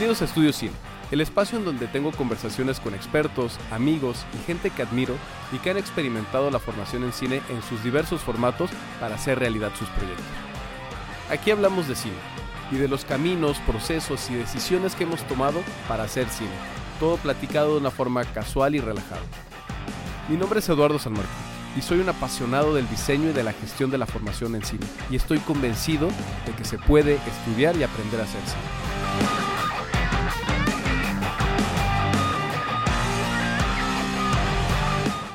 Bienvenidos 0.00 0.22
a 0.22 0.24
Estudio 0.24 0.54
Cine, 0.54 0.72
el 1.10 1.20
espacio 1.20 1.58
en 1.58 1.66
donde 1.66 1.86
tengo 1.86 2.10
conversaciones 2.12 2.80
con 2.80 2.94
expertos, 2.94 3.58
amigos 3.70 4.24
y 4.32 4.42
gente 4.46 4.70
que 4.70 4.80
admiro 4.80 5.14
y 5.52 5.58
que 5.58 5.68
han 5.68 5.76
experimentado 5.76 6.50
la 6.50 6.58
formación 6.58 7.04
en 7.04 7.12
cine 7.12 7.42
en 7.50 7.60
sus 7.60 7.84
diversos 7.84 8.22
formatos 8.22 8.70
para 8.98 9.16
hacer 9.16 9.38
realidad 9.38 9.72
sus 9.78 9.90
proyectos. 9.90 10.24
Aquí 11.28 11.50
hablamos 11.50 11.86
de 11.86 11.96
cine 11.96 12.14
y 12.72 12.76
de 12.76 12.88
los 12.88 13.04
caminos, 13.04 13.58
procesos 13.66 14.30
y 14.30 14.36
decisiones 14.36 14.94
que 14.94 15.04
hemos 15.04 15.22
tomado 15.24 15.60
para 15.86 16.04
hacer 16.04 16.30
cine, 16.30 16.48
todo 16.98 17.18
platicado 17.18 17.72
de 17.74 17.80
una 17.80 17.90
forma 17.90 18.24
casual 18.24 18.74
y 18.74 18.80
relajada. 18.80 19.20
Mi 20.30 20.38
nombre 20.38 20.60
es 20.60 20.68
Eduardo 20.70 20.98
San 20.98 21.12
y 21.76 21.82
soy 21.82 22.00
un 22.00 22.08
apasionado 22.08 22.74
del 22.74 22.88
diseño 22.88 23.28
y 23.28 23.32
de 23.34 23.44
la 23.44 23.52
gestión 23.52 23.90
de 23.90 23.98
la 23.98 24.06
formación 24.06 24.54
en 24.54 24.64
cine 24.64 24.86
y 25.10 25.16
estoy 25.16 25.40
convencido 25.40 26.08
de 26.46 26.52
que 26.56 26.64
se 26.64 26.78
puede 26.78 27.16
estudiar 27.16 27.76
y 27.76 27.82
aprender 27.82 28.18
a 28.18 28.24
hacer 28.24 28.40
cine. 28.46 29.39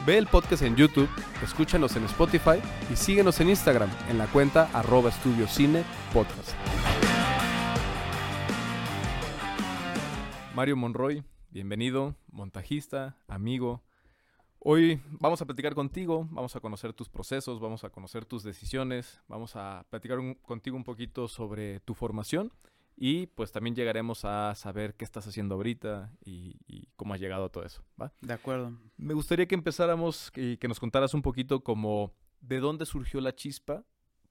Ve 0.06 0.20
el 0.20 0.28
podcast 0.28 0.62
en 0.62 0.76
YouTube, 0.76 1.10
escúchanos 1.42 1.96
en 1.96 2.04
Spotify 2.04 2.62
y 2.94 2.96
síguenos 2.96 3.40
en 3.40 3.50
Instagram 3.50 3.90
en 4.08 4.20
la 4.20 4.28
cuenta 4.28 4.70
arroba. 4.72 5.10
Mario 10.54 10.76
Monroy, 10.76 11.24
bienvenido, 11.50 12.16
montajista, 12.32 13.18
amigo. 13.28 13.82
Hoy 14.60 15.02
vamos 15.10 15.42
a 15.42 15.46
platicar 15.46 15.74
contigo, 15.74 16.28
vamos 16.30 16.56
a 16.56 16.60
conocer 16.60 16.94
tus 16.94 17.10
procesos, 17.10 17.60
vamos 17.60 17.84
a 17.84 17.90
conocer 17.90 18.26
tus 18.26 18.44
decisiones, 18.44 19.24
vamos 19.28 19.56
a 19.56 19.88
platicar 19.90 20.20
contigo 20.44 20.78
un 20.78 20.84
poquito 20.84 21.28
sobre 21.28 21.80
tu 21.80 21.96
formación 21.96 22.52
y 22.96 23.28
pues 23.28 23.52
también 23.52 23.76
llegaremos 23.76 24.24
a 24.26 24.56
saber 24.56 24.96
qué 24.96 25.04
estás 25.06 25.28
haciendo 25.28 25.56
ahorita 25.56 26.12
y, 26.24 26.58
y 26.68 26.88
cómo 26.96 27.14
has 27.14 27.20
llegado 27.20 27.46
a 27.46 27.50
todo 27.50 27.64
eso, 27.66 27.84
¿va? 28.02 28.14
De 28.22 28.34
acuerdo. 28.34 28.72
Me 28.98 29.14
gustaría 29.14 29.48
que 29.48 29.56
empezáramos 29.56 30.32
y 30.36 30.58
que 30.58 30.68
nos 30.68 30.80
contaras 30.80 31.14
un 31.14 31.22
poquito 31.22 31.62
como 31.64 32.14
de 32.42 32.60
dónde 32.60 32.86
surgió 32.86 33.20
la 33.22 33.36
chispa 33.36 33.84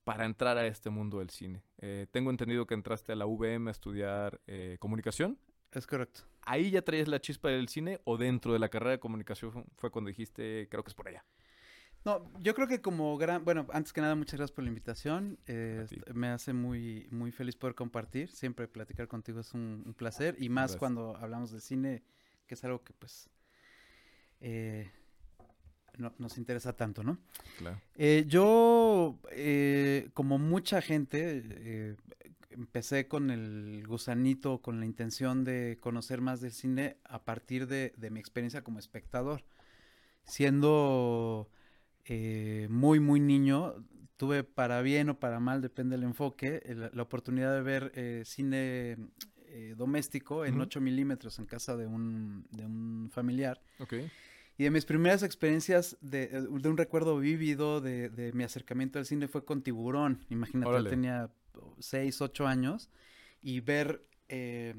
para 0.04 0.24
entrar 0.26 0.56
a 0.58 0.66
este 0.66 0.90
mundo 0.90 1.18
del 1.18 1.30
cine. 1.30 1.62
Eh, 1.78 2.06
tengo 2.10 2.30
entendido 2.30 2.66
que 2.66 2.74
entraste 2.74 3.12
a 3.12 3.16
la 3.16 3.26
UVM 3.26 3.68
a 3.68 3.70
estudiar 3.70 4.40
eh, 4.46 4.76
comunicación. 4.78 5.38
Es 5.72 5.86
correcto. 5.86 6.20
¿Ahí 6.42 6.70
ya 6.70 6.82
traías 6.82 7.08
la 7.08 7.20
chispa 7.20 7.48
del 7.48 7.68
cine 7.68 8.00
o 8.04 8.16
dentro 8.16 8.52
de 8.52 8.58
la 8.58 8.68
carrera 8.68 8.92
de 8.92 8.98
comunicación 9.00 9.50
fu- 9.50 9.64
fue 9.76 9.90
cuando 9.90 10.08
dijiste, 10.08 10.68
creo 10.70 10.84
que 10.84 10.90
es 10.90 10.94
por 10.94 11.08
allá? 11.08 11.24
No, 12.04 12.30
yo 12.40 12.54
creo 12.54 12.68
que 12.68 12.82
como 12.82 13.16
gran, 13.16 13.44
bueno, 13.44 13.66
antes 13.72 13.92
que 13.94 14.00
nada, 14.02 14.14
muchas 14.14 14.34
gracias 14.38 14.54
por 14.54 14.64
la 14.64 14.68
invitación. 14.68 15.38
Eh, 15.46 15.80
A 15.84 15.86
ti. 15.86 15.96
est- 15.96 16.10
me 16.12 16.28
hace 16.28 16.52
muy, 16.52 17.08
muy 17.10 17.32
feliz 17.32 17.56
poder 17.56 17.74
compartir. 17.74 18.30
Siempre 18.30 18.68
platicar 18.68 19.08
contigo 19.08 19.40
es 19.40 19.54
un, 19.54 19.82
un 19.86 19.94
placer 19.94 20.36
y 20.38 20.48
más 20.50 20.62
Gracias. 20.72 20.78
cuando 20.80 21.16
hablamos 21.16 21.50
de 21.50 21.60
cine, 21.60 22.02
que 22.46 22.54
es 22.54 22.64
algo 22.64 22.82
que 22.84 22.92
pues 22.92 23.30
eh, 24.40 24.90
no- 25.96 26.12
nos 26.18 26.36
interesa 26.36 26.74
tanto, 26.76 27.02
¿no? 27.02 27.16
Claro. 27.56 27.80
Eh, 27.94 28.24
yo, 28.28 29.18
eh, 29.30 30.10
como 30.12 30.38
mucha 30.38 30.82
gente, 30.82 31.96
empecé 32.50 33.08
con 33.08 33.30
el 33.30 33.84
gusanito, 33.86 34.60
con 34.60 34.78
la 34.78 34.84
intención 34.86 35.42
de 35.44 35.78
conocer 35.80 36.20
más 36.20 36.42
del 36.42 36.52
cine 36.52 36.98
a 37.04 37.24
partir 37.24 37.66
de, 37.66 37.94
de 37.96 38.10
mi 38.10 38.20
experiencia 38.20 38.62
como 38.62 38.78
espectador. 38.78 39.42
Siendo 40.24 41.48
eh, 42.06 42.66
muy, 42.70 43.00
muy 43.00 43.20
niño, 43.20 43.74
tuve 44.16 44.44
para 44.44 44.80
bien 44.82 45.08
o 45.10 45.18
para 45.18 45.40
mal, 45.40 45.60
depende 45.60 45.96
del 45.96 46.04
enfoque, 46.04 46.62
el- 46.66 46.90
la 46.92 47.02
oportunidad 47.02 47.54
de 47.54 47.62
ver 47.62 47.92
eh, 47.94 48.22
cine 48.24 48.96
eh, 49.46 49.74
doméstico 49.76 50.44
en 50.44 50.54
Ujú. 50.54 50.62
8 50.64 50.80
milímetros 50.80 51.38
en 51.38 51.46
casa 51.46 51.76
de 51.76 51.86
un, 51.86 52.46
de 52.50 52.64
un 52.66 53.08
familiar. 53.12 53.62
Ok. 53.78 53.94
Y 54.56 54.64
de 54.64 54.70
mis 54.70 54.84
primeras 54.84 55.22
experiencias, 55.22 55.96
de, 56.00 56.24
eh, 56.24 56.40
de 56.40 56.68
un 56.68 56.76
recuerdo 56.76 57.18
vívido 57.18 57.80
de, 57.80 58.08
de 58.08 58.32
mi 58.32 58.44
acercamiento 58.44 58.98
al 58.98 59.06
cine 59.06 59.26
fue 59.28 59.44
con 59.44 59.62
Tiburón. 59.62 60.24
Imagínate, 60.28 60.66
yo 60.70 60.70
Órale. 60.76 60.90
tenía 60.90 61.30
6, 61.78 62.20
8 62.20 62.46
años 62.46 62.88
y 63.42 63.60
ver 63.60 64.04
eh, 64.28 64.74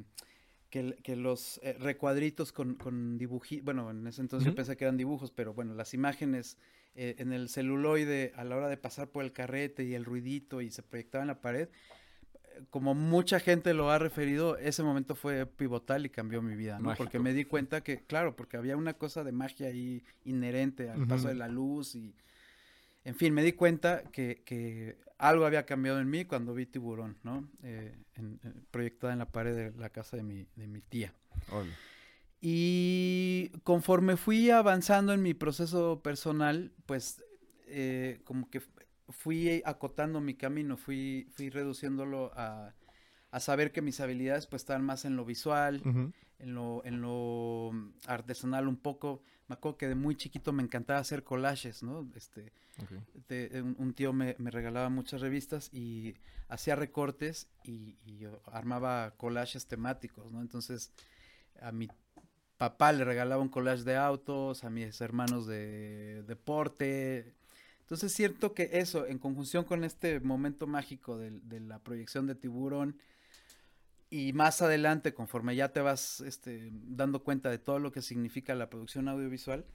que, 0.70 0.98
que 1.04 1.16
los 1.16 1.60
eh, 1.64 1.74
recuadritos 1.80 2.52
con, 2.52 2.76
con 2.76 3.18
dibujitos, 3.18 3.64
bueno, 3.66 3.92
en 3.92 4.08
ese 4.08 4.22
entonces 4.22 4.46
Ujú. 4.48 4.52
yo 4.52 4.56
pensé 4.56 4.76
que 4.78 4.84
eran 4.86 4.98
dibujos, 4.98 5.32
pero 5.32 5.54
bueno, 5.54 5.74
las 5.74 5.94
imágenes 5.94 6.58
eh, 6.96 7.16
en 7.20 7.34
el 7.34 7.50
celuloide 7.50 8.32
a 8.36 8.44
la 8.44 8.56
hora 8.56 8.68
de 8.70 8.78
pasar 8.78 9.10
por 9.10 9.24
el 9.24 9.32
carrete 9.34 9.84
y 9.84 9.94
el 9.94 10.06
ruidito 10.06 10.62
y 10.62 10.72
se 10.72 10.82
proyectaba 10.82 11.24
en 11.24 11.28
la 11.28 11.42
pared, 11.42 11.68
eh, 12.34 12.64
como 12.70 12.94
mucha 12.96 13.40
gente 13.40 13.74
lo 13.74 13.92
ha 13.92 14.00
referido, 14.00 14.58
ese 14.58 14.82
momento 14.84 15.16
fue 15.16 15.46
pivotal 15.46 16.06
y 16.06 16.10
cambió 16.10 16.42
mi 16.42 16.56
vida, 16.56 16.80
¿no? 16.80 16.96
Porque 16.96 17.18
Mágico. 17.20 17.24
me 17.24 17.34
di 17.34 17.46
cuenta 17.46 17.82
que, 17.82 18.04
claro, 18.06 18.36
porque 18.36 18.58
había 18.58 18.78
una 18.78 18.94
cosa 18.94 19.24
de 19.24 19.32
magia 19.32 19.68
ahí 19.68 20.04
inherente 20.24 20.90
al 20.90 21.06
paso 21.08 21.24
Ujú. 21.24 21.28
de 21.30 21.36
la 21.36 21.48
luz 21.48 21.96
y, 21.96 22.16
en 23.04 23.16
fin, 23.16 23.34
me 23.34 23.44
di 23.44 23.52
cuenta 23.54 24.04
que, 24.12 24.42
que 24.46 24.98
algo 25.18 25.46
había 25.46 25.66
cambiado 25.66 26.00
en 26.00 26.10
mí 26.10 26.26
cuando 26.26 26.54
vi 26.54 26.66
Tiburón, 26.66 27.18
¿no? 27.24 27.48
Eh, 27.64 27.96
en- 28.16 28.40
en- 28.44 28.66
proyectada 28.72 29.14
en 29.14 29.20
la 29.20 29.30
pared 29.32 29.56
de 29.56 29.72
la 29.78 29.90
casa 29.90 30.18
de 30.18 30.24
mi, 30.24 30.46
de 30.56 30.68
mi 30.68 30.82
tía. 30.82 31.14
Órale. 31.52 31.72
Y 32.48 33.50
conforme 33.64 34.18
fui 34.18 34.52
avanzando 34.52 35.14
en 35.14 35.24
mi 35.24 35.34
proceso 35.34 36.02
personal, 36.04 36.72
pues 36.86 37.24
eh, 37.66 38.22
como 38.24 38.52
que 38.52 38.62
fui 39.10 39.64
acotando 39.66 40.22
mi 40.22 40.36
camino, 40.36 40.78
fui, 40.78 41.28
fui 41.32 41.50
reduciéndolo 41.50 42.32
a, 42.36 42.76
a 43.32 43.40
saber 43.40 43.72
que 43.72 43.82
mis 43.82 44.00
habilidades 44.00 44.46
pues 44.46 44.62
estaban 44.62 44.86
más 44.86 45.06
en 45.06 45.16
lo 45.16 45.26
visual, 45.26 45.82
en 46.38 46.54
lo, 46.54 46.86
en 46.86 47.02
lo 47.02 47.72
artesanal 48.06 48.68
un 48.68 48.78
poco. 48.78 49.24
Me 49.48 49.56
acuerdo 49.56 49.80
que 49.80 49.88
de 49.88 49.96
muy 49.96 50.16
chiquito 50.16 50.54
me 50.54 50.62
encantaba 50.62 51.00
hacer 51.00 51.24
collages, 51.24 51.82
¿no? 51.82 52.08
Este, 52.14 52.54
de- 53.28 53.60
un, 53.64 53.76
un 53.80 53.94
tío 53.96 54.14
me, 54.14 54.36
me 54.38 54.52
regalaba 54.52 54.90
muchas 54.90 55.20
revistas 55.20 55.72
y 55.74 56.14
hacía 56.48 56.76
recortes 56.76 57.48
y, 57.64 57.98
y 58.06 58.18
yo 58.20 58.40
armaba 58.52 59.16
collages 59.18 59.66
temáticos, 59.66 60.32
¿no? 60.32 60.42
Entonces, 60.42 60.92
a 61.60 61.72
mi 61.72 61.88
papá 62.58 62.92
le 62.92 63.04
regalaba 63.04 63.42
un 63.42 63.50
collage 63.50 63.84
de 63.84 63.98
autos, 63.98 64.64
a 64.64 64.70
mis 64.70 65.00
hermanos 65.02 65.48
de 65.48 66.24
deporte. 66.24 67.34
Entonces, 67.82 68.12
es 68.12 68.18
cierto 68.18 68.54
que 68.54 68.70
eso, 68.74 69.06
en 69.06 69.20
conjunción 69.20 69.64
con 69.64 69.84
este 69.84 70.20
momento 70.20 70.66
mágico 70.66 71.18
de, 71.18 71.60
la 71.60 71.80
proyección 71.80 72.28
de 72.28 72.36
tiburón, 72.36 72.98
y 74.10 74.34
más 74.34 74.62
adelante, 74.62 75.14
conforme 75.14 75.56
ya 75.56 75.74
te 75.74 75.82
vas 75.82 76.22
este, 76.22 76.70
dando 76.72 77.24
cuenta 77.24 77.50
de 77.50 77.58
todo 77.58 77.80
lo 77.80 77.92
que 77.92 78.02
significa 78.02 78.56
la 78.56 78.70
producción 78.70 79.08
audiovisual, 79.08 79.66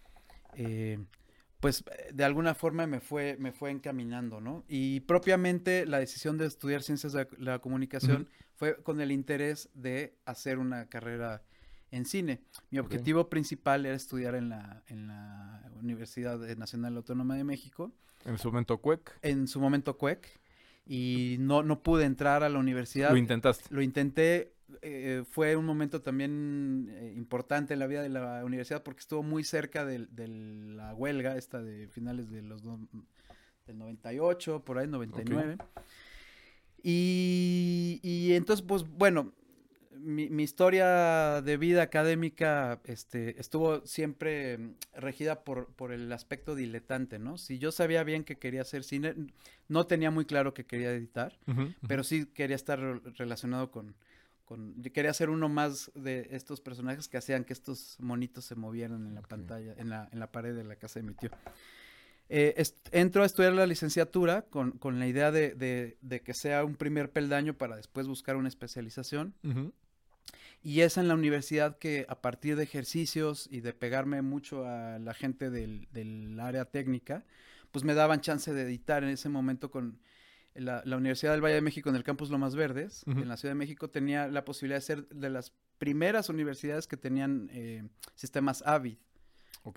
eh, 0.55 0.99
pues 1.61 1.85
de 2.13 2.25
alguna 2.25 2.55
forma 2.55 2.87
me 2.87 3.01
fue, 3.01 3.37
me 3.39 3.53
fue 3.53 3.71
encaminando, 3.71 4.41
¿no? 4.41 4.65
Y 4.67 5.01
propiamente 5.01 5.85
la 5.85 5.99
decisión 5.99 6.39
de 6.39 6.47
estudiar 6.47 6.83
ciencias 6.83 7.13
de 7.13 7.29
la 7.39 7.59
comunicación 7.59 8.29
fue 8.55 8.83
con 8.83 9.01
el 9.01 9.13
interés 9.13 9.69
de 9.75 10.17
hacer 10.25 10.59
una 10.59 10.89
carrera 10.89 11.43
en 11.91 12.05
cine. 12.05 12.41
Mi 12.71 12.79
objetivo 12.79 13.29
principal 13.29 13.85
era 13.87 13.97
estudiar 13.97 14.35
en 14.35 14.49
la, 14.49 14.83
en 14.89 15.07
la 15.07 15.71
Universidad 15.81 16.39
Nacional 16.57 16.97
Autónoma 16.97 17.37
de 17.37 17.45
México, 17.45 17.93
En 18.25 18.39
su 18.39 18.49
momento, 18.49 18.79
Cuec, 18.79 19.19
en 19.23 19.49
su 19.49 19.61
momento 19.61 19.97
CUEC, 19.97 20.27
y 20.87 21.37
no, 21.41 21.63
no 21.63 21.83
pude 21.83 22.05
entrar 22.05 22.43
a 22.43 22.49
la 22.49 22.59
universidad. 22.59 23.11
lo 23.11 23.17
intentaste. 23.17 23.73
Lo 23.75 23.81
intenté, 23.83 24.55
eh, 24.83 25.25
fue 25.29 25.57
un 25.57 25.65
momento 25.65 26.01
también 26.01 26.89
eh, 26.91 27.13
importante 27.17 27.75
en 27.75 27.81
la 27.81 27.87
vida 27.87 28.03
de 28.03 28.09
la 28.09 28.45
universidad 28.45 28.83
porque 28.83 29.01
estuvo 29.01 29.23
muy 29.23 29.43
cerca 29.45 29.85
de, 29.85 30.07
la 30.29 30.95
huelga, 30.95 31.37
esta 31.37 31.63
de 31.63 31.89
finales 31.89 32.31
de 32.31 32.43
los 32.43 32.63
no- 32.63 32.87
del 33.67 33.79
98, 33.79 34.65
por 34.65 34.79
ahí 34.79 34.87
99. 34.87 35.59
Y, 36.83 38.01
y 38.03 38.33
entonces, 38.35 38.65
pues 38.67 38.85
bueno, 38.89 39.33
mi, 40.03 40.29
mi 40.31 40.43
historia 40.43 41.41
de 41.43 41.57
vida 41.57 41.83
académica 41.83 42.81
este, 42.85 43.41
estuvo 43.41 43.85
siempre 43.87 44.59
mm, 44.59 44.75
regida 44.95 45.45
por, 45.45 45.67
por 45.75 45.93
el 45.93 46.11
aspecto 46.13 46.55
diletante, 46.55 47.19
¿no? 47.19 47.39
Si 47.39 47.59
yo 47.59 47.73
sabía 47.73 48.03
bien 48.05 48.25
que 48.25 48.37
quería 48.39 48.63
hacer 48.63 48.85
cine, 48.85 49.15
no 49.69 49.87
tenía 49.87 50.11
muy 50.11 50.25
claro 50.25 50.55
que 50.55 50.65
quería 50.67 50.91
editar 50.93 51.39
Ujú, 51.47 51.63
ujú. 51.63 51.73
pero 51.89 52.03
sí 52.05 52.27
quería 52.27 52.57
estar 52.57 52.79
re- 52.81 53.01
relacionado 53.17 53.71
con, 53.71 53.95
con 54.45 54.81
yo 54.83 54.93
quería 54.93 55.13
ser 55.15 55.31
uno 55.31 55.49
más 55.49 55.91
de 55.95 56.29
estos 56.33 56.61
personajes 56.61 57.07
que 57.09 57.17
hacían 57.19 57.45
que 57.45 57.53
estos 57.53 57.97
monitos 58.01 58.45
se 58.45 58.55
movieran 58.57 59.07
en 59.07 59.15
la 59.15 59.21
Ok. 59.21 59.29
pantalla, 59.29 59.75
en 59.79 59.89
la, 59.91 60.09
en 60.13 60.19
la 60.19 60.31
pared 60.33 60.55
de 60.57 60.65
la 60.65 60.77
casa 60.77 61.01
de 61.01 61.07
mi 61.07 61.15
tío. 61.15 61.31
Eh, 62.33 62.63
entro 62.93 63.25
a 63.25 63.27
estudiar 63.27 63.53
la 63.55 63.67
licenciatura 63.67 64.43
con, 64.43 64.71
con 64.73 65.01
la 65.01 65.09
idea 65.09 65.33
de, 65.33 65.55
de- 65.57 65.97
de 66.01 66.21
que 66.21 66.33
sea 66.33 66.65
un 66.65 66.77
primer 66.77 67.11
peldaño 67.11 67.55
para 67.55 67.75
después 67.77 68.07
buscar 68.07 68.37
una 68.37 68.49
especialización. 68.49 69.35
Ujú. 69.43 69.73
Y 70.63 70.83
es 70.83 70.99
en 70.99 71.09
la 71.09 71.15
universidad 71.15 71.79
que 71.79 72.05
a 72.09 72.21
partir 72.21 72.57
de 72.57 72.65
ejercicios 72.65 73.49
y 73.51 73.61
de 73.61 73.73
pegarme 73.73 74.21
mucho 74.23 74.67
a 74.67 74.99
la 74.99 75.15
gente 75.15 75.51
del, 75.51 75.89
del 75.93 76.39
área 76.39 76.67
técnica, 76.67 77.25
pues 77.71 77.85
me 77.85 77.95
daban 77.95 78.21
chance 78.21 78.53
de 78.53 78.63
editar 78.63 79.03
en 79.03 79.11
ese 79.11 79.29
momento 79.29 79.71
con 79.71 80.01
la, 80.55 80.83
Universidad 80.97 81.33
del 81.33 81.43
Valle 81.43 81.55
de 81.57 81.61
México 81.61 81.89
en 81.91 81.97
el 81.97 82.05
campus 82.05 82.31
Lomas 82.31 82.55
Verdes, 82.55 83.05
en 83.07 83.29
la 83.29 83.37
Ciudad 83.37 83.53
de 83.53 83.59
México, 83.59 83.89
tenía 83.89 84.29
la 84.29 84.45
posibilidad 84.45 84.79
de 84.79 84.83
ser 84.83 85.09
de 85.09 85.31
las 85.31 85.53
primeras 85.79 86.29
universidades 86.29 86.87
que 86.87 86.97
tenían 86.97 87.49
eh, 87.53 87.89
sistemas 88.15 88.63
AVID, 88.67 88.97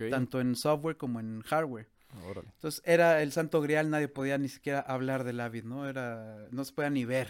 tanto 0.10 0.42
en 0.42 0.56
software 0.56 0.98
como 0.98 1.20
en 1.20 1.42
hardware. 1.42 1.88
Entonces 2.22 2.82
era 2.86 3.22
el 3.22 3.32
santo 3.32 3.62
grial, 3.62 3.90
nadie 3.90 4.08
podía 4.08 4.38
ni 4.38 4.50
siquiera 4.50 4.80
hablar 4.80 5.24
del 5.24 5.40
Avid, 5.40 5.64
¿no? 5.64 5.88
Era, 5.88 6.48
no 6.52 6.64
se 6.64 6.74
podía 6.74 6.90
ni 6.90 7.06
ver. 7.06 7.30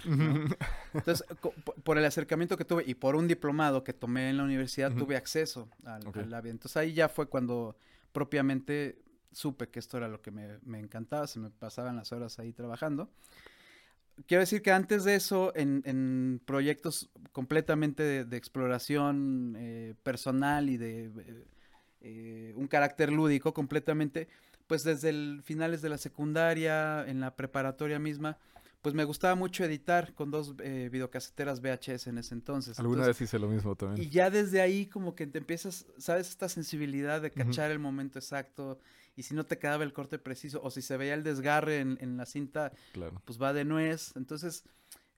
Entonces, 0.94 1.25
por 1.83 1.97
el 1.97 2.06
acercamiento 2.06 2.57
que 2.57 2.65
tuve 2.65 2.83
y 2.85 2.95
por 2.95 3.15
un 3.15 3.27
diplomado 3.27 3.83
que 3.83 3.94
tomé 3.94 4.30
en 4.30 4.38
la 4.38 4.44
universidad, 4.44 4.91
tuve 4.94 5.15
acceso 5.15 5.69
al, 5.85 6.33
Avid. 6.33 6.51
Entonces 6.51 6.77
ahí 6.77 6.94
ya 6.94 7.09
fue 7.09 7.27
cuando 7.27 7.77
propiamente 8.12 9.01
supe 9.31 9.69
que 9.69 9.80
esto 9.80 9.97
era 9.97 10.07
lo 10.07 10.21
que 10.21 10.31
me, 10.31 10.80
encantaba, 10.80 11.27
se 11.27 11.39
me 11.39 11.50
pasaban 11.50 11.95
las 11.95 12.12
horas 12.12 12.39
ahí 12.39 12.53
trabajando. 12.53 13.09
Quiero 14.27 14.41
decir 14.41 14.62
que 14.62 14.71
antes 14.71 15.06
de 15.06 15.15
eso, 15.15 15.53
en, 15.56 16.39
proyectos 16.45 17.09
completamente 17.31 18.25
de, 18.25 18.38
exploración 18.38 19.56
eh, 19.57 19.95
personal 20.03 20.69
y 20.69 20.77
de 20.77 21.06
eh, 21.06 21.45
eh, 22.01 22.53
un 22.56 22.68
carácter 22.68 23.12
lúdico 23.12 23.53
completamente, 23.53 24.27
pues 24.68 24.83
desde 24.83 25.10
el 25.10 25.42
finales 25.44 25.81
de 25.81 25.89
la 25.89 25.98
secundaria, 25.98 27.06
en 27.07 27.19
la 27.19 27.36
preparatoria 27.36 28.00
misma, 28.00 28.38
pues 28.83 28.94
me 28.94 29.06
gustaba 29.06 29.36
mucho 29.36 29.63
editar 29.63 30.13
con 30.13 30.30
dos 30.30 30.56
eh, 30.60 30.89
videocaseteras 30.92 31.62
VHS 31.62 32.07
en 32.07 32.18
ese 32.18 32.33
entonces. 32.33 32.77
Alguna 32.80 33.07
vez 33.07 33.21
hice 33.21 33.39
lo 33.39 33.48
mismo 33.48 33.75
también. 33.75 34.06
Y 34.06 34.10
ya 34.10 34.30
desde 34.30 34.60
ahí 34.60 34.88
como 34.88 35.15
que 35.15 35.25
te 35.25 35.38
empiezas, 35.38 35.86
¿sabes? 35.98 36.30
Esta 36.30 36.50
sensibilidad 36.50 37.21
de 37.21 37.31
cachar 37.31 37.71
el 37.71 37.80
momento 37.80 38.19
exacto 38.19 38.80
y 39.15 39.24
si 39.24 39.36
no 39.36 39.45
te 39.45 39.57
quedaba 39.57 39.86
el 39.86 39.94
corte 39.94 40.19
preciso 40.19 40.62
o 40.62 40.69
si 40.69 40.81
se 40.81 40.98
veía 40.98 41.13
el 41.13 41.24
desgarre 41.24 41.80
en, 41.80 42.18
la 42.18 42.25
cinta, 42.25 42.74
pues 43.24 43.42
va 43.42 43.54
de 43.54 43.63
nuez. 43.63 44.12
Entonces, 44.18 44.65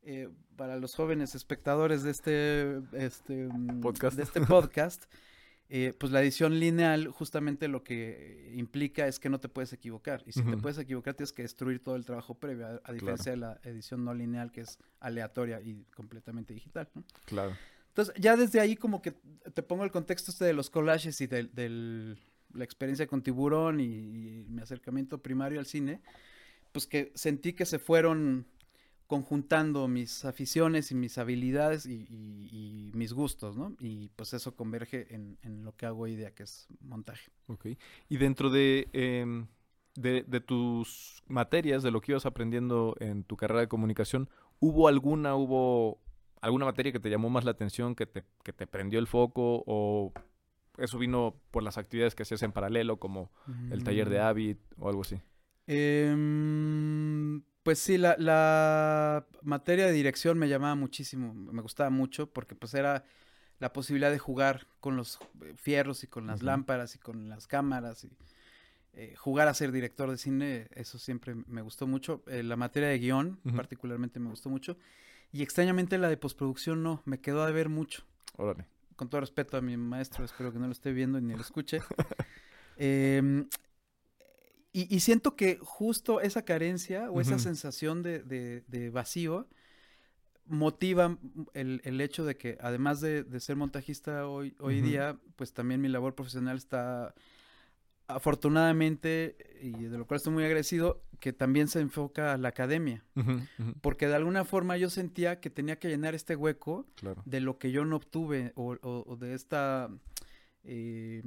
eh, 0.03 0.29
para 0.55 0.77
los 0.77 0.93
jóvenes 0.93 1.33
espectadores 1.33 2.03
de 2.03 2.11
este, 2.11 2.81
este 2.93 3.49
podcast, 3.81 4.15
de 4.15 4.23
este 4.23 4.41
podcast 4.41 5.05
Eh, 5.67 5.93
pues 5.97 6.11
la 6.11 6.21
edición 6.21 6.59
lineal 6.59 7.07
justamente 7.07 7.67
lo 7.67 7.83
que 7.83 8.51
implica 8.55 9.07
es 9.07 9.19
que 9.19 9.29
no 9.29 9.39
te 9.39 9.49
puedes 9.49 9.73
equivocar. 9.73 10.23
Y 10.27 10.31
si 10.31 10.43
te 10.43 10.57
puedes 10.57 10.77
equivocar, 10.77 11.15
tienes 11.15 11.33
que 11.33 11.41
destruir 11.41 11.81
todo 11.81 11.95
el 11.95 12.05
trabajo 12.05 12.35
previo, 12.35 12.79
a, 12.83 12.91
diferencia 12.93 13.31
de 13.31 13.37
la 13.37 13.59
edición 13.63 14.05
no 14.05 14.13
lineal, 14.13 14.51
que 14.51 14.61
es 14.61 14.77
aleatoria 14.99 15.61
y 15.61 15.85
completamente 15.95 16.53
digital. 16.53 16.87
Claro. 17.25 17.55
Entonces, 17.87 18.13
ya 18.19 18.35
desde 18.35 18.59
ahí 18.59 18.75
como 18.75 19.01
que 19.01 19.11
te 19.53 19.63
pongo 19.63 19.83
el 19.85 19.91
contexto 19.91 20.29
este 20.29 20.45
de 20.45 20.53
los 20.53 20.69
collages 20.69 21.19
y 21.21 21.27
de, 21.27 22.17
la 22.53 22.63
experiencia 22.63 23.07
con 23.07 23.23
tiburón 23.23 23.79
y, 23.79 24.45
mi 24.47 24.61
acercamiento 24.61 25.17
primario 25.17 25.59
al 25.59 25.65
cine, 25.65 26.01
pues 26.71 26.85
que 26.85 27.11
sentí 27.15 27.53
que 27.53 27.65
se 27.65 27.79
fueron 27.79 28.45
conjuntando 29.07 29.87
mis 29.87 30.25
aficiones 30.25 30.91
y 30.91 30.95
mis 30.95 31.17
habilidades 31.17 31.85
y, 31.85 32.91
mis 32.93 33.13
gustos, 33.13 33.57
¿no? 33.57 33.75
Y 33.79 34.09
pues 34.15 34.33
eso 34.33 34.55
converge 34.55 35.13
en, 35.13 35.63
lo 35.63 35.75
que 35.75 35.85
hago 35.85 36.03
hoy 36.03 36.15
día, 36.15 36.33
que 36.33 36.43
es 36.43 36.67
montaje. 36.79 37.31
Ok. 37.47 37.67
Y 38.09 38.17
dentro 38.17 38.49
em, 38.55 39.47
de, 39.95 40.23
de, 40.27 40.39
tus 40.39 41.23
materias, 41.27 41.83
de 41.83 41.91
lo 41.91 42.01
que 42.01 42.13
ibas 42.13 42.25
aprendiendo 42.25 42.95
en 42.99 43.23
tu 43.23 43.37
carrera 43.37 43.61
de 43.61 43.67
comunicación, 43.67 44.29
¿hubo 44.59 44.87
alguna, 44.87 45.35
hubo 45.35 45.99
alguna 46.41 46.65
materia 46.65 46.91
que 46.91 46.99
te 46.99 47.09
llamó 47.09 47.29
más 47.29 47.43
la 47.43 47.51
atención, 47.51 47.95
que 47.95 48.05
te, 48.05 48.23
que 48.43 48.53
te 48.53 48.65
prendió 48.65 48.99
el 48.99 49.07
foco 49.07 49.63
o 49.67 50.13
eso 50.77 50.97
vino 50.97 51.35
por 51.51 51.63
las 51.63 51.77
actividades 51.77 52.15
que 52.15 52.23
hacías 52.23 52.43
en 52.43 52.51
paralelo, 52.51 52.97
como 52.97 53.31
el 53.71 53.83
taller 53.83 54.09
de 54.09 54.19
mm. 54.19 54.23
Avid 54.23 54.57
o 54.77 54.89
algo 54.89 55.01
así? 55.01 55.19
Eh, 55.67 56.13
pues 57.65 57.79
sí, 57.79 57.97
la, 57.97 59.25
materia 59.41 59.87
de 59.87 59.91
dirección 59.91 60.37
me 60.37 60.47
llamaba 60.47 60.75
muchísimo, 60.75 61.33
me 61.33 61.63
gustaba 61.63 61.89
mucho 61.89 62.29
porque 62.31 62.53
pues 62.53 62.75
era 62.75 63.05
la 63.57 63.73
posibilidad 63.73 64.11
de 64.11 64.19
jugar 64.19 64.67
con 64.79 64.95
los 64.95 65.17
eh, 65.41 65.55
fierros 65.57 66.03
y 66.03 66.07
con 66.07 66.27
las 66.27 66.43
lámparas 66.43 66.93
y 66.93 66.99
con 66.99 67.27
las 67.27 67.47
cámaras 67.47 68.03
y 68.03 68.11
eh, 68.93 69.15
jugar 69.17 69.47
a 69.47 69.55
ser 69.55 69.71
director 69.71 70.11
de 70.11 70.19
cine, 70.19 70.67
eso 70.75 70.99
siempre 70.99 71.33
me 71.47 71.63
gustó 71.63 71.87
mucho. 71.87 72.21
Eh, 72.27 72.43
la 72.43 72.55
materia 72.55 72.87
de 72.87 72.99
guion 72.99 73.39
particularmente 73.55 74.19
me 74.19 74.29
gustó 74.29 74.51
mucho 74.51 74.77
y 75.31 75.41
extrañamente 75.41 75.97
la 75.97 76.07
de 76.07 76.17
postproducción 76.17 76.83
no, 76.83 77.01
me 77.05 77.19
quedó 77.19 77.41
a 77.41 77.49
ver 77.49 77.69
mucho. 77.69 78.03
Órale. 78.37 78.67
Con 78.95 79.09
todo 79.09 79.21
respeto 79.21 79.57
a 79.57 79.61
mi 79.61 79.75
maestro, 79.75 80.23
espero 80.23 80.53
que 80.53 80.59
no 80.59 80.67
lo 80.67 80.71
esté 80.71 80.91
viendo 80.91 81.19
ni 81.19 81.33
lo 81.33 81.41
escuche. 81.41 81.79
eh, 82.77 83.47
y, 84.77 84.99
siento 84.99 85.37
que 85.37 85.57
justo 85.61 86.19
esa 86.19 86.43
carencia 86.43 87.09
o 87.09 87.21
esa 87.21 87.39
sensación 87.39 88.03
de, 88.03 88.91
vacío 88.91 89.47
motiva 90.47 91.17
el, 91.53 92.01
hecho 92.01 92.25
de 92.25 92.35
que 92.35 92.57
además 92.59 92.99
de, 92.99 93.25
ser 93.39 93.55
montajista 93.55 94.27
hoy, 94.27 94.53
hoy 94.59 94.81
día, 94.81 95.17
pues 95.37 95.53
también 95.53 95.79
mi 95.79 95.87
labor 95.87 96.13
profesional 96.13 96.57
está 96.57 97.15
afortunadamente, 98.07 99.37
y 99.61 99.71
de 99.71 99.97
lo 99.97 100.05
cual 100.05 100.17
estoy 100.17 100.33
muy 100.33 100.43
agradecido, 100.43 101.05
que 101.21 101.31
también 101.31 101.69
se 101.69 101.79
enfoca 101.79 102.33
a 102.33 102.37
la 102.37 102.49
academia. 102.49 103.05
Porque 103.79 104.09
de 104.09 104.15
alguna 104.15 104.43
forma 104.43 104.75
yo 104.75 104.89
sentía 104.89 105.39
que 105.39 105.49
tenía 105.49 105.79
que 105.79 105.87
llenar 105.87 106.15
este 106.15 106.35
hueco 106.35 106.85
de 107.23 107.39
lo 107.39 107.59
que 107.59 107.71
yo 107.71 107.85
no 107.85 107.95
obtuve 107.95 108.51
o, 108.55 109.15
de 109.17 109.35
esta... 109.35 109.89
Eh, 110.65 111.23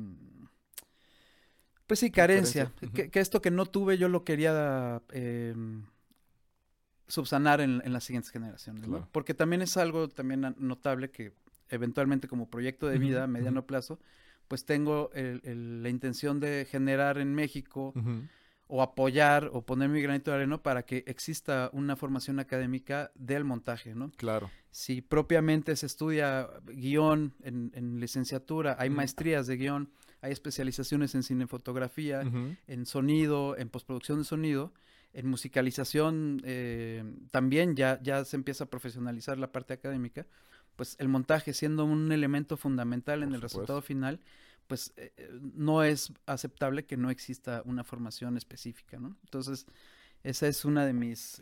pues 1.89 2.01
sí, 2.01 2.11
carencia. 2.13 2.71
que, 2.95 3.11
esto 3.15 3.43
que 3.43 3.51
no 3.51 3.67
tuve 3.67 3.99
yo 3.99 4.09
lo 4.09 4.23
quería 4.23 5.03
em, 5.11 5.83
subsanar 7.09 7.61
en, 7.61 7.83
las 7.93 8.05
siguientes 8.05 8.31
generaciones. 8.31 8.85
Porque 9.11 9.35
también 9.35 9.63
es 9.63 9.77
algo 9.77 10.09
también 10.09 10.55
notable 10.59 11.11
que 11.11 11.33
eventualmente 11.71 12.29
como 12.29 12.49
proyecto 12.49 12.87
de 12.87 12.99
vida 12.99 13.25
a 13.25 13.27
mediano 13.27 13.67
plazo, 13.67 13.99
pues 14.47 14.65
tengo 14.67 15.11
la 15.15 15.89
intención 15.89 16.41
de 16.41 16.67
generar 16.71 17.19
en 17.19 17.35
México 17.35 17.95
o 18.67 18.83
apoyar 18.83 19.49
o 19.55 19.63
poner 19.63 19.89
mi 19.89 20.03
granito 20.03 20.31
de 20.31 20.37
arena 20.37 20.63
para 20.63 20.85
que 20.85 21.05
exista 21.07 21.71
una 21.73 21.97
formación 21.97 22.39
académica 22.39 23.11
del 23.15 23.45
montaje, 23.45 23.95
¿no? 23.95 24.13
Claro. 24.17 24.51
Si 24.71 25.01
propiamente 25.01 25.75
se 25.75 25.87
estudia 25.87 26.51
guion 26.67 27.33
en, 27.43 27.99
licenciatura, 27.99 28.77
hay 28.79 28.91
maestrías 28.91 29.47
de 29.47 29.57
guion, 29.57 29.91
hay 30.21 30.33
especializaciones 30.33 31.15
en 31.15 31.23
cinefotografía, 31.23 32.23
en 32.67 32.87
sonido, 32.87 33.57
en 33.57 33.69
postproducción 33.69 34.19
de 34.19 34.25
sonido, 34.25 34.73
en 35.13 35.29
musicalización 35.29 36.41
eh, 36.45 37.05
también 37.31 37.77
ya, 37.77 38.01
ya 38.03 38.25
se 38.25 38.37
empieza 38.37 38.65
a 38.65 38.67
profesionalizar 38.67 39.39
la 39.39 39.53
parte 39.53 39.75
académica, 39.75 40.27
pues 40.77 40.97
el 40.99 41.09
montaje 41.09 41.53
siendo 41.55 41.85
un 41.85 42.13
elemento 42.13 42.57
fundamental 42.57 43.23
en 43.23 43.35
el 43.35 43.41
resultado 43.41 43.81
final, 43.81 44.21
pues 44.67 44.93
eh, 44.97 45.13
eh, 45.17 45.31
no 45.55 45.83
es 45.83 46.13
aceptable 46.27 46.85
que 46.85 46.97
no 46.97 47.11
exista 47.11 47.63
una 47.65 47.85
formación 47.85 48.37
específica, 48.37 48.99
¿no? 48.99 49.17
Entonces, 49.25 49.67
esa 50.23 50.47
es 50.47 50.65
una 50.65 50.85
de 50.85 50.93
mis 50.93 51.41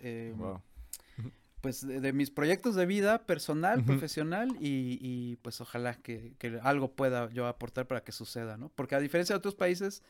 pues 1.66 1.85
de, 1.85 2.12
mis 2.12 2.30
proyectos 2.30 2.76
de 2.76 2.87
vida 2.87 3.26
personal, 3.26 3.82
profesional 3.82 4.56
y, 4.61 5.35
pues 5.42 5.61
ojalá 5.61 5.94
que, 5.94 6.37
algo 6.62 6.92
pueda 6.92 7.28
yo 7.30 7.49
aportar 7.49 7.88
para 7.88 8.04
que 8.04 8.12
suceda, 8.12 8.56
¿no? 8.56 8.68
Porque 8.76 8.94
a 8.94 9.00
diferencia 9.00 9.35
de 9.35 9.38
otros 9.38 9.56
países, 9.56 10.04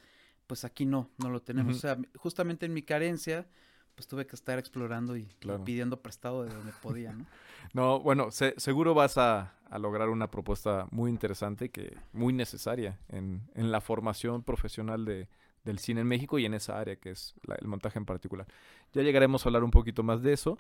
pues 0.46 0.66
aquí 0.66 0.84
no, 0.84 1.08
no 1.16 1.30
lo 1.30 1.40
tenemos. 1.40 1.78
O 1.78 1.80
sea, 1.80 1.96
justamente 2.16 2.66
en 2.66 2.75
mi 2.75 2.82
carencia, 2.82 3.46
pues 3.94 4.06
tuve 4.06 4.26
que 4.26 4.36
estar 4.36 4.58
explorando 4.58 5.16
y, 5.16 5.30
pidiendo 5.64 6.02
prestado 6.02 6.44
de 6.44 6.54
donde 6.54 6.72
podía, 6.82 7.14
¿no? 7.14 7.25
no, 7.72 8.00
bueno, 8.00 8.28
seguro 8.30 8.92
vas 8.92 9.16
a, 9.16 9.54
lograr 9.78 10.10
una 10.10 10.30
propuesta 10.30 10.88
muy 10.90 11.10
interesante 11.10 11.70
que 11.70 11.96
muy 12.12 12.34
necesaria 12.34 12.98
en, 13.08 13.40
la 13.54 13.80
formación 13.80 14.42
profesional 14.42 15.06
de, 15.06 15.30
del 15.64 15.78
cine 15.78 16.02
en 16.02 16.06
México 16.06 16.38
y 16.38 16.44
en 16.44 16.52
esa 16.52 16.78
área 16.78 16.96
que 16.96 17.12
es 17.12 17.34
el 17.62 17.66
montaje 17.66 17.98
en 17.98 18.04
particular. 18.04 18.46
Ya 18.92 19.00
llegaremos 19.00 19.46
a 19.46 19.48
hablar 19.48 19.64
un 19.64 19.70
poquito 19.70 20.02
más 20.02 20.20
de 20.20 20.34
eso. 20.34 20.58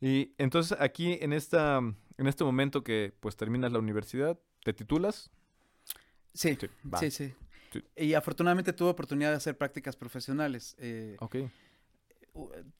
Y 0.00 0.34
entonces 0.38 0.78
aquí 0.80 1.18
en 1.20 1.32
esta 1.32 1.80
en 2.18 2.26
este 2.26 2.44
momento 2.44 2.84
que 2.84 3.14
pues 3.20 3.36
terminas 3.36 3.72
la 3.72 3.78
universidad, 3.78 4.38
¿te 4.64 4.72
titulas? 4.72 5.30
Sí, 6.34 6.58
sí, 7.00 7.10
sí, 7.10 7.34
Y 7.96 8.14
afortunadamente 8.14 8.72
tuve 8.72 8.90
oportunidad 8.90 9.30
de 9.30 9.36
hacer 9.36 9.56
prácticas 9.56 9.96
profesionales. 9.96 10.76
Eh, 10.78 11.16
ok. 11.20 11.36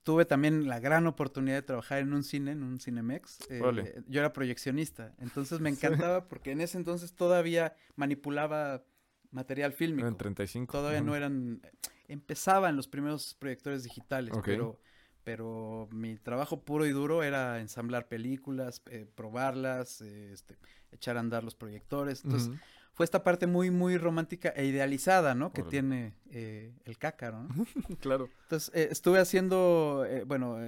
Tuve 0.05 0.25
también 0.25 0.69
la 0.69 0.79
gran 0.79 1.07
oportunidad 1.07 1.57
de 1.57 1.63
trabajar 1.63 1.99
en 1.99 2.13
un 2.13 2.23
cine, 2.23 2.53
en 2.53 2.63
un 2.63 2.79
Cinemex. 2.79 3.39
Eh, 3.51 4.03
yo 4.07 4.21
era 4.21 4.33
proyeccionista, 4.33 5.15
entonces 5.19 5.61
me 5.61 5.71
encantaba 5.71 6.29
porque 6.29 6.53
en 6.53 6.61
ese 6.61 6.79
entonces 6.79 7.15
todavía 7.15 7.75
manipulaba 7.97 8.85
material 9.31 9.73
fílmico. 9.73 10.07
En 10.07 10.17
35. 10.17 10.73
Todavía 10.73 11.01
no 11.01 11.17
eran... 11.17 11.61
Empezaban 12.07 12.75
los 12.77 12.89
primeros 12.89 13.35
proyectores 13.35 13.83
digitales, 13.83 14.35
pero 14.45 14.79
pero 15.25 15.89
mi 15.91 16.17
trabajo 16.17 16.61
puro 16.61 16.87
y 16.87 16.91
duro 16.91 17.23
era 17.23 17.61
ensamblar 17.61 18.09
películas, 18.09 18.83
eh, 18.91 19.07
probarlas, 19.15 20.01
este, 20.01 20.57
echar 20.93 21.17
a 21.17 21.21
andar 21.21 21.45
los 21.45 21.55
proyectores. 21.55 22.25
Entonces, 22.25 22.51
fue 22.99 23.05
esta 23.05 23.23
parte 23.23 23.47
muy, 23.47 23.71
muy 23.71 23.97
romántica 23.97 24.49
e 24.49 24.67
idealizada, 24.67 25.33
¿no? 25.37 25.53
Que 25.53 25.63
tiene 25.63 26.15
eh, 26.33 26.73
el 26.85 26.99
cácaro, 26.99 27.45
¿no? 27.45 27.55
claro. 28.01 28.29
Entonces, 28.43 28.75
eh, 28.75 28.89
estuve 28.91 29.21
haciendo, 29.21 30.05
eh, 30.05 30.25
bueno, 30.25 30.59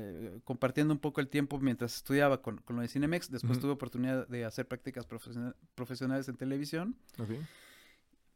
compartiendo 0.44 0.94
un 0.94 1.00
poco 1.00 1.20
el 1.20 1.26
tiempo 1.26 1.58
mientras 1.58 1.96
estudiaba 1.96 2.40
con, 2.40 2.58
con 2.58 2.76
lo 2.76 2.82
de 2.82 2.88
Cinemex. 2.88 3.32
Después 3.32 3.58
tuve 3.58 3.72
oportunidad 3.72 4.28
de 4.28 4.44
hacer 4.44 4.68
prácticas 4.68 5.08
profesionales 5.74 6.28
en 6.28 6.36
televisión. 6.36 6.94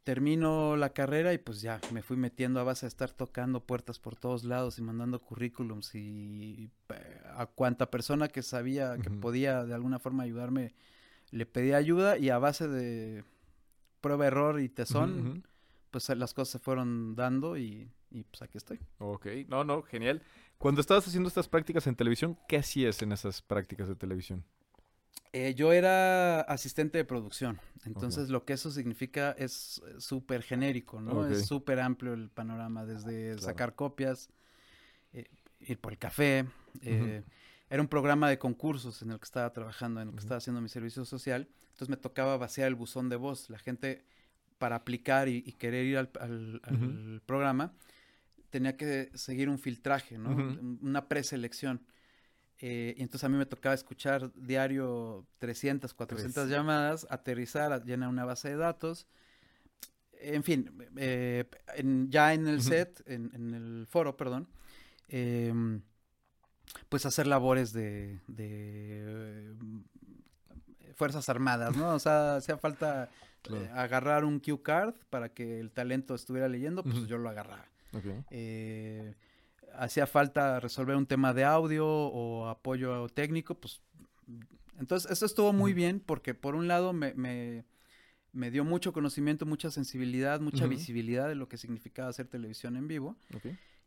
Termino 0.04 0.76
la 0.76 0.90
carrera 0.90 1.32
y 1.32 1.38
pues 1.38 1.62
ya 1.62 1.80
me 1.90 2.02
fui 2.02 2.18
metiendo 2.18 2.60
a 2.60 2.64
base 2.64 2.84
de 2.84 2.88
estar 2.88 3.10
tocando 3.10 3.60
puertas 3.60 3.98
por 3.98 4.16
todos 4.16 4.44
lados 4.44 4.78
y 4.78 4.82
mandando 4.82 5.18
currículums 5.20 5.94
y, 5.94 6.70
a 7.34 7.46
cuanta 7.46 7.90
persona 7.90 8.28
que 8.28 8.42
sabía 8.42 8.98
que 8.98 9.10
podía 9.10 9.64
de 9.64 9.74
alguna 9.74 9.98
forma 9.98 10.24
ayudarme, 10.24 10.74
le 11.30 11.46
pedí 11.46 11.72
ayuda 11.72 12.18
y 12.18 12.28
a 12.28 12.38
base 12.38 12.68
de 12.68 13.24
prueba, 14.02 14.26
error 14.26 14.60
y 14.60 14.68
tesón, 14.68 15.42
pues 15.90 16.10
las 16.10 16.34
cosas 16.34 16.52
se 16.52 16.58
fueron 16.58 17.16
dando 17.16 17.56
y, 17.56 17.90
pues 18.30 18.42
aquí 18.42 18.58
estoy. 18.58 18.78
Ok, 18.98 19.26
no, 19.48 19.64
no, 19.64 19.82
genial. 19.82 20.22
Cuando 20.58 20.82
estabas 20.82 21.08
haciendo 21.08 21.28
estas 21.28 21.48
prácticas 21.48 21.86
en 21.86 21.96
televisión, 21.96 22.38
¿qué 22.46 22.58
hacías 22.58 23.00
en 23.00 23.12
esas 23.12 23.40
prácticas 23.40 23.88
de 23.88 23.96
televisión? 23.96 24.44
Eh, 25.36 25.52
yo 25.56 25.72
era 25.72 26.42
asistente 26.42 26.96
de 26.96 27.04
producción, 27.04 27.58
entonces 27.84 28.28
lo 28.28 28.44
que 28.44 28.52
eso 28.52 28.70
significa 28.70 29.32
es 29.32 29.82
súper 29.98 30.44
genérico, 30.44 31.00
¿no? 31.00 31.26
Es 31.26 31.46
súper 31.46 31.80
amplio 31.80 32.14
el 32.14 32.30
panorama, 32.30 32.86
desde 32.86 33.36
sacar 33.40 33.74
copias, 33.74 34.30
eh, 35.12 35.26
ir 35.58 35.80
por 35.80 35.90
el 35.90 35.98
café. 35.98 36.46
Eh, 36.82 37.24
era 37.68 37.82
un 37.82 37.88
programa 37.88 38.28
de 38.28 38.38
concursos 38.38 39.02
en 39.02 39.10
el 39.10 39.18
que 39.18 39.24
estaba 39.24 39.52
trabajando, 39.52 40.00
en 40.00 40.10
el 40.10 40.14
que 40.14 40.20
estaba 40.20 40.38
haciendo 40.38 40.60
mi 40.60 40.68
servicio 40.68 41.04
social. 41.04 41.48
Entonces 41.70 41.88
me 41.88 41.96
tocaba 41.96 42.36
vaciar 42.36 42.68
el 42.68 42.76
buzón 42.76 43.08
de 43.08 43.16
voz. 43.16 43.50
La 43.50 43.58
gente, 43.58 44.04
para 44.58 44.76
aplicar 44.76 45.28
y, 45.28 45.42
querer 45.54 45.84
ir 45.84 45.98
al, 45.98 47.22
programa, 47.26 47.72
tenía 48.50 48.76
que 48.76 49.10
seguir 49.14 49.48
un 49.48 49.58
filtraje, 49.58 50.16
¿no? 50.16 50.30
Una 50.80 51.08
preselección. 51.08 51.80
Eh, 52.60 52.94
y 52.96 53.02
entonces 53.02 53.24
a 53.24 53.28
mí 53.28 53.36
me 53.36 53.46
tocaba 53.46 53.74
escuchar 53.74 54.32
diario 54.34 55.26
300, 55.38 55.92
400 55.92 56.48
llamadas, 56.48 57.06
aterrizar, 57.10 57.84
llenar 57.84 58.08
una 58.08 58.24
base 58.24 58.50
de 58.50 58.56
datos. 58.56 59.06
En 60.20 60.42
fin, 60.42 60.70
eh, 60.96 61.44
ya 62.08 62.32
en 62.32 62.46
el 62.46 62.62
set, 62.62 63.02
en, 63.06 63.54
el 63.54 63.86
foro, 63.86 64.16
perdón, 64.16 64.48
em, 65.08 65.82
pues 66.88 67.04
hacer 67.04 67.26
labores 67.26 67.72
de, 67.72 68.20
Fuerzas 70.94 71.28
Armadas, 71.28 71.76
¿no? 71.76 71.94
O 71.94 71.98
sea, 71.98 72.36
hacía 72.36 72.56
falta 72.56 73.10
eh, 73.52 73.70
agarrar 73.74 74.24
un 74.24 74.38
cue 74.38 74.62
card 74.62 74.94
para 75.10 75.28
que 75.28 75.60
el 75.60 75.72
talento 75.72 76.14
estuviera 76.14 76.48
leyendo, 76.48 76.82
pues 76.82 77.06
yo 77.06 77.18
lo 77.18 77.28
agarraba. 77.28 77.66
Eh, 78.30 79.14
hacía 79.78 80.06
falta 80.06 80.60
resolver 80.60 80.96
un 80.96 81.06
tema 81.06 81.34
de 81.34 81.44
audio 81.44 81.86
o 81.86 82.48
apoyo 82.48 83.08
técnico, 83.08 83.54
pues 83.54 83.80
entonces 84.78 85.10
eso 85.10 85.26
estuvo 85.26 85.52
muy 85.52 85.72
bien 85.72 86.00
porque 86.00 86.34
por 86.34 86.54
un 86.54 86.68
lado 86.68 86.92
me, 86.92 87.14
me, 87.14 88.50
dio 88.50 88.64
mucho 88.64 88.92
conocimiento, 88.92 89.46
mucha 89.46 89.70
sensibilidad, 89.70 90.40
mucha 90.40 90.66
visibilidad 90.66 91.28
de 91.28 91.34
lo 91.34 91.48
que 91.48 91.56
significaba 91.56 92.08
hacer 92.08 92.26
televisión 92.26 92.76
en 92.76 92.88
vivo. 92.88 93.16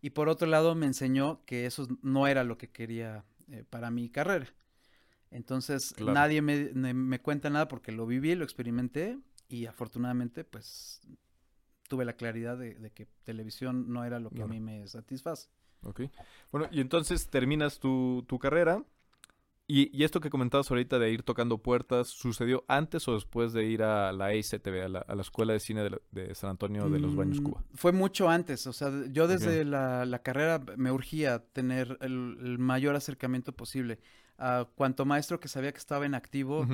Y 0.02 0.12
por 0.12 0.30
otro 0.30 0.48
lado 0.48 0.76
me 0.76 0.86
enseñó 0.86 1.44
que 1.46 1.66
eso 1.66 1.88
no 2.02 2.28
era 2.28 2.44
lo 2.44 2.58
que 2.58 2.70
quería 2.70 3.26
eh, 3.52 3.64
para 3.70 3.92
mi 3.92 4.10
carrera. 4.10 4.48
Entonces 5.32 5.94
nadie 6.00 6.42
me, 6.42 7.20
cuenta 7.20 7.50
nada 7.50 7.68
porque 7.68 7.92
lo 7.92 8.06
viví, 8.06 8.36
lo 8.36 8.46
experimenté 8.46 9.20
y 9.50 9.66
afortunadamente 9.66 10.44
pues 10.44 11.02
tuve 11.90 12.06
la 12.06 12.14
claridad 12.14 12.58
de, 12.58 12.92
que 12.94 13.08
televisión 13.24 13.92
no 13.92 14.06
era 14.06 14.20
lo 14.20 14.30
que 14.30 14.44
a 14.44 14.48
mí 14.48 14.60
me 14.62 14.88
satisface. 14.88 15.50
Ok. 15.88 16.02
Bueno, 16.52 16.68
y 16.72 16.82
entonces 16.82 17.28
terminas 17.28 17.80
tu, 17.80 18.24
tu 18.28 18.38
carrera 18.40 18.84
y, 19.70 20.06
esto 20.06 20.22
que 20.22 20.30
comentabas 20.30 20.72
ahorita 20.72 20.98
de 20.98 21.12
ir 21.12 21.24
tocando 21.24 21.58
puertas, 21.58 22.08
¿sucedió 22.08 22.64
antes 22.70 23.06
o 23.10 23.16
después 23.16 23.52
de 23.52 23.66
ir 23.66 23.84
a 23.84 24.14
la 24.14 24.28
ACTV, 24.28 24.86
a 24.86 24.88
la, 24.88 25.00
a 25.00 25.14
la 25.14 25.22
Escuela 25.22 25.52
de 25.52 25.60
Cine 25.60 25.90
de, 26.10 26.36
San 26.36 26.52
Antonio 26.52 26.90
de 26.90 27.00
los 27.00 27.14
Baños, 27.18 27.42
Cuba? 27.42 27.60
Mm, 27.60 27.76
fue 27.76 27.92
mucho 27.92 28.30
antes, 28.30 28.66
o 28.66 28.72
sea, 28.72 28.90
yo 29.12 29.28
desde 29.28 29.66
la, 29.66 30.06
la, 30.06 30.20
carrera 30.20 30.64
me 30.78 30.90
urgía 30.90 31.40
tener 31.52 31.98
el, 32.00 32.58
mayor 32.60 32.96
acercamiento 32.96 33.52
posible. 33.52 34.00
A 34.38 34.68
cuanto 34.76 35.04
maestro 35.04 35.42
que 35.42 35.50
sabía 35.50 35.74
que 35.74 35.80
estaba 35.80 36.06
en 36.06 36.16
activo, 36.16 36.66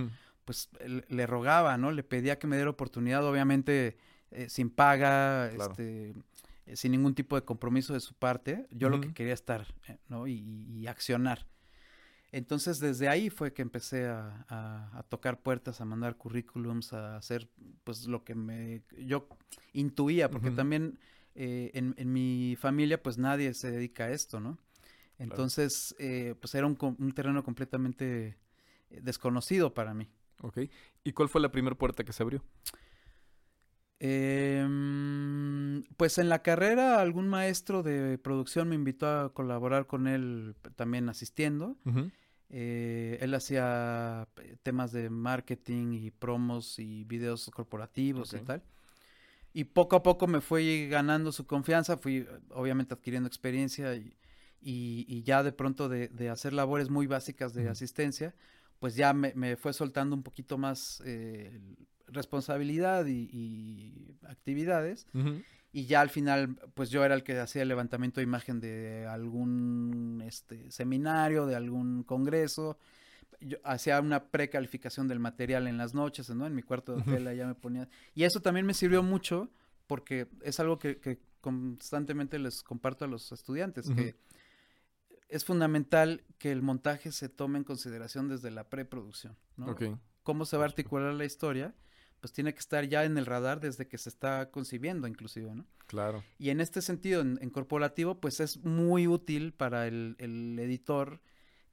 pues 0.46 0.70
le 1.08 1.26
rogaba, 1.26 1.76
¿no? 1.78 1.92
Le 1.92 2.04
pedía 2.04 2.38
que 2.38 2.46
me 2.46 2.58
diera 2.58 2.70
oportunidad, 2.70 3.26
obviamente 3.26 3.98
eh, 4.30 4.50
sin 4.50 4.70
paga, 4.70 5.48
este, 5.48 6.14
eh, 6.66 6.76
sin 6.76 6.92
ningún 6.92 7.16
tipo 7.16 7.36
de 7.36 7.44
compromiso 7.44 7.94
de 7.94 8.00
su 8.00 8.14
parte. 8.14 8.68
Yo 8.72 8.90
lo 8.90 9.02
que 9.02 9.14
quería 9.14 9.34
estar, 9.34 9.68
eh, 9.88 9.98
¿no? 10.08 10.28
Y, 10.28 10.34
y 10.34 10.88
accionar. 10.88 11.48
Entonces 12.34 12.80
desde 12.80 13.10
ahí 13.10 13.30
fue 13.30 13.54
que 13.54 13.62
empecé 13.62 14.08
a, 14.08 15.06
tocar 15.08 15.40
puertas, 15.40 15.82
a 15.82 15.86
mandar 15.86 16.18
currículums, 16.18 16.92
a 16.92 17.16
hacer 17.16 17.48
pues 17.84 18.08
lo 18.08 18.24
que 18.24 18.34
me 18.34 18.82
yo 18.98 19.30
intuía, 19.72 20.32
porque 20.32 20.50
también 20.50 20.98
eh, 21.36 21.70
en, 21.76 22.12
mi 22.12 22.58
familia 22.60 23.02
pues 23.02 23.20
nadie 23.20 23.54
se 23.54 23.70
dedica 23.70 24.06
a 24.06 24.12
esto, 24.12 24.40
¿no? 24.40 24.58
Entonces 25.20 25.96
eh, 26.00 26.34
pues 26.42 26.56
era 26.56 26.66
un, 26.66 27.14
terreno 27.14 27.44
completamente 27.44 28.36
desconocido 28.90 29.76
para 29.76 29.94
mí. 29.94 30.10
Ok. 30.42 30.58
¿Y 31.04 31.12
cuál 31.12 31.30
fue 31.30 31.40
la 31.40 31.52
primera 31.52 31.78
puerta 31.78 32.04
que 32.04 32.14
se 32.14 32.24
abrió? 32.24 32.44
Em, 34.06 35.82
pues 35.96 36.18
en 36.18 36.28
la 36.28 36.42
carrera 36.42 37.00
algún 37.00 37.30
maestro 37.30 37.84
de 37.84 38.18
producción 38.18 38.68
me 38.68 38.76
invitó 38.76 39.08
a 39.08 39.34
colaborar 39.34 39.88
con 39.88 40.08
él 40.08 40.58
también 40.76 41.08
asistiendo. 41.08 41.78
Eh, 42.50 43.18
él 43.22 43.34
hacía 43.34 44.28
eh, 44.42 44.58
temas 44.62 44.92
de 44.92 45.10
marketing 45.10 45.94
y 45.94 46.12
promos 46.12 46.80
y 46.80 47.06
videos 47.06 47.50
corporativos 47.50 48.34
y 48.34 48.40
tal. 48.40 48.62
Y 49.54 49.64
poco 49.64 49.96
a 49.96 50.04
poco 50.04 50.28
me 50.28 50.42
fui 50.42 50.90
ganando 50.90 51.32
su 51.32 51.48
confianza, 51.48 51.96
fui 51.96 52.28
obviamente 52.50 52.94
adquiriendo 52.94 53.28
experiencia 53.28 53.96
y, 53.96 54.14
y, 54.60 55.24
ya 55.24 55.44
de 55.44 55.54
pronto 55.54 55.88
de, 55.88 56.10
de, 56.10 56.30
hacer 56.30 56.52
labores 56.52 56.90
muy 56.90 57.08
básicas 57.08 57.54
de 57.54 57.70
asistencia, 57.70 58.36
pues 58.80 58.96
ya 58.96 59.14
me, 59.14 59.32
me, 59.34 59.56
fue 59.56 59.72
soltando 59.72 60.14
un 60.14 60.24
poquito 60.24 60.58
más 60.58 61.02
eh, 61.06 61.58
responsabilidad 62.08 63.06
y, 63.06 64.18
actividades 64.28 65.08
y 65.74 65.88
ya 65.88 66.02
al 66.02 66.10
final 66.10 66.56
pues 66.76 66.92
yo 66.92 67.04
era 67.04 67.16
el 67.16 67.24
que 67.24 67.38
hacía 67.40 67.64
el 67.64 67.68
levantamiento 67.68 68.20
de 68.20 68.26
imagen 68.26 68.60
de 68.60 69.08
algún 69.08 70.24
este 70.26 70.70
seminario, 70.70 71.48
de 71.48 71.56
algún 71.56 72.04
congreso. 72.04 72.78
Yo 73.42 73.58
hacía 73.64 74.00
una 74.00 74.26
precalificación 74.26 75.08
del 75.08 75.20
material 75.20 75.68
en 75.68 75.78
las 75.78 75.96
noches, 75.96 76.30
¿no? 76.30 76.46
En 76.46 76.54
mi 76.54 76.62
cuarto 76.62 76.96
de 76.96 77.02
hotel 77.02 77.36
ya 77.36 77.48
me 77.48 77.56
ponía. 77.56 77.90
Y 78.14 78.24
eso 78.24 78.40
también 78.40 78.68
me 78.68 78.76
sirvió 78.76 79.02
mucho 79.02 79.50
porque 79.88 80.28
es 80.44 80.60
algo 80.60 80.78
que, 80.78 81.20
constantemente 81.42 82.40
les 82.40 82.64
comparto 82.64 83.04
a 83.04 83.08
los 83.08 83.32
estudiantes, 83.34 83.90
que 83.90 84.16
es 85.28 85.44
fundamental 85.44 86.24
que 86.38 86.52
el 86.52 86.62
montaje 86.62 87.12
se 87.12 87.28
tome 87.28 87.58
en 87.58 87.64
consideración 87.66 88.30
desde 88.30 88.52
la 88.52 88.70
preproducción, 88.70 89.36
¿no? 89.58 89.76
Cómo 90.22 90.46
se 90.46 90.56
va 90.56 90.64
a 90.64 90.68
articular 90.68 91.14
la 91.16 91.26
historia 91.26 91.74
pues 92.24 92.32
tiene 92.32 92.54
que 92.54 92.60
estar 92.60 92.86
ya 92.86 93.04
en 93.04 93.18
el 93.18 93.26
radar 93.26 93.60
desde 93.60 93.86
que 93.86 93.98
se 93.98 94.08
está 94.08 94.50
concibiendo 94.50 95.10
inclusive, 95.10 95.54
¿no? 95.54 95.66
Claro. 95.88 96.24
Y 96.40 96.52
en 96.52 96.62
este 96.62 96.82
sentido, 96.82 97.20
en, 97.20 97.50
corporativo, 97.50 98.22
pues 98.22 98.40
es 98.40 98.64
muy 98.64 99.08
útil 99.08 99.52
para 99.52 99.88
el, 99.88 100.16
editor 100.18 101.20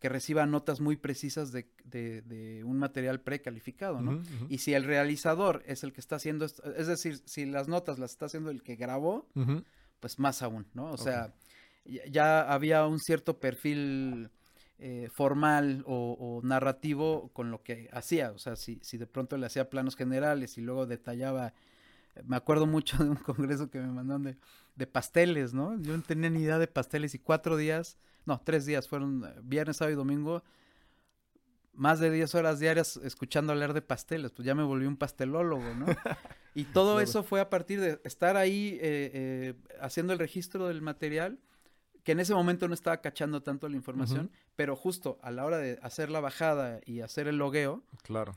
que 0.01 0.09
reciba 0.09 0.47
notas 0.47 0.81
muy 0.81 0.97
precisas 0.97 1.53
de, 1.53 2.63
un 2.67 2.81
material 2.81 3.21
precalificado, 3.21 4.01
¿no? 4.01 4.21
Y 4.49 4.59
si 4.59 4.75
el 4.75 4.83
realizador 4.83 5.63
es 5.67 5.85
el 5.85 5.93
que 5.93 6.01
está 6.01 6.17
haciendo 6.17 6.45
esto, 6.45 6.65
es 6.75 6.89
decir, 6.89 7.23
si 7.27 7.47
las 7.47 7.69
notas 7.69 8.01
las 8.01 8.11
está 8.11 8.27
haciendo 8.27 8.51
el 8.51 8.65
que 8.65 8.75
grabó, 8.75 9.29
pues 10.01 10.19
más 10.19 10.43
aún, 10.43 10.67
¿no? 10.75 10.91
O 10.91 10.99
sea, 10.99 11.33
ya 11.85 12.41
había 12.41 12.89
un 12.89 12.99
cierto 12.99 13.39
perfil 13.39 14.31
eh, 14.83 15.11
formal 15.13 15.85
o, 15.87 16.41
narrativo 16.43 17.31
con 17.35 17.51
lo 17.51 17.63
que 17.63 17.91
hacía. 17.93 18.33
O 18.33 18.39
sea, 18.39 18.57
si, 18.57 18.79
si 18.83 18.97
de 18.97 19.07
pronto 19.07 19.37
le 19.37 19.45
hacía 19.45 19.69
planos 19.69 19.95
generales 19.95 20.57
y 20.57 20.63
luego 20.63 20.87
detallaba. 20.87 21.53
Me 22.25 22.37
acuerdo 22.37 22.67
mucho 22.67 22.97
de 22.97 23.11
un 23.11 23.17
congreso 23.17 23.71
que 23.71 23.79
me 23.79 23.89
mandaron 23.89 24.23
de, 24.77 24.87
pasteles, 24.87 25.53
¿no? 25.53 25.79
Yo 25.83 25.95
no 25.95 26.03
tenía 26.03 26.31
ni 26.31 26.41
idea 26.41 26.59
de 26.59 26.67
pasteles 26.67 27.15
y 27.15 27.19
cuatro 27.19 27.59
días, 27.59 27.99
no, 28.25 28.41
tres 28.43 28.65
días, 28.65 28.89
fueron 28.89 29.25
eh, 29.25 29.41
viernes, 29.43 29.77
sábado 29.77 29.93
y 29.93 29.97
domingo, 29.97 30.43
más 31.75 32.01
de 32.01 32.11
diez 32.11 32.35
horas 32.35 32.59
diarias 32.59 32.97
escuchando 32.97 33.53
hablar 33.53 33.75
de 33.75 33.83
pasteles, 33.83 34.33
pues 34.33 34.47
ya 34.47 34.55
me 34.55 34.63
volví 34.63 34.87
un 34.87 34.97
pastelólogo, 34.97 35.75
¿no? 35.75 35.87
Y 36.55 36.65
todo 36.65 37.01
eso 37.01 37.23
fue 37.23 37.41
a 37.41 37.49
partir 37.49 37.81
de 37.81 38.01
estar 38.03 38.37
ahí 38.37 38.77
eh, 38.81 39.55
haciendo 39.81 40.13
el 40.13 40.19
registro 40.19 40.67
del 40.67 40.83
material 40.83 41.39
que 42.05 42.13
en 42.13 42.21
ese 42.21 42.35
momento 42.35 42.69
no 42.69 42.75
estaba 42.75 43.01
cachando 43.01 43.43
tanto 43.43 43.69
la 43.69 43.77
información, 43.77 44.31
pero 44.57 44.77
justo 44.77 45.19
a 45.23 45.31
la 45.31 45.45
hora 45.45 45.59
de 45.59 45.79
hacer 45.83 46.11
la 46.11 46.21
bajada 46.21 46.81
y 46.87 47.01
hacer 47.01 47.29
el 47.29 47.37
logueo, 47.37 47.83
claro. 48.03 48.37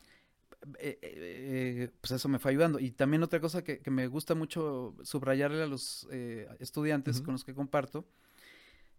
eh, 0.79 1.00
eh, 1.01 1.89
pues 2.01 2.12
eso 2.12 2.29
me 2.29 2.39
fue 2.39 2.51
ayudando. 2.51 2.79
Y 2.79 2.91
también 2.91 3.24
otra 3.24 3.39
cosa 3.39 3.63
que, 3.63 3.82
me 3.89 4.08
gusta 4.08 4.36
mucho 4.36 4.96
subrayarle 5.03 5.63
a 5.63 5.67
los 5.67 6.08
eh, 6.12 6.48
estudiantes 6.60 7.22
con 7.22 7.34
los 7.34 7.43
que 7.43 7.53
comparto 7.53 8.05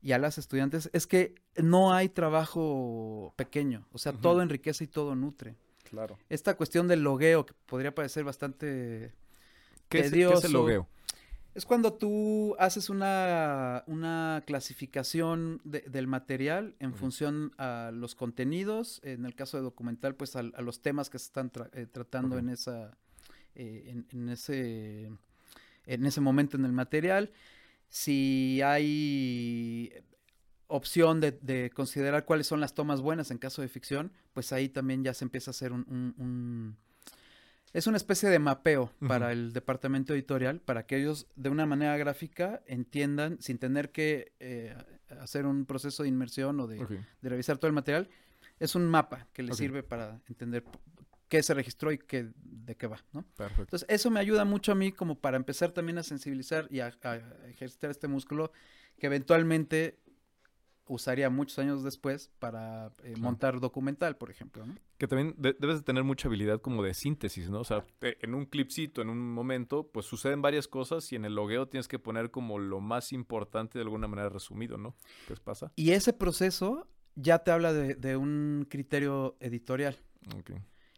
y 0.04 0.12
a 0.12 0.18
las 0.18 0.36
estudiantes 0.36 0.90
es 0.92 1.06
que 1.06 1.34
no 1.56 1.94
hay 1.94 2.10
trabajo 2.10 3.32
pequeño, 3.36 3.86
o 3.90 3.98
sea, 3.98 4.12
todo 4.12 4.42
enriquece 4.42 4.84
y 4.84 4.86
todo 4.86 5.14
nutre. 5.14 5.56
Claro. 5.88 6.18
Esta 6.28 6.56
cuestión 6.56 6.88
del 6.88 7.02
logueo, 7.02 7.46
que 7.46 7.54
podría 7.66 7.94
parecer 7.94 8.24
bastante 8.24 9.14
¿Qué 9.88 10.02
tedioso. 10.02 10.38
Es, 10.38 10.44
el 10.44 10.52
logueo? 10.52 10.88
Es 11.54 11.64
cuando 11.64 11.92
tú 11.92 12.56
haces 12.58 12.90
una, 12.90 13.84
una 13.86 14.42
clasificación 14.44 15.60
del 15.64 16.08
material 16.08 16.74
en 16.80 16.94
función 16.94 17.52
a 17.58 17.92
los 17.94 18.16
contenidos, 18.16 19.00
en 19.04 19.24
el 19.24 19.36
caso 19.36 19.56
de 19.56 19.62
documental, 19.62 20.16
pues 20.16 20.34
a, 20.34 20.42
los 20.42 20.82
temas 20.82 21.10
que 21.10 21.18
se 21.20 21.26
están 21.26 21.52
eh, 21.72 21.86
tratando 21.86 22.38
en, 22.38 22.48
esa, 22.48 22.98
eh, 23.54 24.02
en, 24.10 24.28
ese, 24.30 25.12
en 25.86 26.06
ese 26.06 26.20
momento 26.20 26.56
en 26.56 26.64
el 26.64 26.72
material. 26.72 27.30
Si 27.88 28.60
hay 28.62 29.92
opción 30.66 31.20
de, 31.20 31.70
considerar 31.72 32.24
cuáles 32.24 32.48
son 32.48 32.60
las 32.60 32.74
tomas 32.74 33.00
buenas 33.00 33.30
en 33.30 33.38
caso 33.38 33.62
de 33.62 33.68
ficción, 33.68 34.10
pues 34.32 34.52
ahí 34.52 34.68
también 34.68 35.04
ya 35.04 35.14
se 35.14 35.24
empieza 35.24 35.50
a 35.50 35.52
hacer 35.52 35.70
un 35.70 36.76
es 37.74 37.88
una 37.88 37.96
especie 37.96 38.30
de 38.30 38.38
mapeo 38.38 38.92
para 39.06 39.32
el 39.32 39.52
departamento 39.52 40.14
editorial, 40.14 40.60
para 40.60 40.86
que 40.86 40.96
ellos 40.96 41.26
de 41.34 41.50
una 41.50 41.66
manera 41.66 41.96
gráfica 41.96 42.62
entiendan, 42.66 43.36
sin 43.40 43.58
tener 43.58 43.90
que 43.90 44.32
eh, 44.38 44.74
hacer 45.20 45.44
un 45.44 45.66
proceso 45.66 46.04
de 46.04 46.08
inmersión 46.08 46.60
o 46.60 46.68
de, 46.68 46.86
revisar 47.20 47.58
todo 47.58 47.66
el 47.66 47.74
material, 47.74 48.08
es 48.60 48.76
un 48.76 48.86
mapa 48.86 49.26
que 49.32 49.42
les 49.42 49.56
sirve 49.56 49.82
para 49.82 50.20
entender 50.28 50.64
qué 51.28 51.42
se 51.42 51.52
registró 51.52 51.90
y 51.90 51.98
qué, 51.98 52.30
de 52.44 52.76
qué 52.76 52.86
va, 52.86 53.02
¿no? 53.12 53.24
Entonces, 53.58 53.84
eso 53.88 54.08
me 54.08 54.20
ayuda 54.20 54.44
mucho 54.44 54.70
a 54.70 54.76
mí 54.76 54.92
como 54.92 55.18
para 55.18 55.36
empezar 55.36 55.72
también 55.72 55.98
a 55.98 56.04
sensibilizar 56.04 56.68
y 56.70 56.78
a 56.78 56.92
ejercitar 57.48 57.90
este 57.90 58.06
músculo 58.06 58.52
que 58.98 59.06
eventualmente 59.06 59.98
usaría 60.86 61.30
muchos 61.30 61.58
años 61.58 61.82
después 61.82 62.30
para 62.38 62.92
eh, 63.02 63.14
montar 63.18 63.60
documental, 63.60 64.16
por 64.16 64.30
ejemplo. 64.30 64.66
¿no? 64.66 64.74
Que 64.98 65.06
también 65.06 65.34
debes 65.38 65.78
de 65.78 65.82
tener 65.82 66.04
mucha 66.04 66.28
habilidad 66.28 66.60
como 66.60 66.82
de 66.82 66.94
síntesis, 66.94 67.50
¿no? 67.50 67.60
O 67.60 67.64
sea, 67.64 67.84
en 68.00 68.34
un 68.34 68.46
clipcito, 68.46 69.02
en 69.02 69.08
un 69.08 69.32
momento, 69.32 69.88
pues 69.92 70.06
suceden 70.06 70.42
varias 70.42 70.68
cosas 70.68 71.10
y 71.12 71.16
en 71.16 71.24
el 71.24 71.34
logueo 71.34 71.68
tienes 71.68 71.88
que 71.88 71.98
poner 71.98 72.30
como 72.30 72.58
lo 72.58 72.80
más 72.80 73.12
importante 73.12 73.78
de 73.78 73.82
alguna 73.82 74.08
manera 74.08 74.28
resumido, 74.28 74.76
¿no? 74.76 74.94
¿Qué 75.26 75.34
pasa? 75.36 75.72
Y 75.76 75.92
ese 75.92 76.12
proceso 76.12 76.88
ya 77.16 77.40
te 77.40 77.50
habla 77.50 77.72
de, 77.72 78.16
un 78.16 78.66
criterio 78.68 79.36
editorial. 79.40 79.98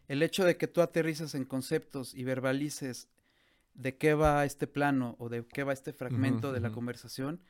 El 0.07 0.23
hecho 0.23 0.45
de 0.45 0.57
que 0.57 0.67
tú 0.67 0.81
aterrices 0.81 1.35
en 1.35 1.45
conceptos 1.45 2.13
y 2.13 2.23
verbalices 2.23 3.09
de 3.73 3.97
qué 3.97 4.13
va 4.13 4.45
este 4.45 4.67
plano 4.67 5.15
o 5.19 5.29
de 5.29 5.45
qué 5.45 5.63
va 5.63 5.73
este 5.73 5.93
fragmento 5.93 6.51
de 6.51 6.59
la 6.59 6.71
conversación, 6.71 7.41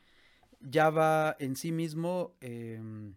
ya 0.60 0.90
va 0.90 1.36
en 1.38 1.56
sí 1.56 1.72
mismo 1.72 2.36
em, 2.40 3.14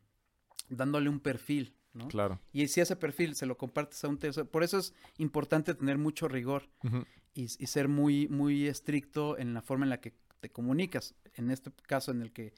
dándole 0.70 1.10
un 1.10 1.20
perfil, 1.20 1.76
¿no? 1.94 2.08
Claro. 2.08 2.40
Y 2.54 2.68
si 2.68 2.82
ese 2.82 2.96
perfil 2.96 3.36
se 3.36 3.46
lo 3.46 3.58
compartes 3.58 4.04
a 4.04 4.08
un 4.08 4.18
tercero, 4.18 4.50
por 4.50 4.64
eso 4.64 4.78
es 4.78 4.94
importante 5.18 5.74
tener 5.74 5.98
mucho 5.98 6.28
rigor 6.28 6.70
y, 7.34 7.48
ser 7.48 7.88
muy, 7.88 8.28
muy 8.30 8.68
estricto 8.68 9.38
en 9.38 9.54
la 9.54 9.62
forma 9.62 9.86
en 9.86 9.90
la 9.90 10.00
que 10.00 10.14
te 10.40 10.50
comunicas. 10.50 11.16
En 11.36 11.52
este 11.52 11.72
caso 11.88 12.12
en 12.12 12.22
el 12.22 12.32
que 12.32 12.54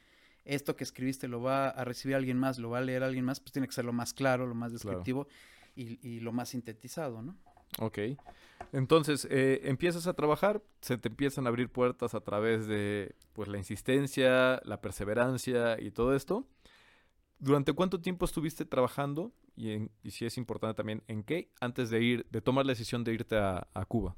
esto 0.46 0.76
que 0.76 0.84
escribiste 0.84 1.28
lo 1.28 1.42
va 1.42 1.70
a 1.70 1.84
recibir 1.86 2.16
alguien 2.16 2.38
más, 2.38 2.60
lo 2.60 2.70
va 2.70 2.80
a 2.80 2.82
leer 2.82 3.04
alguien 3.04 3.26
más, 3.26 3.40
pues 3.40 3.54
tiene 3.54 3.68
que 3.68 3.74
ser 3.74 3.86
lo 3.86 3.94
más 3.94 4.14
claro, 4.14 4.46
lo 4.46 4.56
más 4.56 4.72
descriptivo 4.72 5.28
y, 5.76 6.06
y, 6.08 6.20
lo 6.20 6.32
más 6.32 6.50
sintetizado, 6.50 7.22
¿no? 7.22 7.38
Ok. 7.80 8.00
Entonces, 8.72 9.28
eh, 9.30 9.62
empiezas 9.66 10.08
a 10.08 10.14
trabajar, 10.14 10.64
se 10.82 10.98
te 10.98 11.10
empiezan 11.10 11.46
a 11.46 11.50
abrir 11.50 11.70
puertas 11.70 12.16
a 12.16 12.22
través 12.22 12.68
de 12.68 13.16
pues, 13.34 13.48
la 13.48 13.58
insistencia, 13.58 14.62
la 14.64 14.82
perseverancia 14.82 15.80
y 15.80 15.92
todo 15.92 16.16
esto. 16.16 16.48
¿Durante 17.40 17.74
cuánto 17.74 18.02
tiempo 18.02 18.26
estuviste 18.26 18.66
trabajando? 18.66 19.32
Y, 19.56 19.90
si 20.10 20.26
es 20.26 20.38
importante 20.38 20.78
también, 20.78 21.04
¿en 21.08 21.24
qué? 21.24 21.52
Antes 21.60 21.90
de 21.90 22.02
ir, 22.02 22.26
de 22.32 22.42
tomar 22.42 22.66
la 22.66 22.72
decisión 22.72 23.04
de 23.04 23.14
irte 23.14 23.38
a 23.38 23.86
Cuba. 23.88 24.16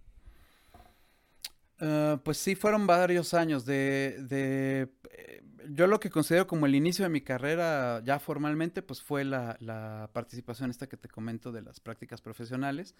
Ah, 1.79 2.19
pues 2.23 2.37
sí, 2.37 2.55
fueron 2.55 2.87
varios 2.87 3.33
años 3.33 3.65
de, 3.65 4.17
de 4.27 4.89
eh, 5.11 5.43
yo 5.69 5.87
lo 5.87 5.99
que 5.99 6.09
considero 6.09 6.47
como 6.47 6.65
el 6.65 6.75
inicio 6.75 7.03
de 7.03 7.09
mi 7.09 7.21
carrera 7.21 8.01
ya 8.03 8.19
formalmente, 8.19 8.81
pues 8.81 9.01
fue 9.01 9.25
la, 9.25 10.09
participación 10.13 10.69
esta 10.69 10.87
que 10.87 10.97
te 10.97 11.09
comento 11.09 11.51
de 11.51 11.61
las 11.61 11.79
prácticas 11.79 12.21
profesionales. 12.21 12.95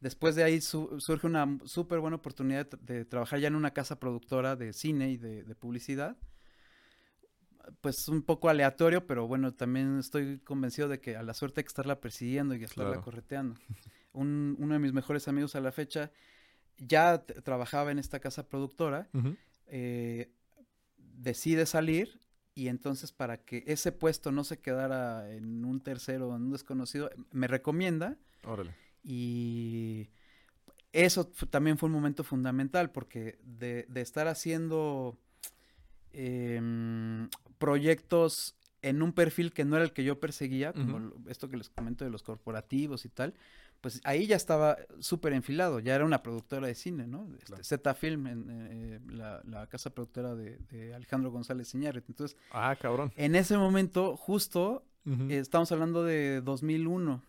Después 0.00 0.34
de 0.34 0.44
ahí 0.44 0.60
surge 0.60 1.26
una 1.26 1.58
súper 1.64 2.00
buena 2.00 2.16
oportunidad 2.16 2.66
de, 2.66 3.04
trabajar 3.04 3.40
ya 3.40 3.48
en 3.48 3.54
una 3.54 3.72
casa 3.72 4.00
productora 4.00 4.56
de 4.56 4.72
cine 4.72 5.10
y 5.10 5.16
de, 5.16 5.54
publicidad. 5.54 6.16
Pues 7.82 8.08
un 8.08 8.22
poco 8.22 8.48
aleatorio, 8.48 9.06
pero 9.06 9.28
bueno, 9.28 9.52
también 9.52 9.98
estoy 9.98 10.38
convencido 10.38 10.88
de 10.88 11.00
que 11.00 11.16
a 11.16 11.22
la 11.22 11.34
suerte 11.34 11.60
hay 11.60 11.64
que 11.64 11.68
estarla 11.68 12.00
persiguiendo 12.00 12.54
y 12.54 12.64
estarla 12.64 13.00
correteando. 13.02 13.56
uno 14.12 14.72
de 14.72 14.78
mis 14.78 14.92
mejores 14.92 15.28
amigos 15.28 15.54
a 15.54 15.60
la 15.60 15.70
fecha 15.70 16.10
ya 16.78 17.24
trabajaba 17.24 17.90
en 17.90 17.98
esta 17.98 18.20
casa 18.20 18.48
productora, 18.48 19.08
eh, 19.66 20.30
decide 20.96 21.66
salir 21.66 22.20
y 22.54 22.68
entonces 22.68 23.12
para 23.12 23.38
que 23.38 23.64
ese 23.66 23.92
puesto 23.92 24.32
no 24.32 24.44
se 24.44 24.58
quedara 24.58 25.30
en 25.32 25.64
un 25.64 25.80
tercero, 25.80 26.34
en 26.34 26.42
un 26.42 26.52
desconocido, 26.52 27.10
me 27.30 27.46
recomienda. 27.46 28.16
Órale. 28.44 28.74
Y 29.04 30.08
eso 30.92 31.26
también 31.50 31.78
fue 31.78 31.88
un 31.88 31.92
momento 31.92 32.24
fundamental 32.24 32.90
porque 32.90 33.38
de, 33.42 33.86
estar 33.94 34.26
haciendo 34.26 35.18
em, 36.12 37.28
proyectos 37.58 38.56
en 38.82 39.02
un 39.02 39.12
perfil 39.12 39.52
que 39.52 39.64
no 39.64 39.76
era 39.76 39.84
el 39.84 39.92
que 39.92 40.04
yo 40.04 40.20
perseguía, 40.20 40.72
como 40.72 41.12
esto 41.28 41.48
que 41.48 41.56
les 41.56 41.68
comento 41.68 42.04
de 42.04 42.10
los 42.10 42.22
corporativos 42.22 43.04
y 43.04 43.08
tal, 43.08 43.34
pues 43.80 44.00
ahí 44.04 44.26
ya 44.26 44.36
estaba 44.36 44.76
súper 44.98 45.32
enfilado, 45.32 45.78
ya 45.78 45.94
era 45.94 46.04
una 46.04 46.22
productora 46.22 46.66
de 46.66 46.74
cine, 46.74 47.06
¿no? 47.06 47.28
Este, 47.38 47.62
Z 47.62 47.94
Film, 47.94 48.26
en, 48.26 48.46
eh, 48.50 49.00
la, 49.10 49.66
casa 49.68 49.90
productora 49.90 50.34
de, 50.34 50.94
Alejandro 50.94 51.30
González 51.30 51.72
Iñárritu. 51.74 52.12
Entonces, 52.12 52.36
ah, 52.50 52.74
cabrón. 52.80 53.12
En 53.16 53.36
ese 53.36 53.56
momento, 53.56 54.16
justo, 54.16 54.84
estamos 55.28 55.70
hablando 55.72 56.04
de 56.04 56.40
2001. 56.42 57.22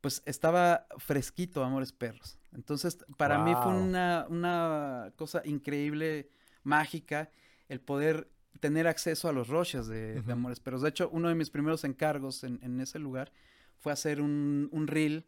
Pues 0.00 0.22
estaba 0.24 0.86
fresquito 0.96 1.62
Amores 1.62 1.92
Perros. 1.92 2.38
Entonces, 2.52 2.98
para 3.18 3.38
mí 3.44 3.52
fue 3.62 3.74
una, 3.74 4.26
una 4.28 5.12
cosa 5.16 5.42
increíble, 5.44 6.30
mágica, 6.62 7.30
el 7.68 7.80
poder 7.80 8.30
tener 8.60 8.88
acceso 8.88 9.28
a 9.28 9.32
los 9.32 9.48
roches 9.48 9.86
de, 9.88 10.22
Amores 10.28 10.58
Perros. 10.58 10.80
De 10.80 10.88
hecho, 10.88 11.10
uno 11.12 11.28
de 11.28 11.34
mis 11.34 11.50
primeros 11.50 11.84
encargos 11.84 12.44
en, 12.44 12.58
en 12.62 12.80
ese 12.80 12.98
lugar 12.98 13.30
fue 13.78 13.92
hacer 13.92 14.22
un, 14.22 14.68
un 14.72 14.86
reel 14.86 15.26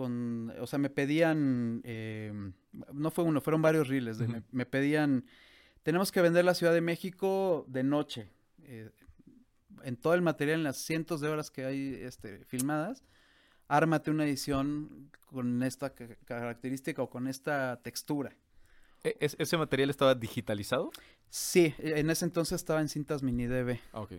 con, 0.00 0.50
o 0.58 0.66
sea, 0.66 0.78
me 0.78 0.88
pedían, 0.88 1.82
eh, 1.84 2.32
no 2.94 3.10
fue 3.10 3.22
uno, 3.22 3.42
fueron 3.42 3.60
varios 3.60 3.86
reels, 3.86 4.18
me, 4.50 4.64
pedían, 4.64 5.26
tenemos 5.82 6.10
que 6.10 6.22
vender 6.22 6.42
la 6.46 6.54
Ciudad 6.54 6.72
de 6.72 6.80
México 6.80 7.66
de 7.68 7.82
noche, 7.82 8.30
eh, 8.62 8.88
en 9.82 9.98
todo 9.98 10.14
el 10.14 10.22
material, 10.22 10.60
en 10.60 10.64
las 10.64 10.78
cientos 10.78 11.20
de 11.20 11.28
horas 11.28 11.50
que 11.50 11.66
hay 11.66 12.00
este, 12.00 12.46
filmadas, 12.46 13.04
ármate 13.68 14.10
una 14.10 14.24
edición 14.24 15.10
con 15.26 15.62
esta 15.62 15.92
característica 16.24 17.02
o 17.02 17.10
con 17.10 17.28
esta 17.28 17.78
textura. 17.82 18.34
¿E-, 19.04 19.18
¿Ese 19.20 19.58
material 19.58 19.90
estaba 19.90 20.14
digitalizado? 20.14 20.92
Sí, 21.28 21.74
en 21.76 22.08
ese 22.08 22.24
entonces 22.24 22.56
estaba 22.56 22.80
en 22.80 22.88
cintas 22.88 23.22
mini 23.22 23.44
DV. 23.44 23.78
Ok. 23.92 24.12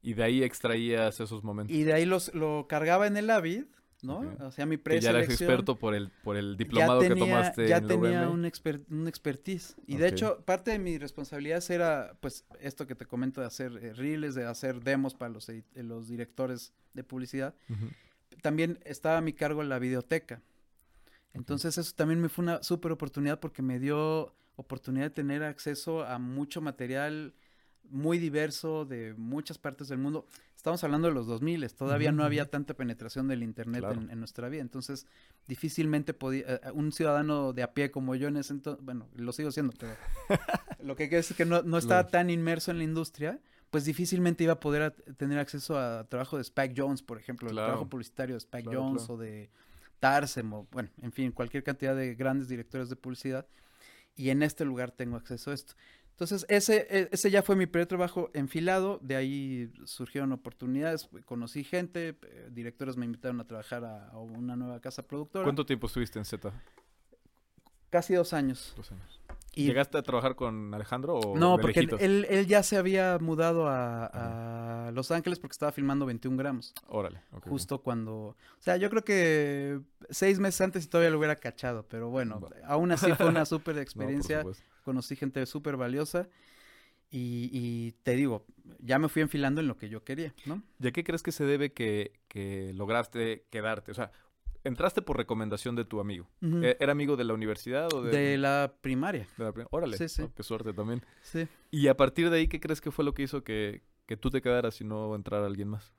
Y 0.00 0.14
de 0.14 0.22
ahí 0.22 0.44
extraías 0.44 1.18
esos 1.18 1.42
momentos. 1.42 1.76
Y 1.76 1.82
de 1.82 1.92
ahí 1.92 2.04
los, 2.04 2.32
lo 2.34 2.68
cargaba 2.68 3.08
en 3.08 3.16
el 3.16 3.30
Avid 3.30 3.64
¿no? 4.04 4.36
O 4.40 4.50
sea, 4.50 4.66
mi 4.66 4.76
preselección... 4.76 5.12
ya 5.14 5.18
eres 5.24 5.40
experto 5.40 5.76
por 5.76 5.94
el, 5.94 6.10
por 6.22 6.36
el 6.36 6.56
diplomado 6.56 7.00
que 7.00 7.14
tomaste 7.14 7.68
Ya 7.68 7.80
tenía 7.80 8.28
un, 8.28 8.40
un 8.90 9.08
expertise. 9.08 9.76
Y 9.86 9.96
de 9.96 10.08
hecho, 10.08 10.40
parte 10.44 10.70
de 10.70 10.78
mi 10.78 10.98
responsabilidad 10.98 11.62
era, 11.70 12.16
pues, 12.20 12.44
esto 12.60 12.86
que 12.86 12.94
te 12.94 13.06
comento 13.06 13.40
de 13.40 13.46
hacer 13.46 13.72
eh, 13.82 13.92
reels, 13.94 14.34
de 14.34 14.44
hacer 14.44 14.82
demos 14.82 15.14
para 15.14 15.32
los, 15.32 15.50
los 15.74 16.08
directores 16.08 16.72
de 16.92 17.04
publicidad. 17.04 17.54
También 18.42 18.78
estaba 18.84 19.18
a 19.18 19.20
mi 19.20 19.32
cargo 19.32 19.62
la 19.62 19.78
videoteca. 19.78 20.42
Entonces, 21.32 21.78
eso 21.78 21.92
también 21.96 22.20
me 22.20 22.28
fue 22.28 22.44
una 22.44 22.62
súper 22.62 22.92
oportunidad 22.92 23.40
porque 23.40 23.62
me 23.62 23.80
dio 23.80 24.34
oportunidad 24.56 25.06
de 25.06 25.10
tener 25.10 25.42
acceso 25.42 26.04
a 26.04 26.18
mucho 26.18 26.60
material 26.60 27.34
muy 27.90 28.18
diverso 28.18 28.84
de 28.84 29.14
muchas 29.14 29.58
partes 29.58 29.88
del 29.88 29.98
mundo. 29.98 30.26
Estamos 30.56 30.82
hablando 30.84 31.08
de 31.08 31.14
los 31.14 31.26
2000, 31.26 31.72
todavía 31.74 32.10
no 32.10 32.24
había 32.24 32.46
tanta 32.46 32.74
penetración 32.74 33.28
del 33.28 33.42
Internet 33.42 33.84
en, 34.10 34.18
nuestra 34.18 34.48
vida, 34.48 34.62
entonces 34.62 35.06
difícilmente 35.46 36.14
podía, 36.14 36.44
eh, 36.46 36.60
un 36.72 36.90
ciudadano 36.90 37.52
de 37.52 37.62
a 37.62 37.74
pie 37.74 37.90
como 37.90 38.14
yo 38.14 38.28
en 38.28 38.38
ese 38.38 38.54
entonces, 38.54 38.82
bueno, 38.82 39.08
lo 39.14 39.32
sigo 39.32 39.52
siendo, 39.52 39.74
pero 39.78 39.94
lo 40.82 40.96
que 40.96 41.08
quiero 41.08 41.18
decir 41.18 41.34
es 41.34 41.36
que 41.36 41.44
no, 41.44 41.62
no 41.62 41.76
estaba 41.76 42.06
tan 42.06 42.30
inmerso 42.30 42.70
en 42.70 42.78
la 42.78 42.84
industria, 42.84 43.40
pues 43.70 43.84
difícilmente 43.84 44.44
iba 44.44 44.54
a 44.54 44.60
poder 44.60 44.92
tener 45.16 45.38
acceso 45.38 45.78
a 45.78 46.08
trabajo 46.08 46.36
de 46.36 46.42
Spike 46.42 46.74
Jones, 46.76 47.02
por 47.02 47.18
ejemplo, 47.18 47.50
el 47.50 47.56
trabajo 47.56 47.88
publicitario 47.88 48.34
de 48.36 48.38
Spike 48.38 48.70
Jones 48.72 49.10
o 49.10 49.16
de 49.16 49.50
Tarsem, 49.98 50.50
bueno, 50.70 50.90
en 51.02 51.12
fin, 51.12 51.32
cualquier 51.32 51.64
cantidad 51.64 51.96
de 51.96 52.14
grandes 52.14 52.48
directores 52.48 52.88
de 52.88 52.96
publicidad. 52.96 53.46
Y 54.16 54.30
en 54.30 54.42
este 54.42 54.64
lugar 54.64 54.92
tengo 54.92 55.16
acceso 55.16 55.50
a 55.50 55.54
esto. 55.54 55.74
Entonces, 56.14 56.46
ese, 56.48 56.86
e, 56.88 57.08
ese 57.10 57.28
ya 57.28 57.42
fue 57.42 57.56
mi 57.56 57.66
primer 57.66 57.88
trabajo 57.88 58.30
enfilado, 58.34 59.00
de 59.02 59.16
ahí 59.16 59.72
surgieron 59.84 60.30
oportunidades, 60.30 61.08
conocí 61.24 61.64
gente, 61.64 62.16
directores 62.52 62.96
me 62.96 63.04
invitaron 63.04 63.40
a 63.40 63.46
trabajar 63.48 63.84
a, 63.84 64.16
una 64.18 64.54
nueva 64.54 64.78
casa 64.80 65.02
productora. 65.02 65.42
¿Cuánto 65.44 65.66
tiempo 65.66 65.88
estuviste 65.88 66.20
en 66.20 66.24
Z? 66.24 66.52
Casi 67.90 68.14
dos 68.14 68.32
años. 68.32 68.74
Dos 68.76 68.92
años. 68.92 69.23
¿Llegaste 69.54 69.98
a 69.98 70.02
trabajar 70.02 70.34
con 70.34 70.74
Alejandro 70.74 71.16
o 71.16 71.36
No, 71.36 71.58
porque 71.58 71.80
él, 71.80 72.26
él, 72.28 72.46
ya 72.46 72.62
se 72.62 72.76
había 72.76 73.18
mudado 73.20 73.68
a, 73.68 74.86
a, 74.86 74.90
Los 74.92 75.10
Ángeles 75.10 75.38
porque 75.38 75.52
estaba 75.52 75.72
filmando 75.72 76.06
21 76.06 76.36
gramos. 76.36 76.74
Órale. 76.88 77.20
justo 77.48 77.80
cuando... 77.82 78.14
O 78.14 78.36
sea, 78.60 78.76
yo 78.76 78.90
creo 78.90 79.04
que 79.04 79.80
seis 80.10 80.38
meses 80.38 80.60
antes 80.60 80.88
todavía 80.88 81.10
lo 81.10 81.18
hubiera 81.18 81.36
cachado, 81.36 81.86
pero 81.88 82.08
bueno, 82.10 82.40
aún 82.66 82.92
así 82.92 83.12
fue 83.12 83.26
una 83.26 83.44
súper 83.46 83.78
experiencia. 83.78 84.44
Conocí 84.84 85.16
gente 85.16 85.44
súper 85.46 85.76
valiosa. 85.76 86.28
Y, 87.10 87.48
y, 87.52 87.92
te 88.02 88.16
digo, 88.16 88.44
ya 88.80 88.98
me 88.98 89.08
fui 89.08 89.22
enfilando 89.22 89.60
en 89.60 89.68
lo 89.68 89.76
que 89.76 89.88
yo 89.88 90.02
quería, 90.02 90.34
¿no? 90.46 90.64
¿De 90.80 90.90
qué 90.90 91.04
crees 91.04 91.22
que 91.22 91.30
se 91.30 91.44
debe 91.44 91.72
que, 91.72 92.12
que 92.26 92.72
lograste 92.74 93.46
quedarte? 93.50 93.92
O 93.92 93.94
sea, 93.94 94.10
entraste 94.64 95.02
por 95.02 95.16
recomendación 95.16 95.76
de 95.76 95.84
tu 95.84 96.00
amigo. 96.00 96.28
¿E-, 96.42 96.76
¿Era 96.80 96.92
amigo 96.92 97.16
de 97.16 97.24
la 97.24 97.34
universidad 97.34 97.92
o 97.92 98.02
de...? 98.02 98.10
De 98.10 98.38
la 98.38 98.74
primaria. 98.80 99.26
Órale, 99.70 99.96
sí, 99.96 100.08
sí. 100.08 100.28
qué 100.34 100.42
suerte 100.42 100.72
también. 100.72 101.02
Sí. 101.22 101.46
Y 101.70 101.88
a 101.88 101.96
partir 101.96 102.30
de 102.30 102.38
ahí, 102.38 102.48
¿qué 102.48 102.60
crees 102.60 102.80
que 102.80 102.90
fue 102.90 103.04
lo 103.04 103.14
que 103.14 103.22
hizo 103.22 103.44
que, 103.44 103.82
que 104.06 104.16
tú 104.16 104.30
te 104.30 104.42
quedaras 104.42 104.80
y 104.80 104.84
no 104.84 105.14
entrara 105.14 105.46
alguien 105.46 105.68
más? 105.68 105.92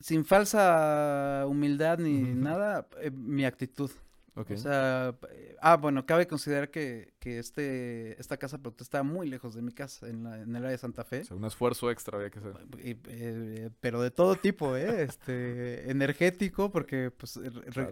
Sin 0.00 0.24
falsa 0.24 1.44
humildad 1.46 1.98
ni 1.98 2.22
nada, 2.22 2.88
eh, 3.00 3.10
mi 3.10 3.44
actitud. 3.44 3.90
O 4.34 4.56
sea, 4.56 5.14
eh, 5.30 5.56
ah, 5.60 5.76
bueno, 5.76 6.06
cabe 6.06 6.26
considerar 6.26 6.70
que, 6.70 7.12
que 7.18 7.38
este, 7.38 8.18
esta 8.18 8.38
casa 8.38 8.56
productora 8.56 8.84
está 8.84 9.02
muy 9.02 9.28
lejos 9.28 9.54
de 9.54 9.60
mi 9.60 9.72
casa, 9.72 10.08
en, 10.08 10.24
la, 10.24 10.40
en 10.40 10.48
el 10.50 10.56
área 10.56 10.70
de 10.70 10.78
Santa 10.78 11.04
Fe. 11.04 11.20
O 11.20 11.24
sea, 11.24 11.36
un 11.36 11.44
esfuerzo 11.44 11.90
extra 11.90 12.16
había 12.16 12.30
que 12.30 12.38
hacer. 12.38 12.54
Eh, 12.78 13.70
pero 13.80 14.00
de 14.00 14.10
todo 14.10 14.36
tipo, 14.36 14.74
¿eh? 14.74 15.02
Este, 15.02 15.90
energético, 15.90 16.70
porque 16.70 17.10
pues 17.10 17.38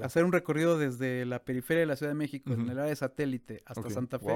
hacer 0.01 0.25
un 0.25 0.33
recorrido 0.33 0.79
desde 0.79 1.27
la 1.27 1.45
periferia 1.45 1.81
de 1.81 1.87
la 1.87 1.97
Ciudad 1.97 2.13
de 2.13 2.19
México, 2.19 2.55
en 2.55 2.71
el 2.71 2.79
área 2.79 2.85
de 2.85 2.97
satélite, 2.97 3.63
hasta 3.67 3.91
Santa 3.91 4.19
Fe, 4.19 4.35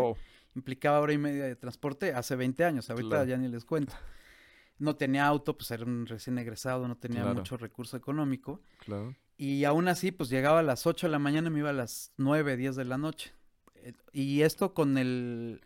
implicaba 0.54 1.00
hora 1.00 1.14
y 1.14 1.18
media 1.18 1.44
de 1.44 1.56
transporte 1.56 2.12
hace 2.12 2.36
20 2.36 2.64
años, 2.64 2.90
ahorita 2.90 3.24
ya 3.24 3.38
ni 3.38 3.48
les 3.48 3.64
cuento. 3.64 3.94
No 4.78 4.96
tenía 4.96 5.24
auto, 5.24 5.56
pues 5.56 5.70
era 5.70 5.84
un 5.84 6.04
recién 6.04 6.36
egresado, 6.36 6.86
no 6.86 6.96
tenía 6.96 7.24
mucho 7.32 7.56
recurso 7.56 7.96
económico. 7.96 8.60
Claro. 8.84 9.14
Y 9.36 9.64
aún 9.64 9.88
así, 9.88 10.12
pues 10.12 10.30
llegaba 10.30 10.60
a 10.60 10.62
las 10.62 10.86
8 10.86 11.06
de 11.06 11.10
la 11.10 11.18
mañana 11.18 11.48
y 11.48 11.50
me 11.50 11.58
iba 11.60 11.70
a 11.70 11.74
las 11.74 12.12
9, 12.16 12.56
10 12.56 12.76
de 12.76 12.84
la 12.84 12.98
noche. 12.98 13.32
Eh, 13.76 13.92
y 14.12 14.42
esto 14.42 14.74
con 14.74 14.96
el 14.96 15.60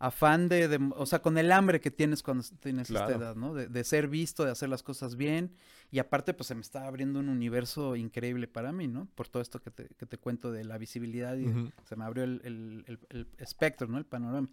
afán 0.00 0.48
de, 0.48 0.80
o 0.96 1.04
sea, 1.04 1.20
con 1.20 1.36
el 1.36 1.52
hambre 1.52 1.78
que 1.80 1.90
tienes 1.90 2.22
cuando 2.22 2.42
tienes 2.60 2.88
esta 2.88 3.10
edad, 3.10 3.36
¿no? 3.36 3.52
De, 3.52 3.84
ser 3.84 4.08
visto, 4.08 4.44
de 4.44 4.50
hacer 4.50 4.70
las 4.70 4.82
cosas 4.82 5.14
bien. 5.14 5.52
Y 5.90 5.98
aparte, 5.98 6.32
pues 6.32 6.46
se 6.46 6.54
me 6.54 6.62
estaba 6.62 6.86
abriendo 6.86 7.18
un 7.18 7.28
universo 7.28 7.96
increíble 7.96 8.48
para 8.48 8.72
mí, 8.72 8.88
¿no? 8.88 9.08
Por 9.14 9.28
todo 9.28 9.42
esto 9.42 9.60
que 9.60 9.70
te, 9.70 9.88
que 9.98 10.06
te 10.06 10.16
cuento 10.16 10.52
de 10.52 10.64
la 10.64 10.78
visibilidad 10.78 11.36
y 11.36 11.52
se 11.84 11.96
me 11.96 12.04
abrió 12.04 12.24
el, 12.24 12.40
el, 12.44 13.26
espectro, 13.36 13.88
¿no? 13.88 13.98
El 13.98 14.06
panorama. 14.06 14.48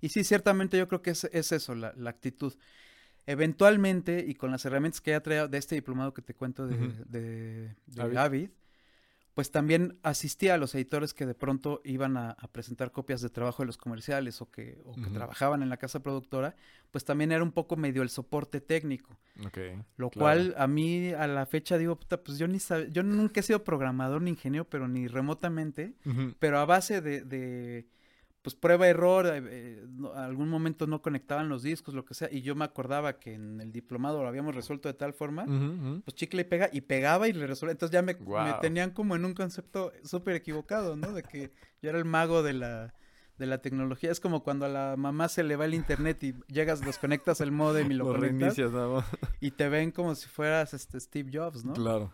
Y 0.00 0.10
sí, 0.10 0.22
ciertamente 0.22 0.78
yo 0.78 0.86
creo 0.86 1.02
que 1.02 1.10
es, 1.10 1.24
es 1.24 1.50
eso, 1.50 1.74
la, 1.74 1.92
la 1.96 2.10
actitud. 2.10 2.54
Eventualmente, 3.26 4.24
y 4.26 4.34
con 4.34 4.50
las 4.50 4.64
herramientas 4.64 5.00
que 5.00 5.12
ya 5.12 5.20
traía 5.20 5.48
de 5.48 5.58
este 5.58 5.74
diplomado 5.74 6.12
que 6.12 6.22
te 6.22 6.34
cuento 6.34 6.66
de, 6.66 6.76
de, 7.06 7.74
David, 7.86 8.50
pues 9.32 9.50
también 9.50 9.98
asistía 10.02 10.54
a 10.54 10.58
los 10.58 10.74
editores 10.74 11.12
que 11.14 11.26
de 11.26 11.34
pronto 11.34 11.80
iban 11.84 12.16
a, 12.16 12.36
presentar 12.52 12.92
copias 12.92 13.20
de 13.20 13.30
trabajo 13.30 13.62
de 13.62 13.66
los 13.66 13.76
comerciales 13.76 14.40
o 14.40 14.50
que, 14.50 14.78
trabajaban 15.12 15.62
en 15.62 15.70
la 15.70 15.76
casa 15.76 16.00
productora, 16.00 16.54
pues 16.90 17.04
también 17.04 17.32
era 17.32 17.42
un 17.42 17.50
poco 17.50 17.76
medio 17.76 18.02
el 18.02 18.10
soporte 18.10 18.60
técnico. 18.60 19.18
lo 19.96 20.10
cual 20.10 20.54
a 20.56 20.66
mí 20.66 21.12
a 21.12 21.26
la 21.26 21.46
fecha 21.46 21.78
digo, 21.78 21.96
puta, 21.96 22.22
pues 22.22 22.38
yo 22.38 22.46
ni 22.46 22.58
yo 22.90 23.02
nunca 23.02 23.40
he 23.40 23.42
sido 23.42 23.64
programador 23.64 24.22
ni 24.22 24.30
ingeniero, 24.30 24.68
pero 24.68 24.86
ni 24.86 25.08
remotamente, 25.08 25.94
pero 26.38 26.58
a 26.58 26.64
base 26.66 27.00
de 27.00 27.86
pues 28.44 28.54
prueba 28.54 28.86
error, 28.86 29.26
eh, 29.26 29.42
eh 29.42 29.82
algún 30.16 30.50
momento 30.50 30.86
no 30.86 31.00
conectaban 31.00 31.48
los 31.48 31.62
discos, 31.62 31.94
lo 31.94 32.04
que 32.04 32.12
sea, 32.12 32.28
y 32.30 32.42
yo 32.42 32.54
me 32.54 32.66
acordaba 32.66 33.18
que 33.18 33.32
en 33.32 33.58
el 33.58 33.72
diplomado 33.72 34.22
lo 34.22 34.28
habíamos 34.28 34.54
resuelto 34.54 34.86
de 34.86 34.92
tal 34.92 35.14
forma, 35.14 35.46
pues 36.04 36.14
chicle 36.14 36.42
y 36.42 36.44
pega, 36.44 36.68
y 36.70 36.82
pegaba 36.82 37.26
y 37.26 37.32
le 37.32 37.46
resolvía, 37.46 37.72
entonces 37.72 37.94
ya 37.94 38.02
me, 38.02 38.14
tenían 38.60 38.90
como 38.90 39.16
en 39.16 39.24
un 39.24 39.32
concepto 39.32 39.92
súper 40.02 40.36
equivocado, 40.36 40.94
¿no? 40.94 41.12
De 41.12 41.22
que 41.22 41.52
yo 41.80 41.88
era 41.88 41.96
el 41.96 42.04
mago 42.04 42.42
de 42.42 42.52
la, 42.52 42.92
de 43.38 43.46
la 43.46 43.62
tecnología, 43.62 44.12
es 44.12 44.20
como 44.20 44.44
cuando 44.44 44.66
a 44.66 44.68
la 44.68 44.94
mamá 44.98 45.28
se 45.28 45.42
le 45.42 45.56
va 45.56 45.64
el 45.64 45.72
internet 45.72 46.22
y 46.22 46.34
llegas, 46.46 46.82
desconectas 46.82 47.40
el 47.40 47.50
modem 47.50 47.90
y 47.92 47.94
lo, 47.94 48.12
lo 48.12 48.12
conectas, 48.12 48.58
y 49.40 49.52
te 49.52 49.70
ven 49.70 49.90
como 49.90 50.14
si 50.14 50.28
fueras 50.28 50.74
este 50.74 51.00
Steve 51.00 51.30
Jobs, 51.32 51.64
¿no? 51.64 51.72
Claro. 51.72 52.12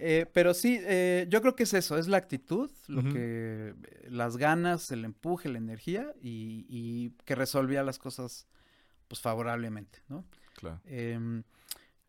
Eh, 0.00 0.26
pero 0.32 0.54
sí, 0.54 0.78
eh, 0.82 1.26
yo 1.28 1.40
creo 1.42 1.56
que 1.56 1.64
es 1.64 1.74
eso, 1.74 1.98
es 1.98 2.06
la 2.06 2.18
actitud, 2.18 2.70
lo 2.86 3.02
que 3.02 3.74
las 4.08 4.36
ganas, 4.36 4.92
el 4.92 5.04
empuje, 5.04 5.48
la 5.48 5.58
energía 5.58 6.14
y, 6.22 7.10
que 7.24 7.34
resolvía 7.34 7.82
las 7.82 7.98
cosas 7.98 8.46
pues 9.08 9.20
favorablemente, 9.20 10.00
¿no? 10.08 10.24
Claro. 10.54 10.80
Em, 10.84 11.42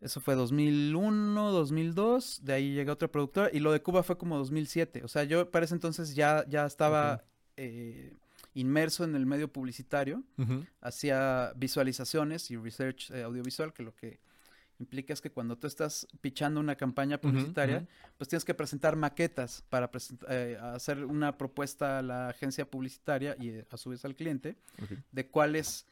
eso 0.00 0.20
fue 0.20 0.36
2001, 0.36 1.50
2002, 1.50 2.44
de 2.44 2.52
ahí 2.52 2.74
llegué 2.74 2.90
a 2.90 2.94
otra 2.94 3.08
productora 3.08 3.50
y 3.52 3.58
lo 3.58 3.72
de 3.72 3.82
Cuba 3.82 4.04
fue 4.04 4.16
como 4.16 4.38
2007, 4.38 5.02
o 5.02 5.08
sea, 5.08 5.24
yo 5.24 5.50
para 5.50 5.64
ese 5.64 5.74
entonces 5.74 6.14
ya, 6.14 6.44
ya 6.48 6.66
estaba 6.66 7.24
eh, 7.56 8.14
inmerso 8.54 9.02
en 9.02 9.16
el 9.16 9.26
medio 9.26 9.52
publicitario, 9.52 10.22
hacía 10.80 11.52
visualizaciones 11.56 12.52
y 12.52 12.56
research 12.56 13.10
audiovisual, 13.10 13.72
que 13.72 13.82
lo 13.82 13.96
que 13.96 14.20
implica 14.80 15.12
es 15.12 15.20
que 15.20 15.30
cuando 15.30 15.56
tú 15.56 15.66
estás 15.66 16.08
pichando 16.20 16.58
una 16.58 16.74
campaña 16.74 17.20
publicitaria, 17.20 17.86
pues 18.16 18.28
tienes 18.28 18.44
que 18.44 18.54
presentar 18.54 18.96
maquetas 18.96 19.62
para 19.68 19.90
eh, 20.28 20.58
hacer 20.60 21.04
una 21.04 21.36
propuesta 21.36 21.98
a 21.98 22.02
la 22.02 22.28
agencia 22.30 22.68
publicitaria 22.68 23.36
y 23.38 23.50
eh, 23.50 23.66
a 23.70 23.76
su 23.76 23.90
vez 23.90 24.04
al 24.04 24.16
cliente 24.16 24.56
de 25.12 25.26
cuál 25.28 25.54
es 25.54 25.86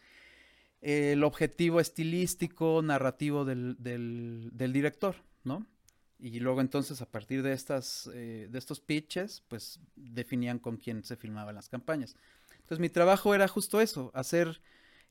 eh, 0.81 1.13
el 1.13 1.23
objetivo 1.23 1.81
estilístico, 1.81 2.81
narrativo 2.83 3.45
del, 3.45 3.77
del, 3.79 4.73
director, 4.73 5.17
¿no? 5.45 5.67
Y 6.19 6.41
luego 6.41 6.61
entonces 6.61 7.01
a 7.01 7.07
partir 7.07 7.43
de, 7.43 7.53
estas, 7.53 8.11
de 8.13 8.51
estos 8.53 8.81
pitches, 8.81 9.45
pues 9.47 9.79
definían 9.95 10.59
con 10.59 10.77
quién 10.77 11.05
se 11.05 11.15
filmaban 11.15 11.55
las 11.55 11.69
campañas. 11.69 12.17
Entonces 12.55 12.81
mi 12.81 12.89
trabajo 12.89 13.37
era 13.37 13.47
justo 13.47 13.81
eso, 13.81 14.11
hacer 14.15 14.61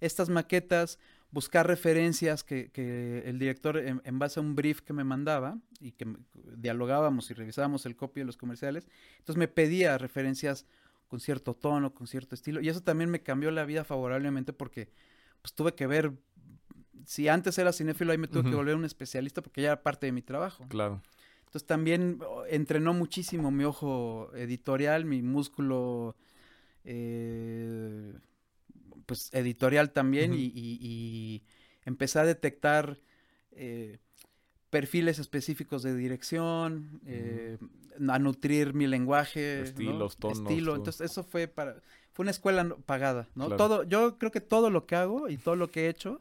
estas 0.02 0.30
maquetas, 0.30 1.00
buscar 1.32 1.68
referencias 1.68 2.44
que, 2.44 2.72
que 2.72 3.20
el 3.26 3.40
director, 3.40 3.78
en, 3.78 4.20
base 4.20 4.40
a 4.40 4.44
un 4.44 4.56
brief 4.56 4.82
que 4.82 4.94
me 4.94 5.04
mandaba 5.04 5.58
y 5.80 5.92
que 5.92 6.08
dialogábamos 6.34 7.30
y 7.30 7.34
revisábamos 7.34 7.86
el 7.86 7.96
copy 7.96 8.22
de 8.22 8.26
los 8.26 8.38
comerciales, 8.38 8.88
entonces 9.20 9.38
me 9.38 9.48
pedía 9.48 9.98
referencias 9.98 10.66
con 11.08 11.20
cierto 11.20 11.54
tono, 11.54 11.94
con 11.94 12.08
cierto 12.08 12.36
estilo, 12.36 12.62
y 12.62 12.70
eso 12.70 12.82
también 12.82 13.10
me 13.10 13.22
cambió 13.22 13.52
la 13.52 13.66
vida 13.66 13.84
favorablemente 13.84 14.54
porque 14.54 14.90
pues 15.42 15.54
tuve 15.54 15.74
que 15.74 15.88
ver, 15.88 16.14
si 17.06 17.28
antes 17.28 17.58
era 17.58 17.72
cinéfilo, 17.72 18.12
ahí 18.12 18.18
me 18.18 18.28
tuve 18.28 18.50
que 18.50 18.56
volver 18.56 18.76
un 18.76 18.86
especialista 18.86 19.42
porque 19.42 19.62
ya 19.62 19.70
era 19.70 19.84
parte 19.84 20.08
de 20.08 20.12
mi 20.12 20.22
trabajo. 20.22 20.66
Claro. 20.68 21.02
Entonces 21.46 21.66
también 21.66 22.20
oh, 22.28 22.44
entrenó 22.46 22.94
muchísimo 22.94 23.52
mi 23.52 23.64
ojo 23.64 24.30
editorial, 24.36 25.06
mi 25.06 25.22
músculo 25.22 26.18
eh, 26.84 28.14
pues 29.08 29.34
editorial 29.34 29.92
también 29.92 30.34
y, 30.36 31.44
empecé 31.86 32.20
a 32.20 32.26
detectar 32.26 33.00
eh, 33.52 33.98
perfiles 34.70 35.20
específicos 35.20 35.82
de 35.84 35.96
dirección, 35.96 37.00
eh, 37.06 37.58
a 38.10 38.20
nutrir 38.20 38.74
mi 38.74 38.86
lenguaje, 38.86 39.62
estilos, 39.62 40.18
tonos, 40.18 40.40
estilo. 40.40 40.76
Entonces 40.76 41.10
eso 41.10 41.24
fue 41.24 41.48
para 41.48 41.82
fue 42.12 42.24
una 42.24 42.32
escuela 42.32 42.76
pagada, 42.88 43.30
¿no? 43.36 43.56
Todo, 43.56 43.84
yo 43.84 44.18
creo 44.18 44.32
que 44.32 44.42
todo 44.42 44.72
lo 44.72 44.88
que 44.88 44.96
hago 44.96 45.30
y 45.30 45.38
todo 45.38 45.56
lo 45.56 45.70
que 45.70 45.86
he 45.86 45.90
hecho 45.90 46.20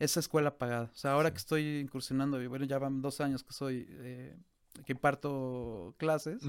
es 0.00 0.16
escuela 0.16 0.58
pagada. 0.58 0.90
O 0.92 0.96
sea, 0.96 1.12
ahora 1.12 1.30
que 1.30 1.38
estoy 1.38 1.78
incursionando, 1.78 2.36
bueno, 2.48 2.64
ya 2.64 2.78
van 2.78 3.00
dos 3.00 3.20
años 3.20 3.44
que 3.44 3.52
soy 3.52 3.86
eh, 3.88 4.36
que 4.84 4.92
imparto 4.92 5.94
clases 5.98 6.42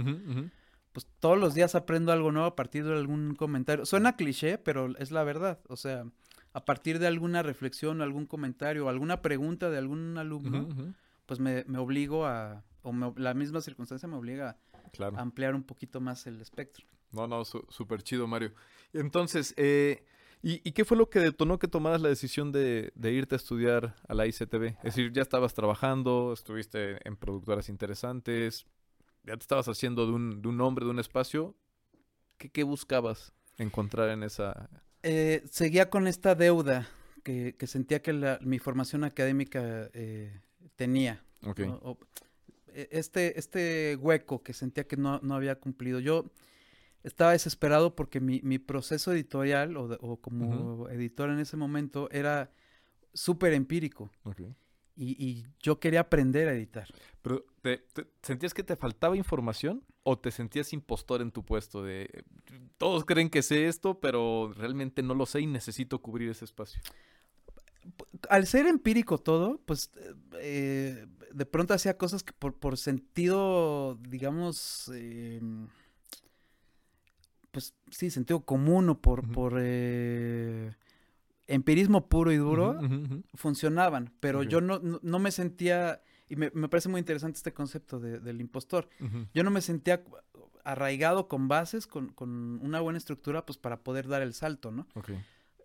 pues 0.92 1.08
todos 1.20 1.38
los 1.38 1.54
días 1.54 1.76
aprendo 1.76 2.12
algo 2.12 2.32
nuevo 2.32 2.48
a 2.48 2.56
partir 2.56 2.86
de 2.86 2.94
algún 2.94 3.36
comentario. 3.36 3.86
Suena 3.86 4.16
cliché, 4.16 4.58
pero 4.58 4.96
es 4.98 5.12
la 5.12 5.24
verdad. 5.24 5.60
O 5.68 5.78
sea, 5.78 6.06
a 6.54 6.66
partir 6.66 7.00
de 7.00 7.08
alguna 7.08 7.44
reflexión, 7.44 8.02
algún 8.02 8.26
comentario, 8.26 8.90
alguna 8.90 9.22
pregunta 9.22 9.70
de 9.70 9.78
algún 9.78 10.18
alumno, 10.18 10.94
pues 11.26 11.40
me, 11.40 11.64
me, 11.68 11.78
obligo 11.78 12.26
a, 12.26 12.64
o 12.82 12.94
la 13.16 13.34
misma 13.34 13.62
circunstancia 13.62 14.08
me 14.08 14.16
obliga 14.16 14.58
a 15.00 15.22
ampliar 15.22 15.56
un 15.56 15.64
poquito 15.64 16.02
más 16.02 16.28
el 16.28 16.42
espectro. 16.42 16.86
No, 17.12 17.28
no, 17.28 17.44
súper 17.46 18.04
chido, 18.04 18.28
Mario. 18.28 18.54
Entonces, 18.94 19.54
eh, 19.58 20.06
¿Y, 20.44 20.72
qué 20.72 20.86
fue 20.86 20.98
lo 20.98 21.10
que 21.10 21.20
detonó 21.20 21.60
que 21.60 21.68
tomaras 21.68 22.02
la 22.02 22.10
decisión 22.10 22.52
de, 22.52 22.92
irte 23.04 23.36
a 23.36 23.38
estudiar 23.38 23.96
a 24.08 24.16
la 24.16 24.26
ICTV? 24.26 24.78
Es 24.78 24.84
decir, 24.96 25.12
ya 25.14 25.22
estabas 25.22 25.54
trabajando, 25.54 26.34
estuviste 26.34 27.08
en 27.08 27.16
productoras 27.16 27.70
interesantes, 27.70 28.66
ya 29.24 29.38
te 29.38 29.42
estabas 29.42 29.68
haciendo 29.68 30.06
de 30.06 30.14
un, 30.14 30.42
de 30.42 30.48
un 30.48 30.58
nombre, 30.58 30.86
de 30.86 30.92
un 30.92 31.00
espacio. 31.00 31.56
¿Qué, 32.38 32.50
qué 32.50 32.64
buscabas 32.64 33.34
encontrar 33.58 34.10
en 34.10 34.24
esa...? 34.24 34.70
Eh, 35.04 35.44
seguía 35.50 35.90
con 35.90 36.08
esta 36.08 36.36
deuda 36.36 36.88
que, 37.24 37.56
sentía 37.66 38.02
que 38.02 38.38
mi 38.42 38.60
formación 38.60 39.04
académica 39.04 39.90
eh, 39.94 40.42
tenía. 40.76 41.24
E, 42.74 42.90
este, 42.92 43.40
este 43.40 43.96
hueco 43.96 44.44
que 44.44 44.54
sentía 44.54 44.88
que 44.88 44.98
no, 44.98 45.20
no 45.22 45.36
había 45.36 45.60
cumplido. 45.60 46.00
Yo 46.00 46.32
estaba 47.04 47.32
desesperado 47.32 47.96
porque 47.96 48.20
mi, 48.20 48.42
mi 48.44 48.60
proceso 48.60 49.12
editorial 49.12 49.76
o, 49.78 50.18
como 50.18 50.88
editor 50.90 51.30
en 51.30 51.40
ese 51.40 51.58
momento 51.58 52.10
era 52.12 52.52
súper 53.14 53.54
empírico. 53.54 54.12
Y, 55.04 55.48
yo 55.60 55.80
quería 55.80 56.02
aprender 56.02 56.48
a 56.48 56.54
editar. 56.54 56.88
Pero, 57.24 57.44
te, 57.64 57.84
¿sentías 58.22 58.54
que 58.54 58.62
te 58.62 58.76
faltaba 58.76 59.18
información 59.18 59.84
o 60.04 60.20
te 60.20 60.30
sentías 60.30 60.74
impostor 60.74 61.24
en 61.24 61.32
tu 61.32 61.44
puesto? 61.44 61.84
De 61.84 62.24
todos 62.78 63.04
creen 63.06 63.32
que 63.32 63.42
sé 63.42 63.68
esto, 63.68 64.00
pero 64.00 64.54
realmente 64.56 65.02
no 65.02 65.16
lo 65.16 65.26
sé 65.26 65.42
y 65.42 65.48
necesito 65.48 66.04
cubrir 66.04 66.30
ese 66.30 66.46
espacio. 66.46 66.82
Al 68.30 68.46
ser 68.46 68.68
empírico 68.68 69.18
todo, 69.18 69.60
pues 69.66 69.90
eh, 70.40 71.08
de 71.34 71.46
pronto 71.48 71.74
hacía 71.74 71.98
cosas 71.98 72.22
que 72.22 72.34
por, 72.34 72.54
por 72.54 72.78
sentido, 72.78 73.98
digamos, 74.08 74.88
em, 74.94 75.68
pues 77.50 77.74
sí, 77.90 78.12
sentido 78.12 78.46
común 78.46 78.90
o 78.90 79.02
por, 79.02 79.28
por 79.32 79.58
eh, 79.60 80.76
empirismo 81.48 82.08
puro 82.08 82.32
y 82.32 82.38
duro, 82.38 82.80
funcionaban, 83.34 84.14
pero 84.20 84.44
yo 84.44 84.62
no, 84.62 84.80
no, 84.80 85.20
me 85.20 85.32
sentía, 85.32 86.02
y 86.30 86.36
me, 86.36 86.50
parece 86.50 86.90
muy 86.90 87.00
interesante 87.00 87.38
este 87.38 87.54
concepto 87.54 88.00
del 88.00 88.42
impostor, 88.42 88.90
yo 89.34 89.44
no 89.44 89.52
me 89.52 89.62
sentía 89.62 90.04
arraigado 90.64 91.28
con 91.28 91.48
bases, 91.48 91.88
con, 91.88 92.14
una 92.62 92.80
buena 92.80 92.98
estructura, 92.98 93.46
pues 93.46 93.58
para 93.58 93.82
poder 93.84 94.08
dar 94.08 94.22
el 94.22 94.34
salto, 94.34 94.72
¿no? 94.72 94.88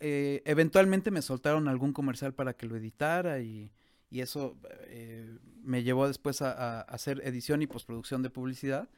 Eh, 0.01 0.43
eventualmente 0.45 1.11
me 1.11 1.23
soltaron 1.23 1.69
algún 1.69 1.93
comercial 1.93 2.35
para 2.35 2.55
que 2.55 2.67
lo 2.67 2.77
editara 2.77 3.41
y, 3.41 3.73
eso 4.11 4.57
eh, 4.87 5.37
me 5.63 5.83
llevó 5.83 6.07
después 6.07 6.41
a, 6.41 6.81
hacer 6.81 7.21
edición 7.25 7.61
y 7.61 7.67
postproducción 7.67 8.23
de 8.23 8.31
publicidad 8.31 8.89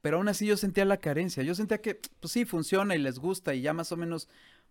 pero 0.00 0.16
aún 0.16 0.28
así 0.28 0.46
yo 0.46 0.56
sentía 0.56 0.84
la 0.84 0.96
carencia. 0.96 1.42
Yo 1.42 1.54
sentía 1.54 1.80
que, 1.80 2.00
pues 2.20 2.32
sí, 2.32 2.44
funciona 2.44 2.94
y 2.94 2.98
les 2.98 3.18
gusta 3.18 3.54
y 3.54 3.60
ya 3.60 3.72
más 3.72 3.92
o 3.92 3.96
menos 3.96 4.28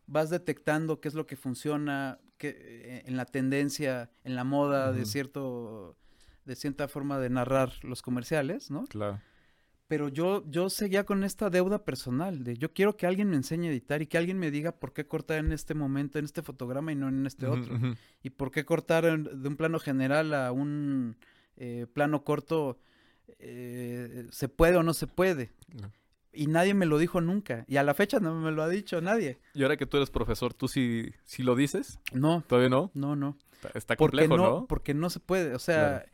vas 0.09 0.29
detectando 0.29 0.99
qué 0.99 1.07
es 1.07 1.13
lo 1.13 1.27
que 1.27 1.35
funciona 1.35 2.19
que, 2.37 2.49
eh, 2.49 3.03
en 3.05 3.15
la 3.15 3.25
tendencia, 3.25 4.09
en 4.23 4.35
la 4.35 4.43
moda 4.43 4.91
de 4.91 5.05
cierto, 5.05 5.97
de 6.45 6.55
cierta 6.55 6.87
forma 6.87 7.19
de 7.19 7.29
narrar 7.29 7.71
los 7.83 8.01
comerciales, 8.01 8.71
¿no? 8.71 8.85
Claro. 8.85 9.21
Pero 9.87 10.07
yo, 10.07 10.43
yo 10.49 10.69
seguía 10.69 11.03
con 11.03 11.23
esta 11.23 11.49
deuda 11.49 11.83
personal 11.83 12.43
de 12.43 12.57
yo 12.57 12.73
quiero 12.73 12.95
que 12.95 13.07
alguien 13.07 13.29
me 13.29 13.35
enseñe 13.37 13.67
a 13.67 13.71
editar 13.71 14.01
y 14.01 14.07
que 14.07 14.19
alguien 14.19 14.37
me 14.37 14.51
diga 14.51 14.71
por 14.71 14.93
qué 14.93 15.07
cortar 15.07 15.39
en 15.39 15.51
este 15.51 15.73
momento, 15.73 16.19
en 16.19 16.25
este 16.25 16.43
fotograma 16.43 16.91
y 16.91 16.95
no 16.95 17.07
en 17.07 17.25
este 17.25 17.47
otro. 17.47 17.75
Y 18.21 18.29
por 18.31 18.51
qué 18.51 18.65
cortar 18.65 19.05
de 19.05 19.47
un 19.47 19.55
plano 19.57 19.79
general 19.79 20.33
a 20.33 20.51
un 20.51 21.17
eh, 21.57 21.87
plano 21.91 22.23
corto 22.23 22.79
eh, 23.39 24.27
se 24.31 24.47
puede 24.47 24.77
o 24.77 24.83
no 24.83 24.93
se 24.93 25.07
puede. 25.07 25.51
Y 26.31 26.47
nadie 26.47 26.73
me 26.73 26.85
lo 26.85 26.97
dijo 26.97 27.21
nunca. 27.21 27.65
Y 27.67 27.77
a 27.77 27.83
la 27.83 27.93
fecha 27.93 28.19
no 28.19 28.35
me 28.35 28.51
lo 28.51 28.61
ha 28.61 28.69
dicho 28.69 29.01
nadie. 29.01 29.39
Y 29.53 29.63
ahora 29.63 29.77
que 29.77 29.85
tú 29.85 29.97
eres 29.97 30.11
profesor, 30.11 30.53
¿tú 30.53 30.67
sí, 30.67 31.11
sí 31.25 31.43
lo 31.43 31.55
dices? 31.55 31.99
No. 32.13 32.43
¿Todavía 32.47 32.69
no? 32.69 32.91
No, 32.93 33.15
no. 33.15 33.37
Está, 33.73 33.95
complejo, 33.95 34.37
no, 34.37 34.43
¿no? 34.43 34.67
Porque 34.67 34.93
no 34.93 35.09
se 35.09 35.19
puede. 35.19 35.55
O 35.55 35.59
sea, 35.59 36.05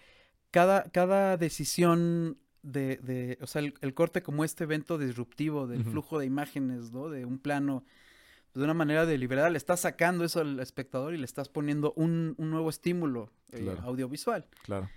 cada, 0.52 0.84
cada 0.84 1.38
decisión 1.38 2.38
de, 2.64 2.98
de 2.98 3.38
o 3.42 3.48
sea, 3.48 3.62
el, 3.62 3.94
corte 3.94 4.24
como 4.24 4.44
este 4.44 4.64
evento 4.64 4.98
disruptivo 4.98 5.68
del 5.68 5.84
flujo 5.84 6.18
de 6.18 6.26
imágenes, 6.26 6.92
¿no? 6.92 7.10
De 7.10 7.26
un 7.26 7.38
plano 7.38 7.84
de 8.56 8.64
una 8.64 8.74
manera 8.74 9.06
deliberada, 9.06 9.50
le 9.50 9.58
estás 9.58 9.82
sacando 9.82 10.24
eso 10.24 10.40
al 10.40 10.60
espectador 10.62 11.14
y 11.14 11.18
le 11.18 11.26
estás 11.26 11.50
poniendo 11.50 11.94
un, 11.98 12.36
nuevo 12.38 12.70
estímulo 12.70 13.30
eh, 13.52 13.76
audiovisual. 13.84 14.48
Claro. 14.64 14.90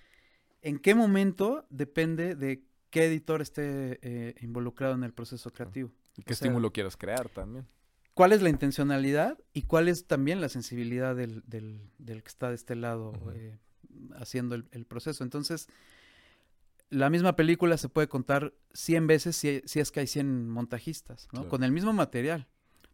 ¿En 0.62 0.78
qué 0.78 0.94
momento? 0.94 1.66
Depende 1.68 2.36
de 2.36 2.62
qué 2.90 3.06
editor 3.06 3.42
esté 3.42 3.98
eh, 4.02 4.34
involucrado 4.40 4.94
en 4.94 5.04
el 5.04 5.12
proceso 5.12 5.52
creativo. 5.52 5.90
Y 6.16 6.22
qué 6.22 6.32
estímulo 6.32 6.72
quieras 6.72 6.96
crear 6.96 7.28
también. 7.28 7.66
¿Cuál 8.14 8.32
es 8.32 8.42
la 8.42 8.48
intencionalidad 8.48 9.38
y 9.52 9.62
cuál 9.62 9.86
es 9.86 10.06
también 10.06 10.40
la 10.40 10.48
sensibilidad 10.48 11.14
del, 11.14 11.42
del, 11.46 11.80
del 11.98 12.22
que 12.22 12.28
está 12.28 12.48
de 12.48 12.56
este 12.56 12.74
lado 12.74 13.12
eh, 13.34 13.56
haciendo 14.16 14.56
el, 14.56 14.86
proceso? 14.86 15.22
Entonces, 15.22 15.68
la 16.90 17.10
misma 17.10 17.36
película 17.36 17.76
se 17.76 17.88
puede 17.88 18.08
contar 18.08 18.54
100 18.72 19.06
veces 19.06 19.36
si, 19.36 19.62
si 19.66 19.78
es 19.78 19.92
que 19.92 20.00
hay 20.00 20.08
100 20.08 20.48
montajistas, 20.48 21.28
¿no? 21.32 21.48
Con 21.48 21.62
el 21.62 21.70
mismo 21.70 21.92
material. 21.92 22.48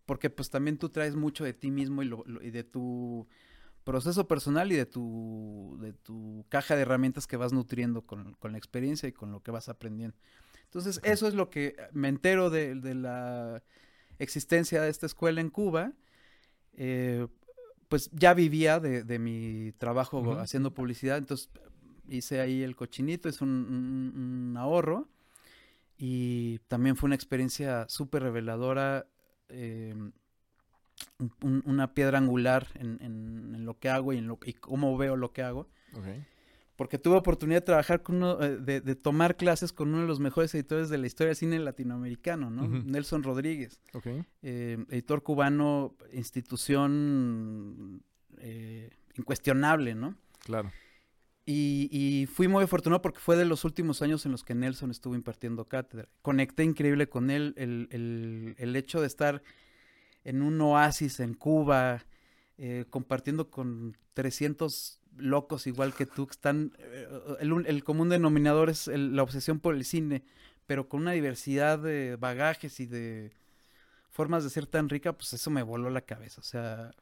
Porque 0.04 0.28
pues 0.28 0.50
también 0.50 0.76
tú 0.76 0.90
traes 0.90 1.16
mucho 1.16 1.44
de 1.44 1.54
ti 1.54 1.70
mismo 1.70 2.02
y, 2.02 2.10
y 2.42 2.50
de 2.50 2.64
tu 2.64 3.26
proceso 3.84 4.26
personal 4.26 4.72
y 4.72 4.76
de 4.76 4.86
tu, 4.86 5.76
de 5.80 5.92
tu 5.92 6.44
caja 6.48 6.74
de 6.74 6.82
herramientas 6.82 7.26
que 7.26 7.36
vas 7.36 7.52
nutriendo 7.52 8.02
con, 8.02 8.36
la 8.42 8.58
experiencia 8.58 9.08
y 9.08 9.12
con 9.12 9.30
lo 9.30 9.42
que 9.42 9.50
vas 9.50 9.68
aprendiendo. 9.68 10.16
Entonces, 10.64 11.00
eso 11.04 11.28
es 11.28 11.34
lo 11.34 11.50
que 11.50 11.76
me 11.92 12.08
entero 12.08 12.50
de, 12.50 12.74
la 12.94 13.62
existencia 14.18 14.82
de 14.82 14.90
esta 14.90 15.06
escuela 15.06 15.40
en 15.40 15.50
Cuba. 15.50 15.92
Eh, 16.72 17.28
pues 17.88 18.10
ya 18.12 18.34
vivía 18.34 18.80
de, 18.80 19.18
mi 19.18 19.72
trabajo 19.78 20.38
haciendo 20.40 20.74
publicidad, 20.74 21.18
entonces 21.18 21.50
hice 22.08 22.40
ahí 22.40 22.62
el 22.62 22.74
cochinito, 22.74 23.28
es 23.28 23.40
un, 23.40 24.54
ahorro 24.58 25.08
y 25.96 26.58
también 26.66 26.96
fue 26.96 27.06
una 27.06 27.14
experiencia 27.14 27.86
súper 27.88 28.22
reveladora. 28.22 29.06
Eh, 29.50 29.94
una 31.42 31.94
piedra 31.94 32.18
angular 32.18 32.68
en, 32.74 32.98
en, 33.00 33.64
lo 33.64 33.78
que 33.78 33.88
hago 33.88 34.12
y 34.12 34.18
en 34.18 34.26
lo 34.26 34.38
y 34.44 34.52
cómo 34.54 34.96
veo 34.96 35.16
lo 35.16 35.32
que 35.32 35.42
hago. 35.42 35.68
Porque 36.76 36.98
tuve 36.98 37.16
oportunidad 37.16 37.60
de 37.60 37.66
trabajar 37.66 38.02
con 38.02 38.16
uno, 38.16 38.42
eh, 38.42 38.56
de, 38.56 38.80
de, 38.80 38.96
tomar 38.96 39.36
clases 39.36 39.72
con 39.72 39.90
uno 39.90 40.00
de 40.00 40.08
los 40.08 40.18
mejores 40.18 40.52
editores 40.54 40.88
de 40.88 40.98
la 40.98 41.06
historia 41.06 41.28
del 41.28 41.36
cine 41.36 41.58
latinoamericano, 41.60 42.50
¿no? 42.50 42.66
Nelson 42.66 43.22
Rodríguez. 43.22 43.80
Eh, 44.42 44.84
editor 44.90 45.22
cubano, 45.22 45.94
institución 46.12 48.02
eh, 48.38 48.90
incuestionable, 49.14 49.94
¿no? 49.94 50.16
Claro. 50.40 50.72
Y, 51.46 51.88
y, 51.92 52.26
fui 52.26 52.48
muy 52.48 52.64
afortunado 52.64 53.02
porque 53.02 53.20
fue 53.20 53.36
de 53.36 53.44
los 53.44 53.64
últimos 53.64 54.02
años 54.02 54.24
en 54.26 54.32
los 54.32 54.42
que 54.42 54.54
Nelson 54.54 54.90
estuvo 54.90 55.14
impartiendo 55.14 55.66
cátedra. 55.66 56.08
Conecté 56.22 56.64
increíble 56.64 57.08
con 57.08 57.30
él 57.30 57.54
el, 57.56 57.86
el, 57.90 58.56
el 58.58 58.74
hecho 58.74 59.00
de 59.00 59.06
estar 59.06 59.42
en 60.24 60.42
un 60.42 60.60
oasis 60.60 61.20
en 61.20 61.34
Cuba, 61.34 62.04
eh, 62.56 62.86
compartiendo 62.90 63.50
con 63.50 63.96
300 64.14 65.00
locos 65.16 65.66
igual 65.66 65.94
que 65.94 66.06
tú, 66.06 66.26
que 66.26 66.32
están, 66.32 66.72
eh, 66.78 67.06
el, 67.40 67.84
común 67.84 68.08
denominador 68.08 68.70
es 68.70 68.88
la 68.88 69.22
obsesión 69.22 69.60
por 69.60 69.74
el 69.74 69.84
cine, 69.84 70.24
pero 70.66 70.88
con 70.88 71.02
una 71.02 71.12
diversidad 71.12 71.78
de 71.78 72.16
bagajes 72.16 72.80
y 72.80 72.86
de 72.86 73.32
formas 74.10 74.44
de 74.44 74.50
ser 74.50 74.66
tan 74.66 74.88
rica, 74.88 75.12
pues 75.12 75.32
eso 75.34 75.50
me 75.50 75.62
voló 75.62 75.90
la 75.90 76.00
cabeza, 76.00 76.40
o 76.40 76.44
sea, 76.44 76.92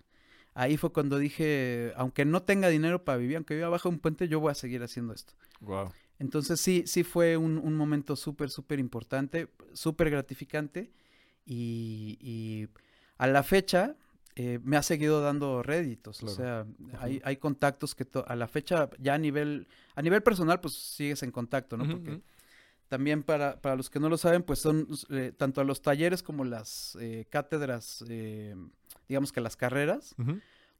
ahí 0.54 0.76
fue 0.76 0.92
cuando 0.92 1.18
dije, 1.18 1.92
aunque 1.96 2.24
no 2.24 2.42
tenga 2.42 2.68
dinero 2.68 3.04
para 3.04 3.18
vivir, 3.18 3.36
aunque 3.36 3.54
viva 3.54 3.68
bajo 3.68 3.88
un 3.88 3.98
puente, 3.98 4.28
yo 4.28 4.40
voy 4.40 4.50
a 4.50 4.54
seguir 4.54 4.82
haciendo 4.82 5.14
esto. 5.14 5.34
Wow. 5.60 5.92
Entonces 6.18 6.60
sí, 6.60 6.84
sí 6.86 7.04
fue 7.04 7.36
un, 7.36 7.58
un 7.58 7.76
momento 7.76 8.16
súper, 8.16 8.50
súper 8.50 8.78
importante, 8.78 9.48
súper 9.72 10.10
gratificante 10.10 10.92
y 11.44 12.68
a 13.22 13.28
la 13.28 13.44
fecha 13.44 13.94
eh, 14.34 14.58
me 14.64 14.76
ha 14.76 14.82
seguido 14.82 15.20
dando 15.20 15.62
réditos, 15.62 16.24
o 16.24 16.28
sea, 16.28 16.66
hay, 16.98 17.20
hay, 17.22 17.36
contactos 17.36 17.94
que 17.94 18.04
a 18.26 18.34
la 18.34 18.48
fecha 18.48 18.90
ya 18.98 19.14
a 19.14 19.18
nivel, 19.18 19.68
a 19.94 20.02
nivel 20.02 20.24
personal 20.24 20.58
pues 20.58 20.74
sigues 20.74 21.22
en 21.22 21.30
contacto, 21.30 21.76
¿no? 21.76 21.84
Porque 21.88 22.20
también 22.88 23.22
para, 23.22 23.60
para 23.60 23.76
los 23.76 23.90
que 23.90 24.00
no 24.00 24.08
lo 24.08 24.16
saben 24.16 24.42
pues 24.42 24.58
son 24.58 24.88
eh, 25.10 25.32
tanto 25.36 25.60
a 25.60 25.64
los 25.64 25.82
talleres 25.82 26.24
como 26.24 26.44
las 26.44 26.98
eh, 27.00 27.26
cátedras, 27.30 28.04
digamos 29.08 29.30
que 29.30 29.40
las 29.40 29.54
carreras, 29.54 30.16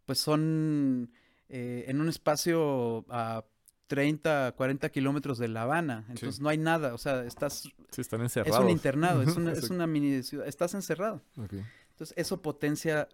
pues 0.04 0.18
son 0.18 1.12
en 1.48 2.00
un 2.00 2.08
espacio 2.08 3.04
a 3.08 3.44
30, 3.86 4.54
40 4.56 4.88
kilómetros 4.88 5.36
de 5.36 5.48
La 5.48 5.62
Habana. 5.62 6.06
Entonces 6.08 6.40
no 6.40 6.48
hay 6.48 6.56
nada. 6.56 6.94
O 6.94 6.98
sea, 6.98 7.24
estás. 7.24 7.68
Sí, 7.90 8.00
están 8.00 8.22
encerrados. 8.22 8.58
Es 8.58 8.64
un 8.64 8.70
internado, 8.70 9.20
es 9.20 9.36
una, 9.36 9.52
es 9.52 9.68
una 9.68 9.86
mini 9.86 10.22
ciudad. 10.22 10.48
Estás 10.48 10.72
encerrado. 10.72 11.20
Okay. 11.36 11.62
Entonces, 12.02 12.18
eso 12.18 12.42
potencia 12.42 13.08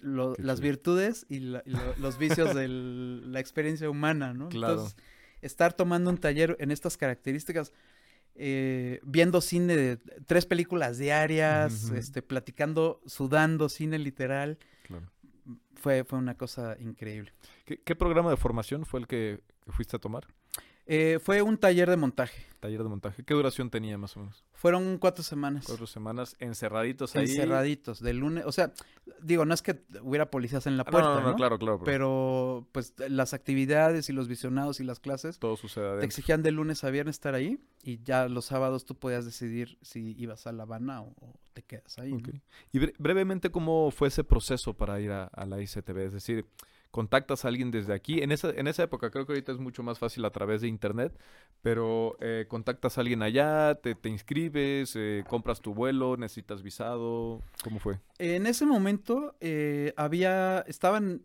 las 0.00 0.60
virtudes 0.60 1.26
y, 1.28 1.40
los 1.40 2.18
vicios 2.18 2.54
de 2.54 2.68
la 2.68 3.38
experiencia 3.38 3.90
humana, 3.90 4.32
¿no? 4.32 4.48
Claro. 4.48 4.72
Entonces, 4.74 4.96
estar 5.42 5.74
tomando 5.74 6.08
un 6.08 6.16
taller 6.16 6.56
en 6.58 6.70
estas 6.70 6.96
características, 6.96 7.72
eh, 8.36 9.00
viendo 9.02 9.42
cine 9.42 9.76
de 9.76 9.96
tres 10.26 10.46
películas 10.46 10.96
diarias, 10.96 11.90
este, 11.90 12.22
platicando, 12.22 13.02
sudando 13.04 13.68
cine 13.68 13.98
literal. 13.98 14.58
Fue, 15.74 16.04
fue 16.04 16.18
una 16.18 16.34
cosa 16.34 16.76
increíble. 16.80 17.32
¿Qué, 17.66 17.94
programa 17.94 18.30
de 18.30 18.38
formación 18.38 18.86
fue 18.86 19.00
el 19.00 19.06
que 19.06 19.42
fuiste 19.68 19.96
a 19.96 19.98
tomar? 19.98 20.26
Eh, 20.92 21.20
fue 21.20 21.40
un 21.40 21.56
taller 21.56 21.88
de 21.88 21.96
montaje. 21.96 22.46
Taller 22.58 22.82
de 22.82 22.88
montaje. 22.88 23.22
¿Qué 23.22 23.32
duración 23.32 23.70
tenía 23.70 23.96
más 23.96 24.16
o 24.16 24.20
menos? 24.20 24.44
Fueron 24.54 24.98
cuatro 24.98 25.22
semanas. 25.22 25.64
Cuatro 25.64 25.86
semanas 25.86 26.34
encerraditos 26.40 27.14
ahí. 27.14 27.26
Encerraditos, 27.26 28.00
de 28.00 28.12
lunes. 28.12 28.44
O 28.44 28.50
sea, 28.50 28.72
digo, 29.22 29.44
no 29.44 29.54
es 29.54 29.62
que 29.62 29.84
hubiera 30.02 30.32
policías 30.32 30.66
en 30.66 30.76
la 30.76 30.82
ah, 30.82 30.90
puerta. 30.90 31.14
No, 31.14 31.20
no, 31.20 31.30
no, 31.30 31.36
claro, 31.36 31.60
claro. 31.60 31.80
Pero... 31.84 32.66
pues 32.72 32.92
las 33.08 33.34
actividades 33.34 34.08
y 34.08 34.12
los 34.12 34.26
visionados 34.26 34.80
y 34.80 34.84
las 34.84 34.98
clases. 34.98 35.38
Todo 35.38 35.56
sucede 35.56 35.84
adentro. 35.84 36.00
Te 36.00 36.06
exigían 36.06 36.42
de 36.42 36.50
lunes 36.50 36.82
a 36.82 36.90
viernes 36.90 37.14
estar 37.14 37.36
ahí 37.36 37.60
y 37.84 38.02
ya 38.02 38.28
los 38.28 38.46
sábados 38.46 38.84
tú 38.84 38.96
podías 38.96 39.24
decidir 39.24 39.78
si 39.82 40.16
ibas 40.18 40.48
a 40.48 40.52
La 40.52 40.64
Habana 40.64 41.02
o, 41.02 41.14
te 41.52 41.62
quedas 41.62 42.00
ahí. 42.00 42.20
Y 42.72 42.80
brevemente, 42.98 43.52
¿cómo 43.52 43.92
fue 43.92 44.08
ese 44.08 44.24
proceso 44.24 44.74
para 44.74 45.00
ir 45.00 45.12
a, 45.12 45.26
a 45.26 45.46
la 45.46 45.62
ICTV? 45.62 45.98
Es 45.98 46.14
decir, 46.14 46.46
contactas 46.90 47.44
a 47.44 47.48
alguien 47.48 47.70
desde 47.70 47.94
aquí. 47.94 48.20
En 48.20 48.32
esa, 48.32 48.50
en 48.50 48.66
esa 48.66 48.82
época, 48.82 49.10
creo 49.10 49.26
que 49.26 49.32
ahorita 49.32 49.52
es 49.52 49.58
mucho 49.58 49.82
más 49.82 49.98
fácil 49.98 50.24
a 50.24 50.30
través 50.30 50.60
de 50.60 50.68
internet, 50.68 51.18
pero 51.62 52.16
eh, 52.20 52.46
contactas 52.48 52.98
a 52.98 53.02
alguien 53.02 53.22
allá, 53.22 53.76
te, 53.76 53.94
te 53.94 54.08
inscribes, 54.08 54.94
eh, 54.96 55.24
compras 55.28 55.60
tu 55.60 55.74
vuelo, 55.74 56.16
necesitas 56.16 56.62
visado. 56.62 57.42
¿Cómo 57.62 57.78
fue? 57.78 58.00
En 58.18 58.46
ese 58.46 58.66
momento 58.66 59.36
eh, 59.40 59.92
había, 59.96 60.64
estaban 60.66 61.22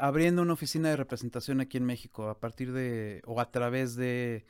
abriendo 0.00 0.40
una 0.40 0.52
oficina 0.52 0.90
de 0.90 0.96
representación 0.96 1.60
aquí 1.60 1.76
en 1.76 1.84
México 1.84 2.28
a 2.28 2.38
partir 2.38 2.72
de, 2.72 3.22
o 3.26 3.40
a 3.40 3.50
través 3.50 3.96
de 3.96 4.44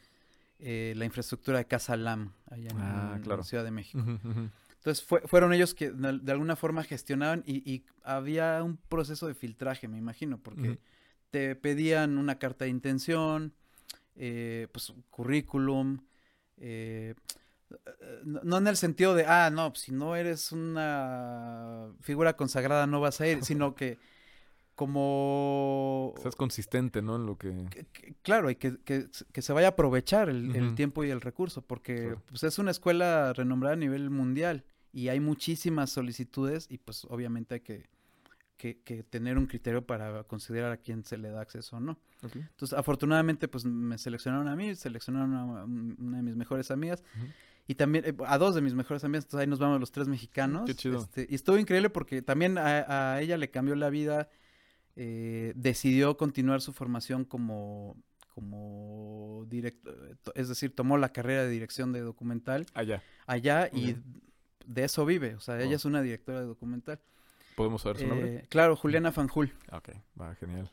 la 0.59 1.05
infraestructura 1.07 1.59
de 1.59 1.64
Casa 1.64 1.96
LAM, 1.96 2.35
allá 2.51 2.70
en, 2.70 2.79
ah, 2.79 3.18
la 3.25 3.42
Ciudad 3.42 3.64
de 3.64 3.70
México. 3.70 4.05
Entonces 4.85 5.07
fueron 5.27 5.53
ellos 5.53 5.75
que 5.75 5.92
de, 5.92 6.33
alguna 6.33 6.57
forma 6.57 6.83
gestionaban 6.83 7.45
y, 7.47 7.85
había 8.03 8.61
un 8.64 8.77
proceso 8.77 9.29
de 9.29 9.35
filtraje, 9.35 9.87
me 9.87 9.97
imagino, 9.97 10.38
porque 10.38 10.81
te 11.31 11.55
pedían 11.55 12.18
una 12.18 12.40
carta 12.40 12.64
de 12.64 12.73
intención, 12.73 13.55
eh, 14.16 14.66
pues 14.73 14.92
currículum, 15.11 16.01
eh, 16.57 17.14
no, 18.25 18.59
en 18.59 18.66
el 18.66 18.77
sentido 18.77 19.14
de, 19.14 19.25
ah, 19.25 19.51
no, 19.51 19.71
pues, 19.71 19.83
si 19.83 19.92
no 19.92 20.16
eres 20.16 20.51
una 20.51 21.92
figura 22.01 22.37
consagrada 22.37 22.88
no 22.88 23.01
vas 23.01 23.21
a 23.21 23.29
ir, 23.29 23.45
sino 23.45 23.75
que 23.77 24.01
como... 24.75 26.12
Seas 26.21 26.35
consistente, 26.35 27.03
¿no? 27.03 27.14
En 27.14 27.27
lo 27.27 27.38
que... 27.38 27.68
claro, 28.23 28.51
y 28.51 28.57
que, 28.57 28.81
se 29.12 29.53
vaya 29.53 29.68
a 29.68 29.71
aprovechar 29.71 30.29
el, 30.29 30.75
tiempo 30.75 31.05
y 31.05 31.11
el 31.11 31.21
recurso, 31.21 31.62
porque 31.62 32.16
pues, 32.29 32.42
es 32.42 32.59
una 32.59 32.73
escuela 32.73 33.33
renombrada 33.33 33.75
a 33.75 33.79
nivel 33.79 34.11
mundial 34.11 34.64
y 34.92 35.09
hay 35.09 35.20
muchísimas 35.20 35.90
solicitudes 35.90 36.66
y 36.70 36.78
pues 36.78 37.07
obviamente 37.07 37.55
hay 37.55 37.61
que, 37.61 37.88
que, 38.57 39.02
tener 39.02 39.38
un 39.38 39.46
criterio 39.46 39.85
para 39.85 40.22
considerar 40.24 40.70
a 40.70 40.76
quién 40.76 41.05
se 41.05 41.16
le 41.16 41.31
da 41.31 41.40
acceso 41.40 41.76
o 41.76 41.81
no. 41.81 41.98
Entonces, 42.22 42.78
afortunadamente, 42.78 43.48
pues 43.48 43.64
me 43.64 43.98
seleccionaron 43.98 44.46
a 44.46 44.55
mí, 44.55 44.76
seleccionaron 44.76 45.35
a 45.35 45.64
una 45.64 46.18
de 46.18 46.22
mis 46.22 46.37
mejores 46.37 46.70
amigas. 46.70 47.02
Y 47.66 47.74
también 47.74 48.05
eh, 48.05 48.14
a 48.26 48.38
dos 48.38 48.55
de 48.55 48.61
mis 48.61 48.74
mejores 48.74 49.02
amigas, 49.05 49.24
entonces 49.24 49.44
ahí 49.44 49.46
nos 49.48 49.59
vamos 49.59 49.81
los 49.81 49.90
tres 49.90 50.09
mexicanos. 50.09 50.64
Qué 50.66 50.74
chido. 50.74 51.00
Este, 51.00 51.26
y 51.28 51.35
estuvo 51.35 51.59
increíble 51.59 51.90
porque 51.90 52.22
también 52.22 52.59
a, 52.59 53.20
ella 53.20 53.37
le 53.37 53.50
cambió 53.50 53.74
la 53.74 53.90
vida. 53.90 54.28
Eh, 54.94 55.55
decidió 55.57 56.18
continuar 56.18 56.61
su 56.61 56.74
formación 56.74 57.24
como, 57.24 57.96
como 58.35 59.46
director, 59.48 59.96
es 60.35 60.50
decir, 60.50 60.74
tomó 60.74 60.98
la 60.98 61.12
carrera 61.12 61.44
de 61.44 61.48
dirección 61.48 61.92
de 61.92 62.00
documental. 62.00 62.66
Allá. 62.74 63.02
Allá 63.26 63.70
y 63.72 63.96
de 64.66 64.85
eso 64.85 65.05
vive, 65.05 65.35
o 65.35 65.40
sea, 65.40 65.61
ella 65.61 65.72
oh. 65.72 65.77
es 65.77 65.85
una 65.85 66.03
directora 66.03 66.40
de 66.40 66.46
documental. 66.46 67.01
¿Podemos 67.55 67.83
saber 67.83 67.98
su 67.98 68.07
nombre? 68.07 68.37
Eh, 68.37 68.46
claro, 68.48 68.77
Juliana 68.77 69.12
Fanjul. 69.12 69.53
Ok, 69.70 69.90
va, 70.20 70.35
genial. 70.37 70.70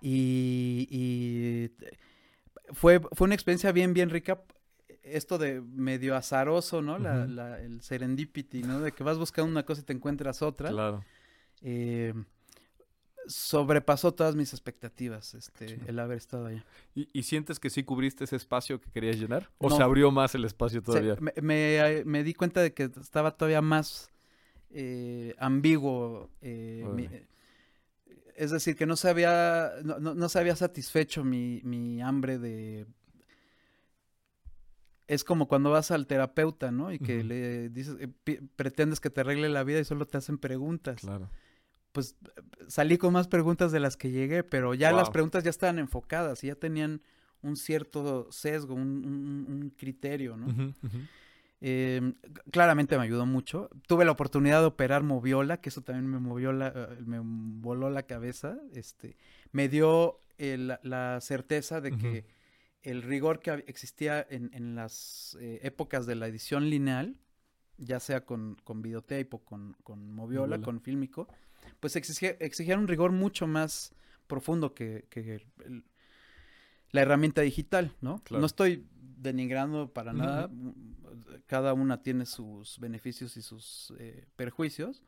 Y, 0.00 1.70
fue, 2.72 3.00
fue 3.00 3.24
una 3.26 3.34
experiencia 3.34 3.72
bien, 3.72 3.94
bien 3.94 4.10
rica. 4.10 4.42
Esto 5.02 5.38
de 5.38 5.60
medio 5.60 6.16
azaroso, 6.16 6.82
¿no? 6.82 6.98
la, 6.98 7.60
el 7.60 7.80
serendipity, 7.80 8.62
¿no? 8.62 8.80
De 8.80 8.92
que 8.92 9.04
vas 9.04 9.16
buscando 9.16 9.50
una 9.50 9.64
cosa 9.64 9.80
y 9.80 9.84
te 9.84 9.92
encuentras 9.92 10.42
otra. 10.42 10.70
Claro. 10.70 11.04
Eh, 11.62 12.12
sobrepasó 13.28 14.12
todas 14.12 14.34
mis 14.34 14.52
expectativas 14.52 15.34
este, 15.34 15.78
el 15.86 15.98
haber 15.98 16.18
estado 16.18 16.46
allá. 16.46 16.64
¿Y, 16.94 17.22
sientes 17.22 17.60
que 17.60 17.70
sí 17.70 17.84
cubriste 17.84 18.24
ese 18.24 18.36
espacio 18.36 18.80
que 18.80 18.90
querías 18.90 19.18
llenar? 19.18 19.50
¿O 19.58 19.70
se 19.70 19.82
abrió 19.82 20.10
más 20.10 20.34
el 20.34 20.44
espacio 20.44 20.82
todavía? 20.82 21.16
me, 21.40 22.24
di 22.24 22.34
cuenta 22.34 22.62
de 22.62 22.72
que 22.72 22.84
estaba 22.84 23.36
todavía 23.36 23.62
más 23.62 24.10
eh, 24.70 25.34
ambiguo. 25.38 26.30
Eh, 26.40 27.26
es 28.34 28.50
decir, 28.50 28.76
que 28.76 28.86
no 28.86 28.96
se 28.96 29.08
había, 29.08 29.72
no, 29.84 30.28
se 30.28 30.38
había 30.38 30.56
satisfecho 30.56 31.24
mi, 31.24 32.00
hambre 32.00 32.38
de... 32.38 32.86
Es 35.06 35.24
como 35.24 35.48
cuando 35.48 35.70
vas 35.70 35.90
al 35.90 36.06
terapeuta, 36.06 36.70
¿no? 36.70 36.92
Y 36.92 36.98
que 36.98 37.24
le 37.24 37.70
dices, 37.70 37.96
eh, 37.98 38.40
pretendes 38.56 39.00
que 39.00 39.08
te 39.08 39.22
arregle 39.22 39.48
la 39.48 39.64
vida 39.64 39.80
y 39.80 39.84
solo 39.84 40.06
te 40.06 40.18
hacen 40.18 40.36
preguntas. 40.36 41.00
Claro 41.00 41.30
pues 41.98 42.14
salí 42.68 42.96
con 42.96 43.12
más 43.12 43.26
preguntas 43.26 43.72
de 43.72 43.80
las 43.80 43.96
que 43.96 44.12
llegué, 44.12 44.44
pero 44.44 44.72
ya 44.72 44.92
las 44.92 45.10
preguntas 45.10 45.42
ya 45.42 45.50
estaban 45.50 45.80
enfocadas 45.80 46.44
y 46.44 46.46
ya 46.46 46.54
tenían 46.54 47.02
un 47.42 47.56
cierto 47.56 48.30
sesgo, 48.30 48.76
un, 48.76 49.74
criterio, 49.76 50.36
¿no? 50.36 50.76
Em, 51.60 52.14
claramente 52.52 52.96
me 52.96 53.02
ayudó 53.02 53.26
mucho. 53.26 53.68
Tuve 53.88 54.04
la 54.04 54.12
oportunidad 54.12 54.60
de 54.60 54.66
operar 54.66 55.02
moviola, 55.02 55.60
que 55.60 55.70
eso 55.70 55.80
también 55.82 56.06
me 56.06 56.20
movió 56.20 56.52
la, 56.52 56.68
eh, 56.68 57.02
me 57.04 57.18
voló 57.20 57.90
la 57.90 58.04
cabeza. 58.04 58.56
Este, 58.74 59.16
me 59.50 59.68
dio 59.68 60.20
la 60.38 61.20
certeza 61.20 61.80
de 61.80 61.98
que 61.98 62.26
el 62.82 63.02
rigor 63.02 63.40
que 63.40 63.64
existía 63.66 64.24
en, 64.30 64.76
las 64.76 65.36
eh, 65.40 65.58
épocas 65.64 66.06
de 66.06 66.14
la 66.14 66.28
edición 66.28 66.70
lineal, 66.70 67.16
ya 67.76 67.98
sea 67.98 68.24
con, 68.24 68.56
con 68.62 68.82
videotape 68.82 69.30
o 69.32 69.38
con, 69.38 69.74
con 69.82 70.12
moviola, 70.12 70.60
con 70.60 70.80
fílmico, 70.80 71.26
pues 71.80 71.96
exigía, 71.96 72.36
exigían 72.40 72.80
un 72.80 72.88
rigor 72.88 73.12
mucho 73.12 73.46
más 73.46 73.92
profundo 74.26 74.74
que, 74.74 75.04
la 76.90 77.02
herramienta 77.02 77.42
digital, 77.42 77.94
¿no? 78.00 78.22
No 78.30 78.46
estoy 78.46 78.86
denigrando 79.18 79.92
para 79.92 80.12
nada, 80.12 80.50
cada 81.46 81.74
una 81.74 82.02
tiene 82.02 82.24
sus 82.26 82.78
beneficios 82.78 83.36
y 83.36 83.42
sus 83.42 83.92
eh, 83.98 84.26
perjuicios, 84.36 85.02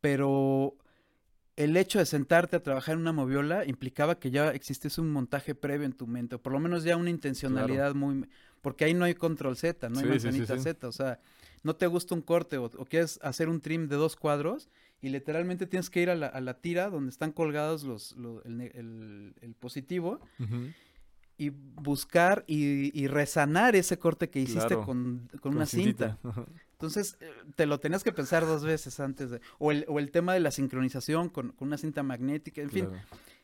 pero 0.00 0.76
el 1.56 1.76
hecho 1.76 1.98
de 1.98 2.06
sentarte 2.06 2.56
a 2.56 2.62
trabajar 2.62 2.94
en 2.94 3.00
una 3.00 3.12
moviola 3.12 3.66
implicaba 3.66 4.18
que 4.18 4.30
ya 4.30 4.50
existiese 4.52 5.00
un 5.00 5.10
montaje 5.10 5.54
previo 5.54 5.84
en 5.84 5.92
tu 5.92 6.06
mente, 6.06 6.36
o 6.36 6.42
por 6.42 6.52
lo 6.52 6.60
menos 6.60 6.84
ya 6.84 6.96
una 6.96 7.10
intencionalidad 7.10 7.94
muy... 7.94 8.26
Porque 8.62 8.84
ahí 8.84 8.94
no 8.94 9.04
hay 9.04 9.14
control 9.14 9.56
Z, 9.56 9.88
no 9.88 10.00
hay 10.00 10.06
manzanita 10.06 10.58
Z, 10.58 10.86
o 10.86 10.92
sea, 10.92 11.18
no 11.62 11.76
te 11.76 11.86
gusta 11.86 12.14
un 12.14 12.22
corte 12.22 12.58
o, 12.58 12.70
quieres 12.86 13.18
hacer 13.22 13.48
un 13.48 13.60
trim 13.60 13.88
de 13.88 13.96
dos 13.96 14.16
cuadros 14.16 14.68
y 15.02 15.08
literalmente 15.08 15.66
tienes 15.66 15.88
que 15.88 16.02
ir 16.02 16.10
a 16.10 16.14
la, 16.14 16.54
tira 16.54 16.90
donde 16.90 17.10
están 17.10 17.32
colgados 17.32 17.84
los, 17.84 18.14
el, 18.44 19.54
positivo 19.58 20.20
y 21.38 21.48
buscar 21.48 22.44
y, 22.46 23.06
resanar 23.06 23.76
ese 23.76 23.98
corte 23.98 24.28
que 24.28 24.40
hiciste 24.40 24.76
con, 24.76 25.28
una 25.44 25.66
cinta. 25.66 26.18
Entonces, 26.72 27.16
eh, 27.20 27.30
te 27.56 27.66
lo 27.66 27.78
tenías 27.78 28.02
que 28.02 28.12
pensar 28.12 28.46
dos 28.46 28.64
veces 28.64 29.00
antes 29.00 29.30
de... 29.30 29.40
O 29.58 29.70
el, 29.70 29.84
o 29.86 29.98
el 29.98 30.10
tema 30.10 30.32
de 30.32 30.40
la 30.40 30.50
sincronización 30.50 31.28
con, 31.28 31.54
una 31.58 31.76
cinta 31.76 32.02
magnética, 32.02 32.62
en 32.62 32.70
fin. 32.70 32.88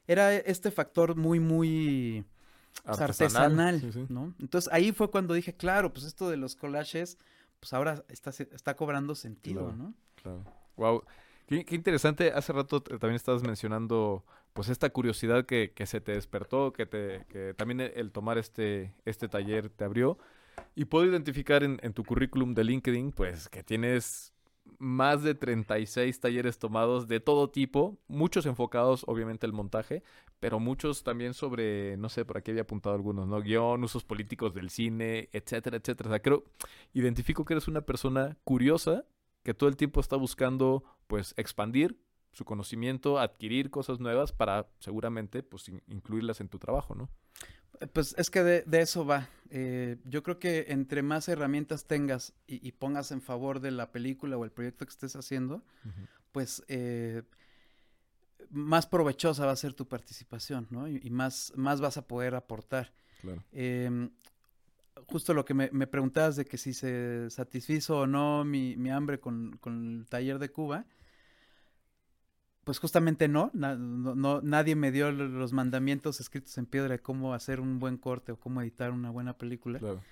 Era 0.06 0.34
este 0.34 0.70
factor 0.70 1.16
muy, 1.16 1.38
muy... 1.38 2.24
artesanal, 2.84 3.82
¿no? 4.08 4.34
Entonces 4.40 4.72
ahí 4.72 4.92
fue 4.92 5.10
cuando 5.10 5.34
dije, 5.34 5.54
claro, 5.54 5.92
pues 5.92 6.06
esto 6.06 6.30
de 6.30 6.38
los 6.38 6.56
collages, 6.56 7.18
pues 7.60 7.74
ahora 7.74 8.04
está, 8.08 8.30
está 8.30 8.74
cobrando 8.74 9.14
sentido, 9.14 9.72
¿no? 9.72 9.94
Claro. 10.22 10.44
Wow. 10.76 11.02
Qué, 11.46 11.64
interesante, 11.70 12.32
hace 12.32 12.52
rato 12.52 12.82
también 12.82 13.14
estabas 13.14 13.42
mencionando 13.42 14.24
pues 14.52 14.68
esta 14.68 14.90
curiosidad 14.90 15.46
que, 15.46 15.72
se 15.86 16.00
te 16.00 16.12
despertó, 16.12 16.72
que, 16.72 16.86
te, 16.86 17.24
que 17.28 17.54
también 17.54 17.80
el, 17.80 18.10
tomar 18.10 18.36
este, 18.38 18.94
este 19.04 19.28
taller 19.28 19.70
te 19.70 19.84
abrió. 19.84 20.18
Y 20.74 20.86
puedo 20.86 21.04
identificar 21.06 21.62
en, 21.62 21.78
tu 21.92 22.02
currículum 22.04 22.54
de 22.54 22.64
LinkedIn 22.64 23.12
pues 23.12 23.48
que 23.48 23.62
tienes 23.62 24.32
más 24.78 25.22
de 25.22 25.34
36 25.34 26.18
talleres 26.18 26.58
tomados 26.58 27.06
de 27.06 27.20
todo 27.20 27.50
tipo, 27.50 27.98
muchos 28.08 28.46
enfocados 28.46 29.04
obviamente 29.06 29.46
al 29.46 29.52
montaje, 29.52 30.02
pero 30.40 30.58
muchos 30.58 31.04
también 31.04 31.34
sobre, 31.34 31.96
no 31.98 32.08
sé, 32.08 32.24
por 32.24 32.38
aquí 32.38 32.50
había 32.50 32.62
apuntado 32.62 32.94
algunos, 32.94 33.28
¿no? 33.28 33.40
Guión, 33.40 33.84
usos 33.84 34.04
políticos 34.04 34.52
del 34.54 34.70
cine, 34.70 35.28
etcétera, 35.32 35.76
etcétera. 35.76 36.08
O 36.08 36.12
sea, 36.12 36.20
creo, 36.20 36.44
identifico 36.92 37.44
que 37.44 37.54
eres 37.54 37.68
una 37.68 37.82
persona 37.82 38.36
curiosa 38.42 39.04
que 39.46 39.54
todo 39.54 39.68
el 39.68 39.76
tiempo 39.76 40.00
está 40.00 40.16
buscando 40.16 40.82
pues 41.06 41.32
expandir 41.36 41.96
su 42.32 42.44
conocimiento, 42.44 43.20
adquirir 43.20 43.70
cosas 43.70 44.00
nuevas 44.00 44.32
para 44.32 44.66
seguramente 44.80 45.44
pues 45.44 45.68
incluirlas 45.86 46.40
en 46.40 46.48
tu 46.48 46.58
trabajo, 46.58 46.96
¿no? 46.96 47.08
Pues 47.92 48.16
es 48.18 48.28
que 48.28 48.42
de, 48.42 48.80
eso 48.80 49.06
va. 49.06 49.28
Eh, 49.50 49.98
yo 50.04 50.24
creo 50.24 50.40
que 50.40 50.66
entre 50.70 51.02
más 51.02 51.28
herramientas 51.28 51.84
tengas 51.84 52.34
y, 52.48 52.72
pongas 52.72 53.12
en 53.12 53.22
favor 53.22 53.60
de 53.60 53.70
la 53.70 53.92
película 53.92 54.36
o 54.36 54.44
el 54.44 54.50
proyecto 54.50 54.84
que 54.84 54.90
estés 54.90 55.14
haciendo, 55.14 55.62
pues 56.32 56.64
eh, 56.66 57.22
más 58.50 58.88
provechosa 58.88 59.46
va 59.46 59.52
a 59.52 59.56
ser 59.56 59.74
tu 59.74 59.86
participación, 59.86 60.66
¿no? 60.70 60.88
Y, 60.88 61.08
más, 61.10 61.52
más 61.54 61.80
vas 61.80 61.98
a 61.98 62.08
poder 62.08 62.34
aportar. 62.34 62.92
Claro. 63.20 63.44
Em, 63.52 64.10
justo 65.08 65.34
lo 65.34 65.44
que 65.44 65.54
me, 65.54 65.70
me, 65.72 65.86
preguntabas 65.86 66.36
de 66.36 66.44
que 66.44 66.58
si 66.58 66.74
se 66.74 67.30
satisfizo 67.30 68.00
o 68.00 68.06
no 68.06 68.44
mi, 68.44 68.76
mi 68.76 68.90
hambre 68.90 69.20
con, 69.20 69.56
con, 69.58 70.00
el 70.00 70.06
taller 70.06 70.38
de 70.38 70.50
Cuba, 70.50 70.84
pues 72.64 72.80
justamente 72.80 73.28
no, 73.28 73.50
no, 73.54 74.40
nadie 74.42 74.74
me 74.74 74.90
dio 74.90 75.12
los 75.12 75.52
mandamientos 75.52 76.20
escritos 76.20 76.58
en 76.58 76.66
piedra 76.66 76.88
de 76.88 76.98
cómo 76.98 77.32
hacer 77.32 77.60
un 77.60 77.78
buen 77.78 77.96
corte 77.96 78.32
o 78.32 78.36
cómo 78.36 78.60
editar 78.60 78.90
una 78.90 79.10
buena 79.10 79.38
película. 79.38 79.78
Claro. 79.78 80.02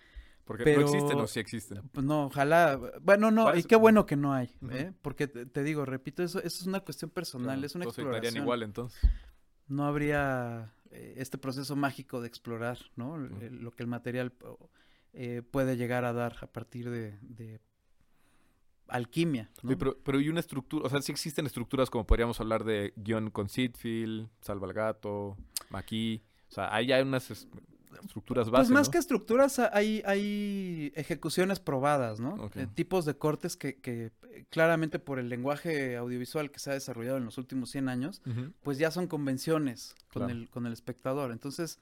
Porque 0.45 0.77
no 0.77 0.83
existen 0.83 1.19
o 1.19 1.27
sí 1.27 1.41
existen. 1.41 1.83
Pues 1.91 2.05
no, 2.05 2.27
ojalá. 2.27 2.79
Bueno, 3.01 3.31
no, 3.31 3.57
y 3.57 3.65
qué 3.65 3.77
bueno 3.77 4.05
que 4.05 4.15
no 4.15 4.35
hay, 4.35 4.55
¿eh? 4.71 4.93
Porque 5.01 5.27
te, 5.27 5.63
digo, 5.65 5.87
repito, 5.87 6.23
eso, 6.23 6.39
eso 6.39 6.61
es 6.61 6.67
una 6.67 6.81
cuestión 6.81 7.11
personal, 7.11 7.65
es 7.65 7.75
una 7.75 7.87
exploración. 7.87 8.37
igual 8.37 8.63
entonces. 8.63 9.01
No 9.67 9.87
habría 9.87 10.75
eh, 10.91 11.15
este 11.17 11.39
proceso 11.39 11.75
mágico 11.75 12.21
de 12.21 12.29
explorar, 12.29 12.79
¿no? 12.95 13.17
Lo 13.17 13.71
que 13.73 13.83
el 13.83 13.89
material 13.89 14.33
eh, 15.15 15.43
puede 15.49 15.77
llegar 15.77 16.05
a 16.05 16.13
dar 16.13 16.37
a 16.41 16.47
partir 16.47 16.91
de, 16.91 17.19
de 17.23 17.61
alquimia. 18.89 19.51
¿no? 19.63 19.77
pero, 19.79 19.97
pero 20.03 20.19
hay 20.19 20.29
una 20.29 20.41
estructura, 20.41 20.87
o 20.87 20.91
sea, 20.91 21.01
sí 21.03 21.13
existen 21.13 21.47
estructuras 21.47 21.91
como 21.91 22.07
podríamos 22.07 22.41
hablar 22.41 22.65
de 22.65 22.93
guion 22.97 23.31
con 23.31 23.49
Sidfield, 23.49 24.29
Salva 24.41 24.67
al 24.67 24.73
Gato, 24.73 25.37
Maquis, 25.71 26.21
o 26.49 26.55
sea, 26.55 26.75
hay, 26.75 26.93
hay 26.93 27.03
unas 27.03 27.31
estructuras 27.31 28.51
básicas. 28.51 28.69
Pues 28.69 28.71
más 28.71 28.89
que 28.89 28.99
estructuras, 28.99 29.59
hay, 29.59 30.03
hay 30.05 30.93
ejecuciones 30.95 31.61
probadas, 31.61 32.21
¿no? 32.21 32.51
Eh, 32.55 32.67
tipos 32.75 33.05
de 33.05 33.17
cortes 33.17 33.57
que, 33.57 33.77
que, 33.77 34.13
claramente 34.51 34.99
por 34.99 35.19
el 35.19 35.29
lenguaje 35.29 35.97
audiovisual 35.97 36.51
que 36.51 36.59
se 36.59 36.71
ha 36.71 36.75
desarrollado 36.75 37.19
en 37.19 37.25
los 37.25 37.39
últimos 37.39 37.71
100 37.71 37.89
años, 37.89 38.23
pues 38.63 38.79
ya 38.79 38.91
son 38.91 39.07
convenciones 39.07 39.95
con, 40.13 40.31
el, 40.31 40.49
con 40.51 40.67
el 40.67 40.73
espectador. 40.73 41.31
Entonces, 41.33 41.79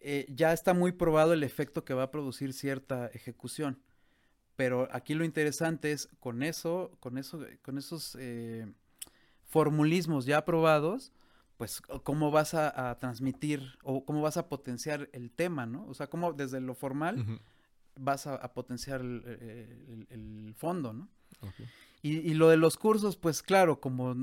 eh, 0.00 0.26
ya 0.28 0.52
está 0.52 0.72
muy 0.72 0.92
probado 0.92 1.34
el 1.34 1.42
efecto 1.42 1.84
que 1.84 1.94
va 1.94 2.04
a 2.04 2.10
producir 2.10 2.52
cierta 2.52 3.08
ejecución. 3.08 3.78
Pero 4.56 4.88
aquí 4.92 5.14
lo 5.14 5.24
interesante 5.24 5.92
es 5.92 6.08
con 6.18 6.42
eso, 6.42 6.96
con 7.00 7.18
eso, 7.18 7.46
con 7.62 7.78
esos 7.78 8.16
eh, 8.18 8.66
formulismos 9.44 10.26
ya 10.26 10.38
aprobados, 10.38 11.12
pues 11.56 11.82
cómo 12.04 12.30
vas 12.30 12.54
a, 12.54 12.98
transmitir 12.98 13.78
o 13.82 14.04
cómo 14.04 14.22
vas 14.22 14.38
a 14.38 14.48
potenciar 14.48 15.10
el 15.12 15.30
tema, 15.30 15.66
¿no? 15.66 15.86
O 15.86 15.94
sea, 15.94 16.08
cómo 16.08 16.32
desde 16.32 16.60
lo 16.60 16.74
formal 16.74 17.40
vas 17.96 18.26
a, 18.26 18.52
potenciar 18.54 19.02
el, 19.02 20.54
fondo, 20.56 20.94
¿no? 20.94 21.08
Y, 22.02 22.32
lo 22.32 22.48
de 22.48 22.56
los 22.56 22.78
cursos, 22.78 23.18
pues 23.18 23.42
claro, 23.42 23.80
como 23.80 24.14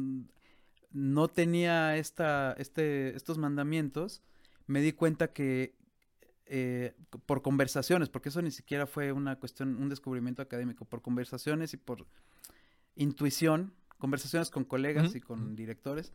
no 0.91 1.28
tenía 1.28 1.97
esta, 1.97 2.53
este, 2.53 3.15
estos 3.15 3.38
mandamientos, 3.38 4.23
me 4.68 4.82
di 4.82 4.93
cuenta 4.93 5.34
que 5.34 5.76
eh, 6.45 6.95
por 7.26 7.41
conversaciones, 7.41 8.09
porque 8.09 8.30
eso 8.30 8.41
ni 8.41 8.51
siquiera 8.51 8.88
fue 8.88 9.11
una 9.11 9.38
cuestión, 9.38 9.76
un 9.82 9.89
descubrimiento 9.89 10.41
académico, 10.41 10.86
por 10.86 11.01
conversaciones 11.01 11.74
y 11.74 11.78
por 11.78 12.05
intuición, 12.95 13.74
conversaciones 13.97 14.49
con 14.49 14.63
colegas 14.63 15.15
y 15.15 15.22
con 15.22 15.55
directores, 15.55 16.13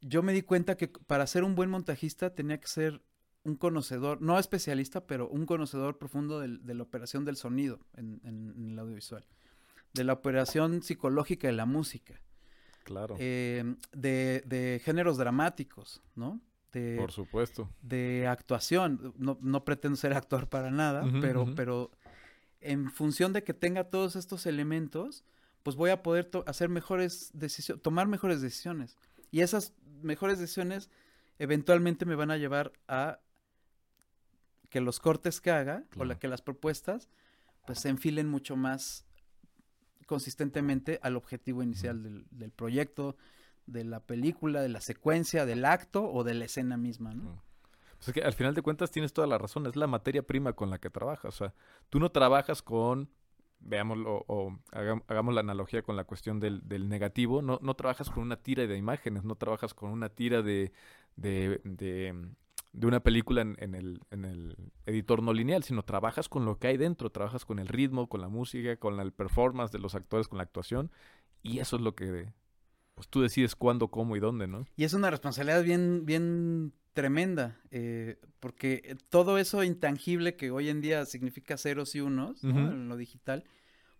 yo 0.00 0.22
me 0.22 0.32
di 0.32 0.42
cuenta 0.42 0.76
que 0.76 0.88
para 0.88 1.26
ser 1.26 1.42
un 1.42 1.54
buen 1.54 1.70
montajista 1.70 2.34
tenía 2.34 2.60
que 2.60 2.68
ser 2.68 3.02
un 3.44 3.56
conocedor, 3.56 4.20
no 4.20 4.38
especialista, 4.38 5.06
pero 5.06 5.28
un 5.28 5.46
conocedor 5.46 5.98
profundo 5.98 6.40
de 6.40 6.74
la 6.74 6.82
operación 6.82 7.24
del 7.24 7.36
sonido 7.36 7.80
en, 7.96 8.20
el 8.72 8.78
audiovisual, 8.78 9.26
de 9.94 10.04
la 10.04 10.12
operación 10.12 10.82
psicológica 10.82 11.48
de 11.48 11.54
la 11.54 11.66
música. 11.66 12.20
Claro. 12.84 13.16
Eh, 13.18 13.76
de, 13.92 14.80
géneros 14.84 15.18
dramáticos, 15.18 16.02
¿no? 16.14 16.40
De, 16.72 16.96
Por 16.98 17.12
supuesto. 17.12 17.68
De 17.82 18.26
actuación. 18.26 19.14
No, 19.16 19.38
no 19.40 19.64
pretendo 19.64 19.96
ser 19.96 20.12
actor 20.12 20.48
para 20.48 20.70
nada, 20.70 21.04
pero, 21.20 21.54
pero 21.54 21.90
en 22.60 22.90
función 22.90 23.32
de 23.32 23.42
que 23.42 23.54
tenga 23.54 23.84
todos 23.84 24.16
estos 24.16 24.46
elementos, 24.46 25.24
pues 25.62 25.76
voy 25.76 25.90
a 25.90 26.02
poder 26.02 26.30
hacer 26.46 26.68
mejores 26.68 27.30
decisiones, 27.32 27.82
tomar 27.82 28.06
mejores 28.06 28.40
decisiones. 28.40 28.96
Y 29.30 29.40
esas 29.40 29.74
mejores 30.02 30.38
decisiones 30.38 30.90
eventualmente 31.38 32.04
me 32.04 32.14
van 32.14 32.30
a 32.30 32.36
llevar 32.36 32.72
a 32.88 33.20
que 34.70 34.80
los 34.80 35.00
cortes 35.00 35.40
que 35.40 35.50
haga 35.50 35.84
o 35.96 36.04
la, 36.04 36.18
que 36.18 36.28
las 36.28 36.42
propuestas 36.42 37.08
pues 37.66 37.80
se 37.80 37.88
enfilen 37.88 38.28
mucho 38.28 38.56
más 38.56 39.04
consistentemente 40.06 40.98
al 41.02 41.16
objetivo 41.16 41.62
inicial 41.62 42.02
del, 42.30 42.50
proyecto, 42.50 43.16
de 43.68 43.84
la 43.84 44.00
película, 44.00 44.60
de 44.60 44.68
la 44.68 44.80
secuencia, 44.80 45.46
del 45.46 45.64
acto 45.64 46.10
o 46.10 46.24
de 46.24 46.34
la 46.34 46.46
escena 46.46 46.76
misma, 46.76 47.14
¿no? 47.14 47.42
Pues 47.98 48.08
es 48.08 48.14
que 48.14 48.22
al 48.22 48.32
final 48.32 48.54
de 48.54 48.62
cuentas 48.62 48.90
tienes 48.90 49.12
toda 49.12 49.26
la 49.26 49.38
razón, 49.38 49.66
es 49.66 49.76
la 49.76 49.86
materia 49.86 50.22
prima 50.22 50.52
con 50.52 50.70
la 50.70 50.78
que 50.78 50.88
trabajas. 50.88 51.34
O 51.34 51.36
sea, 51.36 51.54
tú 51.90 51.98
no 51.98 52.10
trabajas 52.10 52.62
con 52.62 53.10
veámoslo 53.60 54.24
o 54.28 54.56
hagamos, 54.70 55.34
la 55.34 55.40
analogía 55.40 55.82
con 55.82 55.96
la 55.96 56.04
cuestión 56.04 56.38
del, 56.38 56.66
del 56.68 56.88
negativo, 56.88 57.42
no, 57.42 57.58
no, 57.60 57.74
trabajas 57.74 58.08
con 58.08 58.22
una 58.22 58.36
tira 58.36 58.66
de 58.66 58.76
imágenes, 58.76 59.24
no 59.24 59.34
trabajas 59.34 59.74
con 59.74 59.90
una 59.90 60.08
tira 60.10 60.42
de, 60.42 60.72
de, 61.16 61.60
de, 61.64 62.86
una 62.86 63.00
película 63.00 63.42
en, 63.42 63.74
el, 63.74 64.00
en 64.10 64.24
el 64.24 64.56
editor 64.86 65.24
no 65.24 65.32
lineal, 65.32 65.64
sino 65.64 65.82
trabajas 65.82 66.28
con 66.28 66.44
lo 66.44 66.58
que 66.58 66.68
hay 66.68 66.76
dentro, 66.76 67.10
trabajas 67.10 67.44
con 67.44 67.58
el 67.58 67.66
ritmo, 67.66 68.08
con 68.08 68.20
la 68.20 68.28
música, 68.28 68.76
con 68.76 69.00
el 69.00 69.12
performance 69.12 69.72
de 69.72 69.80
los 69.80 69.96
actores, 69.96 70.28
con 70.28 70.38
la 70.38 70.44
actuación, 70.44 70.92
y 71.42 71.58
eso 71.58 71.76
es 71.76 71.82
lo 71.82 71.96
que 71.96 72.32
pues 72.98 73.06
tú 73.06 73.20
decides 73.20 73.54
cuándo, 73.54 73.86
cómo 73.86 74.16
y 74.16 74.20
dónde, 74.20 74.48
¿no? 74.48 74.66
Y 74.74 74.82
es 74.82 74.92
una 74.92 75.08
responsabilidad 75.08 75.62
bien, 75.62 76.04
bien 76.04 76.72
tremenda, 76.94 77.56
eh, 77.70 78.18
porque 78.40 78.96
todo 79.08 79.38
eso 79.38 79.62
intangible 79.62 80.34
que 80.34 80.50
hoy 80.50 80.68
en 80.68 80.80
día 80.80 81.06
significa 81.06 81.56
ceros 81.56 81.94
y 81.94 82.00
unos 82.00 82.42
en 82.42 82.88
lo 82.88 82.96
digital, 82.96 83.44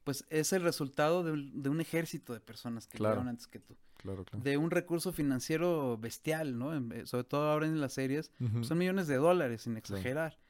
pues 0.03 0.25
es 0.31 0.53
el 0.53 0.63
resultado 0.63 1.23
de 1.23 1.31
un, 1.71 1.81
ejército 1.81 2.33
de 2.33 2.41
personas 2.41 2.89
que 2.89 2.99
llegaron 2.99 3.29
antes 3.29 3.47
que 3.47 3.61
tú. 3.61 3.77
Claro, 3.99 4.25
claro. 4.25 4.43
De 4.43 4.57
un 4.57 4.73
recurso 4.73 5.13
financiero 5.13 5.97
bestial, 5.97 6.59
¿no? 6.59 6.75
Eh, 6.75 7.07
sobre 7.07 7.23
todo 7.23 7.53
ahora 7.53 7.67
en 7.67 7.81
las 7.81 7.93
series, 7.93 8.33
pues 8.53 8.67
son 8.67 8.79
millones 8.79 9.07
de 9.07 9.15
dólares, 9.15 9.63
sin 9.63 9.77
exagerar. 9.77 10.41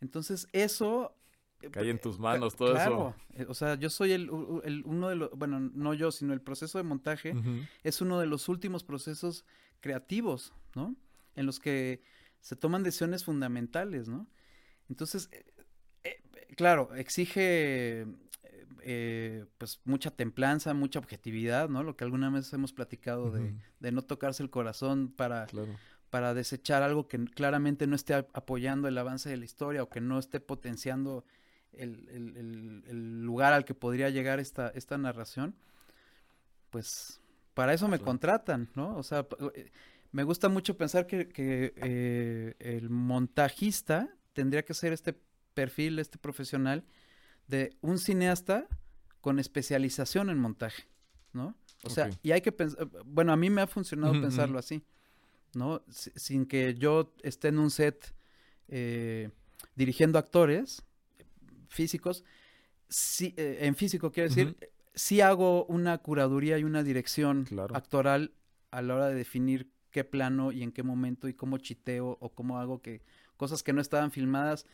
Entonces, 0.00 0.46
eso... 0.52 1.16
Eh, 1.62 1.70
Cae 1.70 1.90
en 1.90 2.00
tus 2.00 2.18
manos 2.18 2.56
todo 2.56 2.76
eso. 2.76 3.14
o 3.48 3.54
sea, 3.54 3.74
yo 3.74 3.90
soy 3.90 4.12
el, 4.12 4.30
uno 4.30 5.08
de 5.08 5.16
los, 5.16 5.30
bueno, 5.32 5.60
no 5.60 5.94
yo, 5.94 6.10
sino 6.10 6.32
el 6.32 6.40
proceso 6.40 6.78
de 6.78 6.84
montaje 6.84 7.34
es 7.82 8.00
uno 8.00 8.18
de 8.18 8.26
los 8.26 8.48
últimos 8.48 8.84
procesos 8.84 9.44
creativos, 9.80 10.52
¿no? 10.74 10.96
en 11.36 11.46
los 11.46 11.58
que 11.58 12.02
se 12.40 12.56
toman 12.56 12.82
decisiones 12.82 13.24
fundamentales, 13.24 14.08
¿no? 14.08 14.26
Entonces, 14.88 15.28
eh, 15.32 15.44
eh, 16.04 16.22
claro, 16.56 16.94
exige 16.94 18.06
eh, 18.82 19.44
pues 19.58 19.80
mucha 19.84 20.10
templanza, 20.10 20.74
mucha 20.74 20.98
objetividad, 20.98 21.68
¿no? 21.68 21.82
Lo 21.82 21.96
que 21.96 22.04
alguna 22.04 22.30
vez 22.30 22.52
hemos 22.52 22.72
platicado 22.72 23.30
de, 23.30 23.92
no 23.92 24.02
tocarse 24.02 24.42
el 24.42 24.50
corazón 24.50 25.12
para, 25.14 25.46
para 26.08 26.34
desechar 26.34 26.82
algo 26.82 27.08
que 27.08 27.24
claramente 27.24 27.86
no 27.86 27.94
esté 27.94 28.14
apoyando 28.14 28.88
el 28.88 28.98
avance 28.98 29.28
de 29.28 29.36
la 29.36 29.44
historia 29.44 29.82
o 29.82 29.88
que 29.88 30.00
no 30.00 30.18
esté 30.18 30.40
potenciando 30.40 31.24
el, 31.72 33.22
lugar 33.22 33.52
al 33.52 33.64
que 33.64 33.74
podría 33.74 34.10
llegar 34.10 34.40
esta, 34.40 34.68
esta 34.68 34.98
narración, 34.98 35.54
pues 36.70 37.20
para 37.54 37.74
eso 37.74 37.88
me 37.88 37.98
contratan, 37.98 38.70
¿no? 38.74 38.96
O 38.96 39.02
sea, 39.02 39.26
me 40.12 40.22
gusta 40.22 40.48
mucho 40.48 40.76
pensar 40.76 41.06
que, 41.06 41.28
eh, 41.36 42.54
el 42.58 42.90
montajista 42.90 44.08
tendría 44.32 44.64
que 44.64 44.74
ser 44.74 44.92
este 44.92 45.14
perfil, 45.54 45.98
este 45.98 46.18
profesional 46.18 46.84
de 47.48 47.76
un 47.80 47.98
cineasta 47.98 48.66
con 49.20 49.38
especialización 49.38 50.30
en 50.30 50.38
montaje, 50.38 50.84
¿no? 51.32 51.54
O 51.84 51.90
sea, 51.90 52.10
y 52.22 52.32
hay 52.32 52.40
que 52.40 52.52
pensar, 52.52 52.88
bueno, 53.04 53.32
a 53.32 53.36
mí 53.36 53.50
me 53.50 53.62
ha 53.62 53.66
funcionado 53.66 54.12
pensarlo 54.12 54.58
así, 54.58 54.84
¿no? 55.54 55.82
sin 55.88 56.46
que 56.46 56.74
yo 56.74 57.14
esté 57.22 57.48
en 57.48 57.58
un 57.58 57.70
set 57.70 58.14
eh, 58.68 59.30
dirigiendo 59.74 60.18
actores 60.18 60.82
físicos, 61.70 62.24
sí, 62.88 63.32
eh, 63.38 63.58
en 63.62 63.74
físico 63.74 64.12
quiero 64.12 64.28
decir, 64.28 64.56
sí 64.94 65.20
hago 65.22 65.64
una 65.66 65.96
curaduría 65.98 66.58
y 66.58 66.64
una 66.64 66.82
dirección 66.82 67.46
actoral 67.72 68.34
a 68.70 68.82
la 68.82 68.94
hora 68.96 69.08
de 69.08 69.14
definir 69.14 69.70
qué 69.90 70.04
plano 70.04 70.52
y 70.52 70.62
en 70.62 70.72
qué 70.72 70.82
momento 70.82 71.28
y 71.28 71.34
cómo 71.34 71.58
chiteo 71.58 72.18
o 72.20 72.28
cómo 72.30 72.58
hago 72.58 72.82
que 72.82 73.02
cosas 73.36 73.62
que 73.62 73.72
no 73.72 73.80
estaban 73.80 74.10
filmadas, 74.10 74.66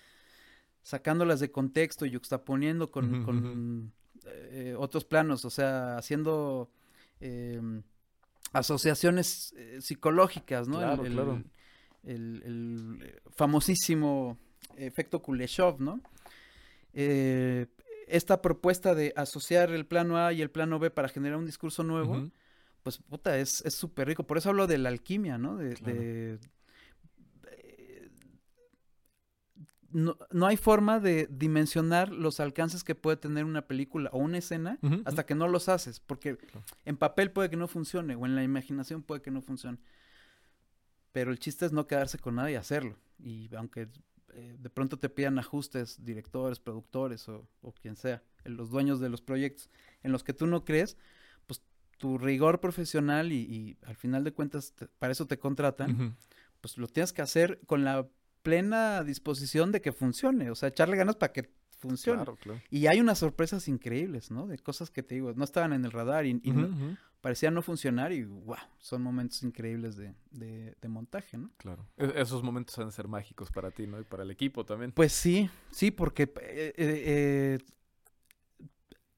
sacándolas 0.82 1.40
de 1.40 1.52
contexto 1.52 2.04
y 2.04 2.12
juxtaponiendo 2.12 2.90
con, 2.90 3.92
eh, 4.24 4.74
otros 4.76 5.04
planos, 5.04 5.44
o 5.44 5.50
sea, 5.50 5.96
haciendo 5.96 6.68
em, 7.20 7.82
asociaciones 8.52 9.54
eh, 9.56 9.78
psicológicas, 9.80 10.66
¿no? 10.66 10.78
Claro, 10.78 11.04
el, 11.04 11.12
claro. 11.12 11.44
El, 12.02 13.20
famosísimo 13.30 14.36
efecto 14.76 15.22
Kuleshov, 15.22 15.80
¿no? 15.80 16.00
Eh, 16.98 17.66
esta 18.08 18.40
propuesta 18.40 18.94
de 18.94 19.12
asociar 19.16 19.70
el 19.70 19.84
plano 19.84 20.16
A 20.16 20.32
y 20.32 20.40
el 20.40 20.50
plano 20.50 20.78
B 20.78 20.90
para 20.90 21.08
generar 21.08 21.38
un 21.38 21.44
discurso 21.44 21.82
nuevo, 21.82 22.30
pues 22.82 22.98
puta, 22.98 23.38
es 23.38 23.62
súper 23.68 24.08
rico. 24.08 24.26
Por 24.26 24.38
eso 24.38 24.48
hablo 24.48 24.66
de 24.66 24.78
la 24.78 24.88
alquimia, 24.88 25.36
¿no? 25.36 25.56
De, 25.56 25.76
eh, 25.86 26.38
no, 29.90 30.16
no, 30.30 30.46
hay 30.46 30.56
forma 30.56 30.98
de 30.98 31.28
dimensionar 31.30 32.10
los 32.10 32.40
alcances 32.40 32.82
que 32.82 32.94
puede 32.94 33.18
tener 33.18 33.44
una 33.44 33.66
película 33.66 34.08
o 34.12 34.18
una 34.18 34.38
escena 34.38 34.78
hasta 35.04 35.26
que 35.26 35.34
no 35.34 35.48
los 35.48 35.68
haces, 35.68 36.00
porque 36.00 36.38
en 36.84 36.96
papel 36.96 37.30
puede 37.30 37.50
que 37.50 37.56
no 37.56 37.68
funcione 37.68 38.14
o 38.14 38.24
en 38.24 38.36
la 38.36 38.42
imaginación 38.42 39.02
puede 39.02 39.20
que 39.20 39.30
no 39.30 39.42
funcione. 39.42 39.78
Pero 41.12 41.30
el 41.30 41.38
chiste 41.38 41.66
es 41.66 41.72
no 41.72 41.86
quedarse 41.86 42.18
con 42.18 42.36
nada 42.36 42.50
y 42.50 42.54
hacerlo. 42.54 42.96
Y 43.18 43.54
aunque 43.54 43.88
eh, 44.38 44.54
de 44.58 44.68
pronto 44.68 44.98
te 44.98 45.08
pidan 45.08 45.38
ajustes, 45.38 46.04
directores, 46.04 46.60
productores 46.60 47.26
o, 47.28 47.48
quien 47.80 47.96
sea, 47.96 48.22
los 48.44 48.70
dueños 48.70 49.00
de 49.00 49.08
los 49.08 49.22
proyectos 49.22 49.70
en 50.02 50.12
los 50.12 50.24
que 50.24 50.34
tú 50.34 50.46
no 50.46 50.62
crees, 50.62 50.98
pues 51.46 51.62
tu 51.96 52.18
rigor 52.18 52.60
profesional 52.60 53.32
y, 53.32 53.78
al 53.86 53.96
final 53.96 54.24
de 54.24 54.32
cuentas 54.32 54.74
para 54.98 55.12
eso 55.12 55.26
te 55.26 55.38
contratan, 55.38 56.14
pues 56.60 56.76
lo 56.76 56.86
tienes 56.86 57.14
que 57.14 57.22
hacer 57.22 57.60
con 57.64 57.82
la 57.82 58.06
plena 58.42 59.02
disposición 59.04 59.72
de 59.72 59.80
que 59.80 59.92
funcione, 59.92 60.50
o 60.50 60.54
sea, 60.54 60.68
echarle 60.68 60.98
ganas 60.98 61.16
para 61.16 61.32
que 61.32 61.50
funcione. 61.78 62.22
Y 62.70 62.88
hay 62.88 63.00
unas 63.00 63.18
sorpresas 63.18 63.68
increíbles, 63.68 64.30
¿no? 64.30 64.46
De 64.46 64.58
cosas 64.58 64.90
que 64.90 65.02
te 65.02 65.14
digo, 65.14 65.32
no 65.34 65.44
estaban 65.44 65.72
en 65.72 65.86
el 65.86 65.92
radar 65.92 66.26
y, 66.26 66.40
parecía 67.26 67.50
no 67.50 67.60
funcionar 67.60 68.12
y 68.12 68.22
wow, 68.22 68.56
son 68.78 69.02
momentos 69.02 69.42
increíbles 69.42 69.96
de, 69.96 70.14
de, 70.30 70.88
montaje, 70.88 71.36
¿no? 71.36 71.50
Claro. 71.56 71.84
E, 71.96 72.12
esos 72.22 72.44
momentos 72.44 72.78
han 72.78 72.86
de 72.86 72.92
ser 72.92 73.08
mágicos 73.08 73.50
para 73.50 73.72
ti, 73.72 73.88
¿no? 73.88 73.98
Y 73.98 74.04
para 74.04 74.22
el 74.22 74.30
equipo 74.30 74.64
también. 74.64 74.92
Pues 74.92 75.10
sí, 75.12 75.50
sí, 75.72 75.90
porque 75.90 76.22
eh, 76.22 76.72
eh, 76.76 77.58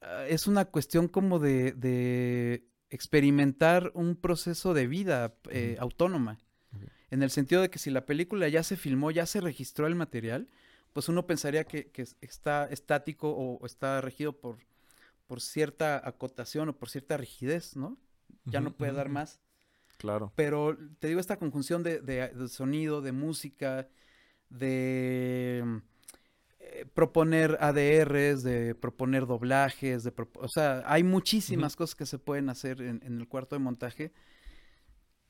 eh, 0.00 0.26
es 0.30 0.46
una 0.46 0.64
cuestión 0.64 1.06
como 1.06 1.38
de, 1.38 1.72
de 1.72 2.66
experimentar 2.88 3.92
un 3.92 4.16
proceso 4.16 4.72
de 4.72 4.86
vida 4.86 5.34
autónoma. 5.78 6.38
En 7.10 7.22
el 7.22 7.28
sentido 7.28 7.60
de 7.60 7.68
que 7.68 7.78
si 7.78 7.90
la 7.90 8.06
película 8.06 8.48
ya 8.48 8.62
se 8.62 8.78
filmó, 8.78 9.10
ya 9.10 9.26
se 9.26 9.42
registró 9.42 9.86
el 9.86 9.96
material, 9.96 10.48
pues 10.94 11.10
uno 11.10 11.26
pensaría 11.26 11.64
que, 11.64 11.90
que 11.90 12.06
está 12.22 12.68
estático 12.70 13.28
o 13.36 13.66
está 13.66 14.00
regido 14.00 14.32
por 14.32 14.56
por 15.28 15.40
cierta 15.40 16.00
acotación 16.08 16.70
o 16.70 16.76
por 16.76 16.88
cierta 16.88 17.16
rigidez, 17.16 17.76
¿no? 17.76 17.96
Ya 18.46 18.60
no 18.60 18.72
puede 18.72 18.92
dar 18.92 19.10
más. 19.10 19.40
Claro. 19.98 20.32
Pero 20.34 20.76
te 20.98 21.08
digo, 21.08 21.20
esta 21.20 21.38
conjunción 21.38 21.82
de, 21.82 22.32
sonido, 22.48 23.02
de 23.02 23.12
música, 23.12 23.88
de 24.48 25.82
eh, 26.60 26.86
proponer 26.94 27.58
ADRs, 27.60 28.42
de 28.42 28.74
proponer 28.74 29.26
doblajes, 29.26 30.02
de 30.02 30.14
o 30.34 30.48
sea, 30.48 30.82
hay 30.86 31.04
muchísimas 31.04 31.76
cosas 31.76 31.94
que 31.94 32.06
se 32.06 32.18
pueden 32.18 32.48
hacer 32.48 32.80
en, 32.80 33.02
el 33.02 33.28
cuarto 33.28 33.54
de 33.54 33.60
montaje 33.60 34.12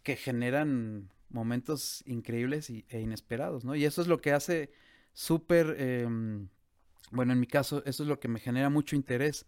que 0.05 0.15
generan 0.15 1.11
momentos 1.29 2.05
increíbles 2.07 2.71
e 2.71 3.01
inesperados, 3.01 3.65
¿no? 3.65 3.75
Y 3.75 3.85
eso 3.85 4.01
es 4.01 4.07
lo 4.07 4.21
que 4.21 4.33
hace 4.33 4.71
súper... 5.13 5.75
Em, 5.79 6.49
bueno, 7.11 7.33
en 7.33 7.41
mi 7.41 7.47
caso, 7.47 7.83
eso 7.85 8.03
es 8.03 8.09
lo 8.09 8.21
que 8.21 8.29
me 8.29 8.41
genera 8.41 8.71
mucho 8.71 8.97
interés. 8.97 9.47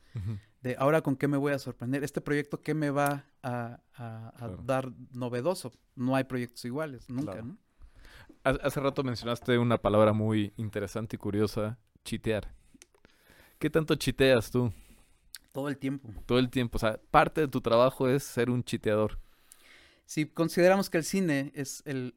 De 0.62 0.76
ahora 0.78 1.00
con 1.00 1.16
qué 1.16 1.26
me 1.28 1.36
voy 1.36 1.52
a 1.52 1.58
sorprender. 1.58 2.04
Este 2.04 2.20
proyecto, 2.20 2.60
¿qué 2.60 2.74
me 2.74 2.90
va 2.90 3.26
a, 3.42 3.80
dar 4.64 4.92
novedoso? 5.12 5.72
No 5.94 6.16
hay 6.16 6.24
proyectos 6.24 6.64
iguales, 6.64 7.08
nunca, 7.08 7.42
¿no? 7.42 7.56
Hace 8.42 8.80
rato 8.80 9.02
mencionaste 9.02 9.58
una 9.58 9.78
palabra 9.78 10.12
muy 10.12 10.52
interesante 10.56 11.16
y 11.16 11.18
curiosa, 11.18 11.78
chitear. 12.04 12.54
¿Qué 13.58 13.68
tanto 13.68 13.94
chiteas 13.94 14.50
tú? 14.50 14.72
Todo 15.52 15.68
el 15.68 15.76
tiempo. 15.76 16.08
Todo 16.26 16.38
el 16.38 16.48
tiempo. 16.48 16.76
O 16.76 16.78
sea, 16.78 16.98
parte 17.10 17.42
de 17.42 17.48
tu 17.48 17.60
trabajo 17.60 18.08
es 18.08 18.22
ser 18.22 18.48
un 18.48 18.64
chiteador. 18.64 19.18
Si 20.06 20.26
consideramos 20.26 20.88
que 20.88 20.98
el 20.98 21.04
cine 21.04 21.52
es 21.54 21.82
el 21.84 22.14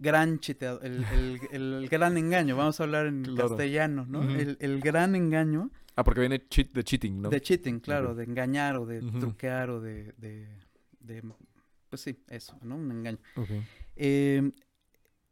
gran 0.00 0.40
chiteado, 0.40 0.80
el, 0.80 1.04
el, 1.52 1.88
gran 1.88 2.16
engaño, 2.16 2.56
vamos 2.56 2.80
a 2.80 2.84
hablar 2.84 3.06
en 3.06 3.36
castellano, 3.36 4.06
¿no? 4.08 4.22
el, 4.22 4.80
gran 4.80 5.14
engaño. 5.14 5.70
Ah, 5.94 6.02
porque 6.02 6.20
viene 6.20 6.48
cheat, 6.48 6.72
de 6.72 6.82
cheating, 6.82 7.20
¿no? 7.20 7.28
De 7.28 7.40
cheating, 7.40 7.80
claro, 7.80 8.14
de 8.14 8.24
engañar 8.24 8.76
o 8.76 8.86
de 8.86 9.00
truquear 9.00 9.70
o 9.70 9.80
de, 9.80 10.14
de, 10.16 11.22
pues 11.90 12.00
sí, 12.00 12.18
eso, 12.28 12.56
¿no? 12.62 12.76
Un 12.76 12.90
engaño. 12.90 13.18
Eh, 13.96 14.50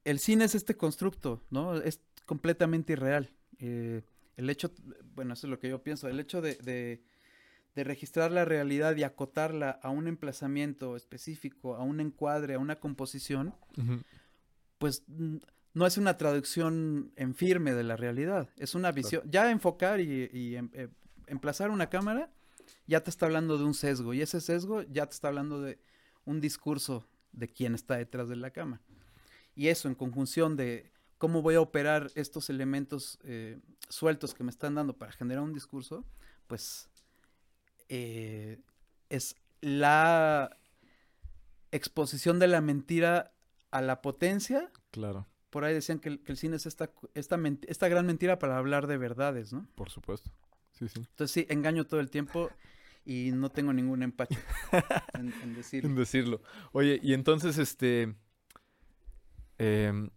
el 0.05 0.19
cine 0.19 0.45
es 0.45 0.55
este 0.55 0.77
constructo, 0.77 1.43
¿no? 1.51 1.77
Es 1.77 2.03
completamente 2.27 2.93
irreal. 2.93 3.31
Eh, 3.59 4.03
el 4.37 4.51
hecho, 4.51 4.71
bueno, 5.15 5.33
eso 5.33 5.47
es 5.47 5.51
lo 5.51 5.59
que 5.59 5.71
yo 5.71 5.83
pienso, 5.83 6.09
el 6.09 6.21
hecho 6.21 6.43
de, 6.43 6.57
de, 6.57 7.85
registrar 7.85 8.33
la 8.33 8.45
realidad 8.45 8.97
y 8.97 9.05
acotarla 9.05 9.71
a 9.71 9.91
un 9.91 10.09
emplazamiento 10.09 10.97
específico, 10.97 11.77
a 11.77 11.85
un 11.85 12.01
encuadre, 12.01 12.55
a 12.55 12.59
una 12.59 12.81
composición, 12.81 13.55
pues 14.79 15.05
no 15.09 15.87
es 15.87 15.99
una 15.99 16.17
traducción 16.17 17.13
en 17.17 17.35
firme 17.35 17.75
de 17.75 17.85
la 17.85 17.97
realidad, 17.97 18.49
es 18.57 18.75
una 18.75 18.93
visión. 18.93 19.23
Ya 19.31 19.51
enfocar 19.51 20.01
y, 20.01 20.57
em, 20.57 20.71
eh, 20.73 20.89
emplazar 21.27 21.71
una 21.71 21.91
cámara 21.91 22.31
ya 22.87 23.03
te 23.03 23.11
está 23.11 23.27
hablando 23.27 23.59
de 23.59 23.65
un 23.65 23.75
sesgo 23.75 24.15
y 24.15 24.23
ese 24.23 24.41
sesgo 24.41 24.83
ya 24.83 25.07
te 25.07 25.15
está 25.15 25.29
hablando 25.29 25.61
de 25.61 25.79
un 26.25 26.41
discurso 26.41 27.07
de 27.33 27.49
quién 27.49 27.75
está 27.75 27.97
detrás 27.97 28.29
de 28.29 28.37
la 28.37 28.51
cámara. 28.51 28.83
Y 29.55 29.69
eso 29.69 29.89
en 29.89 29.95
conjunción 29.95 30.57
de 30.57 30.91
cómo 31.19 31.43
voy 31.43 31.57
a 31.57 31.61
operar 31.61 32.11
estos 32.15 32.49
elementos 32.49 33.19
eh, 33.25 33.59
sueltos 33.89 34.35
que 34.35 34.45
me 34.45 34.51
están 34.51 34.75
dando 34.75 34.97
para 34.97 35.13
generar 35.13 35.43
un 35.43 35.53
discurso, 35.53 36.05
pues 36.47 36.89
eh, 37.89 38.59
es 39.09 39.37
la 39.61 40.57
exposición 41.71 42.39
de 42.39 42.47
la 42.47 42.61
mentira 42.61 43.33
a 43.71 43.81
la 43.81 44.03
potencia. 44.03 44.71
Claro. 44.91 45.27
Por 45.51 45.65
ahí 45.65 45.75
decían 45.75 45.99
que 45.99 46.21
el, 46.25 46.37
cine 46.37 46.57
es 46.57 46.67
esta, 46.67 46.91
esta, 47.15 47.39
esta 47.67 47.89
gran 47.89 48.07
mentira 48.07 48.39
para 48.39 48.59
hablar 48.59 48.87
de 48.87 48.99
verdades, 48.99 49.53
¿no? 49.53 49.67
Por 49.75 49.91
supuesto. 49.91 50.31
Sí, 50.73 50.89
sí. 50.89 51.01
Entonces 51.01 51.31
sí, 51.31 51.47
engaño 51.49 51.87
todo 51.87 52.01
el 52.01 52.11
tiempo 52.11 52.51
y 53.05 53.31
no 53.33 53.51
tengo 53.51 53.73
ningún 53.73 54.03
empacho 54.03 54.39
en, 55.15 55.33
decirlo. 55.55 55.89
en 55.89 55.97
decirlo. 55.97 56.43
Oye, 56.73 57.01
y 57.03 57.15
entonces, 57.15 57.57
este... 57.59 58.15
Em, 59.57 60.11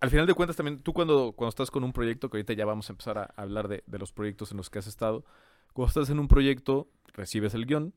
al 0.00 0.10
final 0.10 0.26
de 0.26 0.34
cuentas 0.34 0.56
también, 0.56 0.78
tú 0.80 0.92
cuando, 0.92 1.32
cuando 1.32 1.50
estás 1.50 1.70
con 1.70 1.84
un 1.84 1.92
proyecto, 1.92 2.30
que 2.30 2.38
ahorita 2.38 2.54
ya 2.54 2.64
vamos 2.64 2.88
a 2.88 2.92
empezar 2.92 3.18
a 3.18 3.24
hablar 3.36 3.68
de, 3.68 3.84
de 3.86 3.98
los 3.98 4.12
proyectos 4.12 4.50
en 4.50 4.56
los 4.56 4.70
que 4.70 4.78
has 4.78 4.86
estado, 4.86 5.24
cuando 5.72 5.88
estás 5.88 6.10
en 6.10 6.18
un 6.18 6.28
proyecto, 6.28 6.88
recibes 7.12 7.54
el 7.54 7.66
guion, 7.66 7.94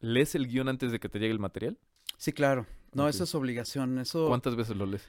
lees 0.00 0.34
el 0.34 0.48
guion 0.48 0.68
antes 0.68 0.92
de 0.92 0.98
que 0.98 1.08
te 1.08 1.18
llegue 1.18 1.32
el 1.32 1.38
material. 1.38 1.78
Sí, 2.16 2.32
claro. 2.32 2.66
No, 2.92 3.08
eso 3.08 3.24
es 3.24 3.34
obligación. 3.34 3.98
Eso... 3.98 4.28
¿Cuántas 4.28 4.56
veces 4.56 4.76
lo 4.76 4.86
lees? 4.86 5.04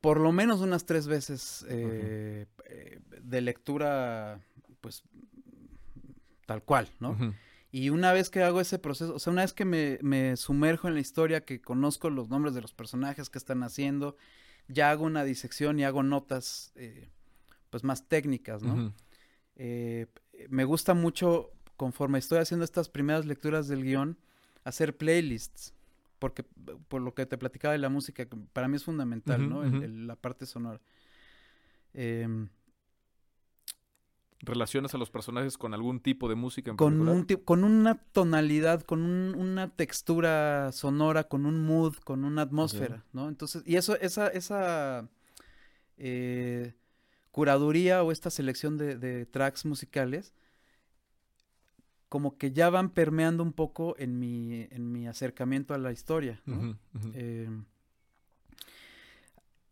Por 0.00 0.20
lo 0.20 0.32
menos 0.32 0.60
unas 0.60 0.84
tres 0.84 1.06
veces 1.06 1.64
eh, 1.68 2.46
eh, 2.66 3.00
de 3.22 3.40
lectura, 3.40 4.40
pues, 4.80 5.02
tal 6.46 6.62
cual, 6.62 6.90
¿no? 7.00 7.16
Y 7.70 7.88
una 7.88 8.12
vez 8.12 8.28
que 8.28 8.42
hago 8.42 8.60
ese 8.60 8.78
proceso, 8.78 9.14
o 9.14 9.18
sea, 9.18 9.32
una 9.32 9.42
vez 9.42 9.54
que 9.54 9.64
me, 9.64 10.36
sumerjo 10.36 10.88
en 10.88 10.94
la 10.94 11.00
historia, 11.00 11.44
que 11.44 11.60
conozco 11.60 12.10
los 12.10 12.28
nombres 12.28 12.54
de 12.54 12.60
los 12.60 12.74
personajes 12.74 13.30
que 13.30 13.38
están 13.38 13.62
haciendo, 13.62 14.16
ya 14.68 14.90
hago 14.90 15.04
una 15.04 15.24
disección 15.24 15.80
y 15.80 15.84
hago 15.84 16.02
notas, 16.02 16.72
eh, 16.76 17.10
pues, 17.70 17.82
más 17.82 18.06
técnicas, 18.06 18.62
¿no? 18.62 18.94
me 20.48 20.64
gusta 20.64 20.94
mucho, 20.94 21.52
conforme 21.76 22.18
estoy 22.18 22.38
haciendo 22.38 22.64
estas 22.64 22.88
primeras 22.88 23.24
lecturas 23.24 23.68
del 23.68 23.84
guion, 23.84 24.18
hacer 24.64 24.96
playlists 24.96 25.73
porque 26.24 26.42
por 26.88 27.02
lo 27.02 27.12
que 27.12 27.26
te 27.26 27.36
platicaba 27.36 27.72
de 27.72 27.78
la 27.78 27.90
música, 27.90 28.26
para 28.54 28.66
mí 28.66 28.76
es 28.76 28.84
fundamental, 28.84 29.46
¿no? 29.46 29.62
la 29.62 30.16
parte 30.16 30.46
sonora. 30.46 30.80
Em, 31.92 32.48
¿Relacionas 34.40 34.94
a 34.94 34.96
los 34.96 35.10
personajes 35.10 35.58
con 35.58 35.74
algún 35.74 36.00
tipo 36.00 36.30
de 36.30 36.34
música 36.34 36.70
en 36.70 36.78
con? 36.78 37.06
Un 37.06 37.26
con 37.44 37.62
una 37.62 37.96
tonalidad, 37.96 38.80
con 38.84 39.02
una 39.02 39.68
textura 39.76 40.72
sonora, 40.72 41.24
con 41.24 41.44
un 41.44 41.62
mood, 41.62 41.96
con 41.96 42.24
una 42.24 42.40
atmósfera, 42.40 43.04
¿no? 43.12 43.28
Entonces, 43.28 43.62
y 43.66 43.76
eso, 43.76 43.94
esa, 44.00 44.28
esa 44.28 45.06
eh, 45.98 46.72
curaduría 47.32 48.02
o 48.02 48.12
esta 48.12 48.30
selección 48.30 48.78
de 48.78 49.26
tracks 49.26 49.66
musicales 49.66 50.32
como 52.14 52.38
que 52.38 52.52
ya 52.52 52.70
van 52.70 52.90
permeando 52.90 53.42
un 53.42 53.52
poco 53.52 53.96
en 53.98 54.20
mi, 54.20 54.68
en 54.70 54.92
mi 54.92 55.08
acercamiento 55.08 55.74
a 55.74 55.78
la 55.78 55.90
historia. 55.90 56.40
Eh, 57.12 57.50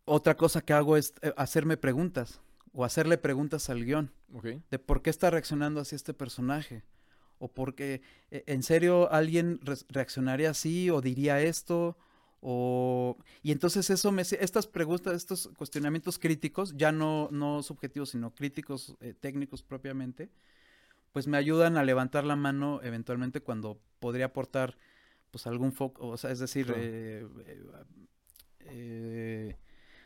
otra 0.05 0.37
cosa 0.37 0.61
que 0.61 0.73
hago 0.73 0.97
es 0.97 1.15
eh, 1.23 1.33
hacerme 1.37 1.77
preguntas 1.77 2.41
o 2.73 2.85
hacerle 2.85 3.17
preguntas 3.17 3.71
al 3.71 3.85
guion 3.85 4.11
de 4.73 4.79
por 4.81 5.03
qué 5.03 5.11
está 5.11 5.31
reaccionando 5.31 5.79
así 5.79 5.95
este 5.95 6.15
personaje 6.15 6.83
o 7.39 7.47
por 7.47 7.77
qué 7.77 8.03
e, 8.33 8.43
en 8.49 8.65
serio 8.65 9.09
alguien 9.13 9.61
reaccionaría 9.89 10.51
así 10.51 10.91
o 10.91 11.01
diría 11.01 11.41
esto 11.41 11.97
o 12.41 13.19
y 13.45 13.53
entonces 13.53 13.89
eso 13.89 14.11
me 14.11 14.23
estas 14.23 14.67
preguntas 14.67 15.15
estos 15.15 15.49
cuestionamientos 15.57 16.19
críticos 16.19 16.77
ya 16.77 16.91
no 16.91 17.29
no 17.31 17.63
subjetivos 17.63 18.11
sino 18.11 18.35
críticos 18.35 18.97
eh, 19.01 19.15
técnicos 19.15 19.63
propiamente 19.63 20.29
pues 21.13 21.27
me 21.27 21.37
ayudan 21.37 21.77
a 21.77 21.85
levantar 21.85 22.25
la 22.25 22.37
mano 22.37 22.81
eventualmente 22.83 23.41
cuando 23.41 23.81
podría 24.01 24.27
aportar 24.27 24.77
pues 25.31 25.47
algún 25.47 25.73
foco, 25.73 26.09
o 26.09 26.17
sea, 26.17 26.31
es 26.31 26.39
decir, 26.41 26.67
Claro. 26.67 26.81
eh, 26.83 27.27
eh, 28.61 29.57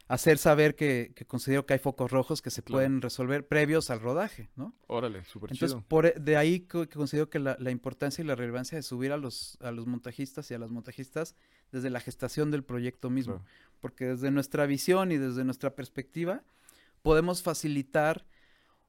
hacer 0.09 0.39
saber 0.39 0.77
que, 0.77 1.13
que 1.17 1.25
considero 1.27 1.67
que 1.67 1.73
hay 1.75 1.79
focos 1.81 2.11
rojos 2.13 2.41
que 2.43 2.51
se 2.51 2.63
Claro. 2.63 2.77
pueden 2.77 3.03
resolver 3.03 3.47
previos 3.47 3.91
al 3.91 4.01
rodaje, 4.01 4.51
¿no? 4.55 4.73
Órale, 4.87 5.25
súper 5.25 5.51
Entonces, 5.51 5.77
chido. 5.77 5.89
por, 5.89 6.07
e- 6.07 6.15
de 6.19 6.37
ahí 6.37 6.61
que 6.61 6.89
considero 6.89 7.29
que 7.29 7.41
la, 7.41 7.57
la 7.59 7.71
importancia 7.73 8.23
y 8.23 8.27
la 8.27 8.37
relevancia 8.37 8.77
de 8.77 8.83
subir 8.83 9.11
a 9.13 9.17
los, 9.17 9.59
a 9.61 9.73
los 9.73 9.87
montajistas 9.87 10.49
y 10.51 10.55
a 10.55 10.59
las 10.59 10.71
montajistas 10.71 11.35
desde 11.73 11.91
la 11.91 11.99
gestación 12.01 12.51
del 12.53 12.63
proyecto 12.63 13.11
mismo. 13.11 13.35
Claro. 13.39 13.51
Porque 13.81 14.05
desde 14.07 14.31
nuestra 14.31 14.65
visión 14.67 15.11
y 15.11 15.17
desde 15.17 15.45
nuestra 15.45 15.75
perspectiva 15.75 16.45
podemos 17.03 17.43
facilitar 17.43 18.25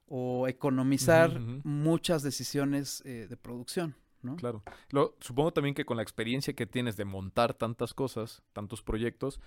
o 0.08 0.48
economizar 0.48 1.38
muchas 1.64 2.22
decisiones 2.22 3.02
eh, 3.04 3.26
de 3.28 3.36
producción, 3.36 3.94
¿no? 4.22 4.36
Claro. 4.36 4.62
Lo, 4.90 5.14
supongo 5.20 5.52
también 5.52 5.74
que 5.74 5.84
con 5.84 5.96
la 5.98 6.02
experiencia 6.02 6.54
que 6.54 6.66
tienes 6.66 6.96
de 6.96 7.04
montar 7.04 7.54
tantas 7.54 7.94
cosas, 7.94 8.42
tantos 8.52 8.82
proyectos, 8.82 9.40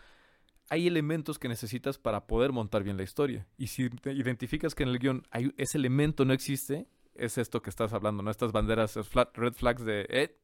hay 0.69 0.87
elementos 0.87 1.37
que 1.39 1.49
necesitas 1.49 1.97
para 1.97 2.27
poder 2.27 2.51
montar 2.51 2.83
bien 2.83 2.95
la 2.95 3.03
historia. 3.03 3.45
Y 3.57 3.67
si 3.67 3.89
te 3.89 4.13
identificas 4.13 4.73
que 4.75 4.83
en 4.83 4.89
el 4.89 4.99
guion 4.99 5.23
hay, 5.31 5.53
ese 5.57 5.77
elemento 5.77 6.23
no 6.25 6.33
existe, 6.33 6.87
es 7.15 7.37
esto 7.37 7.61
que 7.61 7.69
estás 7.69 7.91
hablando, 7.91 8.23
¿no? 8.23 8.31
Estas 8.31 8.51
banderas, 8.53 8.95
flat- 9.09 9.35
red 9.35 9.53
flags 9.53 9.83
de, 9.83 10.05
eh, 10.09 10.37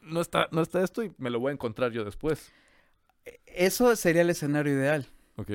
no 0.00 0.20
está, 0.20 0.48
no 0.52 0.60
está 0.62 0.84
esto 0.84 1.02
y 1.02 1.12
me 1.18 1.30
lo 1.30 1.40
voy 1.40 1.50
a 1.50 1.54
encontrar 1.54 1.90
yo 1.90 2.04
después. 2.04 2.52
E- 3.24 3.40
Eso 3.46 3.96
sería 3.96 4.22
el 4.22 4.30
escenario 4.30 4.72
ideal. 4.72 5.06
Ok. 5.36 5.50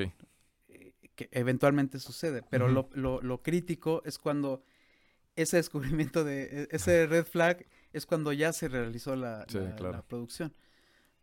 Que 1.28 1.38
eventualmente 1.38 1.98
sucede, 1.98 2.42
pero 2.48 2.68
lo, 2.68 2.88
lo- 2.94 3.20
lo 3.22 3.42
crítico 3.42 4.02
es 4.04 4.18
cuando 4.18 4.62
ese 5.36 5.56
descubrimiento 5.56 6.24
de 6.24 6.42
e- 6.62 6.68
ese 6.70 7.06
red 7.06 7.24
flag 7.24 7.64
es 7.92 8.06
cuando 8.06 8.32
ya 8.32 8.52
se 8.52 8.68
realizó 8.68 9.16
la, 9.16 9.44
Sí, 9.48 9.58
la- 9.58 9.74
claro. 9.76 9.92
la 9.92 10.02
producción. 10.02 10.52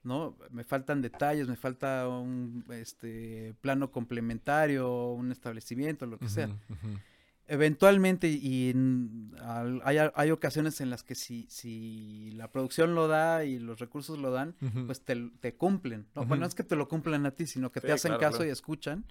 ¿No? 0.02 0.38
Me 0.50 0.64
faltan 0.64 1.02
detalles, 1.02 1.50
me 1.50 1.58
falta 1.58 2.08
un 2.08 2.64
este 2.70 3.54
plano 3.60 3.92
complementario, 3.92 5.12
un 5.12 5.32
establecimiento, 5.32 6.06
lo 6.06 6.18
que 6.18 6.30
sea. 6.30 6.50
Eventualmente, 7.48 8.28
y 8.30 8.70
en- 8.70 9.34
al- 9.42 9.82
hay, 9.84 9.98
hay 10.14 10.30
ocasiones 10.32 10.82
en 10.82 10.92
las 10.92 11.02
que 11.04 11.16
si, 11.16 11.48
si 11.50 12.30
la 12.36 12.52
producción 12.52 12.94
lo 12.94 13.08
da 13.08 13.44
y 13.44 13.58
los 13.58 13.80
recursos 13.80 14.20
lo 14.20 14.30
dan, 14.30 14.56
pues 14.86 15.02
te, 15.02 15.32
te 15.40 15.56
cumplen. 15.56 16.06
¿no? 16.16 16.26
Bueno, 16.26 16.42
no 16.42 16.48
es 16.48 16.54
que 16.54 16.64
te 16.64 16.76
lo 16.76 16.88
cumplan 16.88 17.26
a 17.26 17.32
ti, 17.32 17.48
sino 17.48 17.72
que 17.72 17.82
te 17.82 17.92
hacen 17.92 18.10
claro, 18.12 18.20
caso 18.22 18.38
claro. 18.38 18.50
y 18.50 18.52
escuchan, 18.54 19.04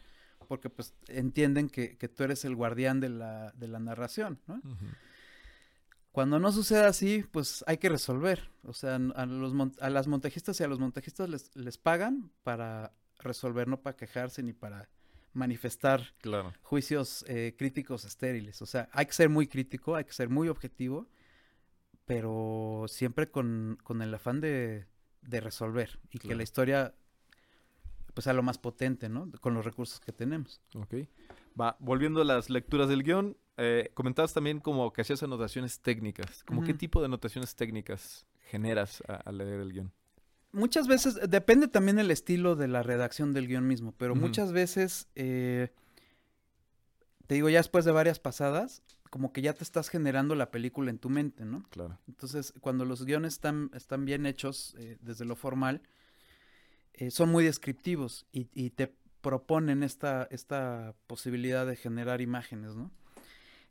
porque 0.49 0.71
pues 0.71 0.95
entienden 1.07 1.69
que, 1.69 1.97
que 1.97 2.09
tú 2.09 2.25
eres 2.25 2.45
el 2.45 2.57
guardián 2.57 2.99
de 3.01 3.11
la, 3.11 3.53
de 3.53 3.69
la 3.69 3.79
narración, 3.79 4.41
¿no? 4.49 4.55
Ujú. 4.57 4.87
Cuando 6.11 6.41
no 6.41 6.51
sucede 6.51 6.85
así, 6.87 7.25
pues 7.31 7.63
hay 7.69 7.77
que 7.79 7.89
resolver. 7.89 8.51
O 8.65 8.73
sea, 8.73 8.97
a, 8.97 9.27
los 9.27 9.53
a 9.81 9.91
las 9.91 10.09
montajistas 10.09 10.59
y 10.59 10.65
a 10.65 10.67
los 10.69 10.81
montajistas 10.81 11.29
les, 11.29 11.55
les 11.55 11.79
pagan 11.79 12.33
para 12.43 12.93
resolver, 13.21 13.69
no 13.69 13.81
para 13.83 13.97
quejarse 13.97 14.43
ni 14.43 14.53
para 14.53 14.89
manifestar 15.35 16.15
Claro. 16.21 16.53
juicios 16.63 17.25
eh, 17.29 17.55
críticos 17.57 18.05
estériles. 18.05 18.63
O 18.63 18.67
sea, 18.67 18.89
hay 18.93 19.07
que 19.07 19.13
ser 19.13 19.29
muy 19.29 19.47
crítico, 19.47 19.95
hay 19.95 20.05
que 20.05 20.13
ser 20.13 20.29
muy 20.31 20.49
objetivo, 20.49 21.09
pero 22.05 22.87
siempre 22.89 23.31
con, 23.31 23.79
con 23.85 24.01
el 24.03 24.13
afán 24.15 24.41
de, 24.41 24.87
de 25.23 25.41
resolver 25.41 26.01
y 26.11 26.19
que 26.19 26.29
Claro. 26.29 26.39
la 26.39 26.43
historia 26.43 26.95
pues 28.19 28.25
sea 28.25 28.33
lo 28.33 28.43
más 28.43 28.59
potente, 28.59 29.09
¿no? 29.09 29.31
Con 29.41 29.55
los 29.55 29.65
recursos 29.65 30.01
que 30.01 30.11
tenemos. 30.11 30.61
Ok. 30.75 30.93
Va, 31.61 31.77
volviendo 31.79 32.21
a 32.21 32.25
las 32.25 32.51
lecturas 32.51 32.89
del 32.89 33.05
guion, 33.05 33.37
eh, 33.57 33.93
comentabas 33.95 34.35
también 34.35 34.59
como 34.59 34.93
que 34.93 35.03
hacías 35.03 35.23
anotaciones 35.23 35.79
técnicas. 35.79 36.43
¿Cómo 36.43 36.65
qué 36.65 36.75
tipo 36.75 36.99
de 36.99 37.07
anotaciones 37.07 37.55
técnicas 37.55 38.27
generas 38.51 39.05
a- 39.07 39.15
al 39.19 39.39
leer 39.39 39.61
el 39.61 39.73
guion? 39.73 39.93
Muchas 40.51 40.89
veces, 40.89 41.17
depende 41.31 41.69
también 41.69 42.01
el 42.01 42.11
estilo 42.11 42.57
de 42.57 42.67
la 42.67 42.83
redacción 42.83 43.33
del 43.35 43.47
guion 43.47 43.69
mismo, 43.69 43.95
pero 43.97 44.17
muchas 44.17 44.51
veces, 44.51 45.07
eh, 45.15 45.69
te 47.29 47.37
digo, 47.37 47.49
ya 47.49 47.59
después 47.59 47.85
de 47.85 47.93
varias 47.93 48.19
pasadas, 48.19 48.83
como 49.11 49.33
que 49.33 49.43
ya 49.43 49.53
te 49.53 49.63
estás 49.63 49.91
generando 49.91 50.35
la 50.35 50.51
película 50.51 50.91
en 50.91 50.99
tu 50.99 51.09
mente, 51.09 51.45
¿no? 51.45 51.63
Claro. 51.71 52.01
Entonces, 52.09 52.53
cuando 52.61 52.85
los 52.85 53.05
guiones 53.05 53.35
están, 53.35 53.71
están 53.75 54.05
bien 54.05 54.27
hechos 54.27 54.75
eh, 54.77 54.99
desde 55.03 55.25
lo 55.25 55.37
formal, 55.37 55.83
eh, 56.99 57.11
son 57.11 57.31
muy 57.31 57.45
descriptivos 57.45 58.27
y, 58.33 58.49
y 58.55 58.71
te 58.71 58.93
proponen 59.21 59.83
esta, 59.83 60.29
esta 60.31 60.95
posibilidad 61.07 61.67
de 61.67 61.77
generar 61.77 62.21
imágenes, 62.21 62.77
¿no? 62.77 62.91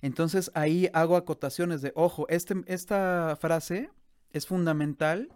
Entonces 0.01 0.51
ahí 0.53 0.89
hago 0.93 1.15
acotaciones 1.15 1.81
de, 1.81 1.91
ojo, 1.95 2.27
este, 2.29 2.55
esta 2.67 3.37
frase 3.39 3.89
es 4.31 4.45
fundamental, 4.45 5.29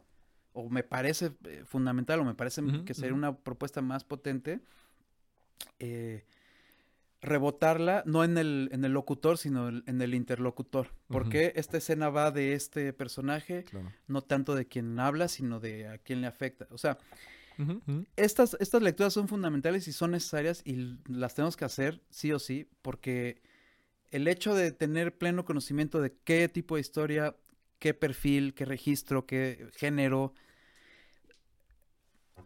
o 0.54 0.70
me 0.70 0.84
parece 0.84 1.32
eh, 1.46 1.64
fundamental, 1.66 2.20
o 2.20 2.26
me 2.26 2.36
parece 2.36 2.62
que 2.86 2.94
sería 2.94 3.14
una 3.14 3.38
propuesta 3.38 3.82
más 3.82 4.04
potente, 4.04 4.60
eh, 5.80 6.26
rebotarla 7.22 8.04
no 8.06 8.24
en 8.24 8.38
el, 8.38 8.70
en 8.72 8.84
el 8.84 8.94
locutor, 8.94 9.38
sino 9.38 9.70
en 9.70 10.02
el 10.02 10.14
interlocutor. 10.14 10.90
Porque 11.08 11.54
esta 11.56 11.78
escena 11.78 12.10
va 12.10 12.32
de 12.32 12.54
este 12.54 12.94
personaje, 12.94 13.64
Claro. 13.66 13.92
no 14.08 14.22
tanto 14.24 14.56
de 14.56 14.66
quien 14.68 15.00
habla, 15.00 15.28
sino 15.28 15.60
de 15.60 15.88
a 15.88 15.98
quién 16.00 16.22
le 16.22 16.28
afecta. 16.28 16.68
O 16.72 16.78
sea, 16.78 16.98
Estas, 18.16 18.58
estas 18.60 18.82
lecturas 18.82 19.14
son 19.14 19.28
fundamentales 19.28 19.88
y 19.88 19.94
son 19.94 20.12
necesarias 20.12 20.62
y 20.66 20.98
las 21.08 21.36
tenemos 21.36 21.56
que 21.56 21.66
hacer 21.66 22.02
sí 22.10 22.32
o 22.32 22.40
sí, 22.40 22.68
porque 22.82 23.42
el 24.10 24.28
hecho 24.28 24.56
de 24.56 24.72
tener 24.72 25.18
pleno 25.18 25.46
conocimiento 25.46 26.02
de 26.02 26.14
qué 26.24 26.50
tipo 26.50 26.76
de 26.76 26.82
historia, 26.82 27.36
qué 27.80 27.94
perfil, 27.94 28.54
qué 28.54 28.66
registro, 28.66 29.26
qué 29.26 29.70
género, 29.76 30.34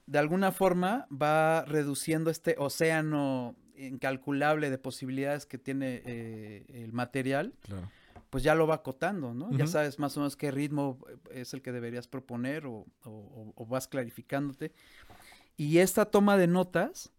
de 0.05 0.19
alguna 0.19 0.51
forma 0.51 1.07
va 1.11 1.65
reduciendo 1.65 2.29
este 2.29 2.55
océano 2.57 3.55
incalculable 3.77 4.69
de 4.69 4.77
posibilidades 4.77 5.45
que 5.45 5.57
tiene 5.57 6.01
eh, 6.05 6.65
el 6.69 6.93
material, 6.93 7.53
Claro. 7.61 7.89
Pues 8.35 8.43
ya 8.43 8.53
lo 8.53 8.67
va 8.67 8.75
acotando, 8.75 9.33
¿no? 9.33 9.49
Ya 9.57 9.65
sabes 9.65 9.97
más 9.97 10.17
o 10.17 10.19
menos 10.19 10.35
qué 10.35 10.51
ritmo 10.51 10.99
eh, 11.09 11.39
es 11.39 11.53
el 11.53 11.61
que 11.61 11.71
deberías 11.71 12.05
proponer 12.09 12.65
o, 12.65 12.85
o- 13.05 13.65
vas 13.65 13.87
clarificándote. 13.87 14.73
Y 15.55 15.77
esta 15.77 16.03
toma 16.03 16.35
de 16.35 16.47
notas 16.47 17.13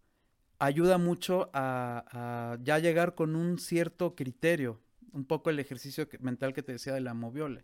ayuda 0.59 0.99
mucho 0.99 1.49
a, 1.53 2.05
a 2.11 2.57
ya 2.63 2.77
llegar 2.77 3.15
con 3.15 3.35
un 3.35 3.57
cierto 3.57 4.13
criterio, 4.15 4.79
un 5.11 5.25
poco 5.25 5.49
el 5.49 5.57
ejercicio 5.57 6.07
que- 6.07 6.19
mental 6.19 6.53
que 6.53 6.61
te 6.61 6.73
decía 6.73 6.93
de 6.93 7.01
la 7.01 7.15
moviola. 7.15 7.63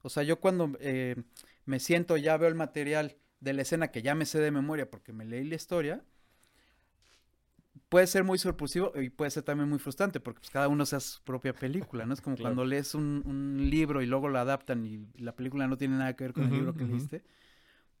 O 0.00 0.08
sea, 0.08 0.22
yo 0.22 0.40
cuando 0.40 0.72
eh, 0.80 1.16
me 1.66 1.80
siento, 1.80 2.16
ya 2.16 2.38
veo 2.38 2.48
el 2.48 2.54
material 2.54 3.18
de 3.40 3.52
la 3.52 3.60
escena 3.60 3.88
que 3.88 4.00
ya 4.00 4.14
me 4.14 4.24
sé 4.24 4.38
de 4.38 4.50
memoria 4.50 4.88
porque 4.90 5.12
me 5.12 5.26
leí 5.26 5.44
la 5.44 5.56
historia, 5.56 6.02
puede 7.88 8.06
ser 8.06 8.24
muy 8.24 8.38
sorpresivo 8.38 8.92
y 9.00 9.10
puede 9.10 9.30
ser 9.30 9.42
también 9.44 9.68
muy 9.68 9.78
frustrante 9.78 10.18
porque 10.20 10.40
pues, 10.40 10.50
cada 10.50 10.68
uno 10.68 10.82
hace 10.82 10.98
su 11.00 11.22
propia 11.22 11.52
película, 11.52 12.06
¿no? 12.06 12.14
Es 12.14 12.20
como 12.20 12.36
Claro. 12.36 12.50
cuando 12.50 12.64
lees 12.64 12.94
un, 12.94 13.22
un 13.24 13.70
libro 13.70 14.02
y 14.02 14.06
luego 14.06 14.28
lo 14.28 14.38
adaptan 14.38 14.84
y 14.84 15.06
la 15.16 15.34
película 15.36 15.66
no 15.68 15.76
tiene 15.78 15.96
nada 15.96 16.14
que 16.16 16.24
ver 16.24 16.32
con 16.32 16.44
el 16.44 16.50
libro 16.52 16.74
que 16.74 16.84
leíste, 16.84 17.22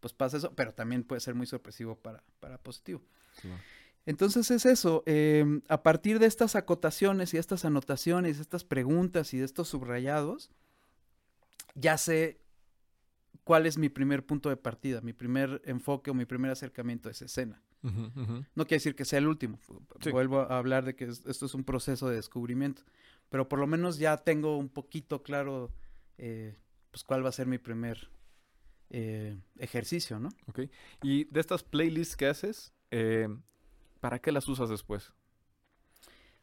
pues 0.00 0.12
pasa 0.12 0.36
eso, 0.38 0.52
pero 0.54 0.72
también 0.74 1.04
puede 1.04 1.20
ser 1.20 1.34
muy 1.34 1.46
sorpresivo 1.46 1.96
para, 1.96 2.22
para 2.40 2.58
positivo. 2.58 3.02
Claro. 3.40 3.60
Entonces 4.06 4.50
es 4.50 4.66
eso, 4.66 5.02
em, 5.06 5.62
a 5.68 5.82
partir 5.82 6.18
de 6.18 6.26
estas 6.26 6.56
acotaciones 6.56 7.32
y 7.32 7.38
estas 7.38 7.64
anotaciones, 7.64 8.38
estas 8.38 8.62
preguntas 8.64 9.32
y 9.32 9.38
de 9.38 9.46
estos 9.46 9.68
subrayados, 9.68 10.50
ya 11.74 11.96
sé 11.96 12.38
cuál 13.44 13.66
es 13.66 13.78
mi 13.78 13.88
primer 13.88 14.24
punto 14.24 14.48
de 14.50 14.56
partida, 14.56 15.00
mi 15.00 15.12
primer 15.12 15.62
enfoque 15.64 16.10
o 16.10 16.14
mi 16.14 16.24
primer 16.26 16.50
acercamiento 16.50 17.08
a 17.08 17.12
esa 17.12 17.24
escena. 17.24 17.62
No 18.54 18.64
quiere 18.66 18.76
decir 18.76 18.94
que 18.96 19.04
sea 19.04 19.18
el 19.18 19.26
último, 19.26 19.58
Sí. 20.00 20.10
vuelvo 20.10 20.40
a 20.40 20.58
hablar 20.58 20.84
de 20.84 20.94
que 20.96 21.04
es- 21.04 21.24
esto 21.26 21.46
es 21.46 21.54
un 21.54 21.64
proceso 21.64 22.08
de 22.08 22.16
descubrimiento, 22.16 22.82
pero 23.28 23.48
por 23.48 23.58
lo 23.58 23.66
menos 23.66 23.98
ya 23.98 24.16
tengo 24.16 24.56
un 24.56 24.68
poquito 24.68 25.22
claro 25.22 25.70
eh, 26.18 26.56
pues 26.90 27.02
cuál 27.04 27.24
va 27.24 27.28
a 27.28 27.32
ser 27.32 27.46
mi 27.46 27.58
primer 27.58 28.08
eh, 28.90 29.36
ejercicio, 29.58 30.20
¿no? 30.20 30.28
Ok. 30.46 30.60
Y 31.02 31.24
de 31.24 31.40
estas 31.40 31.64
playlists 31.64 32.16
que 32.16 32.26
haces, 32.26 32.72
eh, 32.92 33.28
¿para 34.00 34.20
qué 34.20 34.30
las 34.30 34.46
usas 34.48 34.68
después? 34.68 35.12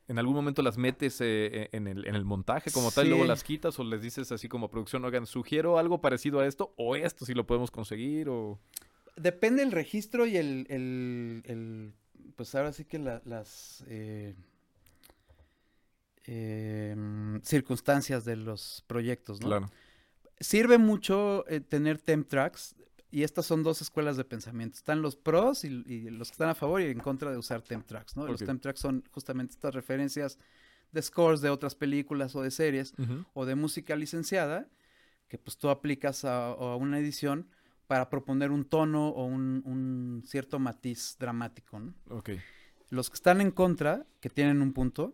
¿En 0.07 0.19
algún 0.19 0.35
momento 0.35 0.61
las 0.61 0.77
metes 0.77 1.21
eh, 1.21 1.69
en, 1.71 1.87
el, 1.87 2.05
en 2.05 2.15
el 2.15 2.25
montaje 2.25 2.69
como 2.71 2.91
tal 2.91 3.05
y 3.05 3.09
luego 3.09 3.23
las 3.23 3.43
quitas 3.45 3.79
o 3.79 3.83
les 3.85 4.01
dices 4.01 4.31
así 4.33 4.49
como 4.49 4.69
producción, 4.69 5.05
oigan, 5.05 5.25
sugiero 5.25 5.77
algo 5.77 6.01
parecido 6.01 6.41
a 6.41 6.47
esto 6.47 6.73
o 6.75 6.97
esto 6.97 7.25
si 7.25 7.33
lo 7.33 7.47
podemos 7.47 7.71
conseguir 7.71 8.27
o... 8.27 8.59
Depende 9.21 9.61
el 9.63 9.71
registro 9.71 10.25
y 10.25 10.37
el, 10.37 10.65
el- 10.69 11.43
el- 11.45 11.93
pues 12.35 12.55
ahora 12.55 12.73
sí 12.73 12.85
que 12.85 12.97
la- 12.99 13.21
las 13.25 13.83
eh, 13.87 14.35
em, 16.25 17.41
circunstancias 17.41 18.25
de 18.25 18.35
los 18.35 18.83
proyectos, 18.87 19.39
¿no? 19.41 19.47
Claro. 19.47 19.69
Sirve 20.39 20.77
mucho 20.77 21.45
eh, 21.47 21.59
tener 21.61 21.99
temp 21.99 22.27
tracks 22.27 22.75
y 23.11 23.23
estas 23.23 23.45
son 23.45 23.63
dos 23.63 23.81
escuelas 23.81 24.17
de 24.17 24.23
pensamiento. 24.25 24.77
Están 24.77 25.01
los 25.01 25.15
pros 25.15 25.63
y, 25.65 25.67
y 25.85 26.09
los 26.09 26.29
que 26.29 26.33
están 26.33 26.49
a 26.49 26.55
favor 26.55 26.81
y 26.81 26.85
en 26.85 26.99
contra 26.99 27.31
de 27.31 27.37
usar 27.37 27.61
temp 27.61 27.85
tracks, 27.85 28.15
¿no? 28.15 28.25
Los 28.25 28.39
temp 28.47 28.61
tracks 28.61 28.79
son 28.79 29.03
justamente 29.11 29.53
estas 29.53 29.75
referencias 29.75 30.39
de 30.91 31.01
scores 31.01 31.41
de 31.41 31.49
otras 31.49 31.75
películas 31.75 32.35
o 32.35 32.41
de 32.41 32.51
series 32.51 32.93
o 33.33 33.45
de 33.45 33.55
música 33.55 33.95
licenciada 33.95 34.67
que 35.27 35.37
pues 35.37 35.57
tú 35.57 35.69
aplicas 35.69 36.25
a, 36.25 36.47
a 36.47 36.75
una 36.75 36.99
edición 36.99 37.47
para 37.91 38.09
proponer 38.09 38.51
un 38.51 38.63
tono 38.63 39.09
o 39.09 39.25
un, 39.25 39.61
un 39.65 40.23
cierto 40.25 40.59
matiz 40.59 41.17
dramático. 41.19 41.81
Los 42.89 43.09
que 43.09 43.15
están 43.15 43.41
en 43.41 43.51
contra, 43.51 44.05
que 44.21 44.29
tienen 44.29 44.61
un 44.61 44.71
punto, 44.71 45.13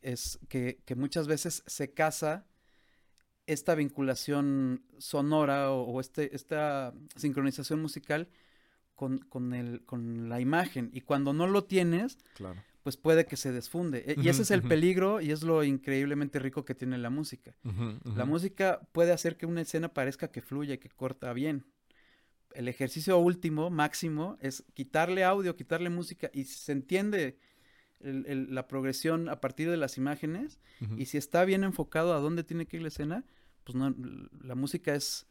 es 0.00 0.38
que, 0.48 0.80
que 0.86 0.94
muchas 0.94 1.26
veces 1.26 1.62
se 1.66 1.92
casa 1.92 2.46
esta 3.46 3.74
vinculación 3.74 4.86
sonora 4.96 5.70
o, 5.70 5.82
o 5.82 6.00
este, 6.00 6.34
esta 6.34 6.94
sincronización 7.14 7.82
musical 7.82 8.30
con, 8.94 9.18
con, 9.18 9.52
el, 9.52 9.84
con 9.84 10.30
la 10.30 10.40
imagen. 10.40 10.88
Y 10.94 11.02
cuando 11.02 11.34
no 11.34 11.46
lo 11.46 11.64
tienes, 11.64 12.16
Claro. 12.32 12.58
pues 12.84 12.96
puede 12.96 13.26
que 13.26 13.36
se 13.36 13.52
desfunde. 13.52 13.98
E- 14.06 14.16
Y 14.18 14.30
ese 14.30 14.40
es 14.40 14.50
el 14.50 14.62
peligro 14.62 15.20
y 15.20 15.30
es 15.30 15.42
lo 15.42 15.62
increíblemente 15.62 16.38
rico 16.38 16.64
que 16.64 16.74
tiene 16.74 16.96
la 16.96 17.10
música. 17.10 17.54
La 18.16 18.24
música 18.24 18.80
puede 18.92 19.12
hacer 19.12 19.36
que 19.36 19.44
una 19.44 19.60
escena 19.60 19.92
parezca 19.92 20.28
que 20.32 20.40
fluye 20.40 20.72
y 20.72 20.78
que 20.78 20.88
corta 20.88 21.34
bien. 21.34 21.66
El 22.54 22.68
ejercicio 22.68 23.18
último, 23.18 23.70
máximo, 23.70 24.36
es 24.40 24.64
quitarle 24.74 25.24
audio, 25.24 25.54
quitarle 25.56 25.90
música 25.90 26.30
y 26.32 26.44
si 26.44 26.58
se 26.58 26.72
entiende 26.72 27.38
el- 28.00 28.24
el- 28.26 28.54
la 28.54 28.66
progresión 28.68 29.28
a 29.28 29.40
partir 29.40 29.68
de 29.70 29.76
las 29.76 29.96
imágenes 29.98 30.58
y 30.96 31.06
si 31.06 31.18
está 31.18 31.44
bien 31.44 31.64
enfocado 31.64 32.14
a 32.14 32.20
dónde 32.20 32.44
tiene 32.44 32.66
que 32.66 32.76
ir 32.76 32.82
la 32.82 32.88
escena, 32.88 33.24
pues 33.64 33.74
no, 33.76 33.94
la 34.42 34.54
música 34.54 34.94
es 34.94 35.26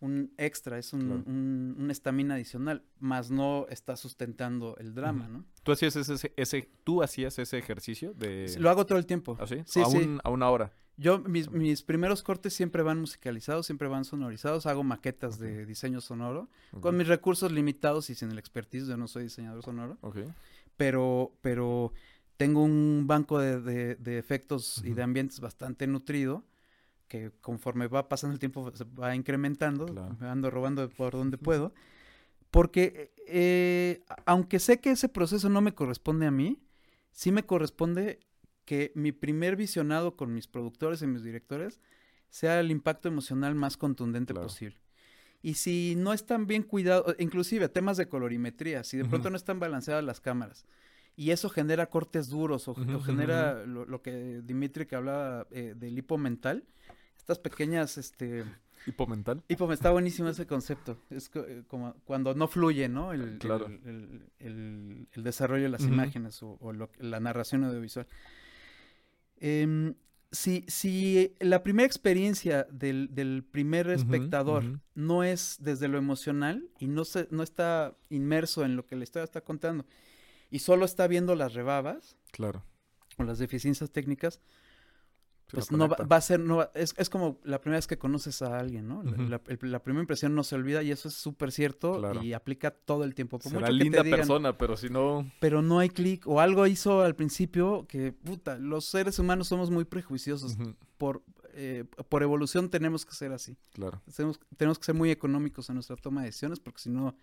un 0.00 0.32
extra, 0.38 0.78
es 0.78 0.92
un, 0.92 1.00
Claro. 1.00 1.22
un- 1.26 1.74
una 1.78 1.92
estamina 1.92 2.34
adicional, 2.34 2.84
más 3.00 3.30
no 3.30 3.66
está 3.70 3.96
sustentando 3.96 4.76
el 4.78 4.94
drama. 4.94 5.26
¿no? 5.28 5.44
¿Tú 5.62 5.72
hacías 5.72 5.96
ese, 5.96 6.32
ese, 6.36 6.68
tú 6.84 7.02
hacías 7.02 7.38
ese 7.38 7.58
ejercicio 7.58 8.12
de... 8.14 8.54
Lo 8.58 8.70
hago 8.70 8.84
todo 8.86 8.98
el 8.98 9.06
tiempo. 9.06 9.36
¿Ah, 9.40 9.46
sí? 9.46 9.62
Sí, 9.66 9.80
a, 9.80 9.86
sí. 9.86 9.96
un- 9.96 10.20
a 10.22 10.30
una 10.30 10.50
hora. 10.50 10.72
Yo, 10.98 11.18
mis, 11.18 11.50
mis 11.50 11.82
primeros 11.82 12.22
cortes 12.22 12.54
siempre 12.54 12.82
van 12.82 13.00
musicalizados, 13.00 13.66
siempre 13.66 13.86
van 13.86 14.04
sonorizados, 14.06 14.64
hago 14.64 14.82
maquetas 14.82 15.38
de 15.38 15.66
diseño 15.66 16.00
sonoro, 16.00 16.48
Ok. 16.72 16.80
con 16.80 16.96
mis 16.96 17.06
recursos 17.06 17.52
limitados 17.52 18.08
y 18.08 18.14
sin 18.14 18.30
el 18.30 18.38
expertise, 18.38 18.86
yo 18.86 18.96
no 18.96 19.06
soy 19.06 19.24
diseñador 19.24 19.62
sonoro, 19.62 19.98
pero, 20.76 21.32
pero 21.42 21.92
tengo 22.38 22.62
un 22.62 23.04
banco 23.06 23.38
de, 23.38 23.60
de- 23.60 23.94
de 23.96 24.18
efectos 24.18 24.78
y 24.84 24.88
Ujú. 24.88 24.96
de 24.96 25.02
ambientes 25.02 25.40
bastante 25.40 25.86
nutrido, 25.86 26.44
que 27.08 27.30
conforme 27.40 27.86
va 27.88 28.08
pasando 28.08 28.32
el 28.34 28.40
tiempo 28.40 28.70
se 28.74 28.84
va 28.84 29.14
incrementando, 29.14 29.86
Claro. 29.86 30.16
me 30.18 30.28
ando 30.28 30.50
robando 30.50 30.88
por 30.88 31.12
donde 31.12 31.36
puedo, 31.38 31.72
porque 32.50 33.12
eh, 33.26 34.02
aunque 34.24 34.58
sé 34.58 34.80
que 34.80 34.90
ese 34.92 35.08
proceso 35.08 35.48
no 35.48 35.60
me 35.60 35.74
corresponde 35.74 36.26
a 36.26 36.30
mí, 36.30 36.58
sí 37.12 37.32
me 37.32 37.44
corresponde 37.44 38.18
que 38.66 38.92
mi 38.94 39.12
primer 39.12 39.56
visionado 39.56 40.14
con 40.16 40.34
mis 40.34 40.46
productores 40.46 41.00
y 41.00 41.06
mis 41.06 41.22
directores 41.22 41.80
sea 42.28 42.60
el 42.60 42.70
impacto 42.70 43.08
emocional 43.08 43.54
más 43.54 43.78
contundente 43.78 44.34
Claro. 44.34 44.48
posible. 44.48 44.76
Y 45.42 45.54
si 45.54 45.94
no 45.96 46.12
están 46.12 46.46
bien 46.46 46.62
cuidados, 46.64 47.14
inclusive 47.18 47.68
temas 47.70 47.96
de 47.96 48.08
colorimetría, 48.08 48.84
si 48.84 48.96
de 48.98 49.04
pronto 49.06 49.30
no 49.30 49.36
están 49.36 49.58
balanceadas 49.60 50.04
las 50.04 50.20
cámaras, 50.20 50.66
y 51.14 51.30
eso 51.30 51.48
genera 51.48 51.86
cortes 51.86 52.28
duros 52.28 52.68
o, 52.68 52.74
genera 53.02 53.64
lo, 53.64 53.86
lo 53.86 54.02
que 54.02 54.42
Dimitri 54.44 54.84
que 54.86 54.96
hablaba 54.96 55.46
eh, 55.50 55.72
del 55.76 55.96
hipo 55.96 56.18
mental, 56.18 56.64
estas 57.16 57.38
pequeñas, 57.38 57.96
este, 57.96 58.44
¿Hipo 58.86 59.06
mental? 59.06 59.42
hipo, 59.48 59.72
está 59.72 59.90
buenísimo 59.92 60.28
ese 60.28 60.46
concepto, 60.46 60.98
es 61.10 61.30
eh, 61.34 61.62
como 61.68 61.94
cuando 62.04 62.34
no 62.34 62.48
fluye, 62.48 62.88
¿no? 62.88 63.12
El, 63.12 63.38
Claro. 63.38 63.66
el, 63.66 63.80
el- 63.86 64.22
el- 64.40 65.08
el 65.12 65.22
desarrollo 65.22 65.62
de 65.64 65.68
las 65.70 65.82
imágenes 65.82 66.42
o, 66.42 66.56
o 66.60 66.72
lo 66.72 66.90
que- 66.90 67.02
la 67.04 67.20
narración 67.20 67.62
audiovisual. 67.64 68.06
Em, 69.38 69.94
si, 70.32 70.64
si 70.68 71.34
la 71.40 71.62
primera 71.62 71.86
experiencia 71.86 72.64
del, 72.70 73.08
del 73.14 73.44
primer 73.44 73.88
espectador 73.90 74.80
no 74.94 75.22
es 75.24 75.56
desde 75.60 75.88
lo 75.88 75.98
emocional 75.98 76.68
y 76.78 76.88
no, 76.88 77.04
se, 77.04 77.28
no 77.30 77.42
está 77.42 77.96
inmerso 78.10 78.64
en 78.64 78.76
lo 78.76 78.86
que 78.86 78.96
la 78.96 79.04
historia 79.04 79.24
está 79.24 79.40
contando 79.40 79.86
y 80.50 80.58
solo 80.58 80.84
está 80.84 81.06
viendo 81.06 81.34
las 81.36 81.54
rebabas 81.54 82.16
Claro. 82.32 82.64
o 83.16 83.24
las 83.24 83.38
deficiencias 83.38 83.90
técnicas, 83.90 84.40
pues 85.50 85.70
no 85.70 85.88
va, 85.88 85.96
va 86.10 86.16
a 86.16 86.20
ser, 86.20 86.40
no 86.40 86.56
va- 86.56 86.70
es, 86.74 86.92
es 86.96 87.08
como 87.08 87.38
la 87.44 87.60
primera 87.60 87.78
vez 87.78 87.86
que 87.86 87.96
conoces 87.98 88.42
a 88.42 88.58
alguien, 88.58 88.88
¿no? 88.88 89.02
La- 89.04 89.38
primera 89.38 90.00
impresión 90.00 90.34
no 90.34 90.42
se 90.42 90.54
olvida 90.56 90.82
y 90.82 90.90
eso 90.90 91.08
es 91.08 91.14
súper 91.14 91.52
cierto 91.52 91.98
Claro. 91.98 92.22
y 92.22 92.32
aplica 92.32 92.70
todo 92.72 93.04
el 93.04 93.14
tiempo. 93.14 93.38
Por 93.38 93.50
Será 93.52 93.60
mucho 93.60 93.72
que 93.72 93.78
te 93.78 93.84
linda 93.84 94.02
digan, 94.02 94.18
persona, 94.20 94.58
pero 94.58 94.76
si 94.76 94.88
no... 94.88 95.30
pero 95.40 95.62
no 95.62 95.78
hay 95.78 95.88
clic 95.88 96.26
o 96.26 96.40
algo 96.40 96.66
hizo 96.66 97.02
al 97.02 97.14
principio 97.14 97.86
que, 97.88 98.12
puta, 98.12 98.58
los 98.58 98.86
seres 98.86 99.18
humanos 99.18 99.46
somos 99.48 99.70
muy 99.70 99.84
prejuiciosos. 99.84 100.56
Por, 100.98 101.22
eh, 101.54 101.84
por 102.08 102.22
evolución 102.22 102.68
tenemos 102.68 103.06
que 103.06 103.14
ser 103.14 103.32
así. 103.32 103.56
Claro. 103.72 104.02
Tenemos, 104.16 104.40
tenemos 104.56 104.78
que 104.78 104.84
ser 104.86 104.94
muy 104.94 105.10
económicos 105.10 105.68
en 105.68 105.74
nuestra 105.76 105.94
toma 105.96 106.22
de 106.22 106.26
decisiones 106.28 106.58
porque 106.58 106.80
si 106.80 106.90
no 106.90 107.14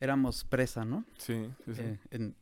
éramos 0.00 0.44
presa, 0.44 0.84
¿no? 0.84 1.04
Sí, 1.16 1.46
sí, 1.64 1.74
sí. 1.74 1.80
Eh, 1.82 1.98
en, 2.10 2.36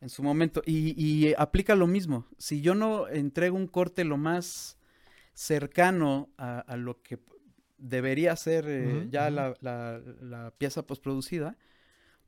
en 0.00 0.08
su 0.08 0.22
momento. 0.22 0.62
Y, 0.66 0.94
y, 1.02 1.34
aplica 1.38 1.74
lo 1.74 1.86
mismo. 1.86 2.26
Si 2.38 2.60
yo 2.60 2.74
no 2.74 3.08
entrego 3.08 3.56
un 3.56 3.66
corte 3.66 4.04
lo 4.04 4.16
más 4.16 4.78
cercano 5.34 6.30
a, 6.36 6.60
a 6.60 6.76
lo 6.76 7.02
que 7.02 7.18
debería 7.78 8.34
ser 8.36 8.64
eh, 8.68 9.06
ya 9.10 9.30
la, 9.30 9.54
la- 9.60 10.00
la 10.20 10.50
pieza 10.58 10.84
postproducida, 10.86 11.56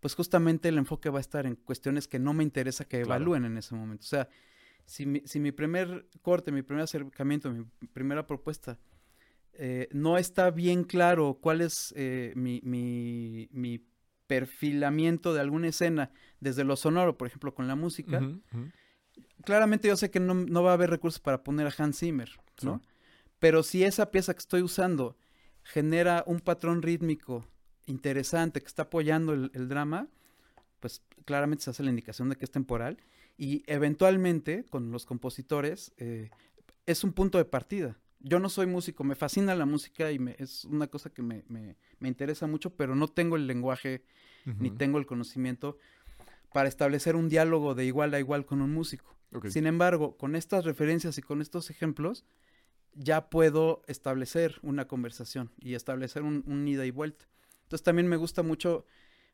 pues 0.00 0.14
justamente 0.14 0.68
el 0.68 0.78
enfoque 0.78 1.10
va 1.10 1.18
a 1.18 1.20
estar 1.20 1.46
en 1.46 1.56
cuestiones 1.56 2.08
que 2.08 2.18
no 2.18 2.32
me 2.32 2.44
interesa 2.44 2.84
que 2.86 3.02
Claro. 3.02 3.24
evalúen 3.24 3.44
en 3.44 3.58
ese 3.58 3.74
momento. 3.74 4.04
O 4.04 4.08
sea, 4.08 4.28
si 4.86 5.06
mi, 5.06 5.22
si 5.26 5.40
mi 5.40 5.52
primer 5.52 6.08
corte, 6.22 6.52
mi 6.52 6.62
primer 6.62 6.84
acercamiento, 6.84 7.50
mi 7.52 7.64
primera 7.92 8.26
propuesta 8.26 8.78
eh, 9.52 9.88
no 9.92 10.16
está 10.16 10.50
bien 10.50 10.84
claro 10.84 11.38
cuál 11.40 11.60
es 11.60 11.92
eh, 11.96 12.32
mi, 12.36 12.60
mi- 12.64 13.48
mi 13.52 13.78
perfilamiento 14.30 15.34
de 15.34 15.40
alguna 15.40 15.66
escena 15.66 16.12
desde 16.38 16.62
lo 16.62 16.76
sonoro, 16.76 17.18
por 17.18 17.26
ejemplo, 17.26 17.52
con 17.52 17.66
la 17.66 17.74
música, 17.74 18.22
claramente 19.44 19.88
yo 19.88 19.96
sé 19.96 20.12
que 20.12 20.20
no, 20.20 20.34
no 20.34 20.62
va 20.62 20.70
a 20.70 20.74
haber 20.74 20.88
recursos 20.88 21.18
para 21.18 21.42
poner 21.42 21.66
a 21.66 21.74
Hans 21.76 21.98
Zimmer, 21.98 22.30
¿no? 22.62 22.78
Sí. 22.80 22.88
Pero 23.40 23.64
si 23.64 23.82
esa 23.82 24.12
pieza 24.12 24.32
que 24.32 24.38
estoy 24.38 24.62
usando 24.62 25.16
genera 25.64 26.22
un 26.28 26.38
patrón 26.38 26.80
rítmico 26.80 27.44
interesante 27.86 28.60
que 28.60 28.68
está 28.68 28.82
apoyando 28.82 29.32
el, 29.32 29.50
el 29.52 29.68
drama, 29.68 30.06
pues 30.78 31.02
claramente 31.24 31.64
se 31.64 31.70
hace 31.70 31.82
la 31.82 31.90
indicación 31.90 32.28
de 32.28 32.36
que 32.36 32.44
es 32.44 32.52
temporal 32.52 32.98
y 33.36 33.64
eventualmente 33.66 34.64
con 34.70 34.92
los 34.92 35.06
compositores 35.06 35.92
eh, 35.96 36.30
es 36.86 37.02
un 37.02 37.12
punto 37.12 37.36
de 37.36 37.46
partida. 37.46 37.98
Yo 38.20 38.38
no 38.38 38.48
soy 38.48 38.66
músico, 38.66 39.02
me 39.04 39.14
fascina 39.14 39.54
la 39.54 39.64
música 39.66 40.12
y 40.12 40.18
me- 40.18 40.36
es 40.38 40.64
una 40.66 40.86
cosa 40.88 41.10
que 41.10 41.22
me, 41.22 41.42
me- 41.48 41.76
me 41.98 42.08
interesa 42.08 42.46
mucho, 42.46 42.70
pero 42.76 42.94
no 42.94 43.08
tengo 43.08 43.36
el 43.36 43.46
lenguaje 43.46 44.02
ni 44.58 44.70
tengo 44.70 44.98
el 44.98 45.06
conocimiento 45.06 45.78
para 46.52 46.68
establecer 46.68 47.14
un 47.16 47.28
diálogo 47.28 47.74
de 47.74 47.84
igual 47.86 48.12
a 48.14 48.18
igual 48.18 48.44
con 48.46 48.60
un 48.62 48.72
músico. 48.72 49.16
Sin 49.52 49.66
embargo, 49.66 50.16
con 50.16 50.34
estas 50.36 50.64
referencias 50.64 51.16
y 51.18 51.22
con 51.22 51.40
estos 51.40 51.70
ejemplos, 51.70 52.24
ya 52.94 53.30
puedo 53.30 53.82
establecer 53.86 54.58
una 54.62 54.86
conversación 54.88 55.50
y 55.60 55.74
establecer 55.74 56.22
un, 56.22 56.42
un 56.46 56.66
ida 56.66 56.84
y 56.84 56.90
vuelta. 56.90 57.26
Entonces 57.62 57.84
también 57.84 58.08
me 58.08 58.16
gusta 58.16 58.42
mucho 58.42 58.84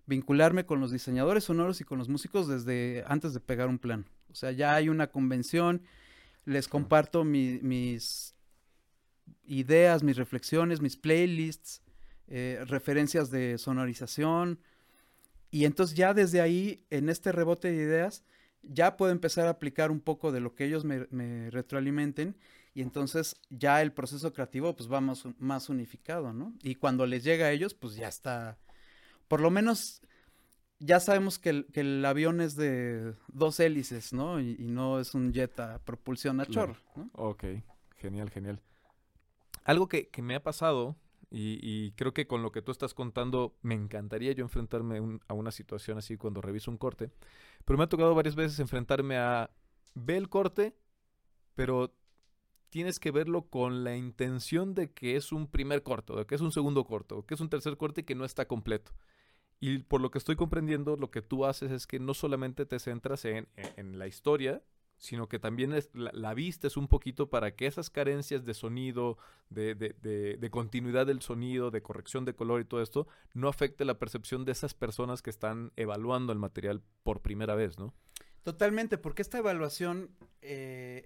vincularme 0.07 0.67
con 0.67 0.79
los 0.81 0.93
diseñadores 0.93 1.45
sonoros 1.45 1.81
y 1.81 1.85
con 1.85 1.99
los 1.99 2.09
músicos 2.09 2.47
desde 2.47 3.03
antes 3.09 3.33
de 3.35 3.41
pegar 3.41 3.69
un 3.69 3.79
plan. 3.79 4.07
O 4.31 4.35
sea, 4.35 4.53
ya 4.53 4.75
hay 4.75 4.89
una 4.91 5.09
convención, 5.09 5.83
les 6.45 6.69
comparto 6.69 7.25
mi- 7.25 7.59
mis 7.63 8.36
ideas, 9.49 10.03
mis 10.03 10.17
reflexiones, 10.17 10.81
mis 10.81 10.97
playlists, 10.97 11.83
eh, 12.29 12.63
referencias 12.67 13.31
de 13.31 13.59
sonorización. 13.59 14.59
Y 15.51 15.65
entonces 15.65 15.97
ya 15.97 16.13
desde 16.15 16.41
ahí, 16.41 16.85
en 16.91 17.09
este 17.09 17.33
rebote 17.33 17.69
de 17.71 17.77
ideas, 17.83 18.25
ya 18.63 18.97
puedo 18.97 19.13
empezar 19.13 19.47
a 19.47 19.51
aplicar 19.51 19.91
un 19.91 20.01
poco 20.01 20.33
de 20.33 20.41
lo 20.41 20.55
que 20.55 20.65
ellos 20.65 20.85
me, 20.85 21.07
me 21.11 21.51
retroalimenten 21.51 22.37
y 22.75 22.83
entonces 22.83 23.37
ya 23.49 23.81
el 23.81 23.93
proceso 23.93 24.33
creativo 24.33 24.75
pues 24.75 24.91
va 24.93 25.01
más, 25.01 25.25
un- 25.25 25.37
más 25.39 25.69
unificado, 25.69 26.33
¿no? 26.33 26.53
Y 26.63 26.75
cuando 26.75 27.07
les 27.07 27.23
llega 27.23 27.47
a 27.47 27.53
ellos 27.53 27.75
pues 27.75 27.95
ya 27.95 28.09
está, 28.09 28.59
por 29.29 29.41
lo 29.41 29.51
menos 29.51 30.03
ya 30.81 30.99
sabemos 31.01 31.39
que 31.39 31.51
el, 31.51 31.67
que 31.73 31.81
el 31.81 32.05
avión 32.05 32.41
es 32.41 32.57
de 32.57 33.15
dos 33.29 33.61
hélices, 33.61 34.13
¿no? 34.13 34.41
Y, 34.41 34.57
y 34.59 34.67
no 34.67 34.99
es 35.01 35.15
un 35.15 35.33
jet 35.33 35.59
a 35.61 35.79
propulsión 35.79 36.41
a 36.41 36.47
chorro, 36.47 36.77
¿no? 36.97 37.09
Ok, 37.15 37.45
genial, 37.97 38.31
genial. 38.31 38.61
Algo 39.67 39.89
que, 39.89 40.09
que 40.11 40.23
me 40.23 40.37
ha 40.37 40.45
pasado, 40.45 40.97
y, 41.31 41.59
y 41.63 41.93
creo 41.93 42.15
que 42.15 42.29
con 42.29 42.43
lo 42.43 42.53
que 42.53 42.63
tú 42.63 42.73
estás 42.73 42.95
contando, 42.95 43.57
me 43.63 43.75
encantaría 43.77 44.33
yo 44.33 44.45
enfrentarme 44.45 45.01
a 45.29 45.35
una 45.35 45.53
situación 45.53 45.99
así 45.99 46.17
cuando 46.19 46.43
reviso 46.43 46.71
un 46.73 46.79
corte, 46.79 47.11
pero 47.65 47.79
me 47.79 47.85
ha 47.85 47.89
tocado 47.89 48.15
varias 48.15 48.37
veces 48.37 48.61
enfrentarme 48.61 49.19
a, 49.19 49.51
ve 49.95 50.17
el 50.19 50.31
corte, 50.31 50.77
pero 51.55 51.95
tienes 52.71 53.01
que 53.01 53.11
verlo 53.13 53.49
con 53.49 53.85
la 53.85 53.97
intención 53.97 54.75
de 54.75 54.93
que 54.93 55.17
es 55.17 55.33
un 55.33 55.49
primer 55.49 55.83
corto, 55.85 56.17
de 56.17 56.27
que 56.27 56.35
es 56.37 56.43
un 56.43 56.53
segundo 56.53 56.85
corto, 56.87 57.27
que 57.27 57.35
es 57.35 57.41
un 57.41 57.51
tercer 57.51 57.77
corte 57.79 58.05
que 58.05 58.15
no 58.17 58.25
está 58.27 58.47
completo. 58.49 58.93
Y 59.61 59.79
por 59.81 60.01
lo 60.01 60.11
que 60.11 60.19
estoy 60.19 60.37
comprendiendo, 60.37 60.97
lo 60.97 61.11
que 61.11 61.23
tú 61.23 61.47
haces 61.47 61.73
es 61.73 61.87
que 61.87 61.99
no 62.01 62.15
solamente 62.15 62.67
te 62.67 62.79
centras 62.79 63.25
en, 63.25 63.49
en- 63.57 63.73
en 63.77 63.99
la 63.99 64.07
historia, 64.09 64.63
sino 64.99 65.29
que 65.29 65.39
también 65.39 65.73
es, 65.73 65.91
la, 65.95 66.11
la 66.13 66.35
vistes 66.35 66.77
un 66.77 66.89
poquito 66.89 67.29
para 67.29 67.55
que 67.55 67.67
esas 67.67 67.91
carencias 67.91 68.45
de 68.45 68.55
sonido, 68.55 69.19
de, 69.51 69.75
de, 69.75 69.95
de, 70.01 70.37
de, 70.37 70.51
continuidad 70.51 71.07
del 71.07 71.21
sonido, 71.21 71.71
de 71.71 71.83
corrección 71.83 72.25
de 72.25 72.35
color 72.35 72.61
y 72.61 72.65
todo 72.65 72.83
esto, 72.83 73.07
no 73.35 73.49
afecte 73.49 73.85
la 73.85 73.99
percepción 73.99 74.45
de 74.45 74.53
esas 74.53 74.75
personas 74.75 75.23
que 75.23 75.31
están 75.31 75.73
evaluando 75.77 76.33
el 76.33 76.39
material 76.39 76.83
por 77.03 77.21
primera 77.21 77.55
vez, 77.55 77.79
¿no? 77.79 77.95
Totalmente, 78.43 78.97
porque 78.97 79.23
esta 79.23 79.39
evaluación 79.39 80.11
eh, 80.41 81.05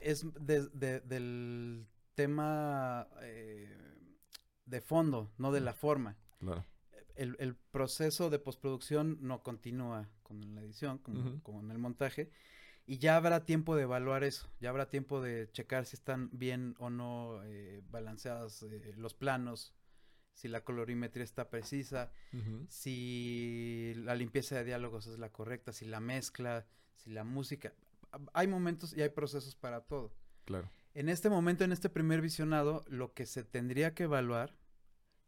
es 0.00 0.26
de, 0.38 1.00
del 1.00 1.86
tema 2.14 3.08
eh, 3.22 3.74
de 4.66 4.80
fondo, 4.80 5.32
no 5.38 5.52
de 5.52 5.60
la 5.60 5.72
forma. 5.72 6.16
Claro. 6.38 6.64
El, 7.14 7.36
el, 7.38 7.54
proceso 7.54 8.30
de 8.30 8.38
postproducción 8.38 9.18
no 9.20 9.42
continúa 9.42 10.08
con 10.22 10.54
la 10.54 10.62
edición, 10.62 10.98
con, 10.98 11.16
uh 11.16 11.24
-huh. 11.24 11.42
con 11.42 11.70
el 11.70 11.78
montaje, 11.78 12.30
y 12.86 12.98
ya 12.98 13.16
habrá 13.16 13.44
tiempo 13.44 13.76
de 13.76 13.82
evaluar 13.82 14.24
eso, 14.24 14.50
ya 14.60 14.70
habrá 14.70 14.88
tiempo 14.88 15.20
de 15.20 15.48
checar 15.52 15.86
si 15.86 15.96
están 15.96 16.30
bien 16.32 16.74
o 16.78 16.90
no 16.90 17.42
eh, 17.44 17.82
balanceados 17.90 18.62
eh, 18.64 18.92
los 18.96 19.14
planos, 19.14 19.74
si 20.34 20.48
la 20.48 20.64
colorimetría 20.64 21.24
está 21.24 21.50
precisa, 21.50 22.10
uh 22.32 22.36
-huh. 22.36 22.66
si 22.68 23.92
la 23.96 24.14
limpieza 24.14 24.56
de 24.56 24.64
diálogos 24.64 25.06
es 25.06 25.18
la 25.18 25.30
correcta, 25.30 25.72
si 25.72 25.84
la 25.84 26.00
mezcla, 26.00 26.66
si 26.96 27.10
la 27.10 27.24
música. 27.24 27.72
Hay 28.32 28.46
momentos 28.48 28.94
y 28.96 29.02
hay 29.02 29.10
procesos 29.10 29.54
para 29.54 29.82
todo. 29.82 30.12
Claro. 30.44 30.68
En 30.94 31.08
este 31.08 31.30
momento, 31.30 31.64
en 31.64 31.72
este 31.72 31.88
primer 31.88 32.20
visionado, 32.20 32.84
lo 32.88 33.14
que 33.14 33.26
se 33.26 33.44
tendría 33.44 33.94
que 33.94 34.04
evaluar 34.04 34.56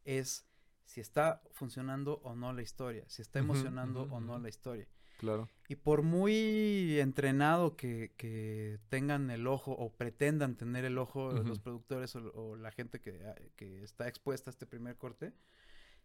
es 0.05 0.47
si 0.85 1.01
está 1.01 1.43
funcionando 1.53 2.21
o 2.25 2.35
no 2.35 2.53
la 2.53 2.63
historia, 2.63 3.05
si 3.09 3.23
está 3.23 3.39
emocionando 3.39 4.03
uh 4.03 4.07
-huh, 4.07 4.09
uh 4.09 4.13
-huh. 4.13 4.17
o 4.17 4.21
no 4.21 4.39
la 4.39 4.49
historia. 4.49 4.87
Claro. 5.25 5.49
Y 5.69 5.77
por 5.77 6.03
muy 6.03 7.01
entrenado 7.01 7.77
que, 7.77 8.13
que, 8.17 8.79
tengan 8.91 9.31
el 9.31 9.47
ojo 9.47 9.73
o 9.73 9.93
pretendan 9.93 10.57
tener 10.57 10.85
el 10.85 10.99
ojo 10.99 11.29
uh 11.29 11.33
-huh. 11.33 11.45
los 11.45 11.59
productores 11.59 12.15
o, 12.17 12.31
o, 12.35 12.57
la 12.57 12.71
gente 12.71 13.01
que, 13.01 13.19
que 13.57 13.83
está 13.83 14.07
expuesta 14.07 14.51
a 14.51 14.53
este 14.53 14.67
primer 14.67 14.97
corte, 14.97 15.33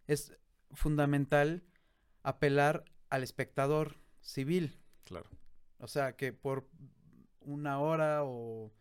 es 0.07 0.34
fundamental 0.72 1.63
apelar 2.24 2.86
al 3.09 3.24
espectador 3.24 3.95
civil. 4.22 4.80
Claro. 5.03 5.30
O 5.80 5.88
sea, 5.88 6.15
que 6.15 6.34
por 6.34 6.70
una 7.41 7.80
hora 7.80 8.24
o 8.24 8.72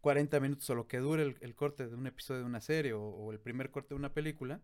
40 0.00 0.40
minutos 0.40 0.68
o 0.70 0.74
lo 0.74 0.88
que 0.88 0.98
dure 0.98 1.22
el, 1.22 1.36
el 1.40 1.54
corte 1.54 1.88
de 1.88 1.94
un 1.94 2.06
episodio 2.06 2.40
de 2.40 2.46
una 2.46 2.60
serie 2.60 2.92
o, 2.92 3.02
o, 3.02 3.32
el 3.32 3.40
primer 3.40 3.70
corte 3.70 3.90
de 3.90 3.94
una 3.94 4.12
película, 4.12 4.60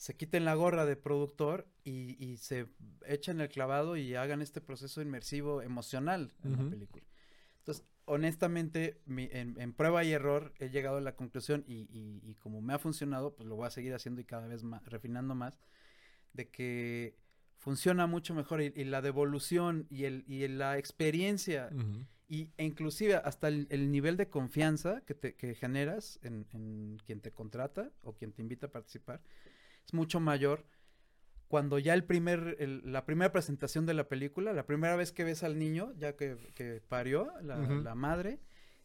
se 0.00 0.16
quiten 0.16 0.46
la 0.46 0.54
gorra 0.54 0.86
de 0.86 0.96
productor 0.96 1.68
y, 1.84 2.16
y, 2.24 2.38
se 2.38 2.68
echen 3.04 3.38
el 3.42 3.50
clavado 3.50 3.98
y 3.98 4.14
hagan 4.14 4.40
este 4.40 4.62
proceso 4.62 5.02
inmersivo 5.02 5.60
emocional 5.60 6.32
en 6.42 6.52
uh 6.52 6.56
-huh. 6.56 6.64
la 6.64 6.70
película. 6.70 7.04
Entonces, 7.58 7.84
honestamente, 8.06 9.02
mi, 9.04 9.28
en, 9.30 9.60
en, 9.60 9.74
prueba 9.74 10.02
y 10.02 10.12
error 10.12 10.54
he 10.58 10.70
llegado 10.70 10.96
a 10.96 11.00
la 11.02 11.16
conclusión 11.16 11.64
y, 11.66 11.82
y, 11.92 12.22
y, 12.24 12.34
como 12.36 12.62
me 12.62 12.72
ha 12.72 12.78
funcionado, 12.78 13.36
pues 13.36 13.46
lo 13.46 13.56
voy 13.56 13.66
a 13.66 13.70
seguir 13.70 13.92
haciendo 13.92 14.22
y 14.22 14.24
cada 14.24 14.46
vez 14.46 14.62
más, 14.62 14.82
refinando 14.86 15.34
más, 15.34 15.60
de 16.32 16.48
que 16.48 17.18
funciona 17.58 18.06
mucho 18.06 18.32
mejor 18.34 18.62
y, 18.62 18.70
la 18.84 19.02
devolución 19.02 19.86
y, 19.90 20.04
el, 20.04 20.24
y 20.26 20.48
la 20.48 20.78
experiencia 20.78 21.68
uh 21.72 21.76
-huh. 21.76 22.06
y, 22.26 22.52
e 22.56 22.64
inclusive 22.64 23.16
hasta 23.16 23.48
el, 23.48 23.66
el, 23.68 23.90
nivel 23.90 24.16
de 24.16 24.30
confianza 24.30 25.02
que, 25.02 25.14
te, 25.14 25.34
que 25.34 25.54
generas 25.54 26.18
en, 26.22 26.46
en 26.54 26.96
quien 27.04 27.20
te 27.20 27.32
contrata 27.32 27.92
o 28.02 28.14
quien 28.14 28.32
te 28.32 28.40
invita 28.40 28.68
a 28.68 28.70
participar, 28.70 29.20
es 29.90 29.94
mucho 29.94 30.20
mayor 30.20 30.64
cuando 31.48 31.80
ya 31.80 31.94
el 31.94 32.04
primer, 32.04 32.56
el, 32.60 32.80
la 32.92 33.04
primera 33.04 33.32
presentación 33.32 33.84
de 33.84 33.94
la 33.94 34.08
película, 34.08 34.52
la 34.52 34.66
primera 34.66 34.94
vez 34.94 35.10
que 35.10 35.24
ves 35.24 35.42
al 35.42 35.58
niño, 35.58 35.92
ya 35.96 36.14
que, 36.14 36.36
que 36.54 36.80
parió 36.80 37.32
la, 37.42 37.58
uh 37.58 37.62
-huh. 37.62 37.82
la 37.82 37.96
madre, 37.96 38.38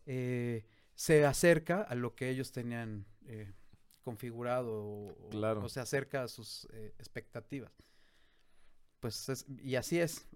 eh, 0.08 0.66
se 0.96 1.26
acerca 1.26 1.82
a 1.84 1.94
lo 1.94 2.16
que 2.16 2.30
ellos 2.30 2.52
tenían 2.52 3.06
eh, 3.28 3.54
configurado 4.02 4.84
o, 4.84 5.30
claro. 5.30 5.64
o, 5.64 5.70
se 5.70 5.80
acerca 5.80 6.24
a 6.24 6.28
sus 6.28 6.68
eh, 6.74 6.96
expectativas. 6.98 7.72
Pues 9.00 9.30
es, 9.30 9.46
y 9.62 9.76
así 9.76 10.00
es. 10.00 10.28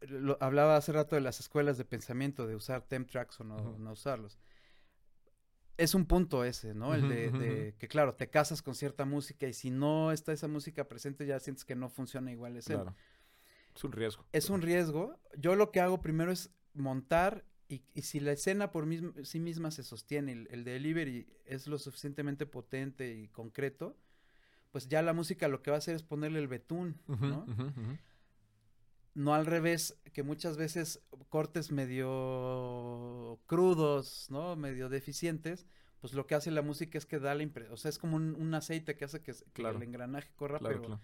Lo, 0.00 0.36
hablaba 0.40 0.76
hace 0.76 0.90
rato 0.90 1.14
de 1.14 1.22
las 1.22 1.38
escuelas 1.38 1.78
de 1.78 1.84
pensamiento, 1.84 2.44
de 2.48 2.56
usar 2.56 2.82
temp 2.82 3.08
tracks 3.08 3.38
o 3.40 3.44
no, 3.44 3.56
uh 3.56 3.76
-huh. 3.76 3.78
no 3.78 3.92
usarlos 3.92 4.36
es 5.76 5.94
un 5.94 6.06
punto 6.06 6.44
ese, 6.44 6.74
¿no? 6.74 6.94
El 6.94 7.08
de, 7.08 7.30
de, 7.30 7.74
que, 7.78 7.88
claro, 7.88 8.14
te 8.14 8.28
casas 8.28 8.62
con 8.62 8.74
cierta 8.74 9.04
música 9.04 9.46
y 9.46 9.52
si 9.52 9.70
no 9.70 10.12
está 10.12 10.32
esa 10.32 10.48
música 10.48 10.88
presente 10.88 11.26
ya 11.26 11.38
sientes 11.40 11.64
que 11.64 11.74
no 11.74 11.88
funciona 11.88 12.30
igual 12.32 12.56
ese. 12.56 12.74
Claro. 12.74 12.94
Es 13.74 13.84
un 13.84 13.92
riesgo. 13.92 14.24
Es 14.32 14.50
un 14.50 14.62
riesgo. 14.62 15.18
Yo 15.36 15.54
lo 15.54 15.70
que 15.70 15.80
hago 15.80 16.00
primero 16.00 16.32
es 16.32 16.50
montar 16.72 17.44
y, 17.68 17.82
y 17.94 18.02
si 18.02 18.20
la 18.20 18.32
escena 18.32 18.70
por 18.70 18.86
sí 19.24 19.40
misma 19.40 19.70
se 19.70 19.82
sostiene, 19.82 20.32
el, 20.32 20.48
el, 20.50 20.64
delivery 20.64 21.26
es 21.44 21.66
lo 21.66 21.78
suficientemente 21.78 22.46
potente 22.46 23.14
y 23.14 23.28
concreto, 23.28 23.96
pues 24.70 24.88
ya 24.88 25.02
la 25.02 25.12
música 25.12 25.48
lo 25.48 25.62
que 25.62 25.70
va 25.70 25.76
a 25.76 25.78
hacer 25.78 25.96
es 25.96 26.02
ponerle 26.02 26.38
el 26.38 26.48
betún, 26.48 27.00
uh 27.08 27.14
-huh, 27.14 27.28
¿no? 27.28 27.38
Uh 27.40 27.54
-huh, 27.54 27.98
no 29.16 29.34
al 29.34 29.46
revés, 29.46 29.98
que 30.12 30.22
muchas 30.22 30.58
veces 30.58 31.00
cortes 31.30 31.72
medio 31.72 33.40
crudos, 33.46 34.26
¿no? 34.28 34.56
Medio 34.56 34.90
deficientes, 34.90 35.66
pues 36.02 36.12
lo 36.12 36.26
que 36.26 36.34
hace 36.34 36.50
la 36.50 36.60
música 36.60 36.98
es 36.98 37.06
que 37.06 37.18
da 37.18 37.34
la 37.34 37.42
impresión, 37.42 37.72
o 37.72 37.78
sea, 37.78 37.88
es 37.88 37.98
como 37.98 38.16
un, 38.16 38.34
un, 38.34 38.52
aceite 38.52 38.94
que 38.94 39.06
hace 39.06 39.22
que, 39.22 39.32
que 39.32 39.52
claro. 39.54 39.78
el 39.78 39.84
engranaje 39.84 40.30
corra, 40.36 40.58
claro, 40.58 40.74
pero 40.74 40.86
claro. 40.88 41.02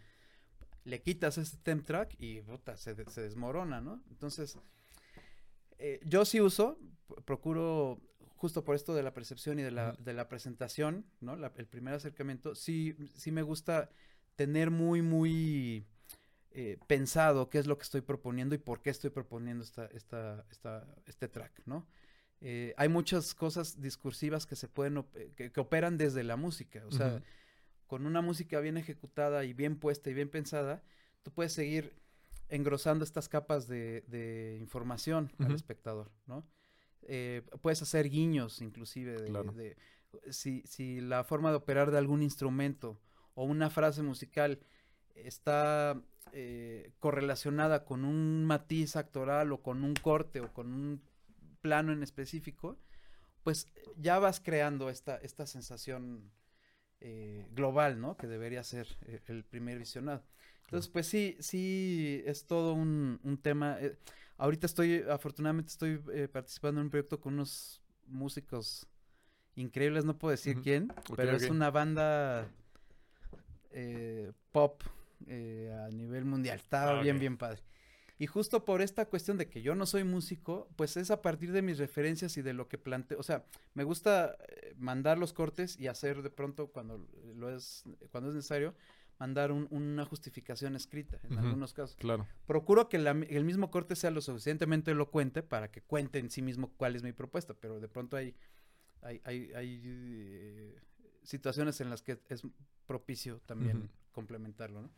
le 0.85 1.01
quitas 1.01 1.39
ese 1.39 1.57
temp 1.57 1.87
track 1.87 2.15
y 2.19 2.43
puta, 2.43 2.77
se, 2.77 2.95
se, 3.09 3.23
desmorona, 3.23 3.81
¿no? 3.81 4.03
Entonces, 4.11 4.59
eh, 5.79 5.99
yo 6.05 6.27
sí 6.27 6.43
uso, 6.43 6.79
procuro, 7.25 7.99
justo 8.37 8.63
por 8.63 8.77
esto 8.77 8.95
de 8.95 9.03
la 9.03 9.15
percepción 9.15 9.59
y 9.59 9.63
de 9.63 9.71
la, 9.71 9.93
de 9.93 10.13
la 10.13 10.29
presentación, 10.29 11.07
¿no? 11.21 11.35
La, 11.35 11.51
el 11.57 11.67
primer 11.67 11.95
acercamiento, 11.95 12.55
sí, 12.55 12.95
sí 13.15 13.33
me 13.33 13.43
gusta 13.43 13.89
tener 14.37 14.71
muy, 14.71 15.01
muy 15.01 15.87
eh, 16.55 16.78
pensado 16.86 17.48
qué 17.48 17.59
es 17.59 17.66
lo 17.66 17.76
que 17.78 17.84
estoy 17.84 18.03
proponiendo 18.03 18.55
y 18.55 18.59
por 18.59 18.82
qué 18.82 18.90
estoy 18.90 19.11
proponiendo 19.11 19.64
esta, 19.64 19.86
esta, 19.86 20.44
esta, 20.50 20.86
este 21.07 21.28
track, 21.28 21.62
¿no? 21.66 21.86
Eh, 22.40 22.74
hay 22.76 22.88
muchas 22.88 23.34
cosas 23.34 23.80
discursivas 23.80 24.46
que 24.46 24.57
se 24.57 24.68
pueden, 24.68 25.05
que, 25.36 25.53
que 25.53 25.61
operan 25.61 25.96
desde 25.96 26.24
la 26.24 26.36
música, 26.36 26.84
o 26.86 26.90
sea, 26.90 27.07
uh 27.07 27.11
-huh. 27.18 27.22
con 27.86 28.05
una 28.07 28.20
música 28.20 28.61
bien 28.61 28.76
ejecutada 28.76 29.44
y 29.44 29.53
bien 29.53 29.78
puesta 29.78 30.11
y 30.11 30.14
bien 30.14 30.28
pensada, 30.28 30.82
tú 31.22 31.30
puedes 31.32 31.53
seguir 31.53 31.94
engrosando 32.48 33.05
estas 33.05 33.28
capas 33.28 33.66
de, 33.66 34.05
de 34.09 34.59
información 34.61 35.30
uh 35.38 35.42
-huh. 35.42 35.46
al 35.46 35.55
espectador, 35.55 36.11
¿no? 36.26 36.44
Eh, 37.03 37.42
puedes 37.62 37.82
hacer 37.82 38.09
guiños 38.09 38.61
inclusive 38.61 39.20
de, 39.20 39.28
claro. 39.28 39.53
de 39.53 39.76
si, 40.30 40.62
si 40.66 41.00
la 41.00 41.24
forma 41.24 41.50
de 41.50 41.57
operar 41.57 41.90
de 41.90 41.98
algún 41.98 42.22
instrumento 42.22 43.00
o 43.34 43.44
una 43.44 43.70
frase 43.70 44.03
musical 44.03 44.61
está 45.14 46.00
eh, 46.33 46.93
correlacionada 46.99 47.85
con 47.85 48.05
un 48.05 48.45
matiz 48.45 48.97
actoral 48.97 49.53
o 49.53 49.62
con 49.62 49.85
un 49.85 49.95
corte 49.95 50.41
o 50.41 50.53
con 50.53 50.73
un 50.73 51.03
plano 51.61 51.93
en 51.93 52.03
específico, 52.03 52.79
pues 53.43 53.66
ya 53.97 54.18
vas 54.18 54.41
creando 54.41 54.91
esta, 54.91 55.16
esta 55.16 55.47
sensación 55.47 56.31
eh, 57.01 57.49
global, 57.51 58.01
¿no? 58.01 58.16
Que 58.16 58.29
debería 58.29 58.62
ser 58.62 58.87
eh, 59.07 59.20
el 59.27 59.45
primer 59.45 59.79
visionado. 59.79 60.23
Entonces, 60.66 60.89
pues 60.89 61.09
sí, 61.09 61.37
sí, 61.41 62.23
es 62.27 62.47
todo 62.47 62.75
un, 62.75 63.18
un 63.25 63.39
tema. 63.39 63.77
Eh, 63.81 63.97
ahorita 64.39 64.66
estoy, 64.66 65.03
afortunadamente 65.11 65.70
estoy 65.70 65.99
participando 66.29 66.81
en 66.81 66.87
un 66.87 66.91
proyecto 66.91 67.20
con 67.20 67.35
unos 67.35 67.83
músicos 68.07 68.87
increíbles, 69.57 70.05
no 70.05 70.16
puedo 70.16 70.31
decir 70.31 70.57
uh 70.57 70.61
-huh. 70.61 70.62
quién, 70.62 70.91
okay, 70.93 71.16
pero 71.16 71.35
okay. 71.35 71.45
es 71.45 71.51
una 71.51 71.70
banda 71.70 72.49
pop 74.53 74.83
eh, 75.29 75.73
a 75.87 75.89
nivel 75.91 76.25
mundial. 76.25 76.59
Estaba 76.59 76.99
ah, 76.99 77.03
bien, 77.03 77.18
bien 77.18 77.37
padre. 77.37 77.62
Y 78.18 78.27
justo 78.27 78.64
por 78.64 78.83
esta 78.83 79.07
cuestión 79.07 79.37
de 79.37 79.49
que 79.49 79.62
yo 79.62 79.75
no 79.75 79.85
soy 79.85 80.05
músico, 80.05 80.68
pues 80.77 80.97
es 80.97 81.11
a 81.11 81.23
partir 81.23 81.51
de 81.51 81.61
mis 81.61 81.79
referencias 81.79 82.37
y 82.37 82.43
de 82.43 82.53
lo 82.53 82.68
que 82.68 82.79
planteo. 82.79 83.18
O 83.18 83.23
sea, 83.25 83.45
me 83.75 83.83
gusta 83.83 84.37
eh, 84.49 84.75
mandar 84.77 85.18
los 85.18 85.33
cortes 85.33 85.77
y 85.79 85.89
hacer 85.89 86.23
de 86.23 86.31
pronto 86.31 86.68
cuando 86.68 87.09
lo 87.35 87.51
es, 87.51 87.83
cuando 88.12 88.31
es 88.31 88.37
necesario, 88.37 88.77
mandar 89.18 89.51
un, 89.51 89.66
una 89.70 90.05
justificación 90.05 90.77
escrita 90.77 91.18
en 91.25 91.33
uh 91.33 91.37
-huh. 91.37 91.45
algunos 91.47 91.73
casos. 91.73 91.97
Claro. 91.97 92.27
Procuro 92.47 92.89
que 92.89 92.99
la, 92.99 93.11
el 93.11 93.45
mismo 93.45 93.70
corte 93.70 93.97
sea 93.97 94.11
lo 94.11 94.20
suficientemente 94.20 94.91
elocuente 94.93 95.43
para 95.43 95.70
que 95.70 95.81
cuente 95.83 96.18
en 96.18 96.31
sí 96.31 96.43
mismo 96.43 96.73
cuál 96.77 96.97
es 96.97 97.03
mi 97.03 97.12
propuesta, 97.12 97.55
pero 97.55 97.81
de 97.81 97.89
pronto 97.89 98.16
hay, 98.16 98.37
hay, 99.01 99.20
hay, 99.25 99.53
hay 99.55 99.81
eh, 99.85 100.81
situaciones 101.23 101.81
en 101.81 101.91
las 101.91 102.03
que 102.03 102.20
es 102.29 102.43
propicio 102.87 103.41
también 103.47 103.77
uh 103.79 103.85
-huh. 103.85 104.12
complementarlo, 104.12 104.83
¿no? 104.83 104.91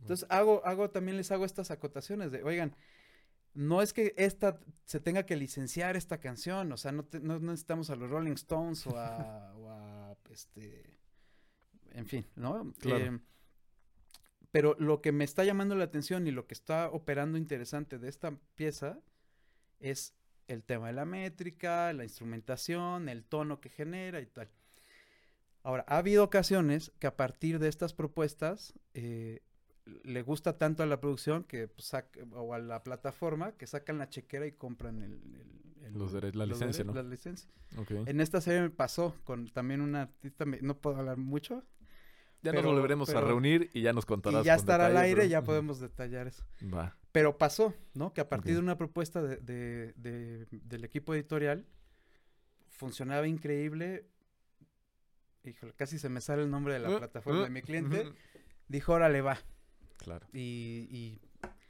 Entonces 0.00 0.26
hago, 0.30 0.64
hago, 0.64 0.90
también 0.90 1.16
les 1.16 1.30
hago 1.32 1.44
estas 1.44 1.70
acotaciones 1.70 2.30
de, 2.30 2.42
oigan, 2.42 2.74
no 3.54 3.82
es 3.82 3.92
que 3.92 4.14
esta 4.16 4.60
se 4.84 5.00
tenga 5.00 5.24
que 5.24 5.36
licenciar 5.36 5.96
esta 5.96 6.20
canción, 6.20 6.70
o 6.72 6.76
sea, 6.76 6.92
no, 6.92 7.04
te, 7.04 7.20
no 7.20 7.38
necesitamos 7.38 7.90
a 7.90 7.96
los 7.96 8.08
Rolling 8.08 8.32
Stones 8.32 8.86
o 8.86 8.96
a, 8.96 9.54
o 9.56 9.70
a 9.70 10.16
este, 10.30 10.98
en 11.92 12.06
fin, 12.06 12.26
¿no? 12.36 12.72
Claro. 12.78 13.04
Eh, 13.04 13.18
pero 14.50 14.76
lo 14.78 15.02
que 15.02 15.12
me 15.12 15.24
está 15.24 15.44
llamando 15.44 15.74
la 15.74 15.84
atención 15.84 16.26
y 16.26 16.30
lo 16.30 16.46
que 16.46 16.54
está 16.54 16.90
operando 16.90 17.36
interesante 17.36 17.98
de 17.98 18.08
esta 18.08 18.38
pieza 18.54 18.98
es 19.78 20.14
el 20.46 20.64
tema 20.64 20.86
de 20.86 20.94
la 20.94 21.04
métrica, 21.04 21.92
la 21.92 22.04
instrumentación, 22.04 23.08
el 23.08 23.24
tono 23.24 23.60
que 23.60 23.68
genera 23.68 24.20
y 24.20 24.26
tal. 24.26 24.48
Ahora, 25.62 25.84
ha 25.86 25.98
habido 25.98 26.24
ocasiones 26.24 26.92
que 26.98 27.06
a 27.06 27.16
partir 27.16 27.58
de 27.58 27.68
estas 27.68 27.92
propuestas 27.92 28.72
eh, 28.94 29.42
le 30.04 30.22
gusta 30.22 30.58
tanto 30.58 30.82
a 30.82 30.86
la 30.86 31.00
producción 31.00 31.44
que 31.44 31.68
pues, 31.68 31.86
saca- 31.86 32.20
o 32.32 32.54
a 32.54 32.58
la 32.58 32.82
plataforma 32.82 33.52
que 33.52 33.66
sacan 33.66 33.98
la 33.98 34.08
chequera 34.08 34.46
y 34.46 34.52
compran 34.52 35.02
el, 35.02 35.12
el- 35.12 35.84
el- 35.86 35.92
Los 35.98 36.12
dere- 36.14 36.34
la 36.34 36.44
los 36.46 36.58
licencia, 36.58 36.84
dere- 36.84 36.86
¿no? 36.88 36.94
la 36.94 37.02
licencia. 37.08 37.50
Ok. 37.78 37.90
En 38.06 38.20
esta 38.20 38.40
serie 38.40 38.60
me 38.62 38.70
pasó 38.70 39.14
con 39.24 39.46
también 39.48 39.80
una 39.80 40.02
artista, 40.02 40.44
no 40.60 40.76
puedo 40.78 40.96
hablar 40.96 41.16
mucho, 41.16 41.64
Ya 42.42 42.50
pero- 42.52 42.62
nos 42.64 42.72
volveremos 42.74 43.08
a 43.10 43.20
reunir 43.20 43.70
y 43.72 43.82
ya 43.82 43.92
nos 43.92 44.04
contarás. 44.06 44.42
y 44.42 44.46
ya 44.46 44.54
estará 44.54 44.86
al 44.86 44.96
aire, 44.96 45.16
pero- 45.22 45.28
ya 45.30 45.42
podemos 45.42 45.80
detallar 45.80 46.26
eso. 46.26 46.44
Va. 46.72 46.96
Pero 47.12 47.38
pasó, 47.38 47.74
¿no? 47.94 48.12
Que 48.12 48.20
a 48.20 48.28
partir 48.28 48.54
de 48.54 48.60
una 48.60 48.76
propuesta 48.76 49.22
de, 49.22 49.36
de- 49.38 49.92
de- 49.94 50.46
del 50.50 50.84
equipo 50.84 51.14
editorial 51.14 51.66
funcionaba 52.68 53.26
increíble. 53.26 54.06
Híjole, 55.44 55.72
casi 55.74 55.98
se 55.98 56.08
me 56.08 56.20
sale 56.20 56.42
el 56.42 56.50
nombre 56.50 56.74
de 56.74 56.80
la 56.80 56.90
Uh, 56.90 56.98
plataforma 56.98 57.40
uh, 57.40 57.44
de 57.44 57.50
mi 57.50 57.62
cliente. 57.62 58.02
ujú. 58.02 58.14
Dijo, 58.68 58.92
órale, 58.92 59.22
va. 59.22 59.38
Claro. 59.98 60.26
Y, 60.32 60.88
y 60.90 61.20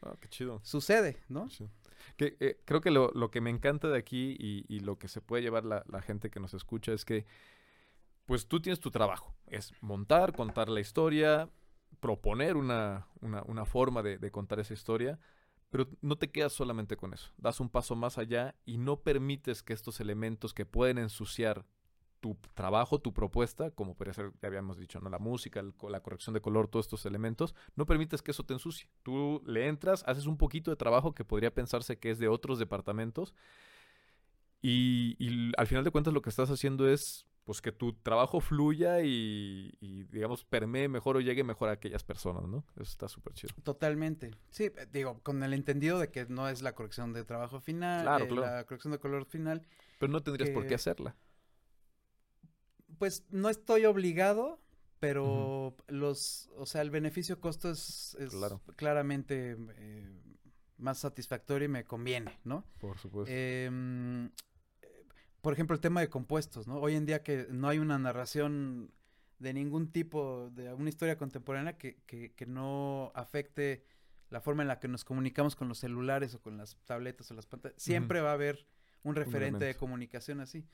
Ah, 0.00 0.14
qué 0.20 0.28
chido. 0.28 0.60
sucede, 0.62 1.16
¿no? 1.28 1.50
Sí. 1.50 1.68
Que, 2.16 2.36
eh, 2.40 2.60
creo 2.64 2.80
que 2.80 2.90
lo, 2.92 3.10
lo 3.12 3.30
que 3.30 3.40
me 3.40 3.50
encanta 3.50 3.88
de 3.88 3.98
aquí 3.98 4.36
y, 4.38 4.64
y 4.68 4.80
lo 4.80 4.96
que 4.98 5.08
se 5.08 5.20
puede 5.20 5.42
llevar 5.42 5.64
la, 5.64 5.82
la 5.88 6.00
gente 6.00 6.30
que 6.30 6.38
nos 6.40 6.54
escucha 6.54 6.92
es 6.92 7.04
que, 7.04 7.26
pues 8.26 8.46
tú 8.46 8.60
tienes 8.60 8.80
tu 8.80 8.90
trabajo. 8.90 9.34
Es 9.46 9.72
montar, 9.82 10.32
contar 10.34 10.68
la 10.68 10.80
historia, 10.80 11.50
proponer 12.00 12.56
una, 12.56 13.08
una, 13.20 13.42
una 13.42 13.64
forma 13.64 14.02
de, 14.02 14.18
de 14.18 14.30
contar 14.30 14.60
esa 14.60 14.74
historia, 14.74 15.18
pero 15.70 15.88
no 16.00 16.16
te 16.16 16.30
quedas 16.30 16.52
solamente 16.52 16.96
con 16.96 17.12
eso. 17.12 17.30
Das 17.36 17.58
un 17.60 17.68
paso 17.68 17.96
más 17.96 18.18
allá 18.18 18.54
y 18.64 18.78
no 18.78 19.00
permites 19.00 19.62
que 19.62 19.72
estos 19.72 20.00
elementos 20.00 20.54
que 20.54 20.64
pueden 20.66 20.98
ensuciar 20.98 21.66
tu 22.20 22.36
trabajo, 22.54 23.00
tu 23.00 23.12
propuesta, 23.12 23.70
como 23.70 23.94
podría 23.94 24.14
ser, 24.14 24.32
ya 24.42 24.48
habíamos 24.48 24.78
dicho, 24.78 25.00
¿no? 25.00 25.08
La 25.08 25.18
música, 25.18 25.60
el 25.60 25.74
la 25.88 26.00
corrección 26.00 26.34
de 26.34 26.40
color, 26.40 26.68
todos 26.68 26.86
estos 26.86 27.06
elementos, 27.06 27.54
no 27.76 27.86
permites 27.86 28.22
que 28.22 28.32
eso 28.32 28.44
te 28.44 28.54
ensucie. 28.54 28.88
Tú 29.02 29.42
le 29.46 29.68
entras, 29.68 30.04
haces 30.06 30.26
un 30.26 30.36
poquito 30.36 30.70
de 30.70 30.76
trabajo 30.76 31.14
que 31.14 31.24
podría 31.24 31.52
pensarse 31.52 31.98
que 31.98 32.10
es 32.10 32.18
de 32.18 32.28
otros 32.28 32.58
departamentos 32.58 33.34
y, 34.60 35.52
al 35.56 35.66
final 35.66 35.84
de 35.84 35.90
cuentas 35.90 36.12
lo 36.12 36.22
que 36.22 36.30
estás 36.30 36.50
haciendo 36.50 36.88
es 36.88 37.26
pues 37.44 37.62
que 37.62 37.72
tu 37.72 37.94
trabajo 37.94 38.40
fluya 38.40 39.00
y, 39.00 39.72
y, 39.80 40.04
digamos 40.04 40.44
permee 40.44 40.86
mejor 40.86 41.16
o 41.16 41.20
llegue 41.20 41.44
mejor 41.44 41.70
a 41.70 41.72
aquellas 41.72 42.04
personas, 42.04 42.44
¿no? 42.44 42.62
Eso 42.74 42.82
está 42.82 43.08
súper 43.08 43.32
chido. 43.32 43.54
Totalmente. 43.62 44.32
Sí, 44.50 44.64
eh, 44.64 44.86
digo, 44.92 45.20
con 45.22 45.42
el 45.42 45.54
entendido 45.54 45.98
de 45.98 46.10
que 46.10 46.26
no 46.26 46.46
es 46.50 46.60
la 46.60 46.74
corrección 46.74 47.14
de 47.14 47.24
trabajo 47.24 47.58
final, 47.58 48.02
Claro, 48.02 48.24
eh, 48.26 48.28
claro. 48.28 48.56
la 48.56 48.64
corrección 48.64 48.92
de 48.92 48.98
color 48.98 49.24
final, 49.24 49.66
Pero 49.98 50.12
no 50.12 50.22
tendrías 50.22 50.50
por 50.50 50.66
qué 50.66 50.74
hacerla. 50.74 51.16
Pues 52.98 53.24
no 53.30 53.48
estoy 53.48 53.84
obligado, 53.84 54.60
pero 55.00 55.76
los, 55.88 56.50
o 56.56 56.66
sea, 56.66 56.82
el 56.82 56.90
beneficio-costo 56.90 57.70
es, 57.70 58.16
es 58.18 58.30
Claro. 58.30 58.60
claramente 58.76 59.56
eh, 59.76 60.08
más 60.76 60.98
satisfactorio 60.98 61.66
y 61.66 61.68
me 61.68 61.84
conviene, 61.84 62.38
¿no? 62.44 62.64
Por 62.80 62.98
supuesto. 62.98 63.32
Em, 63.32 64.26
eh, 64.26 64.30
por 65.40 65.52
ejemplo, 65.52 65.74
el 65.74 65.80
tema 65.80 66.00
de 66.00 66.08
compuestos, 66.08 66.66
¿no? 66.66 66.78
Hoy 66.80 66.94
en 66.96 67.06
día 67.06 67.22
que 67.22 67.46
no 67.50 67.68
hay 67.68 67.78
una 67.78 67.98
narración 67.98 68.92
de 69.38 69.54
ningún 69.54 69.92
tipo 69.92 70.50
de 70.50 70.72
una 70.74 70.88
historia 70.88 71.16
contemporánea 71.16 71.78
que, 71.78 72.00
que, 72.06 72.32
que 72.34 72.46
no 72.46 73.12
afecte 73.14 73.84
la 74.30 74.40
forma 74.40 74.62
en 74.62 74.68
la 74.68 74.78
que 74.80 74.88
nos 74.88 75.04
comunicamos 75.04 75.54
con 75.56 75.68
los 75.68 75.78
celulares 75.78 76.34
o 76.34 76.40
con 76.42 76.56
las 76.58 76.76
tabletas 76.84 77.30
o 77.30 77.34
las 77.34 77.46
pantallas. 77.46 77.80
Siempre 77.80 78.20
va 78.20 78.30
a 78.30 78.34
haber 78.34 78.66
un 79.04 79.14
referente 79.14 79.64
de 79.64 79.74
comunicación 79.76 80.40
así. 80.40 80.66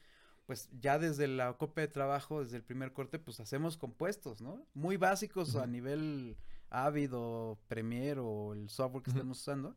Pues 0.46 0.68
ya 0.78 0.98
desde 0.98 1.26
la 1.26 1.54
copia 1.54 1.82
de 1.82 1.88
trabajo, 1.88 2.42
desde 2.42 2.58
el 2.58 2.62
primer 2.62 2.92
corte, 2.92 3.18
pues 3.18 3.40
hacemos 3.40 3.78
compuestos, 3.78 4.42
¿no? 4.42 4.66
Muy 4.74 4.96
básicos 4.98 5.56
a 5.56 5.66
nivel 5.66 6.36
Avid 6.68 7.10
o 7.14 7.58
Premiere 7.66 8.20
o 8.20 8.52
el 8.52 8.68
software 8.68 9.02
que 9.02 9.10
Ujú. 9.10 9.20
estemos 9.20 9.40
usando. 9.40 9.74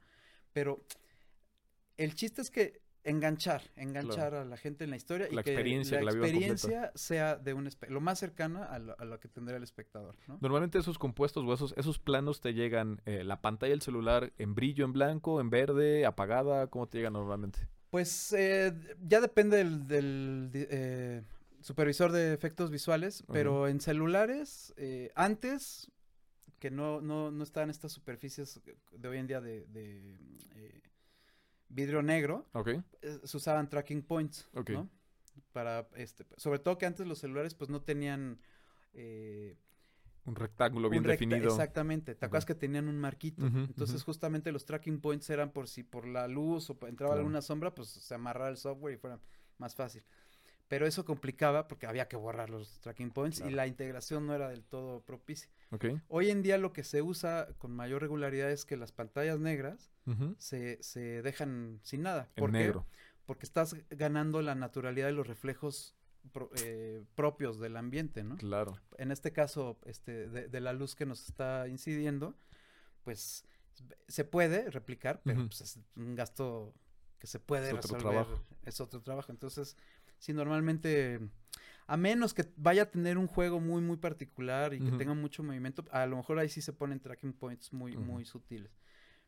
Pero 0.52 0.86
el 1.96 2.16
chiste 2.16 2.42
es 2.42 2.52
que 2.52 2.82
enganchar, 3.04 3.62
enganchar 3.76 4.36
a 4.36 4.44
la 4.44 4.58
gente 4.58 4.84
en 4.84 4.90
la 4.90 4.98
historia 4.98 5.28
La 5.32 5.40
y 5.40 5.44
que 5.44 5.52
experiencia, 5.52 6.02
la 6.02 6.12
que 6.12 6.18
experiencia 6.18 6.92
sea 6.96 7.38
de 7.38 7.54
un 7.54 7.70
lo 7.88 8.02
más 8.02 8.20
cercana 8.20 8.66
a 8.66 8.80
lo, 8.80 9.00
a 9.00 9.06
lo 9.06 9.20
que 9.20 9.30
tendría 9.30 9.58
el 9.58 9.64
espectador, 9.64 10.16
¿no? 10.28 10.38
Normalmente 10.42 10.78
esos 10.78 11.00
compuestos 11.00 11.46
o 11.46 11.54
esos, 11.54 11.74
esos 11.78 12.00
planos 12.00 12.42
te 12.42 12.54
llegan, 12.54 13.02
eh, 13.06 13.24
la 13.24 13.42
pantalla 13.42 13.72
del 13.72 13.82
celular 13.82 14.34
en 14.38 14.56
brillo, 14.56 14.84
en 14.84 14.92
blanco, 14.92 15.40
en 15.40 15.50
verde, 15.50 16.06
apagada, 16.06 16.68
¿cómo 16.68 16.88
te 16.88 16.98
llegan 16.98 17.14
normalmente? 17.14 17.60
Pues 17.90 18.34
eh, 18.34 18.74
ya 19.08 19.22
depende 19.22 19.58
del, 19.58 19.88
del 19.88 20.50
eh, 20.54 21.24
supervisor 21.62 22.12
de 22.12 22.34
efectos 22.34 22.70
visuales, 22.70 23.24
pero 23.32 23.68
en 23.68 23.80
celulares, 23.82 24.74
eh, 24.78 25.12
antes 25.16 25.92
que 26.60 26.72
no, 26.72 27.02
no, 27.02 27.32
no 27.32 27.44
estaban 27.44 27.70
estas 27.70 27.92
superficies 27.92 28.60
de 28.92 29.08
hoy 29.08 29.18
en 29.18 29.28
día 29.28 29.42
de, 29.42 29.66
de, 29.68 30.18
eh, 30.56 30.82
vidrio 31.70 32.02
negro, 32.02 32.46
eh, 33.02 33.20
se 33.24 33.38
usaban 33.38 33.70
tracking 33.70 34.02
points, 34.02 34.48
Ok. 34.54 34.72
¿no? 34.72 34.90
Para, 35.54 35.88
este, 35.96 36.26
sobre 36.36 36.60
todo 36.60 36.78
que 36.78 36.86
antes 36.88 37.06
los 37.06 37.20
celulares 37.20 37.54
pues 37.54 37.70
no 37.70 37.82
tenían 37.82 38.40
eh, 38.94 39.56
Un 40.28 40.36
rectángulo 40.36 40.88
un 40.90 40.92
bien 40.92 41.04
recta- 41.04 41.26
definido. 41.26 41.50
Exactamente, 41.50 42.14
te 42.14 42.26
acuerdas 42.26 42.46
que 42.46 42.54
tenían 42.56 42.88
un 42.88 43.00
marquito. 43.00 43.46
Entonces 43.46 44.04
justamente 44.04 44.52
los 44.52 44.66
tracking 44.66 45.00
points 45.02 45.30
eran 45.30 45.52
por 45.52 45.68
si 45.68 45.84
por 45.84 46.06
la 46.06 46.28
luz 46.28 46.70
o 46.70 46.74
entraba 46.74 47.14
Claro. 47.14 47.20
alguna 47.22 47.42
sombra, 47.42 47.74
pues 47.74 47.88
se 47.90 48.14
amarraba 48.14 48.50
el 48.50 48.58
software 48.58 48.94
y 48.94 48.98
fuera 48.98 49.20
más 49.58 49.74
fácil. 49.74 50.04
Pero 50.68 50.86
eso 50.86 51.06
complicaba 51.06 51.70
porque 51.70 51.88
había 51.88 52.10
que 52.10 52.18
borrar 52.18 52.50
los 52.50 52.82
tracking 52.82 53.12
points 53.12 53.40
y 53.40 53.50
la 53.52 53.68
integración 53.68 54.28
no 54.28 54.36
era 54.36 54.50
del 54.50 54.66
todo 54.66 55.00
propicia. 55.02 55.50
Hoy 56.10 56.30
en 56.30 56.44
día 56.44 56.58
lo 56.58 56.74
que 56.74 56.84
se 56.84 57.02
usa 57.02 57.48
con 57.58 57.72
mayor 57.72 58.02
regularidad 58.02 58.52
es 58.52 58.66
que 58.66 58.76
las 58.76 58.92
pantallas 58.92 59.40
negras 59.40 59.90
se, 60.38 60.78
se 60.84 61.22
dejan 61.22 61.80
sin 61.84 62.02
nada. 62.04 62.30
En 62.36 62.42
¿Por 62.42 62.52
qué? 62.52 62.58
negro. 62.60 62.86
Porque 63.26 63.46
estás 63.46 63.76
ganando 63.90 64.42
la 64.42 64.56
naturalidad 64.56 65.08
de 65.08 65.14
los 65.14 65.28
reflejos 65.28 65.97
pro- 66.32 66.50
eh, 66.64 67.04
propios 67.16 67.60
del 67.60 67.78
ambiente, 67.78 68.24
¿no? 68.24 68.38
Claro. 68.38 68.78
en 68.98 69.12
este 69.12 69.32
caso, 69.32 69.78
este, 69.86 70.28
de, 70.28 70.48
de 70.48 70.60
la 70.62 70.74
luz 70.74 70.96
que 70.96 71.06
nos 71.06 71.28
está 71.28 71.68
incidiendo, 71.68 72.36
pues 73.04 73.46
se 74.08 74.24
puede 74.26 74.70
replicar, 74.72 75.22
pero 75.24 75.46
pues, 75.46 75.62
es 75.62 75.80
un 75.96 76.16
gasto 76.16 76.74
que 77.20 77.28
se 77.28 77.40
puede 77.40 77.68
Es 77.70 77.74
otro 77.76 77.96
resolver. 77.96 78.24
trabajo. 78.26 78.44
Es 78.64 78.82
otro 78.82 79.02
trabajo. 79.02 79.32
Entonces, 79.32 79.78
sí, 80.18 80.34
normalmente, 80.34 81.20
a 81.88 81.96
menos 81.98 82.34
que 82.34 82.46
vaya 82.58 82.84
a 82.84 82.92
tener 82.92 83.18
un 83.18 83.28
juego 83.28 83.60
muy, 83.60 83.82
muy 83.82 83.98
particular 83.98 84.74
y 84.74 84.80
que 84.80 84.92
tenga 84.92 85.14
mucho 85.14 85.44
movimiento, 85.44 85.84
a 85.92 86.06
lo 86.06 86.18
mejor 86.18 86.40
ahí 86.40 86.50
sí 86.50 86.62
se 86.62 86.74
ponen 86.74 87.00
tracking 87.00 87.34
points 87.34 87.72
muy, 87.74 87.96
muy 87.96 88.26
sutiles. 88.26 88.72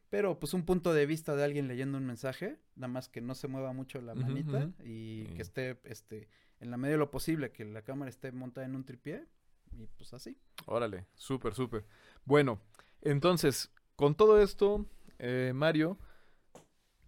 Pero 0.09 0.39
pues 0.39 0.55
un 0.55 0.65
punto 0.65 0.91
de 0.91 1.05
vista 1.05 1.35
de 1.35 1.43
alguien 1.43 1.67
leyendo 1.67 1.97
un 1.99 2.05
mensaje, 2.05 2.57
nada 2.75 2.87
más 2.91 3.07
que 3.09 3.21
no 3.21 3.35
se 3.35 3.47
mueva 3.47 3.73
mucho 3.73 4.01
la 4.01 4.15
manita 4.15 4.71
y 4.83 5.25
que 5.35 5.43
esté 5.43 5.79
este 5.83 6.27
en 6.59 6.71
la 6.71 6.77
medida 6.77 6.93
de 6.93 6.99
lo 6.99 7.11
posible 7.11 7.51
que 7.51 7.65
la 7.65 7.81
cámara 7.81 8.09
esté 8.09 8.31
montada 8.31 8.65
en 8.65 8.75
un 8.75 8.85
tripié 8.85 9.25
y 9.71 9.87
pues 9.87 10.13
así. 10.13 10.37
Órale, 10.65 11.05
súper, 11.15 11.53
súper. 11.53 11.85
Bueno, 12.25 12.61
entonces, 13.01 13.71
con 13.95 14.15
todo 14.15 14.41
esto, 14.41 14.85
eh, 15.19 15.51
Mario, 15.55 15.97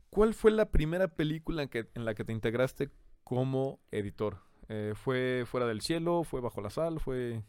¿cuál 0.10 0.34
fue 0.34 0.52
la 0.52 0.72
primera 0.72 1.08
película 1.08 1.64
en, 1.64 1.70
que, 1.70 1.90
en 1.94 2.06
la 2.06 2.16
que 2.16 2.24
te 2.24 2.34
integraste 2.34 2.90
como 3.24 3.80
editor? 3.92 4.40
Eh, 4.70 4.94
¿Fue 4.96 5.44
Fuera 5.46 5.68
del 5.68 5.82
Cielo? 5.82 6.24
¿Fue 6.24 6.42
Bajo 6.42 6.62
la 6.62 6.70
Sal? 6.70 7.00
¿Fue...? 7.00 7.44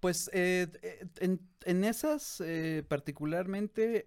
Pues 0.00 0.30
eh, 0.32 0.68
en, 1.16 1.40
en 1.64 1.82
esas 1.82 2.40
particularmente 2.86 4.06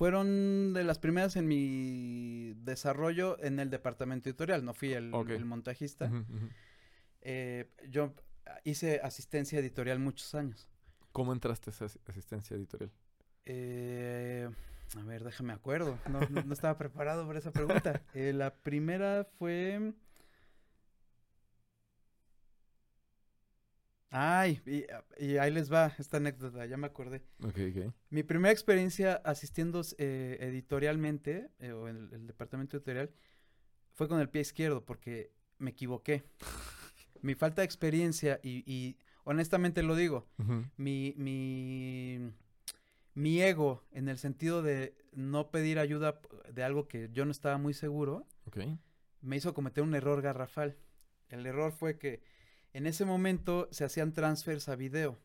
fueron 0.00 0.72
de 0.72 0.82
las 0.82 0.98
primeras 0.98 1.36
en 1.36 1.46
mi 1.46 2.54
desarrollo 2.56 3.38
en 3.44 3.60
el 3.60 3.68
departamento 3.68 4.30
editorial, 4.30 4.64
no 4.64 4.72
fui 4.72 4.94
el, 4.94 5.10
montajista. 5.44 6.10
Eh, 7.20 7.68
yo 7.90 8.14
hice 8.64 9.00
asistencia 9.02 9.58
editorial 9.58 9.98
muchos 9.98 10.34
años. 10.34 10.70
¿Cómo 11.12 11.34
entraste 11.34 11.68
a 11.68 11.72
esa 11.74 11.84
as- 11.84 11.98
asistencia 12.06 12.56
editorial? 12.56 12.90
Eh, 13.44 14.48
a 14.96 15.02
ver, 15.02 15.22
déjame 15.22 15.52
acuerdo. 15.52 15.98
No, 16.08 16.20
no- 16.30 16.44
no 16.44 16.52
estaba 16.54 16.78
preparado 16.78 17.26
para 17.26 17.38
esa 17.38 17.50
pregunta. 17.52 18.00
Eh, 18.14 18.32
la 18.32 18.54
primera 18.54 19.28
fue. 19.38 19.92
Ay, 24.10 24.60
y, 24.66 24.84
y 25.24 25.36
ahí 25.38 25.52
les 25.52 25.72
va 25.72 25.94
esta 25.98 26.16
anécdota, 26.16 26.66
ya 26.66 26.76
me 26.76 26.86
acordé. 26.88 27.22
Ok, 27.44 27.58
ok. 27.70 27.94
Mi 28.10 28.24
primera 28.24 28.52
experiencia 28.52 29.14
asistiendo 29.24 29.82
eh, 29.98 30.38
editorialmente, 30.40 31.50
eh, 31.60 31.72
o 31.72 31.88
en 31.88 31.96
el, 31.96 32.14
el 32.14 32.26
departamento 32.26 32.76
editorial, 32.76 33.10
fue 33.94 34.08
con 34.08 34.20
el 34.20 34.28
pie 34.28 34.42
izquierdo, 34.42 34.84
porque 34.84 35.32
me 35.58 35.70
equivoqué. 35.70 36.24
Mi 37.22 37.34
falta 37.34 37.62
de 37.62 37.66
experiencia, 37.66 38.40
y, 38.42 38.64
y 38.66 38.96
honestamente 39.24 39.82
lo 39.82 39.94
digo, 39.94 40.26
mi, 40.78 41.14
mi, 41.18 42.32
mi 43.14 43.42
ego, 43.42 43.84
en 43.92 44.08
el 44.08 44.16
sentido 44.16 44.62
de 44.62 44.96
no 45.12 45.50
pedir 45.50 45.78
ayuda 45.78 46.20
de 46.50 46.64
algo 46.64 46.88
que 46.88 47.10
yo 47.12 47.26
no 47.26 47.30
estaba 47.30 47.58
muy 47.58 47.74
seguro, 47.74 48.26
me 49.20 49.36
hizo 49.36 49.52
cometer 49.52 49.84
un 49.84 49.94
error 49.94 50.22
garrafal. 50.22 50.78
El 51.28 51.44
error 51.44 51.72
fue 51.72 51.98
que 51.98 52.22
en 52.72 52.86
ese 52.86 53.04
momento 53.04 53.68
se 53.70 53.84
hacían 53.84 54.12
transfers 54.12 54.68
a 54.68 54.76
video. 54.76 55.18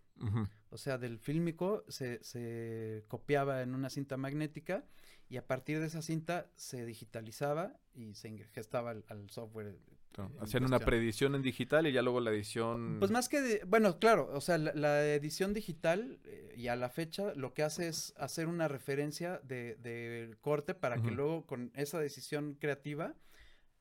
O 0.69 0.77
sea, 0.77 0.97
del 0.97 1.19
fílmico 1.19 1.83
se, 1.89 2.23
se 2.23 3.03
copiaba 3.07 3.61
en 3.61 3.75
una 3.75 3.89
cinta 3.89 4.15
magnética 4.17 4.85
y 5.29 5.37
a 5.37 5.45
partir 5.45 5.79
de 5.79 5.87
esa 5.87 6.01
cinta 6.01 6.49
se 6.55 6.85
digitalizaba 6.85 7.73
y 7.93 8.13
se 8.15 8.29
ingestaba 8.29 8.91
al, 8.91 9.03
al 9.09 9.29
software. 9.29 9.67
En 9.67 9.95
Hacían 10.39 10.63
una 10.63 10.79
preedición 10.79 11.35
en 11.35 11.41
digital 11.41 11.87
y 11.87 11.91
ya 11.91 12.01
luego 12.01 12.21
la 12.21 12.31
edición. 12.31 12.97
Pues 12.99 13.11
más 13.11 13.27
que, 13.27 13.41
de- 13.41 13.65
bueno, 13.65 13.99
claro, 13.99 14.29
o 14.31 14.39
sea, 14.39 14.57
la, 14.57 14.73
la 14.73 15.05
edición 15.13 15.53
digital 15.53 16.19
eh, 16.23 16.53
y 16.55 16.67
a 16.69 16.77
la 16.77 16.89
fecha 16.89 17.33
lo 17.35 17.53
que 17.53 17.63
hace 17.63 17.89
es 17.89 18.13
hacer 18.17 18.47
una 18.47 18.69
referencia 18.69 19.41
de, 19.43 20.33
corte 20.39 20.73
para 20.73 21.01
que 21.01 21.11
luego 21.11 21.45
con 21.45 21.71
esa 21.75 21.99
decisión 21.99 22.53
creativa 22.55 23.13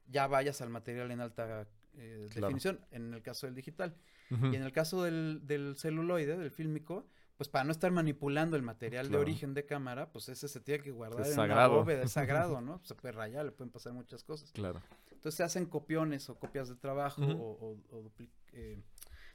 ya 0.08 0.26
vayas 0.26 0.60
al 0.60 0.70
material 0.70 1.12
en 1.12 1.20
alta 1.20 1.68
eh, 1.97 2.26
Claro. 2.30 2.49
definición, 2.49 2.80
en 2.90 3.14
el 3.14 3.22
caso 3.22 3.47
del 3.47 3.55
digital. 3.55 3.97
Y 4.30 4.57
en 4.57 4.62
el 4.62 4.72
caso 4.72 5.03
del, 5.03 5.40
del 5.47 5.76
celuloide, 5.76 6.36
del 6.36 6.51
fílmico, 6.51 7.07
pues 7.36 7.49
para 7.49 7.64
no 7.64 7.72
estar 7.72 7.92
manipulando 7.92 8.57
el 8.57 8.62
material 8.62 9.11
de 9.11 9.16
origen 9.18 9.55
de 9.55 9.66
cámara, 9.66 10.11
pues 10.12 10.28
ese 10.28 10.49
se 10.49 10.61
tiene 10.61 10.82
que 10.82 10.90
guardar 10.92 11.20
Es 11.22 11.28
en 11.28 11.34
sagrado. 11.34 11.72
una 11.72 11.80
bóveda, 11.80 12.03
es 12.03 12.12
sagrado, 12.12 12.61
¿no? 12.62 12.80
Se 12.84 12.95
puede 12.95 13.12
rayar, 13.12 13.45
le 13.45 13.53
pueden 13.53 13.70
pasar 13.70 13.92
muchas 13.92 14.24
cosas. 14.24 14.51
Claro. 14.53 14.80
Entonces 15.12 15.34
se 15.36 15.42
hacen 15.42 15.66
copiones 15.66 16.28
o 16.30 16.38
copias 16.38 16.68
de 16.68 16.76
trabajo 16.76 17.22
o, 17.22 17.26
o- 17.70 17.97
o 17.97 18.03
dupli- 18.03 18.30
eh, 18.53 18.80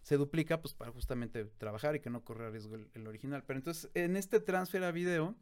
se 0.01 0.18
duplica 0.18 0.62
pues 0.62 0.74
para 0.74 0.91
justamente 0.91 1.45
trabajar 1.45 1.95
y 1.95 1.99
que 1.99 2.10
no 2.10 2.24
corra 2.24 2.49
riesgo 2.49 2.76
el, 2.76 2.89
el 2.93 3.05
original. 3.07 3.43
Pero 3.45 3.60
entonces 3.60 3.89
en 3.93 4.16
este 4.16 4.39
transfer 4.39 4.84
a 4.84 4.91
video 4.91 5.36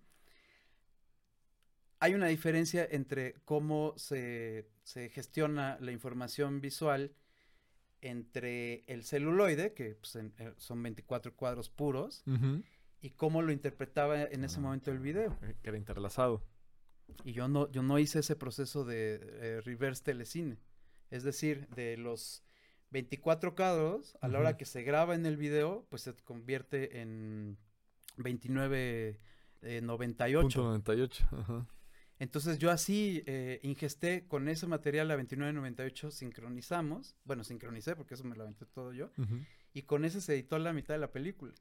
hay 1.99 2.13
una 2.13 2.27
diferencia 2.27 2.87
entre 2.89 3.33
cómo 3.45 3.93
se, 3.97 4.67
se 4.83 5.09
gestiona 5.09 5.77
la 5.81 5.91
información 5.91 6.61
visual 6.61 7.13
entre 8.01 8.83
el 8.87 9.03
celuloide, 9.03 9.73
que 9.73 9.95
pues, 9.95 10.15
en- 10.15 10.33
eh, 10.37 10.53
son 10.57 10.81
24 10.83 11.35
cuadros 11.35 11.69
puros, 11.69 12.23
y 13.01 13.11
cómo 13.11 13.41
lo 13.41 13.51
interpretaba 13.51 14.23
en 14.23 14.43
ese 14.43 14.57
Ah. 14.57 14.61
momento 14.61 14.91
el 14.91 14.99
video. 14.99 15.37
Que 15.61 15.69
era 15.69 15.77
interlazado. 15.77 16.43
Y 17.23 17.31
yo 17.33 17.47
no, 17.47 17.71
yo 17.71 17.81
no 17.83 17.99
hice 17.99 18.19
ese 18.19 18.35
proceso 18.35 18.83
de 18.85 19.19
eh, 19.21 19.61
reverse 19.61 20.03
telecine. 20.03 20.57
Es 21.09 21.23
decir, 21.23 21.67
de 21.69 21.95
los 21.97 22.43
24 22.91 23.55
cuadros, 23.55 24.17
a 24.21 24.27
la 24.27 24.39
hora 24.39 24.57
que 24.57 24.65
se 24.65 24.83
graba 24.83 25.15
en 25.15 25.25
el 25.25 25.37
video, 25.37 25.85
pues 25.89 26.01
se 26.03 26.13
convierte 26.15 26.99
en 27.01 27.57
29 28.17 29.19
eh, 29.61 29.81
98. 29.81 30.41
Punto 30.41 30.63
98. 30.63 31.27
Ajá. 31.31 31.67
Entonces 32.19 32.57
yo 32.57 32.71
así 32.71 33.21
eh, 33.27 33.59
ingesté 33.61 34.25
con 34.27 34.47
ese 34.47 34.65
material 34.67 35.11
a 35.11 35.15
2998, 35.17 36.11
sincronizamos. 36.11 37.15
Bueno, 37.25 37.43
sincronicé 37.43 37.95
porque 37.95 38.15
eso 38.15 38.23
me 38.23 38.35
lo 38.35 38.43
aventé 38.43 38.65
todo 38.65 38.91
yo. 38.93 39.11
Y 39.73 39.83
con 39.83 40.03
ese 40.05 40.21
se 40.21 40.33
editó 40.33 40.57
la 40.57 40.73
mitad 40.73 40.93
de 40.95 40.99
la 40.99 41.11
película. 41.11 41.53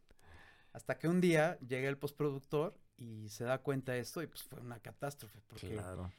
Hasta 0.72 0.98
que 0.98 1.08
un 1.08 1.20
día 1.20 1.58
llega 1.60 1.88
el 1.88 1.98
postproductor 1.98 2.78
y 2.96 3.28
se 3.28 3.44
da 3.44 3.58
cuenta 3.58 3.92
de 3.92 4.00
esto 4.00 4.22
y 4.22 4.26
pues 4.26 4.42
fue 4.44 4.60
una 4.60 4.78
catástrofe. 4.80 5.40
Porque 5.46 5.68
Claro. 5.68 6.10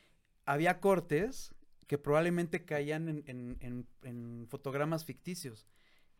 había 0.45 0.79
cortes 0.79 1.53
que 1.88 1.97
probablemente 1.97 2.65
caían 2.65 3.07
en, 3.09 3.23
en- 3.27 3.57
en- 3.61 3.88
en 4.03 4.47
fotogramas 4.49 5.05
ficticios. 5.05 5.67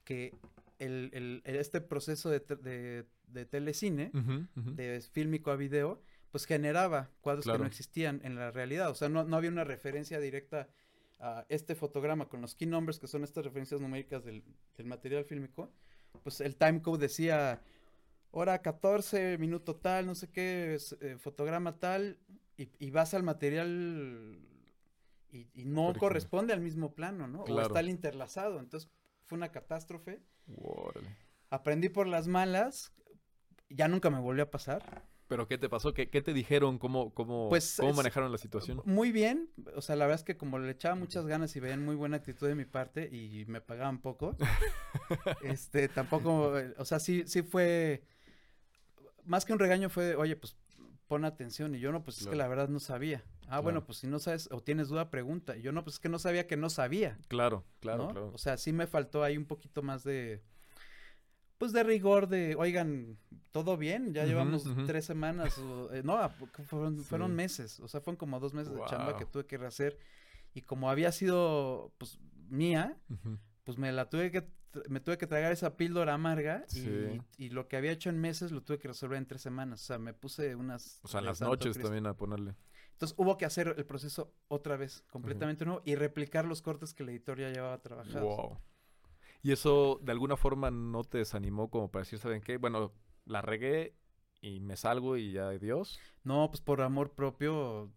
Que 0.04 0.34
el, 0.80 1.10
el- 1.14 1.42
este 1.46 1.82
proceso 1.82 2.30
de, 2.30 2.40
te- 2.40 2.56
de- 2.56 3.06
de 3.28 3.46
telecine, 3.46 4.10
de 4.56 5.02
fílmico 5.02 5.52
a 5.52 5.56
video, 5.58 6.02
pues 6.32 6.46
generaba 6.46 7.10
cuadros 7.22 7.46
que 7.46 7.58
no 7.58 7.66
existían 7.66 8.22
en 8.24 8.36
la 8.36 8.52
realidad. 8.52 8.90
O 8.90 8.96
sea, 8.96 9.10
no, 9.10 9.24
no 9.24 9.38
había 9.38 9.50
una 9.50 9.64
referencia 9.64 10.20
directa 10.20 10.70
a 11.20 11.46
este 11.50 11.76
fotograma 11.76 12.28
con 12.30 12.42
los 12.42 12.56
key 12.56 12.68
numbers, 12.68 13.00
que 13.00 13.08
son 13.08 13.24
estas 13.24 13.44
referencias 13.44 13.82
numéricas 13.82 14.24
del, 14.24 14.44
del 14.76 14.86
material 14.86 15.26
fílmico. 15.26 15.72
Pues 16.24 16.42
el 16.42 16.56
timecode 16.56 17.00
decía 17.00 17.62
hora 18.32 18.62
14, 18.62 19.38
minuto 19.38 19.76
tal, 19.76 20.06
no 20.06 20.16
sé 20.16 20.30
qué, 20.30 20.78
eh, 21.02 21.18
fotograma 21.20 21.80
tal, 21.80 22.20
y, 22.58 22.70
y 22.80 22.92
vas 22.92 23.14
al 23.14 23.24
material 23.24 24.40
y, 25.32 25.48
y 25.54 25.66
no 25.66 25.94
corresponde 25.94 26.54
al 26.54 26.62
mismo 26.62 26.94
plano, 26.94 27.28
¿no? 27.28 27.44
O 27.44 27.62
está 27.62 27.80
el 27.80 27.90
interlazado. 27.90 28.60
Entonces 28.60 28.90
fue 29.26 29.38
una 29.38 29.52
catástrofe. 29.52 30.22
Aprendí 31.50 31.90
por 31.90 32.08
las 32.08 32.28
malas. 32.28 32.94
Ya 33.70 33.88
nunca 33.88 34.10
me 34.10 34.20
volvió 34.20 34.44
a 34.44 34.52
pasar. 34.52 35.04
¿Pero 35.28 35.48
qué 35.48 35.58
te 35.58 35.68
pasó? 35.68 35.94
¿Qué, 35.94 36.10
qué 36.10 36.22
te 36.22 36.34
dijeron? 36.34 36.78
¿Cómo, 36.78 37.14
cómo, 37.14 37.50
Pues, 37.50 37.76
cómo 37.80 37.94
manejaron 37.94 38.32
la 38.32 38.38
situación? 38.38 38.82
Muy 38.86 39.12
bien, 39.12 39.50
o 39.76 39.82
sea, 39.82 39.96
la 39.96 40.06
verdad 40.06 40.22
es 40.22 40.26
que 40.26 40.38
como 40.38 40.58
le 40.58 40.72
echaba 40.72 40.96
muchas 40.96 41.26
ganas 41.26 41.56
y 41.56 41.60
veían 41.60 41.84
muy 41.84 41.96
buena 41.96 42.18
actitud 42.18 42.48
de 42.48 42.56
mi 42.56 42.66
parte 42.66 43.10
y 43.14 43.46
me 43.48 43.60
pagaban 43.60 44.00
poco, 44.00 44.36
este, 45.44 45.90
tampoco, 45.90 46.58
eh, 46.58 46.74
o 46.78 46.86
sea, 46.86 47.00
sí, 47.00 47.24
sí 47.28 47.42
fue, 47.42 48.04
más 49.26 49.44
que 49.44 49.54
un 49.54 49.60
regaño 49.60 49.90
fue, 49.90 50.16
oye, 50.16 50.36
pues 50.36 50.56
pon 51.08 51.26
atención 51.26 51.74
y 51.76 51.80
yo 51.80 51.92
no, 51.92 52.04
pues 52.04 52.22
es 52.22 52.28
que 52.28 52.36
la 52.36 52.48
verdad 52.48 52.70
no 52.70 52.80
sabía. 52.80 53.24
Ah, 53.50 53.62
bueno, 53.62 53.86
pues 53.86 54.00
si 54.00 54.08
no 54.08 54.20
sabes 54.20 54.50
o 54.52 54.62
tienes 54.62 54.90
duda, 54.90 55.10
pregunta. 55.10 55.56
Y 55.56 55.62
yo 55.62 55.72
no, 55.72 55.84
pues 55.84 55.96
es 55.96 56.00
que 56.00 56.10
no 56.10 56.20
sabía 56.20 56.48
que 56.48 56.58
no 56.58 56.70
sabía. 56.70 57.18
Claro, 57.30 57.64
claro, 57.80 58.08
¿no? 58.08 58.10
claro. 58.12 58.32
O 58.34 58.38
sea, 58.38 58.58
sí 58.58 58.74
me 58.74 58.88
faltó 58.88 59.24
ahí 59.24 59.38
un 59.38 59.46
poquito 59.46 59.82
más 59.82 60.04
de, 60.04 60.44
pues 61.58 61.72
de 61.74 61.84
rigor 61.84 62.28
de, 62.28 62.56
oigan, 62.56 63.18
¿todo 63.52 63.78
bien? 63.78 64.14
Ya 64.14 64.26
llevamos 64.26 64.66
ujú. 64.66 64.86
tres 64.86 65.06
semanas, 65.06 65.58
o, 65.58 65.92
eh, 65.94 66.02
no, 66.04 66.18
fueron, 66.68 67.36
meses, 67.36 67.80
o 67.80 67.88
sea, 67.88 68.02
fueron 68.02 68.18
como 68.18 68.40
dos 68.40 68.54
meses 68.54 68.74
de 68.74 68.82
chamba 68.86 69.18
que 69.18 69.26
tuve 69.26 69.46
que 69.46 69.58
rehacer. 69.58 69.98
Y 70.54 70.62
como 70.62 70.90
había 70.90 71.12
sido, 71.12 71.94
pues, 71.98 72.20
mía, 72.50 72.98
pues 73.64 73.78
me 73.78 73.92
la 73.92 74.10
tuve 74.10 74.32
que, 74.32 74.48
me 74.90 75.00
tuve 75.00 75.18
que 75.18 75.28
tragar 75.28 75.52
esa 75.52 75.76
píldora 75.76 76.14
amarga 76.14 76.66
y, 76.72 76.80
Sí. 76.80 77.22
y 77.38 77.50
lo 77.50 77.68
que 77.68 77.78
había 77.78 77.92
hecho 77.92 78.10
en 78.10 78.20
meses 78.20 78.52
lo 78.52 78.62
tuve 78.64 78.78
que 78.80 78.88
resolver 78.88 79.18
en 79.18 79.26
tres 79.26 79.42
semanas. 79.42 79.82
O 79.84 79.86
sea, 79.86 79.98
me 79.98 80.14
puse 80.14 80.56
unas... 80.56 81.00
O 81.04 81.08
sea, 81.08 81.20
en 81.20 81.26
las 81.26 81.42
noches 81.42 81.74
Cristo. 81.74 81.88
también 81.90 82.06
a 82.08 82.16
ponerle. 82.16 82.56
Entonces 82.94 83.16
hubo 83.20 83.38
que 83.38 83.46
hacer 83.46 83.76
el 83.78 83.86
proceso 83.86 84.34
otra 84.48 84.76
vez, 84.78 85.04
completamente 85.12 85.66
nuevo, 85.66 85.82
y 85.86 85.96
replicar 85.96 86.46
los 86.46 86.62
cortes 86.64 86.94
que 86.96 87.04
el 87.04 87.10
editor 87.10 87.40
ya 87.40 87.50
llevaba 87.50 87.80
trabajados. 87.80 88.24
Wow. 88.24 88.58
¿Y 89.44 89.52
eso 89.52 90.00
de 90.04 90.12
alguna 90.12 90.38
forma 90.38 90.72
no 90.72 91.04
te 91.04 91.20
desanimó 91.20 91.70
como 91.70 91.90
para 91.92 92.04
decir, 92.04 92.20
¿saben 92.20 92.42
qué? 92.42 92.58
Bueno, 92.58 92.94
la 93.26 93.42
regué 93.42 93.96
y 94.42 94.60
me 94.60 94.76
salgo 94.78 95.18
y 95.18 95.32
ya 95.34 95.50
adiós. 95.50 96.00
No, 96.24 96.50
pues 96.50 96.62
por 96.62 96.82
amor 96.82 97.14
propio, 97.14 97.92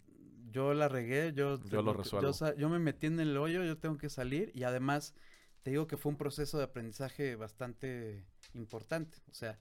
yo 0.50 0.74
la 0.74 0.88
regué, 0.88 1.32
yo... 1.34 1.58
Yo 1.58 1.68
tengo 1.68 1.82
lo 1.82 1.92
resuelvo. 1.94 2.32
Yo, 2.56 2.68
me 2.68 2.78
metí 2.78 3.06
en 3.06 3.20
el 3.20 3.36
hoyo, 3.36 3.64
yo 3.64 3.78
tengo 3.78 3.96
que 3.98 4.08
salir, 4.08 4.50
y 4.54 4.62
además 4.64 5.14
te 5.62 5.70
digo 5.70 5.86
que 5.86 5.96
fue 5.96 6.10
un 6.10 6.18
proceso 6.18 6.58
de 6.58 6.64
aprendizaje 6.64 7.36
bastante 7.36 8.24
importante, 8.54 9.18
o 9.28 9.34
sea, 9.34 9.58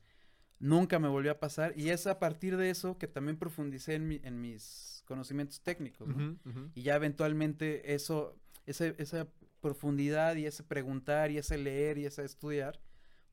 nunca 0.60 1.00
me 1.00 1.08
volvió 1.08 1.32
a 1.32 1.40
pasar, 1.40 1.74
y 1.78 1.90
es 1.90 2.08
a 2.08 2.20
partir 2.20 2.58
de 2.58 2.70
eso 2.70 2.98
que 2.98 3.08
también 3.08 3.38
profundicé 3.38 3.96
en, 3.96 4.08
mi- 4.08 4.22
en 4.24 4.40
mis 4.42 5.04
conocimientos 5.06 5.62
técnicos, 5.62 6.08
¿no? 6.08 6.38
Y 6.76 6.84
ya 6.84 6.96
eventualmente 6.96 7.94
eso, 7.94 8.38
ese, 8.66 8.96
esa 8.98 9.28
profundidad 9.62 10.36
y 10.36 10.46
ese 10.46 10.64
preguntar 10.64 11.32
y 11.32 11.38
ese 11.38 11.58
leer 11.58 11.98
y 11.98 12.06
ese 12.06 12.24
estudiar, 12.24 12.80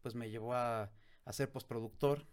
pues 0.03 0.15
me 0.15 0.31
llevó 0.31 0.55
a, 0.55 0.91
a 1.25 1.33
ser 1.33 1.51
postproductor, 1.51 2.27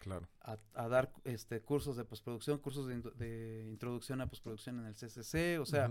Claro. 0.00 0.28
a, 0.42 0.58
a 0.74 0.88
dar 0.88 1.10
este 1.24 1.60
cursos 1.62 1.96
de 1.96 2.04
postproducción, 2.04 2.58
cursos 2.58 2.86
de, 2.86 3.66
introducción 3.68 4.20
a 4.20 4.28
postproducción 4.28 4.78
en 4.78 4.86
el 4.86 4.94
CCC, 4.94 5.58
o 5.60 5.66
sea, 5.66 5.90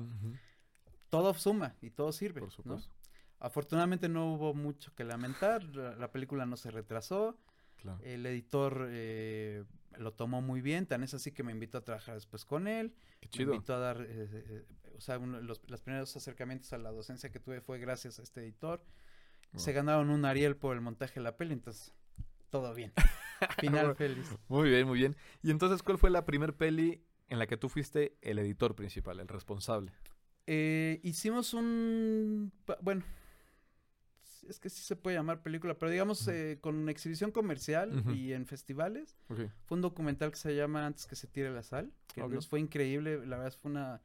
todo 1.09 1.33
suma 1.33 1.75
y 1.81 1.89
todo 1.89 2.11
sirve, 2.11 2.39
Por 2.39 2.49
¿no? 2.49 2.51
supuesto. 2.55 2.93
Afortunadamente 3.39 4.07
no 4.07 4.33
hubo 4.33 4.53
mucho 4.53 4.93
que 4.95 5.03
lamentar, 5.03 5.63
la, 5.75 5.95
la 5.95 6.11
película 6.11 6.45
no 6.45 6.55
se 6.57 6.71
retrasó, 6.71 7.37
Claro. 7.77 7.99
el 8.03 8.25
editor 8.25 8.87
eh, 8.89 9.63
lo 9.97 10.13
tomó 10.13 10.41
muy 10.41 10.61
bien, 10.61 10.85
tan 10.87 11.03
es 11.03 11.13
así 11.13 11.31
que 11.31 11.43
me 11.43 11.51
invitó 11.51 11.77
a 11.79 11.83
trabajar 11.83 12.15
después 12.15 12.45
con 12.45 12.67
él, 12.67 12.95
Qué 13.19 13.27
me 13.27 13.31
chido. 13.31 13.53
invitó 13.53 13.75
a 13.75 13.79
dar, 13.79 14.01
eh, 14.01 14.05
eh, 14.09 14.65
o 14.95 15.01
sea, 15.01 15.17
uno 15.19 15.39
los, 15.41 15.61
los 15.69 15.81
primeros 15.81 16.15
acercamientos 16.15 16.71
a 16.73 16.77
la 16.77 16.91
docencia 16.91 17.31
que 17.31 17.39
tuve 17.39 17.61
fue 17.61 17.79
gracias 17.79 18.19
a 18.19 18.23
este 18.23 18.41
editor. 18.41 18.83
Se 19.55 19.71
Wow. 19.71 19.75
ganaron 19.75 20.09
un 20.09 20.25
Ariel 20.25 20.55
por 20.57 20.75
el 20.75 20.81
montaje 20.81 21.15
de 21.15 21.23
la 21.23 21.37
peli, 21.37 21.53
entonces 21.53 21.93
todo 22.49 22.73
bien. 22.73 22.93
Final 23.59 23.95
feliz. 23.95 24.27
Muy 24.47 24.69
bien, 24.69 24.87
muy 24.87 24.97
bien. 24.99 25.15
Y 25.43 25.51
entonces, 25.51 25.83
¿cuál 25.83 25.97
fue 25.97 26.09
la 26.09 26.25
primer 26.25 26.55
peli 26.55 27.03
en 27.27 27.39
la 27.39 27.47
que 27.47 27.57
tú 27.57 27.69
fuiste 27.69 28.17
el 28.21 28.39
editor 28.39 28.75
principal, 28.75 29.19
el 29.19 29.27
responsable? 29.27 29.91
Eh, 30.47 30.99
hicimos 31.03 31.53
un, 31.53 32.51
bueno, 32.81 33.03
es 34.47 34.59
que 34.59 34.69
sí 34.69 34.83
se 34.83 34.95
puede 34.95 35.17
llamar 35.17 35.41
película, 35.41 35.73
pero 35.77 35.91
digamos 35.91 36.27
eh, 36.27 36.59
con 36.61 36.87
exhibición 36.89 37.31
comercial 37.31 38.03
y 38.13 38.33
en 38.33 38.45
festivales. 38.45 39.17
Fue 39.27 39.75
un 39.75 39.81
documental 39.81 40.29
que 40.31 40.37
se 40.37 40.55
llama 40.55 40.85
Antes 40.85 41.07
que 41.07 41.15
se 41.15 41.27
tire 41.27 41.51
la 41.51 41.63
sal, 41.63 41.91
que 42.13 42.21
nos 42.27 42.47
fue 42.47 42.59
increíble, 42.59 43.25
la 43.25 43.37
verdad 43.37 43.57
fue 43.59 43.71
una 43.71 44.01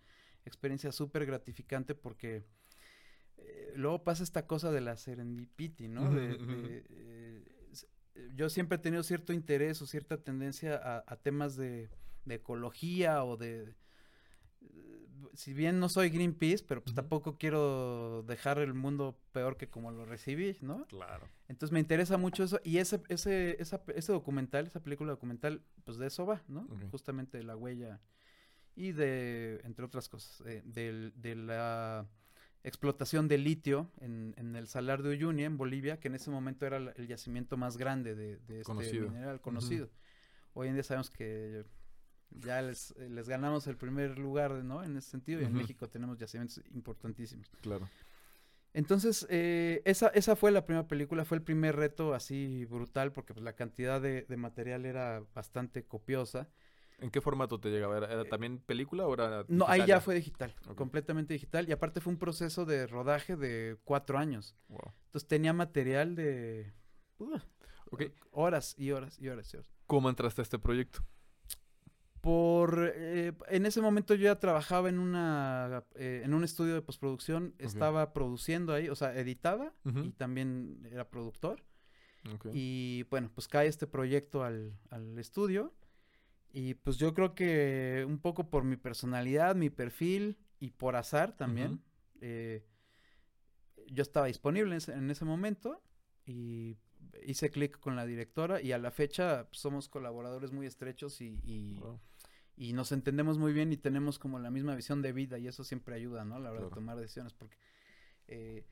experiencia 0.50 0.92
súper 0.92 1.24
gratificante 1.26 1.94
porque 1.94 2.44
eh, 3.38 3.72
luego 3.76 4.04
pasa 4.04 4.22
esta 4.22 4.46
cosa 4.46 4.70
de 4.70 4.80
la 4.82 4.96
serendipity, 4.96 5.88
¿no? 5.88 6.10
De- 6.10 6.36
de, 6.38 6.84
eh, 6.90 7.44
s- 7.72 7.86
yo 8.34 8.50
siempre 8.50 8.76
he 8.76 8.80
tenido 8.80 9.02
cierto 9.02 9.32
interés 9.32 9.80
o 9.82 9.86
cierta 9.86 10.18
tendencia 10.18 10.76
a, 10.76 11.04
a 11.06 11.16
temas 11.16 11.56
de, 11.56 11.88
de 12.26 12.34
ecología 12.34 13.24
o 13.24 13.36
de 13.36 13.74
si 15.34 15.52
bien 15.54 15.78
no 15.78 15.88
soy 15.88 16.10
Greenpeace, 16.10 16.64
pero 16.66 16.82
pues 16.82 16.94
tampoco 16.94 17.36
quiero 17.38 18.22
dejar 18.26 18.58
el 18.58 18.74
mundo 18.74 19.18
peor 19.32 19.56
que 19.56 19.68
como 19.68 19.90
lo 19.90 20.04
recibí, 20.04 20.56
¿no? 20.60 20.86
Claro. 20.86 21.28
Entonces 21.48 21.72
me 21.72 21.80
interesa 21.80 22.16
mucho 22.18 22.44
eso 22.44 22.60
y 22.64 22.78
ese 22.78 23.00
ese 23.08 23.60
esa, 23.60 23.82
ese 23.94 24.12
documental, 24.12 24.66
esa 24.66 24.82
película 24.82 25.10
documental, 25.12 25.62
pues 25.84 25.98
de 25.98 26.06
eso 26.08 26.26
va, 26.26 26.42
¿no? 26.48 26.66
Justamente 26.90 27.38
de 27.38 27.44
la 27.44 27.56
huella 27.56 28.00
y 28.74 28.92
de 28.92 29.60
entre 29.64 29.84
otras 29.84 30.08
cosas, 30.08 30.42
eh, 30.46 30.62
de, 30.64 31.34
la 31.34 32.08
explotación 32.62 33.28
de 33.28 33.38
litio 33.38 33.90
en, 34.00 34.34
en 34.36 34.54
el 34.56 34.66
Salar 34.68 35.02
de 35.02 35.10
Uyuni 35.10 35.44
en 35.44 35.56
Bolivia, 35.56 35.98
que 35.98 36.08
en 36.08 36.14
ese 36.14 36.30
momento 36.30 36.66
era 36.66 36.76
el 36.76 37.06
yacimiento 37.06 37.56
más 37.56 37.76
grande 37.76 38.14
de, 38.14 38.36
de 38.38 38.60
este 38.60 38.64
Conocido. 38.64 39.08
mineral 39.10 39.40
conocido. 39.40 39.90
Hoy 40.52 40.68
en 40.68 40.74
día 40.74 40.82
sabemos 40.82 41.10
que 41.10 41.64
ya 42.30 42.62
les, 42.62 42.92
eh, 42.92 43.08
les 43.08 43.28
ganamos 43.28 43.66
el 43.66 43.76
primer 43.76 44.18
lugar, 44.18 44.52
¿no? 44.64 44.82
En 44.82 44.96
ese 44.96 45.10
sentido, 45.10 45.40
y 45.40 45.44
en. 45.44 45.54
México 45.54 45.88
tenemos 45.88 46.18
yacimientos 46.18 46.62
importantísimos. 46.72 47.50
Claro. 47.60 47.88
Entonces, 48.72 49.26
eh, 49.30 49.82
esa, 49.84 50.08
esa 50.08 50.36
fue 50.36 50.52
la 50.52 50.64
primera 50.64 50.86
película, 50.86 51.24
fue 51.24 51.38
el 51.38 51.42
primer 51.42 51.74
reto 51.74 52.14
así 52.14 52.64
brutal, 52.66 53.10
porque 53.12 53.34
pues, 53.34 53.42
la 53.42 53.54
cantidad 53.54 54.00
de, 54.00 54.22
de 54.22 54.36
material 54.36 54.86
era 54.86 55.24
bastante 55.34 55.84
copiosa. 55.84 56.48
¿En 57.00 57.10
qué 57.10 57.20
formato 57.20 57.58
te 57.58 57.70
llegaba? 57.70 57.96
¿Era, 57.96 58.12
era 58.12 58.24
también 58.24 58.58
película 58.58 59.06
o 59.06 59.14
era 59.14 59.44
No, 59.48 59.66
ahí 59.68 59.86
ya 59.86 60.00
fue 60.00 60.14
digital, 60.14 60.54
completamente 60.76 61.34
digital, 61.34 61.68
y 61.68 61.72
aparte 61.72 62.00
fue 62.00 62.12
un 62.12 62.18
proceso 62.18 62.64
de 62.64 62.86
rodaje 62.86 63.36
de 63.36 63.78
cuatro 63.84 64.18
años. 64.18 64.54
Wow. 64.68 64.92
Entonces 65.06 65.28
tenía 65.28 65.52
material 65.52 66.14
de 66.14 66.72
uh, 67.18 67.38
horas 68.32 68.74
y 68.78 68.90
horas 68.90 69.18
y 69.18 69.28
horas 69.28 69.52
y 69.52 69.56
horas. 69.56 69.70
¿Cómo 69.86 70.08
entraste 70.08 70.42
a 70.42 70.44
este 70.44 70.58
proyecto? 70.58 71.04
Por 72.20 72.92
eh, 72.94 73.32
en 73.48 73.64
ese 73.64 73.80
momento 73.80 74.14
yo 74.14 74.24
ya 74.24 74.38
trabajaba 74.38 74.90
en 74.90 74.98
una 74.98 75.84
eh, 75.94 76.20
en 76.22 76.34
un 76.34 76.44
estudio 76.44 76.74
de 76.74 76.82
postproducción, 76.82 77.54
estaba 77.58 78.12
produciendo 78.12 78.74
ahí, 78.74 78.90
o 78.90 78.94
sea, 78.94 79.16
editaba 79.16 79.72
y 79.84 80.10
también 80.10 80.86
era 80.92 81.08
productor. 81.08 81.64
Y 82.52 83.04
bueno, 83.04 83.30
pues 83.34 83.48
cae 83.48 83.66
este 83.66 83.86
proyecto 83.86 84.44
al, 84.44 84.78
al 84.90 85.18
estudio. 85.18 85.72
Y 86.52 86.74
pues 86.74 86.96
yo 86.96 87.14
creo 87.14 87.34
que 87.34 88.04
un 88.08 88.18
poco 88.18 88.50
por 88.50 88.64
mi 88.64 88.76
personalidad, 88.76 89.54
mi 89.54 89.70
perfil 89.70 90.36
y 90.58 90.70
por 90.70 90.96
azar 90.96 91.36
también, 91.36 91.80
eh, 92.20 92.64
yo 93.88 94.02
estaba 94.02 94.26
disponible 94.26 94.70
en 94.72 94.76
ese, 94.78 94.92
en 94.92 95.10
ese 95.10 95.24
momento 95.24 95.82
y 96.26 96.76
hice 97.24 97.50
clic 97.50 97.78
con 97.80 97.96
la 97.96 98.04
directora 98.06 98.60
y 98.60 98.72
a 98.72 98.78
la 98.78 98.90
fecha 98.90 99.46
pues, 99.48 99.60
somos 99.60 99.88
colaboradores 99.88 100.52
muy 100.52 100.66
estrechos 100.66 101.20
y, 101.20 101.40
y- 101.44 101.74
Wow. 101.80 102.00
y 102.56 102.72
nos 102.72 102.92
entendemos 102.92 103.38
muy 103.38 103.52
bien 103.52 103.72
y 103.72 103.76
tenemos 103.76 104.18
como 104.18 104.38
la 104.38 104.50
misma 104.50 104.74
visión 104.74 105.02
de 105.02 105.12
vida 105.12 105.38
y 105.38 105.46
eso 105.48 105.64
siempre 105.64 105.94
ayuda, 105.94 106.24
¿no? 106.24 106.36
A 106.36 106.40
la 106.40 106.50
hora 106.50 106.58
Claro. 106.58 106.68
de 106.70 106.74
tomar 106.74 106.96
decisiones 106.98 107.32
porque 107.32 107.56
eh, 108.28 108.66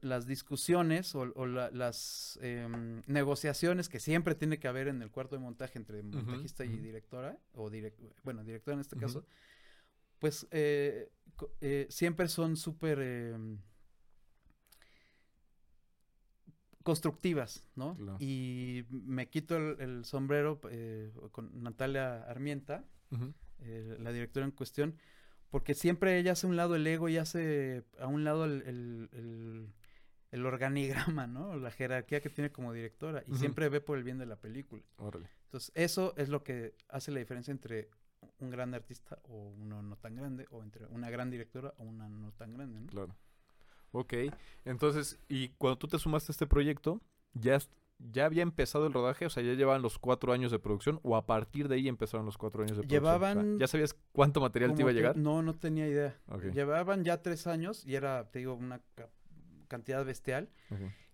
las 0.00 0.26
discusiones 0.26 1.14
o, 1.14 1.20
o 1.34 1.46
la- 1.46 1.70
las 1.70 2.38
em, 2.42 3.02
negociaciones 3.06 3.88
que 3.88 4.00
siempre 4.00 4.34
tiene 4.34 4.58
que 4.58 4.68
haber 4.68 4.88
en 4.88 5.02
el 5.02 5.10
cuarto 5.10 5.36
de 5.36 5.42
montaje 5.42 5.78
entre 5.78 6.02
montajista 6.02 6.64
y 6.64 6.76
directora 6.78 7.38
o 7.54 7.70
direc- 7.70 8.12
bueno, 8.22 8.42
directora 8.44 8.74
en 8.76 8.80
este 8.80 8.96
caso, 8.96 9.26
pues 10.18 10.46
eh, 10.50 11.10
eh, 11.60 11.86
siempre 11.90 12.28
son 12.28 12.56
súper 12.56 12.98
em, 13.00 13.58
constructivas, 16.82 17.66
¿no? 17.76 17.96
Claro. 17.96 18.16
Y 18.20 18.84
me 18.90 19.28
quito 19.28 19.56
el, 19.56 19.80
el 19.80 20.04
sombrero 20.04 20.60
eh, 20.70 21.12
con 21.32 21.62
Natalia 21.62 22.22
Armienta, 22.24 22.84
eh, 23.60 23.96
la 24.00 24.12
directora 24.12 24.44
en 24.44 24.52
cuestión, 24.52 24.96
porque 25.54 25.74
siempre 25.76 26.18
ella 26.18 26.32
hace 26.32 26.48
a 26.48 26.50
un 26.50 26.56
lado 26.56 26.74
el 26.74 26.84
ego 26.84 27.08
y 27.08 27.16
hace 27.16 27.84
a 28.00 28.08
un 28.08 28.24
lado 28.24 28.44
el, 28.44 28.62
el- 28.66 29.08
el- 29.12 29.72
el 30.32 30.46
organigrama, 30.46 31.28
¿no? 31.28 31.54
La 31.54 31.70
jerarquía 31.70 32.20
que 32.20 32.28
tiene 32.28 32.50
como 32.50 32.72
directora 32.72 33.22
y 33.28 33.36
siempre 33.36 33.68
ve 33.68 33.80
por 33.80 33.96
el 33.96 34.02
bien 34.02 34.18
de 34.18 34.26
la 34.26 34.34
película. 34.34 34.82
Órale. 34.96 35.28
Entonces, 35.44 35.70
eso 35.76 36.12
es 36.16 36.28
lo 36.28 36.42
que 36.42 36.74
hace 36.88 37.12
la 37.12 37.20
diferencia 37.20 37.52
entre 37.52 37.88
un 38.40 38.50
gran 38.50 38.74
artista 38.74 39.20
o 39.28 39.50
uno 39.56 39.80
no 39.80 39.94
tan 39.96 40.16
grande, 40.16 40.48
o 40.50 40.60
entre 40.64 40.86
una 40.86 41.08
gran 41.08 41.30
directora 41.30 41.72
o 41.78 41.84
una 41.84 42.08
no 42.08 42.32
tan 42.32 42.52
grande, 42.54 42.80
¿no? 42.80 42.88
Claro. 42.88 43.14
Ok. 43.92 44.12
Entonces, 44.64 45.20
y 45.28 45.50
cuando 45.50 45.78
tú 45.78 45.86
te 45.86 46.00
sumaste 46.00 46.32
a 46.32 46.34
este 46.34 46.48
proyecto, 46.48 47.00
¿ya, 47.32 47.58
ya 48.12 48.26
había 48.26 48.42
empezado 48.42 48.86
el 48.86 48.92
rodaje? 48.92 49.26
O 49.26 49.30
sea, 49.30 49.42
¿ya 49.42 49.52
llevaban 49.54 49.82
los 49.82 49.98
cuatro 49.98 50.32
años 50.32 50.50
de 50.52 50.58
producción? 50.58 51.00
¿O 51.02 51.16
a 51.16 51.26
partir 51.26 51.68
de 51.68 51.76
ahí 51.76 51.88
empezaron 51.88 52.26
los 52.26 52.36
cuatro 52.38 52.62
años 52.62 52.76
de 52.76 52.82
producción? 52.82 53.04
O 53.04 53.06
sea, 53.18 53.18
Llevaban- 53.42 53.58
¿Ya 53.58 53.66
sabías 53.66 53.96
cuánto 54.12 54.40
material 54.40 54.74
te 54.74 54.82
iba 54.82 54.90
a 54.90 54.94
llegar? 54.94 55.16
No, 55.16 55.42
no 55.42 55.54
tenía 55.54 55.88
idea. 55.88 56.16
Llevaban 56.52 57.04
ya 57.04 57.22
tres 57.22 57.46
años 57.46 57.84
y 57.86 57.94
era, 57.94 58.30
te 58.30 58.40
digo, 58.40 58.54
una 58.54 58.80
ca- 58.94 59.08
cantidad 59.68 60.04
bestial. 60.04 60.50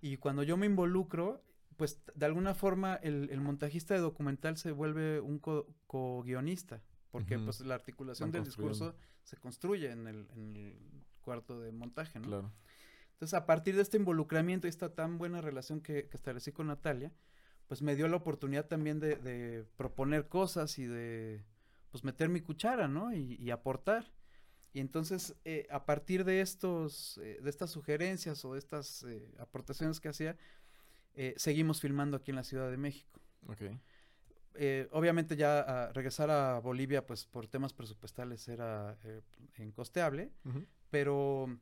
Y 0.01 0.17
cuando 0.17 0.43
yo 0.43 0.57
me 0.57 0.67
involucro, 0.67 1.43
pues 1.77 2.03
de 2.15 2.27
alguna 2.27 2.55
forma 2.55 2.95
el, 2.97 3.31
el 3.31 3.41
montajista 3.41 3.95
de 3.95 4.01
documental 4.01 4.57
se 4.59 4.73
vuelve 4.73 5.21
un 5.21 5.39
co- 5.39 5.67
co-guionista, 5.87 6.83
porque 7.11 7.39
pues 7.39 7.61
la 7.61 7.75
articulación 7.75 8.29
Van 8.29 8.33
del 8.33 8.45
discurso 8.45 8.95
se 9.23 9.37
construye 9.37 9.91
en 9.91 10.07
el, 10.07 10.27
en 10.35 10.57
el 10.57 10.77
cuarto 11.21 11.61
de 11.61 11.73
montaje, 11.73 12.19
¿no? 12.19 12.27
Claro. 12.27 12.53
Entonces, 13.21 13.35
a 13.35 13.45
partir 13.45 13.77
de 13.77 13.83
este 13.83 13.99
involucramiento 13.99 14.67
y 14.67 14.71
esta 14.71 14.95
tan 14.95 15.19
buena 15.19 15.43
relación 15.43 15.83
que, 15.83 16.09
que 16.09 16.17
establecí 16.17 16.53
con 16.53 16.69
Natalia, 16.69 17.13
pues 17.69 17.83
me 17.83 17.95
dio 17.95 18.09
la 18.09 18.17
oportunidad 18.17 18.67
también 18.67 18.99
de, 18.99 19.17
de 19.17 19.67
proponer 19.77 20.27
cosas 20.27 20.79
y 20.79 20.87
de, 20.87 21.45
pues, 21.91 22.03
meter 22.03 22.31
mi 22.31 22.41
cuchara, 22.41 22.89
¿no? 22.89 23.13
Y, 23.13 23.35
y 23.35 23.51
aportar. 23.51 24.11
Y 24.73 24.81
entonces, 24.81 25.37
eh, 25.45 25.67
a 25.71 25.85
partir 25.85 26.25
de 26.25 26.41
estos, 26.41 27.19
eh, 27.19 27.39
de 27.43 27.51
estas 27.51 27.71
sugerencias 27.71 28.43
o 28.47 28.55
de 28.55 28.59
estas 28.59 29.03
eh, 29.03 29.31
aportaciones 29.39 30.01
que 30.01 30.09
hacía, 30.09 30.39
seguimos 31.37 31.83
filmando 31.83 32.17
aquí 32.17 32.31
en 32.31 32.37
la 32.37 32.45
Ciudad 32.45 32.71
de 32.71 32.79
México. 32.79 33.21
Ok. 33.47 33.63
Eh, 34.55 34.89
obviamente 34.93 35.37
ya 35.37 35.61
a 35.61 35.93
regresar 35.93 36.31
a 36.31 36.59
Bolivia, 36.61 37.07
pues 37.07 37.27
por 37.27 37.47
temas 37.47 37.73
presupuestales 37.73 38.49
era 38.49 38.97
eh, 39.05 39.21
incosteable, 39.59 40.33
pero 40.89 41.59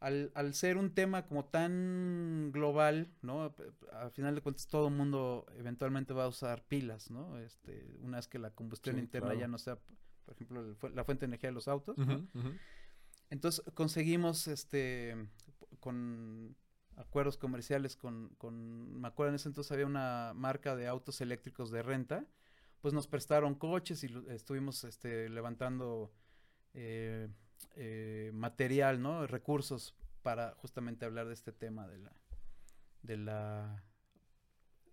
al, 0.00 0.32
al 0.34 0.54
ser 0.54 0.76
un 0.78 0.94
tema 0.94 1.26
como 1.26 1.44
tan 1.44 2.50
global, 2.52 3.12
¿no? 3.22 3.54
Al 3.92 4.10
final 4.10 4.34
de 4.34 4.40
cuentas 4.40 4.66
todo 4.66 4.88
el 4.88 4.94
mundo 4.94 5.46
eventualmente 5.56 6.12
va 6.14 6.24
a 6.24 6.28
usar 6.28 6.64
pilas, 6.64 7.10
¿no? 7.10 7.38
Este, 7.38 7.96
una 8.00 8.16
vez 8.16 8.26
que 8.26 8.38
la 8.38 8.50
combustión 8.54 8.96
Sí, 8.96 9.02
interna 9.02 9.28
claro. 9.28 9.40
ya 9.40 9.48
no 9.48 9.58
sea, 9.58 9.78
por 10.24 10.34
ejemplo, 10.34 10.60
el 10.64 10.94
la 10.94 11.04
fuente 11.04 11.20
de 11.20 11.26
energía 11.26 11.50
de 11.50 11.54
los 11.54 11.68
autos. 11.68 11.96
Entonces 13.28 13.62
conseguimos, 13.74 14.48
este, 14.48 15.16
con 15.80 16.56
acuerdos 16.96 17.36
comerciales 17.38 17.96
con, 17.96 18.30
con, 18.36 19.00
me 19.00 19.08
acuerdo 19.08 19.30
en 19.30 19.36
ese 19.36 19.48
entonces 19.48 19.70
había 19.72 19.86
una 19.86 20.32
marca 20.34 20.76
de 20.76 20.86
autos 20.86 21.20
eléctricos 21.20 21.70
de 21.70 21.82
renta, 21.82 22.26
pues 22.80 22.92
nos 22.94 23.06
prestaron 23.06 23.54
coches 23.54 24.02
y 24.04 24.08
estuvimos, 24.28 24.84
este, 24.84 25.28
levantando 25.28 26.10
eh, 26.74 27.28
eh, 27.76 28.30
material, 28.34 29.02
¿no? 29.02 29.26
Recursos 29.26 29.94
para 30.22 30.54
justamente 30.56 31.04
hablar 31.04 31.26
de 31.28 31.34
este 31.34 31.52
tema 31.52 31.88
de 31.88 31.98
la, 31.98 32.12
de 33.02 33.16
la 33.16 33.84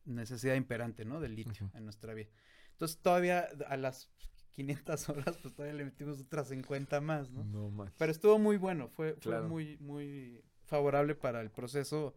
necesidad 0.06 0.56
imperante, 0.56 1.06
¿no? 1.06 1.20
Del 1.20 1.36
litio 1.36 1.70
en 1.74 1.84
nuestra 1.84 2.14
vida. 2.14 2.30
Entonces 2.72 2.98
todavía 3.00 3.48
a 3.68 3.78
las 3.78 4.10
500 4.54 5.10
horas, 5.10 5.38
pues 5.42 5.54
todavía 5.54 5.78
le 5.78 5.86
metimos 5.86 6.20
otras 6.20 6.48
50 6.50 7.02
más, 7.02 7.30
¿no? 7.30 7.44
No 7.44 7.70
manches. 7.70 7.96
Pero 7.98 8.12
estuvo 8.12 8.40
muy 8.40 8.58
bueno, 8.58 8.90
fue, 8.90 9.16
muy, 9.48 9.78
muy 9.78 10.44
favorable 10.66 11.16
para 11.16 11.42
el 11.42 11.52
proceso. 11.52 12.16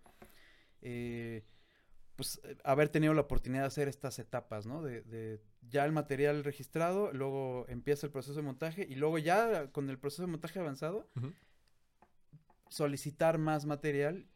eh, 0.82 1.44
pues 2.16 2.38
eh, 2.44 2.56
haber 2.64 2.90
tenido 2.90 3.14
la 3.14 3.22
oportunidad 3.22 3.62
de 3.62 3.68
hacer 3.68 3.88
estas 3.88 4.18
etapas, 4.18 4.66
¿no? 4.66 4.82
De, 4.82 5.00
de 5.02 5.40
ya 5.62 5.84
el 5.84 5.92
material 5.92 6.44
registrado, 6.44 7.12
luego 7.12 7.66
empieza 7.68 8.06
el 8.06 8.12
proceso 8.12 8.36
de 8.36 8.42
montaje 8.42 8.86
y 8.88 8.94
luego 8.94 9.18
ya 9.18 9.70
con 9.72 9.90
el 9.90 9.98
proceso 9.98 10.22
de 10.22 10.28
montaje 10.28 10.58
avanzado, 10.58 11.08
solicitar 12.68 13.38
más 13.38 13.66
material 13.66 14.26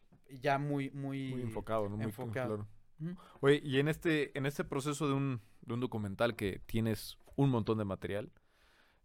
ya 0.40 0.58
muy, 0.58 0.90
muy, 0.90 1.32
Muy 1.32 1.42
enfocado, 1.42 1.88
¿no? 1.88 1.96
Muy 1.96 2.06
enfocado. 2.06 2.56
claro. 2.56 3.16
Oye, 3.40 3.60
y 3.62 3.78
en 3.78 3.88
este, 3.88 4.36
en 4.36 4.46
este 4.46 4.64
proceso 4.64 5.06
de 5.08 5.14
un, 5.14 5.40
de 5.62 5.74
un 5.74 5.80
documental 5.80 6.36
que 6.36 6.60
tienes 6.66 7.18
un 7.36 7.50
montón 7.50 7.78
de 7.78 7.84
material, 7.84 8.32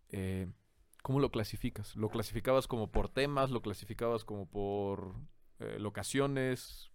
eh, 0.09 0.47
¿cómo 1.01 1.19
lo 1.19 1.31
clasificas? 1.31 1.95
¿Lo 1.95 2.09
clasificabas 2.09 2.67
como 2.67 2.91
por 2.91 3.09
temas? 3.09 3.51
¿Lo 3.51 3.61
clasificabas 3.61 4.23
como 4.23 4.47
por 4.47 5.15
eh, 5.59 5.77
locaciones? 5.79 6.91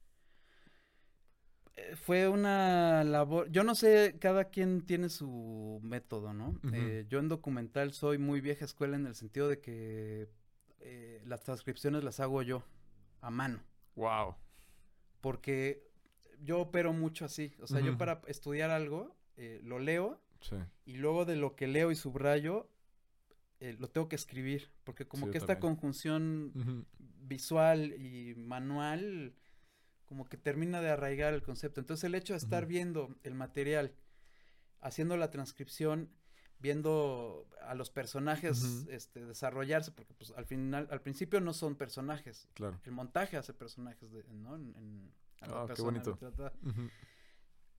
Eh, 1.77 1.97
Fue 1.97 2.29
una 2.29 3.03
labor, 3.05 3.51
yo 3.51 3.65
no 3.65 3.75
sé, 3.75 4.17
cada 4.21 4.45
quien 4.51 4.83
tiene 4.87 5.09
su 5.09 5.81
método, 5.83 6.33
¿no? 6.33 6.59
Eh, 6.73 7.05
yo 7.09 7.19
en 7.19 7.29
documental 7.29 7.93
soy 7.93 8.19
muy 8.19 8.41
vieja 8.41 8.65
escuela 8.65 8.97
en 8.97 9.07
el 9.07 9.15
sentido 9.15 9.49
de 9.49 9.61
que 9.61 10.29
eh, 10.81 11.21
las 11.27 11.43
transcripciones 11.43 12.05
las 12.05 12.21
hago 12.21 12.43
yo, 12.43 12.63
a 13.21 13.31
mano, 13.31 13.61
¡Wow! 13.97 14.37
porque 15.21 15.91
yo 16.43 16.61
opero 16.61 16.93
mucho 16.93 17.25
así. 17.25 17.55
O 17.61 17.67
sea, 17.67 17.81
yo 17.81 17.97
para 17.97 18.21
estudiar 18.27 18.71
algo, 18.71 19.17
eh, 19.37 19.61
lo 19.65 19.79
leo 19.79 20.21
Sí. 20.41 20.57
y 20.85 20.97
luego 20.99 21.25
de 21.25 21.37
lo 21.37 21.57
que 21.57 21.67
leo 21.67 21.91
y 21.91 21.95
subrayo, 21.97 22.69
eh, 23.61 23.75
lo 23.79 23.89
tengo 23.89 24.09
que 24.11 24.17
escribir. 24.17 24.71
Porque 24.85 25.07
como 25.09 25.27
Sí, 25.27 25.33
que 25.33 25.39
esta 25.39 25.55
también. 25.55 25.75
conjunción 25.77 26.87
visual 26.99 27.95
y 27.99 28.35
manual 28.37 29.33
como 30.07 30.25
que 30.29 30.37
termina 30.37 30.81
de 30.81 30.91
arraigar 30.91 31.35
el 31.35 31.43
concepto. 31.43 31.81
Entonces 31.81 32.05
el 32.05 32.15
hecho 32.15 32.33
de 32.35 32.39
estar 32.39 32.67
viendo 32.67 33.15
el 33.23 33.35
material, 33.35 33.95
haciendo 34.81 35.17
la 35.17 35.31
transcripción, 35.31 36.11
viendo 36.59 37.47
a 37.63 37.75
los 37.75 37.91
personajes 37.91 38.87
este, 38.89 39.25
desarrollarse, 39.27 39.93
porque 39.93 40.15
pues 40.15 40.33
al 40.37 40.47
final, 40.47 40.89
al 40.91 41.01
principio 41.03 41.41
no 41.41 41.53
son 41.53 41.75
personajes. 41.77 42.49
Claro. 42.55 42.81
El 42.85 42.93
montaje 42.93 43.37
hace 43.37 43.53
personajes, 43.53 44.11
de, 44.13 44.25
¿no? 44.33 44.57
En, 44.57 44.75
en- 44.77 45.13
a 45.41 45.47
la 45.49 45.63
Ah, 45.63 45.67
qué 45.75 45.83
bonito. 45.83 46.17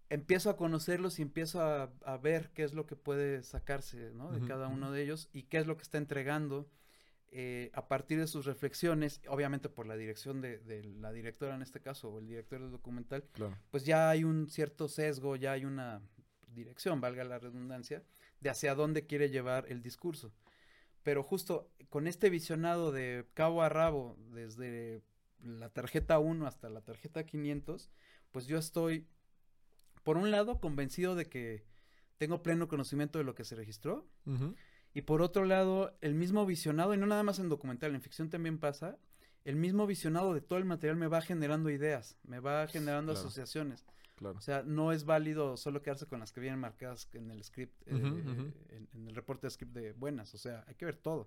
Empiezo 0.09 0.51
a 0.51 0.55
conocerlos 0.57 1.17
y 1.17 1.23
empiezo 1.23 1.61
a, 1.61 1.91
a 2.05 2.17
ver 2.17 2.51
qué 2.53 2.63
es 2.63 2.73
lo 2.75 2.85
que 2.85 2.95
puede 2.95 3.41
sacarse, 3.41 4.11
¿no? 4.13 4.31
De 4.31 4.45
cada 4.47 4.67
uno 4.67 4.91
de 4.91 5.01
ellos 5.01 5.29
y 5.33 5.43
qué 5.43 5.57
es 5.57 5.65
lo 5.65 5.77
que 5.77 5.81
está 5.83 5.97
entregando 5.97 6.69
eh, 7.37 7.69
a 7.73 7.87
partir 7.89 8.17
de 8.17 8.27
sus 8.27 8.45
reflexiones, 8.45 9.19
obviamente 9.27 9.67
por 9.67 9.85
la 9.87 9.97
dirección 9.97 10.39
de, 10.39 10.59
de 10.59 10.83
la 10.85 11.11
directora 11.11 11.53
en 11.55 11.61
este 11.61 11.81
caso, 11.81 12.09
o 12.09 12.19
el 12.19 12.27
director 12.27 12.61
del 12.61 12.71
documental, 12.71 13.25
Claro. 13.33 13.57
pues 13.71 13.83
ya 13.83 14.09
hay 14.09 14.23
un 14.23 14.49
cierto 14.49 14.87
sesgo, 14.87 15.35
ya 15.35 15.51
hay 15.51 15.65
una 15.65 16.01
dirección, 16.47 17.01
valga 17.01 17.25
la 17.25 17.37
redundancia, 17.37 18.03
de 18.39 18.49
hacia 18.49 18.73
dónde 18.73 19.05
quiere 19.05 19.29
llevar 19.29 19.65
el 19.67 19.81
discurso. 19.81 20.33
Pero 21.03 21.23
justo 21.23 21.69
con 21.89 22.07
este 22.07 22.29
visionado 22.29 22.91
de 22.93 23.25
cabo 23.33 23.61
a 23.63 23.69
rabo, 23.69 24.17
desde 24.31 25.03
la 25.41 25.69
tarjeta 25.69 26.17
1 26.19 26.47
hasta 26.47 26.69
la 26.69 26.81
tarjeta 26.81 27.25
500, 27.25 27.91
pues 28.31 28.47
yo 28.47 28.57
estoy, 28.57 29.05
por 30.03 30.15
un 30.17 30.31
lado, 30.31 30.59
convencido 30.61 31.15
de 31.15 31.25
que 31.27 31.65
tengo 32.17 32.41
pleno 32.41 32.69
conocimiento 32.69 33.19
de 33.19 33.25
lo 33.25 33.35
que 33.35 33.43
se 33.43 33.55
registró, 33.55 34.07
Ujú. 34.25 34.55
Y 34.95 35.01
por 35.03 35.21
otro 35.21 35.45
lado, 35.45 35.95
el 36.01 36.15
mismo 36.15 36.45
visionado, 36.47 36.93
y 36.93 36.97
no 36.97 37.05
nada 37.05 37.21
más 37.21 37.37
en 37.37 37.49
documental, 37.49 37.93
en 37.93 38.01
ficción 38.01 38.29
también 38.31 38.57
pasa, 38.57 38.97
el 39.43 39.55
mismo 39.57 39.85
visionado 39.85 40.33
de 40.33 40.41
todo 40.41 40.57
el 40.57 40.65
material 40.65 40.97
me 40.97 41.05
va 41.07 41.21
generando 41.21 41.69
ideas, 41.69 42.17
me 42.23 42.39
va 42.39 42.65
generando 42.67 43.11
Claro. 43.13 43.27
asociaciones. 43.27 43.85
Claro. 44.15 44.37
O 44.37 44.41
sea, 44.41 44.63
no 44.63 44.91
es 44.93 45.03
válido 45.03 45.57
solo 45.57 45.81
quedarse 45.81 46.07
con 46.07 46.19
las 46.21 46.31
que 46.31 46.39
vienen 46.39 46.59
marcadas 46.61 47.09
en 47.13 47.29
el 47.29 47.43
script, 47.43 47.79
eh, 47.85 47.91
en, 47.91 48.87
en 48.93 49.07
el 49.09 49.13
reporte 49.15 49.45
de 49.47 49.51
script 49.51 49.73
de 49.73 49.91
buenas. 49.91 50.33
O 50.33 50.37
sea, 50.37 50.63
hay 50.67 50.75
que 50.75 50.85
ver 50.85 50.95
todo. 50.97 51.25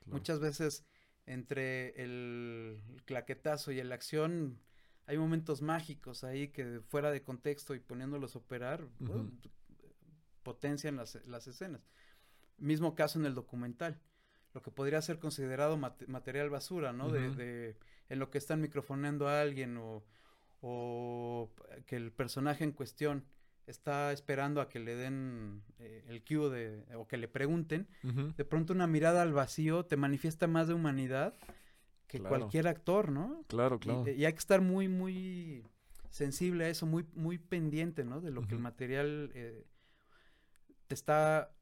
claro. 0.00 0.12
Muchas 0.18 0.38
veces 0.38 0.84
entre 1.24 2.00
el 2.02 2.80
claquetazo 3.06 3.72
y 3.72 3.82
la 3.82 3.94
acción 3.94 4.60
hay 5.06 5.16
momentos 5.16 5.62
mágicos 5.62 6.22
ahí 6.22 6.48
que 6.48 6.80
fuera 6.88 7.10
de 7.10 7.22
contexto 7.22 7.74
y 7.74 7.80
poniéndolos 7.80 8.36
a 8.36 8.38
operar, 8.40 8.86
bueno, 8.98 9.30
potencian 10.42 10.96
las, 10.96 11.18
las 11.26 11.46
escenas. 11.46 11.82
Mismo 12.60 12.94
caso 12.94 13.18
en 13.18 13.26
el 13.26 13.34
documental. 13.34 14.00
Lo 14.54 14.62
que 14.62 14.70
podría 14.70 15.00
ser 15.02 15.18
considerado 15.18 15.76
mate- 15.76 16.06
material 16.06 16.50
basura, 16.50 16.92
¿no? 16.92 17.08
de, 17.10 17.30
de- 17.34 17.76
en 18.08 18.18
lo 18.18 18.30
que 18.30 18.38
están 18.38 18.60
microfoneando 18.60 19.28
a 19.28 19.40
alguien 19.40 19.76
o, 19.76 20.04
o 20.60 21.50
que 21.86 21.96
el 21.96 22.12
personaje 22.12 22.64
en 22.64 22.72
cuestión 22.72 23.24
está 23.66 24.10
esperando 24.12 24.60
a 24.60 24.68
que 24.68 24.80
le 24.80 24.96
den 24.96 25.62
eh, 25.78 26.04
el 26.08 26.24
cue 26.24 26.50
de, 26.50 26.96
o 26.96 27.06
que 27.06 27.16
le 27.16 27.28
pregunten, 27.28 27.86
de 28.36 28.44
pronto 28.44 28.72
una 28.72 28.86
mirada 28.88 29.22
al 29.22 29.32
vacío 29.32 29.84
te 29.86 29.96
manifiesta 29.96 30.46
más 30.48 30.66
de 30.68 30.74
humanidad 30.74 31.34
que 32.08 32.18
Claro. 32.18 32.36
cualquier 32.38 32.66
actor, 32.66 33.12
¿no? 33.12 33.44
Claro, 33.46 33.78
claro. 33.78 34.04
Y, 34.10 34.24
hay 34.24 34.32
que 34.32 34.38
estar 34.40 34.60
muy, 34.60 34.88
muy 34.88 35.64
sensible 36.10 36.64
a 36.64 36.68
eso, 36.68 36.84
muy, 36.86 37.06
muy 37.14 37.38
pendiente, 37.38 38.04
¿no? 38.04 38.20
De 38.20 38.32
lo 38.32 38.42
que 38.42 38.54
el 38.56 38.60
material 38.60 39.30
eh, 39.34 39.64
te 40.88 40.94
está 40.94 41.52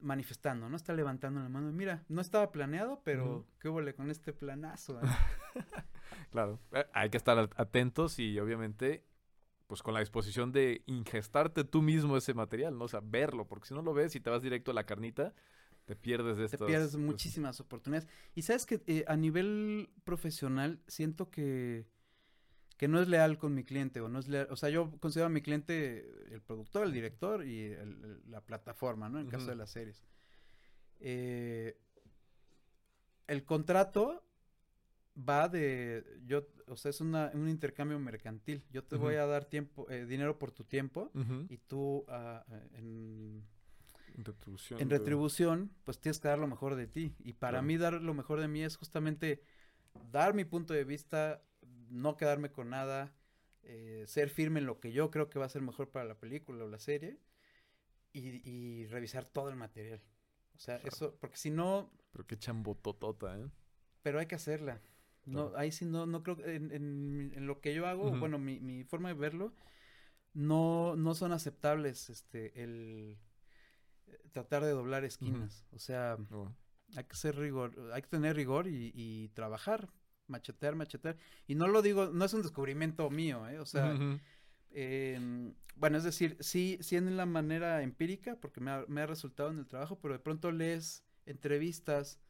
manifestando, 0.00 0.68
¿no? 0.68 0.76
Está 0.76 0.92
levantando 0.92 1.40
la 1.40 1.48
mano. 1.48 1.70
Mira, 1.72 2.04
no 2.08 2.20
estaba 2.20 2.50
planeado, 2.52 3.00
pero 3.04 3.46
qué 3.60 3.68
huele 3.68 3.94
con 3.94 4.10
este 4.10 4.32
planazo. 4.32 5.00
eh?". 5.00 5.04
Claro. 6.30 6.58
Eh, 6.72 6.84
Hay 6.92 7.10
que 7.10 7.16
estar 7.16 7.38
at- 7.38 7.52
atentos 7.56 8.18
y 8.18 8.38
obviamente 8.38 9.04
pues 9.66 9.82
con 9.82 9.92
la 9.92 10.00
disposición 10.00 10.50
de 10.50 10.82
ingestarte 10.86 11.62
tú 11.62 11.82
mismo 11.82 12.16
ese 12.16 12.32
material, 12.32 12.78
¿no? 12.78 12.86
O 12.86 12.88
sea, 12.88 13.00
verlo, 13.04 13.46
porque 13.46 13.68
si 13.68 13.74
no 13.74 13.82
lo 13.82 13.92
ves 13.92 14.14
y 14.16 14.20
te 14.20 14.30
vas 14.30 14.40
directo 14.40 14.70
a 14.70 14.74
la 14.74 14.84
carnita, 14.86 15.34
te 15.84 15.94
pierdes 15.94 16.38
de 16.38 16.48
te 16.48 16.56
estas... 16.56 16.66
pierdes 16.66 16.92
de- 16.92 16.98
muchísimas 16.98 17.60
oportunidades. 17.60 18.08
Y 18.34 18.42
sabes 18.42 18.64
que 18.64 18.82
eh, 18.86 19.04
a 19.06 19.14
nivel 19.16 19.90
profesional 20.04 20.80
siento 20.86 21.30
que, 21.30 21.86
que 22.78 22.88
no 22.88 23.00
es 23.02 23.08
leal 23.08 23.36
con 23.38 23.54
mi 23.54 23.64
cliente 23.64 24.00
o 24.00 24.08
no 24.08 24.18
es 24.20 24.28
leal, 24.28 24.46
o 24.50 24.56
sea, 24.56 24.70
yo 24.70 24.90
considero 25.00 25.26
a 25.26 25.30
mi 25.30 25.42
cliente 25.42 26.08
el 26.32 26.40
productor, 26.40 26.86
el 26.86 26.92
director 26.92 27.44
y 27.44 27.64
el- 27.64 28.04
el- 28.04 28.22
la 28.30 28.40
plataforma, 28.40 29.08
¿no? 29.10 29.18
En 29.18 29.26
el 29.26 29.30
caso 29.30 29.42
Ujú. 29.44 29.50
de 29.50 29.56
las 29.56 29.70
series. 29.70 30.02
Eh, 31.00 31.76
el 33.26 33.44
contrato 33.44 34.24
va 35.28 35.48
de, 35.48 36.04
yo, 36.24 36.46
o 36.68 36.76
sea, 36.76 36.90
es 36.90 37.00
una- 37.00 37.30
un 37.34 37.48
intercambio 37.48 37.98
mercantil. 37.98 38.62
Yo 38.70 38.84
te 38.84 38.96
voy 38.96 39.14
Ujú. 39.14 39.22
a 39.24 39.26
dar 39.26 39.44
tiempo, 39.44 39.90
eh, 39.90 40.06
dinero 40.06 40.38
por 40.38 40.52
tu 40.52 40.64
tiempo 40.64 41.10
Ujú. 41.14 41.46
y 41.48 41.58
tú 41.58 42.04
ah, 42.08 42.44
en 42.74 43.44
En 44.16 44.24
retribución. 44.24 44.80
en 44.80 44.90
retribución, 44.90 45.70
pues 45.84 45.98
tienes 46.00 46.18
que 46.20 46.28
dar 46.28 46.38
lo 46.38 46.46
mejor 46.46 46.76
de 46.76 46.86
ti. 46.86 47.14
Y 47.18 47.32
para 47.34 47.58
Claro. 47.58 47.66
mí 47.66 47.76
dar 47.76 47.94
lo 47.94 48.14
mejor 48.14 48.40
de 48.40 48.48
mí 48.48 48.62
es 48.62 48.76
justamente 48.76 49.42
dar 50.12 50.34
mi 50.34 50.44
punto 50.44 50.72
de 50.72 50.84
vista, 50.84 51.42
no 51.90 52.16
quedarme 52.16 52.50
con 52.52 52.70
nada, 52.70 53.14
eh, 53.62 54.04
ser 54.06 54.30
firme 54.30 54.60
en 54.60 54.66
lo 54.66 54.80
que 54.80 54.92
yo 54.92 55.10
creo 55.10 55.30
que 55.30 55.38
va 55.38 55.46
a 55.46 55.48
ser 55.48 55.62
mejor 55.62 55.90
para 55.90 56.04
la 56.06 56.16
película 56.18 56.64
o 56.64 56.68
la 56.68 56.78
serie 56.78 57.18
y, 58.12 58.48
y 58.50 58.86
revisar 58.86 59.26
todo 59.26 59.50
el 59.50 59.56
material. 59.56 60.02
O 60.56 60.60
sea, 60.60 60.76
Claro. 60.78 60.96
eso, 60.96 61.16
porque 61.20 61.36
si 61.38 61.50
no, 61.50 61.90
Pero 62.12 62.26
qué 62.26 62.36
chambototota, 62.38 63.38
¿eh? 63.38 63.48
pero 64.02 64.18
hay 64.18 64.26
que 64.26 64.34
hacerla. 64.34 64.80
No, 65.26 65.52
ahí 65.56 65.72
sí 65.72 65.84
no, 65.84 66.06
no 66.06 66.22
creo, 66.22 66.38
en, 66.46 66.72
en- 66.72 67.32
en 67.34 67.46
lo 67.46 67.60
que 67.60 67.74
yo 67.74 67.86
hago, 67.86 68.16
bueno, 68.16 68.38
mi, 68.38 68.60
mi 68.60 68.84
forma 68.84 69.08
de 69.08 69.14
verlo, 69.14 69.52
no, 70.34 70.96
no 70.96 71.14
son 71.14 71.32
aceptables, 71.32 72.10
este, 72.10 72.62
el 72.62 73.18
eh, 74.08 74.18
tratar 74.32 74.64
de 74.64 74.72
doblar 74.72 75.04
esquinas. 75.04 75.66
O 75.72 75.78
sea, 75.78 76.20
Oh, 76.32 76.48
hay 76.96 77.04
que 77.04 77.16
ser 77.16 77.36
rigor, 77.36 77.74
hay 77.94 78.02
que 78.02 78.08
tener 78.08 78.36
rigor 78.36 78.68
y, 78.68 78.92
y 78.94 79.28
trabajar, 79.30 79.88
machetear, 80.28 80.74
machetear. 80.76 81.16
Y 81.46 81.54
no 81.54 81.66
lo 81.68 81.82
digo, 81.82 82.06
no 82.12 82.24
es 82.24 82.32
un 82.34 82.42
descubrimiento 82.42 83.08
mío, 83.10 83.48
¿eh? 83.48 83.58
O 83.58 83.66
sea, 83.66 83.92
em, 84.70 85.54
bueno, 85.76 85.98
es 85.98 86.04
decir, 86.04 86.36
sí, 86.40 86.78
sí 86.80 86.96
en 86.96 87.16
la 87.16 87.26
manera 87.26 87.82
empírica, 87.82 88.36
porque 88.40 88.60
me 88.60 88.70
ha, 88.70 88.84
me 88.88 89.00
ha 89.00 89.06
resultado 89.06 89.50
en 89.50 89.58
el 89.58 89.66
trabajo, 89.66 89.98
pero 90.00 90.14
de 90.14 90.20
pronto 90.20 90.50
lees 90.52 91.04
entrevistas 91.26 92.20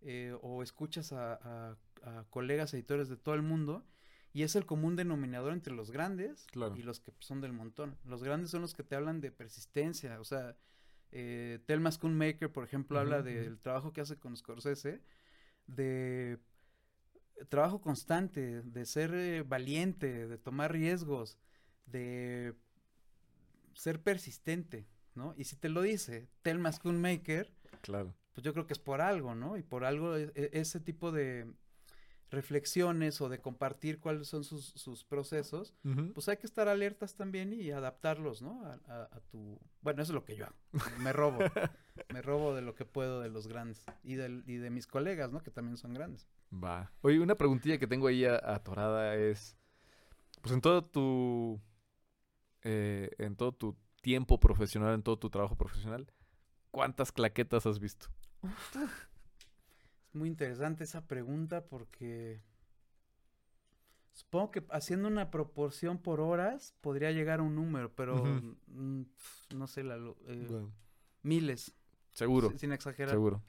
eh, 0.00 0.36
o 0.42 0.62
escuchas 0.62 1.12
a, 1.12 1.34
a- 1.34 1.76
a 2.02 2.24
colegas 2.30 2.74
editores 2.74 3.08
de 3.08 3.16
todo 3.16 3.36
el 3.36 3.42
mundo 3.42 3.86
y 4.32 4.42
es 4.42 4.56
el 4.56 4.66
común 4.66 4.96
denominador 4.96 5.52
entre 5.52 5.72
los 5.74 5.90
grandes 5.92 6.46
Claro. 6.50 6.74
y 6.76 6.82
los 6.82 6.98
que 7.00 7.12
son 7.20 7.40
del 7.40 7.52
montón. 7.52 7.96
Los 8.04 8.24
grandes 8.24 8.50
son 8.50 8.62
los 8.62 8.74
que 8.74 8.82
te 8.82 8.96
hablan 8.96 9.20
de 9.20 9.30
persistencia, 9.30 10.18
o 10.20 10.24
sea, 10.24 10.56
eh, 11.12 11.60
Thelma 11.66 11.92
Schoonmaker, 11.92 12.50
por 12.50 12.64
ejemplo, 12.64 12.98
habla 12.98 13.22
del 13.22 13.60
trabajo 13.60 13.92
que 13.92 14.00
hace 14.00 14.16
con 14.18 14.36
Scorsese, 14.36 15.02
de 15.66 16.38
trabajo 17.48 17.80
constante, 17.80 18.62
de 18.62 18.86
ser 18.86 19.12
eh, 19.14 19.42
valiente, 19.42 20.26
de 20.28 20.38
tomar 20.38 20.72
riesgos, 20.72 21.38
de 21.86 22.54
ser 23.74 24.00
persistente, 24.02 24.86
¿no? 25.14 25.34
Y 25.36 25.44
si 25.44 25.56
te 25.56 25.68
lo 25.68 25.82
dice 25.82 26.28
Thelma 26.42 26.72
Schoonmaker, 26.72 27.52
Claro. 27.80 28.14
pues 28.32 28.44
yo 28.44 28.52
creo 28.52 28.66
que 28.66 28.72
es 28.74 28.78
por 28.78 29.00
algo, 29.00 29.34
¿no? 29.34 29.56
Y 29.56 29.62
por 29.62 29.84
algo 29.84 30.16
e- 30.16 30.32
e- 30.34 30.50
ese 30.52 30.78
tipo 30.80 31.10
de 31.12 31.50
reflexiones 32.30 33.20
o 33.20 33.28
de 33.28 33.40
compartir 33.40 34.00
cuáles 34.00 34.26
son 34.28 34.42
sus, 34.44 34.66
sus 34.68 35.04
procesos, 35.04 35.74
pues 36.14 36.28
hay 36.30 36.38
que 36.38 36.46
estar 36.46 36.66
alertas 36.66 37.14
también 37.14 37.52
y 37.52 37.70
adaptarlos, 37.72 38.40
¿no? 38.40 38.64
A, 38.64 38.80
a- 38.86 39.08
a 39.12 39.20
tu... 39.30 39.58
Bueno, 39.82 40.02
eso 40.02 40.12
es 40.12 40.14
lo 40.14 40.24
que 40.24 40.36
yo 40.36 40.46
hago. 40.46 40.56
Me 40.98 41.12
robo. 41.12 41.40
me 42.12 42.22
robo 42.22 42.54
de 42.54 42.62
lo 42.62 42.74
que 42.74 42.86
puedo 42.86 43.20
de 43.20 43.28
los 43.28 43.48
grandes 43.48 43.82
y, 44.02 44.14
del, 44.14 44.44
y 44.46 44.56
de 44.56 44.70
mis 44.70 44.86
colegas, 44.86 45.30
¿no? 45.30 45.42
Que 45.42 45.50
también 45.50 45.76
son 45.76 45.92
grandes. 45.92 46.26
Va. 46.52 46.92
Oye, 47.00 47.18
una 47.20 47.34
preguntilla 47.36 47.78
que 47.78 47.86
tengo 47.86 48.06
ahí 48.08 48.24
atorada 48.24 49.16
es, 49.16 49.56
pues 50.42 50.52
en 50.54 50.60
todo 50.60 50.84
tu, 50.84 51.60
eh, 52.62 53.10
en 53.18 53.36
todo 53.36 53.52
tu 53.52 53.76
tiempo 54.02 54.38
profesional, 54.38 54.94
en 54.94 55.02
todo 55.02 55.18
tu 55.18 55.30
trabajo 55.30 55.56
profesional, 55.56 56.10
¿cuántas 56.70 57.10
claquetas 57.12 57.64
has 57.66 57.78
visto? 57.78 58.08
Es 60.08 60.14
muy 60.14 60.28
interesante 60.28 60.84
esa 60.84 61.06
pregunta 61.06 61.64
porque 61.64 62.42
supongo 64.12 64.50
que 64.50 64.64
haciendo 64.70 65.08
una 65.08 65.30
proporción 65.30 65.98
por 65.98 66.20
horas 66.20 66.74
podría 66.82 67.12
llegar 67.12 67.40
a 67.40 67.42
un 67.44 67.54
número, 67.54 67.94
pero 67.94 68.16
mm, 68.66 69.02
no 69.54 69.66
sé, 69.66 69.84
la, 69.84 69.96
lo- 69.96 70.18
eh, 70.26 70.46
Bueno, 70.50 70.70
miles, 71.22 71.74
seguro, 72.10 72.50
si- 72.50 72.58
sin 72.58 72.72
exagerar. 72.72 73.14
seguro. 73.14 73.42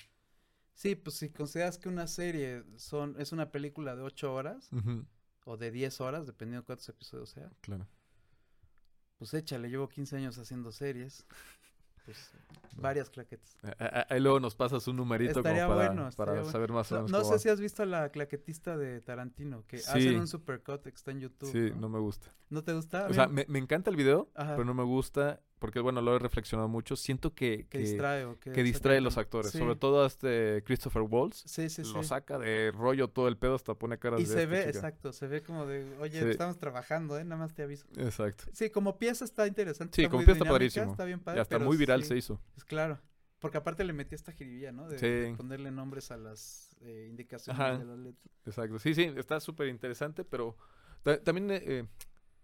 Sí, 0.73 0.95
pues 0.95 1.15
si 1.17 1.29
consideras 1.29 1.77
que 1.77 1.87
una 1.89 2.07
serie 2.07 2.63
son 2.77 3.15
es 3.19 3.31
una 3.31 3.51
película 3.51 3.95
de 3.95 4.01
ocho 4.01 4.33
horas, 4.33 4.69
Ujú. 4.73 5.05
o 5.45 5.57
de 5.57 5.71
10 5.71 6.01
horas, 6.01 6.25
dependiendo 6.25 6.61
de 6.61 6.65
cuántos 6.65 6.89
episodios 6.89 7.29
sea. 7.29 7.51
Claro. 7.61 7.87
Pues 9.17 9.33
échale, 9.33 9.69
llevo 9.69 9.87
15 9.87 10.17
años 10.17 10.37
haciendo 10.37 10.71
series. 10.71 11.25
Pues 12.05 12.31
varias 12.75 13.09
claquetas. 13.09 13.55
A- 13.63 13.85
a- 14.01 14.07
Ahí 14.09 14.19
luego 14.19 14.39
nos 14.39 14.55
pasas 14.55 14.85
un 14.87 14.97
numerito 14.97 15.39
Estaría 15.39 15.65
como 15.67 15.77
para, 15.77 15.89
bueno, 15.91 16.09
para 16.17 16.31
bueno. 16.33 16.51
saber 16.51 16.71
más 16.73 16.91
o 16.91 16.95
No, 16.95 17.01
menos 17.03 17.11
no 17.11 17.17
cómo 17.19 17.29
sé 17.29 17.35
va. 17.35 17.39
si 17.39 17.49
has 17.49 17.61
visto 17.61 17.85
la 17.85 18.09
claquetista 18.09 18.75
de 18.75 18.99
Tarantino, 18.99 19.65
que 19.67 19.77
Sí. 19.77 19.85
hacen 19.89 20.19
un 20.19 20.27
supercut 20.27 20.81
que 20.81 20.89
está 20.89 21.11
en 21.11 21.21
YouTube. 21.21 21.51
Sí, 21.51 21.69
¿no? 21.75 21.81
no 21.81 21.89
me 21.89 21.99
gusta. 21.99 22.33
¿No 22.49 22.63
te 22.63 22.73
gusta? 22.73 23.05
A 23.05 23.09
O 23.09 23.13
sea, 23.13 23.27
me, 23.27 23.45
me 23.47 23.59
encanta 23.59 23.89
el 23.89 23.95
video, 23.95 24.29
Ajá. 24.35 24.53
pero 24.53 24.65
no 24.65 24.73
me 24.73 24.83
gusta 24.83 25.39
porque, 25.63 25.79
bueno, 25.79 26.01
lo 26.01 26.13
he 26.13 26.19
reflexionado 26.19 26.67
mucho. 26.67 26.97
Siento 26.97 27.33
que, 27.33 27.67
que 27.69 27.77
distrae 27.77 28.27
que, 28.41 28.51
que 28.51 28.63
distrae 28.63 28.97
a 28.97 28.99
los 29.01 29.17
actores. 29.17 29.49
Sí. 29.53 29.59
Sobre 29.59 29.77
todo 29.77 30.03
a 30.03 30.07
este 30.07 30.61
Christopher 30.65 31.03
Waltz. 31.03 31.41
Sí, 31.45 31.69
sí, 31.69 31.85
sí. 31.85 31.93
Lo 31.93 32.03
saca 32.03 32.37
de 32.37 32.69
rollo 32.71 33.07
todo 33.07 33.29
el 33.29 33.37
pedo 33.37 33.55
hasta 33.55 33.73
pone 33.73 33.97
caras 33.97 34.19
Y 34.19 34.23
de 34.25 34.29
se 34.29 34.39
esta 34.43 34.51
ve, 34.51 34.57
chica. 34.57 34.69
exacto, 34.71 35.13
se 35.13 35.27
ve 35.27 35.41
como 35.41 35.65
de, 35.65 35.85
oye, 36.01 36.29
estamos 36.29 36.57
trabajando, 36.57 37.17
¿eh? 37.17 37.23
Nada 37.23 37.37
más 37.37 37.53
te 37.53 37.63
aviso. 37.63 37.87
Exacto. 37.95 38.43
Sí, 38.51 38.71
como 38.71 38.99
pieza 38.99 39.23
está 39.23 39.47
interesante. 39.47 39.95
Sí, 39.95 40.01
está 40.01 40.09
como 40.11 40.19
muy 40.19 40.25
pieza 40.25 40.39
está 40.39 40.49
padrísimo. 40.51 40.91
Está 40.91 41.05
bien 41.05 41.19
Y 41.19 41.23
padre. 41.23 41.39
hasta 41.39 41.55
pero 41.59 41.65
muy 41.65 41.77
viral 41.77 42.03
se 42.03 42.17
hizo. 42.17 42.41
Es 42.57 42.65
claro. 42.65 42.99
Porque 43.39 43.57
aparte 43.57 43.85
le 43.85 43.93
metí 43.93 44.15
esta 44.15 44.33
jiribilla, 44.33 44.73
¿no? 44.73 44.89
De, 44.89 44.99
Sí. 44.99 45.05
de 45.07 45.33
ponerle 45.37 45.71
nombres 45.71 46.11
a 46.11 46.17
las 46.17 46.75
eh, 46.81 47.07
indicaciones 47.09 47.57
Ajá. 47.57 47.77
de 47.77 47.85
las 47.85 47.97
letras. 47.99 48.25
Exacto. 48.45 48.79
Sí, 48.79 48.93
sí, 48.93 49.03
está 49.15 49.39
súper 49.39 49.69
interesante, 49.69 50.25
pero 50.25 50.57
ta- 51.03 51.21
también, 51.23 51.51
eh, 51.51 51.61
eh, 51.65 51.85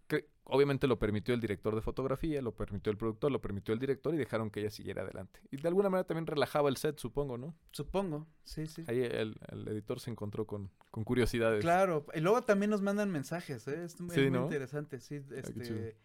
que 0.09 0.27
obviamente 0.43 0.87
lo 0.87 0.97
permitió 0.97 1.33
el 1.35 1.39
director 1.39 1.75
de 1.75 1.81
fotografía, 1.81 2.41
lo 2.41 2.55
permitió 2.55 2.91
el 2.91 2.97
productor, 2.97 3.31
lo 3.31 3.39
permitió 3.39 3.73
el 3.73 3.79
director 3.79 4.13
y 4.13 4.17
dejaron 4.17 4.49
que 4.49 4.59
ella 4.61 4.71
siguiera 4.71 5.03
adelante. 5.03 5.39
Y 5.51 5.57
de 5.57 5.67
alguna 5.67 5.89
manera 5.89 6.07
también 6.07 6.25
relajaba 6.25 6.67
el 6.67 6.77
set, 6.77 6.97
supongo, 6.97 7.37
¿no? 7.37 7.55
Supongo, 7.71 8.27
sí, 8.43 8.65
sí. 8.65 8.83
Ahí 8.87 9.01
el, 9.01 9.39
el 9.51 9.67
editor 9.67 9.99
se 9.99 10.09
encontró 10.09 10.45
con, 10.47 10.71
con 10.89 11.03
curiosidades. 11.03 11.61
Claro, 11.61 12.05
y 12.13 12.19
luego 12.19 12.41
también 12.41 12.71
nos 12.71 12.81
mandan 12.81 13.11
mensajes, 13.11 13.67
¿eh? 13.67 13.83
Es, 13.83 14.01
muy 14.01 14.31
¿no? 14.31 14.43
interesante, 14.43 14.99
sí. 14.99 15.23
Este, 15.31 15.95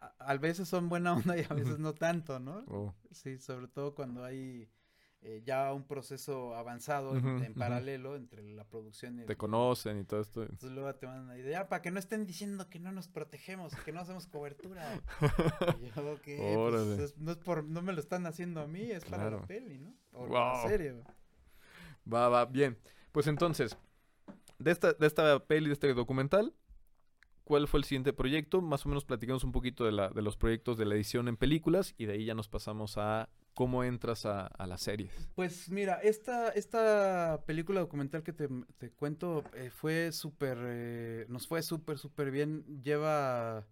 a, 0.00 0.06
a 0.18 0.36
veces 0.36 0.68
son 0.68 0.88
buena 0.88 1.14
onda 1.14 1.38
y 1.38 1.46
a 1.48 1.54
veces 1.54 1.78
no 1.78 1.94
tanto, 1.94 2.40
¿no? 2.40 2.64
Oh, 2.66 2.94
Sí, 3.12 3.38
sobre 3.38 3.68
todo 3.68 3.94
cuando 3.94 4.24
hay 4.24 4.68
eh, 5.24 5.40
ya 5.44 5.72
un 5.72 5.84
proceso 5.84 6.54
avanzado 6.56 7.16
en- 7.16 7.44
en, 7.44 7.54
paralelo 7.54 8.16
entre 8.16 8.42
la 8.42 8.64
producción 8.64 9.18
y 9.18 9.20
el... 9.20 9.26
te 9.26 9.36
conocen 9.36 10.00
y 10.00 10.04
todo 10.04 10.20
esto. 10.20 10.42
Entonces 10.42 10.72
luego 10.72 10.92
te 10.96 11.06
mandan 11.06 11.24
una 11.26 11.38
idea 11.38 11.68
para 11.68 11.80
que 11.80 11.90
no 11.92 11.98
estén 12.00 12.26
diciendo 12.26 12.68
que 12.68 12.80
no 12.80 12.90
nos 12.90 13.06
protegemos, 13.08 13.72
que 13.84 13.92
no 13.92 14.00
hacemos 14.00 14.26
cobertura. 14.26 15.00
Y 15.80 15.86
yo, 15.94 16.20
¿qué? 16.22 16.54
Pues, 16.56 16.98
es- 16.98 17.18
no, 17.18 17.30
es 17.32 17.38
por, 17.38 17.62
no 17.64 17.82
me 17.82 17.92
lo 17.92 18.00
están 18.00 18.26
haciendo 18.26 18.60
a 18.60 18.66
mí, 18.66 18.82
es 18.90 19.04
para 19.04 19.30
la 19.30 19.42
peli, 19.46 19.78
¿no? 19.78 19.94
O 20.12 20.26
Guau. 20.26 20.62
la 20.64 20.68
serie. 20.68 20.94
Va, 22.12 22.28
va, 22.28 22.44
bien. 22.46 22.76
Pues 23.12 23.26
entonces, 23.28 23.76
de 24.58 24.70
esta, 24.72 24.92
de 24.92 25.06
esta 25.06 25.38
peli, 25.46 25.66
de 25.68 25.74
este 25.74 25.94
documental, 25.94 26.52
¿cuál 27.44 27.68
fue 27.68 27.78
el 27.78 27.84
siguiente 27.84 28.12
proyecto? 28.12 28.60
Más 28.60 28.84
o 28.86 28.88
menos 28.88 29.04
platicamos 29.04 29.44
un 29.44 29.52
poquito 29.52 29.84
de, 29.84 29.92
la, 29.92 30.08
de 30.10 30.22
los 30.22 30.36
proyectos 30.36 30.76
de 30.78 30.84
la 30.86 30.94
edición 30.96 31.28
en 31.28 31.36
películas 31.36 31.94
y 31.96 32.06
de 32.06 32.14
ahí 32.14 32.24
ya 32.24 32.34
nos 32.34 32.48
pasamos 32.48 32.98
a 32.98 33.28
cómo 33.54 33.84
entras 33.84 34.24
a, 34.26 34.46
a 34.46 34.66
las 34.66 34.82
series. 34.82 35.28
Pues 35.34 35.70
mira, 35.70 35.94
esta, 36.02 36.48
esta 36.50 37.42
película 37.46 37.80
documental 37.80 38.22
que 38.22 38.32
te, 38.32 38.48
te 38.78 38.90
cuento 38.90 39.44
eh, 39.54 39.70
fue 39.70 40.10
súper, 40.12 40.58
eh, 40.62 41.26
nos 41.28 41.46
fue 41.46 41.62
súper, 41.62 41.98
súper 41.98 42.30
bien. 42.30 42.64
Lleva, 42.82 43.66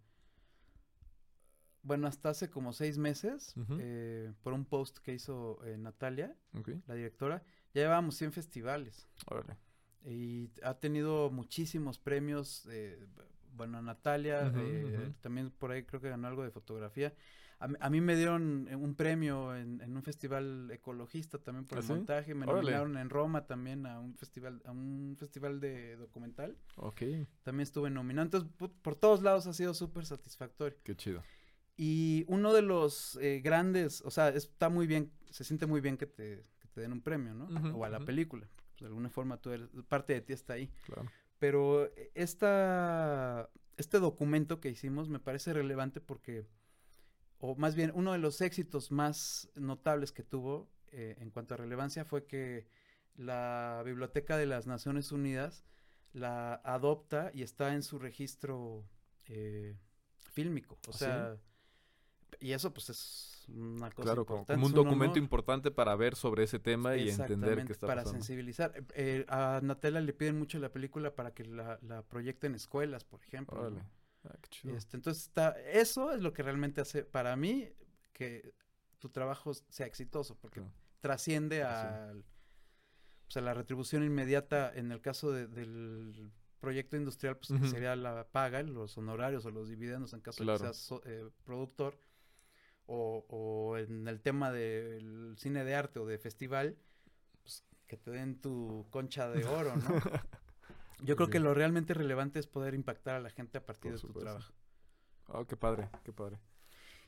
bueno, 1.83 2.07
hasta 2.07 2.31
hace 2.31 2.51
como 2.51 2.73
seis 2.73 2.99
meses, 2.99 3.55
eh, 3.79 4.33
por 4.43 4.53
un 4.53 4.65
post 4.67 4.99
que 4.99 5.15
hizo 5.15 5.61
Natalia, 5.79 6.37
la 6.87 6.95
directora, 6.95 7.43
ya 7.73 7.83
llevábamos 7.83 8.17
100 8.17 8.33
festivales. 8.33 9.09
órale. 9.27 9.57
Y 10.05 10.51
ha 10.63 10.75
tenido 10.79 11.31
muchísimos 11.31 11.99
premios. 11.99 12.67
eh, 12.71 13.07
bueno, 13.53 13.83
Natalia, 13.83 14.53
también 15.21 15.51
por 15.51 15.71
ahí 15.71 15.85
creo 15.85 16.01
que 16.01 16.09
ganó 16.09 16.29
algo 16.29 16.43
de 16.43 16.51
fotografía. 16.51 17.13
A, 17.61 17.69
mí- 17.69 17.77
a 17.79 17.91
mí 17.91 18.01
me 18.01 18.17
dieron 18.17 18.67
eh, 18.71 18.75
un 18.77 18.95
premio 18.95 19.55
en, 19.55 19.81
en 19.83 19.95
un 19.97 20.03
festival 20.03 20.71
ecologista 20.73 21.39
también 21.39 21.67
por 21.67 21.79
¿Ah, 21.79 21.81
el 21.83 21.87
sí? 21.87 21.93
montaje. 21.93 22.35
Me 22.35 22.47
Órale. 22.47 22.63
nominaron 22.63 22.97
en 22.97 23.11
Roma 23.11 23.47
también 23.47 23.87
a 23.87 24.01
un 24.01 24.17
festival, 24.17 24.63
a 24.65 24.71
un 24.73 25.15
festival 25.19 25.61
de 25.61 25.97
documental. 25.97 26.57
Ok, 26.77 27.03
También 27.43 27.63
estuve 27.65 27.91
nominado. 27.91 28.25
Entonces, 28.25 28.51
por, 28.57 28.73
por 28.73 28.97
todos 28.97 29.23
lados 29.23 29.47
ha 29.47 29.53
sido 29.53 29.75
súper 29.75 30.07
satisfactorio. 30.07 30.79
qué 30.83 30.97
chido. 30.97 31.23
Y 31.77 32.25
uno 32.29 32.53
de 32.53 32.63
los 32.63 33.17
eh, 33.23 33.41
grandes, 33.43 34.03
o 34.03 34.11
sea, 34.11 34.29
está 34.31 34.69
muy 34.69 34.87
bien, 34.87 35.13
se 35.31 35.45
siente 35.45 35.67
muy 35.67 35.81
bien 35.81 35.97
que 35.97 36.07
te, 36.07 36.43
que 36.59 36.69
te 36.69 36.81
den 36.83 36.93
un 36.93 37.01
premio, 37.01 37.33
¿no? 37.35 37.47
O 37.77 37.85
a 37.85 37.89
la 37.89 38.01
película. 38.01 38.49
Pues, 38.57 38.81
de 38.81 38.87
alguna 38.87 39.09
forma 39.11 39.37
tú 39.39 39.51
eres, 39.51 39.69
parte 39.89 40.13
de 40.15 40.21
ti 40.23 40.33
está 40.33 40.55
ahí. 40.55 40.71
Claro. 40.85 41.11
Pero 41.39 41.87
eh, 41.97 42.11
esta, 42.15 43.49
este 43.77 43.99
documento 43.99 44.61
que 44.61 44.69
hicimos 44.71 45.09
me 45.09 45.19
parece 45.21 45.53
relevante 45.55 46.01
porque, 46.01 46.47
o 47.41 47.55
más 47.57 47.75
bien, 47.75 47.91
uno 47.95 48.13
de 48.13 48.19
los 48.19 48.41
éxitos 48.41 48.91
más 48.93 49.49
notables 49.55 50.13
que 50.13 50.23
tuvo 50.23 50.69
eh, 50.93 51.17
en 51.19 51.31
cuanto 51.31 51.55
a 51.55 51.57
relevancia 51.57 52.05
fue 52.05 52.27
que 52.27 52.67
la 53.17 53.83
Biblioteca 53.85 54.37
de 54.37 54.47
las 54.47 54.67
Naciones 54.67 55.13
Unidas 55.13 55.65
la 56.13 56.55
adopta 56.65 57.31
y 57.35 57.43
está 57.43 57.75
en 57.75 57.83
su 57.83 57.99
registro 57.99 58.85
eh, 59.27 59.77
fílmico. 60.33 60.75
O 60.87 60.91
¿Ah, 60.91 60.93
sí? 60.93 60.99
sea, 60.99 61.37
y 62.41 62.53
eso 62.53 62.73
pues 62.73 62.91
es 62.91 63.45
una 63.49 63.91
cosa 63.91 64.03
Claro, 64.09 64.25
como, 64.27 64.41
importante. 64.41 64.55
como 64.55 64.67
un 64.67 64.73
documento 64.73 65.19
importante 65.19 65.71
para 65.71 65.95
ver 65.97 66.15
sobre 66.17 66.45
ese 66.45 66.59
tema 66.59 66.97
y 66.97 67.11
entender 67.11 67.65
qué 67.65 67.73
está 67.73 67.87
para 67.87 68.03
pasando. 68.03 68.19
sensibilizar. 68.19 68.73
Eh, 68.77 68.85
eh, 68.95 69.27
a 69.29 69.61
Natalia 69.63 70.01
le 70.01 70.13
piden 70.13 70.39
mucho 70.39 70.59
la 70.59 70.73
película 70.73 71.15
para 71.15 71.33
que 71.33 71.45
la, 71.45 71.79
la 71.83 72.03
proyecten 72.03 72.53
en 72.53 72.57
escuelas, 72.57 73.05
por 73.05 73.23
ejemplo. 73.23 73.71
¿no? 73.71 73.83
Ah, 74.25 74.37
qué 74.41 74.49
chido. 74.51 74.77
Este, 74.77 74.97
entonces 74.97 75.25
está, 75.25 75.51
eso 75.61 76.13
es 76.13 76.21
lo 76.21 76.33
que 76.33 76.43
realmente 76.43 76.81
hace 76.81 77.05
para 77.05 77.35
mí 77.37 77.73
que 78.13 78.55
tu 78.99 79.09
trabajo 79.09 79.55
sea 79.55 79.87
exitoso, 79.87 80.37
porque 80.39 80.61
Claro. 80.61 80.75
trasciende 81.01 81.63
al, 81.63 82.25
pues, 83.25 83.37
a 83.37 83.41
la 83.41 83.55
retribución 83.55 84.05
inmediata 84.05 84.73
en 84.75 84.93
el 84.93 85.01
caso 85.01 85.33
de- 85.33 85.47
del 85.47 86.31
proyecto 86.61 86.97
industrial, 86.99 87.39
pues 87.39 87.59
que 87.59 87.67
sería 87.69 87.97
la 87.97 88.29
paga, 88.31 88.63
los 88.63 88.99
honorarios 88.99 89.47
o 89.47 89.51
los 89.51 89.69
dividendos 89.71 90.13
en 90.13 90.21
caso 90.21 90.45
de 90.45 90.53
que 90.53 90.59
seas 90.59 90.77
so- 90.77 91.03
eh, 91.07 91.31
productor, 91.45 91.99
o, 92.87 93.25
o 93.29 93.79
en 93.79 94.07
el 94.09 94.21
tema 94.21 94.51
del 94.53 95.35
cine 95.39 95.65
de 95.65 95.75
arte 95.75 95.99
o 96.01 96.07
de 96.07 96.19
festival, 96.19 96.77
pues 97.43 97.65
que 97.87 97.97
te 97.97 98.11
den 98.11 98.41
tu 98.41 98.87
concha 98.91 99.31
de 99.31 99.47
oro, 99.47 99.77
¿no? 99.77 99.89
Yo 101.03 101.17
creo 101.17 101.31
que 101.31 101.41
lo 101.41 101.55
realmente 101.55 101.95
relevante 101.95 102.39
es 102.39 102.47
poder 102.47 102.75
impactar 102.75 103.17
a 103.17 103.21
la 103.21 103.31
gente 103.31 103.59
a 103.59 103.65
partir 103.65 103.91
Por 103.91 103.93
de 103.93 104.01
tu 104.01 104.07
supuesto. 104.09 104.31
trabajo. 104.31 104.53
Ah, 105.29 105.45
qué 105.49 105.57
padre, 105.57 105.89
qué 106.05 106.13
padre. 106.13 106.39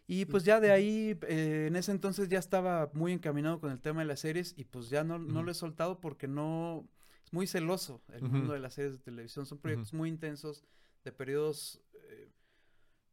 Y 0.06 0.24
pues 0.26 0.44
ya 0.44 0.60
de 0.60 0.70
ahí, 0.72 1.18
eh, 1.28 1.66
en 1.68 1.76
ese 1.76 1.92
entonces 1.92 2.28
ya 2.28 2.38
estaba 2.38 2.90
muy 2.92 3.12
encaminado 3.12 3.60
con 3.60 3.70
el 3.70 3.80
tema 3.80 4.00
de 4.00 4.06
las 4.06 4.20
series 4.20 4.52
y 4.56 4.64
pues 4.64 4.90
ya 4.90 5.04
no, 5.04 5.18
lo 5.18 5.50
he 5.50 5.54
soltado 5.54 6.00
porque 6.00 6.26
no, 6.28 6.86
es 7.24 7.32
muy 7.32 7.46
celoso 7.46 8.02
el 8.12 8.22
mundo 8.22 8.52
de 8.52 8.58
las 8.60 8.74
series 8.74 8.92
de 8.94 8.98
televisión. 8.98 9.46
Son 9.46 9.58
proyectos 9.58 9.92
muy 9.92 10.08
intensos, 10.08 10.64
de 11.04 11.12
periodos 11.12 11.80
eh, 11.94 12.30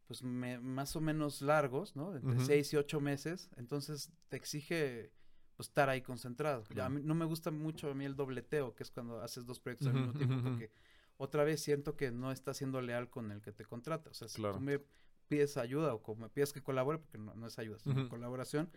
pues 0.08 0.24
me- 0.24 0.60
más 0.60 0.96
o 0.96 1.02
menos 1.02 1.42
largos, 1.42 1.96
¿no? 1.96 2.16
Entre 2.16 2.40
seis 2.46 2.74
y 2.74 2.78
ocho 2.78 3.00
meses. 3.00 3.50
Entonces 3.56 4.12
te 4.28 4.38
exige 4.38 5.12
pues, 5.60 5.68
estar 5.68 5.90
ahí 5.90 6.02
concentrado. 6.02 6.62
Ya, 6.64 6.68
a 6.70 6.74
Claro. 6.74 6.90
mí- 6.92 7.02
no 7.04 7.16
me 7.16 7.26
gusta 7.26 7.52
mucho 7.52 7.92
a 7.92 7.94
mí 7.94 8.06
el 8.06 8.16
dobleteo, 8.16 8.76
que 8.76 8.84
es 8.84 8.92
cuando 8.92 9.20
haces 9.22 9.46
dos 9.46 9.60
proyectos 9.60 9.90
al 9.90 9.94
mismo 9.96 10.14
tiempo, 10.14 10.42
porque 10.42 10.72
otra 11.18 11.44
vez 11.44 11.60
siento 11.62 11.98
que 11.98 12.12
no 12.12 12.32
estás 12.32 12.56
siendo 12.56 12.82
leal 12.82 13.10
con 13.10 13.30
el 13.30 13.42
que 13.42 13.52
te 13.52 13.66
contrata. 13.66 14.10
O 14.10 14.14
sea, 14.14 14.30
si 14.30 14.38
Claro. 14.38 14.54
tú 14.56 14.62
me 14.62 14.80
pides 15.28 15.58
ayuda 15.58 15.94
o 15.94 16.02
como 16.02 16.22
me 16.22 16.30
pides 16.30 16.54
que 16.54 16.64
colabore, 16.64 17.00
porque 17.00 17.18
no, 17.18 17.36
no 17.36 17.46
es 17.48 17.60
ayuda, 17.60 17.78
sino 17.78 18.00
Ujú. 18.00 18.08
colaboración, 18.08 18.70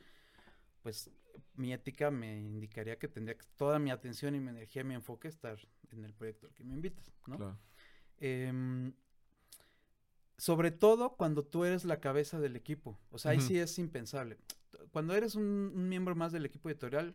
pues 0.82 1.08
mi 1.54 1.72
ética 1.72 2.10
me 2.10 2.40
indicaría 2.40 2.98
que 2.98 3.06
tendría 3.06 3.38
que 3.38 3.46
toda 3.54 3.78
mi 3.78 3.92
atención 3.92 4.34
y 4.34 4.40
mi 4.40 4.48
energía 4.48 4.82
y 4.82 4.84
mi 4.84 4.94
enfoque 4.94 5.28
estar 5.28 5.56
en 5.92 6.04
el 6.04 6.12
proyecto 6.14 6.48
al 6.48 6.52
que 6.54 6.64
me 6.64 6.74
invitas, 6.74 7.12
¿no? 7.28 7.36
Claro. 7.36 7.58
Em, 8.18 8.92
sobre 10.36 10.72
todo 10.72 11.10
cuando 11.16 11.44
tú 11.44 11.64
eres 11.64 11.84
la 11.84 12.00
cabeza 12.00 12.40
del 12.40 12.56
equipo. 12.56 12.98
O 13.10 13.18
sea, 13.18 13.30
ahí 13.30 13.40
sí 13.40 13.56
es 13.56 13.78
impensable. 13.78 14.38
Cuando 14.90 15.14
eres 15.14 15.34
un, 15.34 15.72
un 15.74 15.88
miembro 15.88 16.14
más 16.14 16.32
del 16.32 16.44
equipo 16.46 16.68
editorial, 16.70 17.14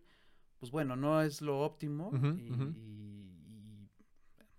pues 0.59 0.71
bueno, 0.71 0.95
no 0.95 1.21
es 1.21 1.41
lo 1.41 1.59
óptimo 1.61 2.11
y, 2.37 2.41
y- 2.41 2.53
y, 2.75 3.89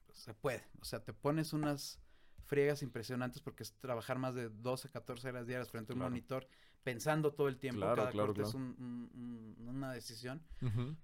pues, 0.06 0.18
se 0.18 0.34
puede. 0.34 0.64
O 0.80 0.84
sea, 0.84 1.02
te 1.04 1.12
pones 1.12 1.52
unas 1.52 2.00
friegas 2.46 2.82
impresionantes 2.82 3.42
porque 3.42 3.62
es 3.62 3.74
trabajar 3.74 4.18
más 4.18 4.34
de 4.34 4.48
12, 4.48 4.88
14 4.88 5.28
horas 5.28 5.46
diarias 5.46 5.70
frente 5.70 5.92
a 5.92 5.94
un 5.94 5.98
Claro. 6.00 6.10
monitor, 6.10 6.48
pensando 6.82 7.32
todo 7.34 7.48
el 7.48 7.58
tiempo. 7.58 7.80
Claro, 7.80 7.96
Cada 7.96 8.10
claro, 8.10 8.28
corte 8.28 8.42
es 8.42 8.54
un- 8.54 8.74
un- 8.78 9.56
un- 9.58 9.68
una 9.68 9.92
decisión 9.92 10.42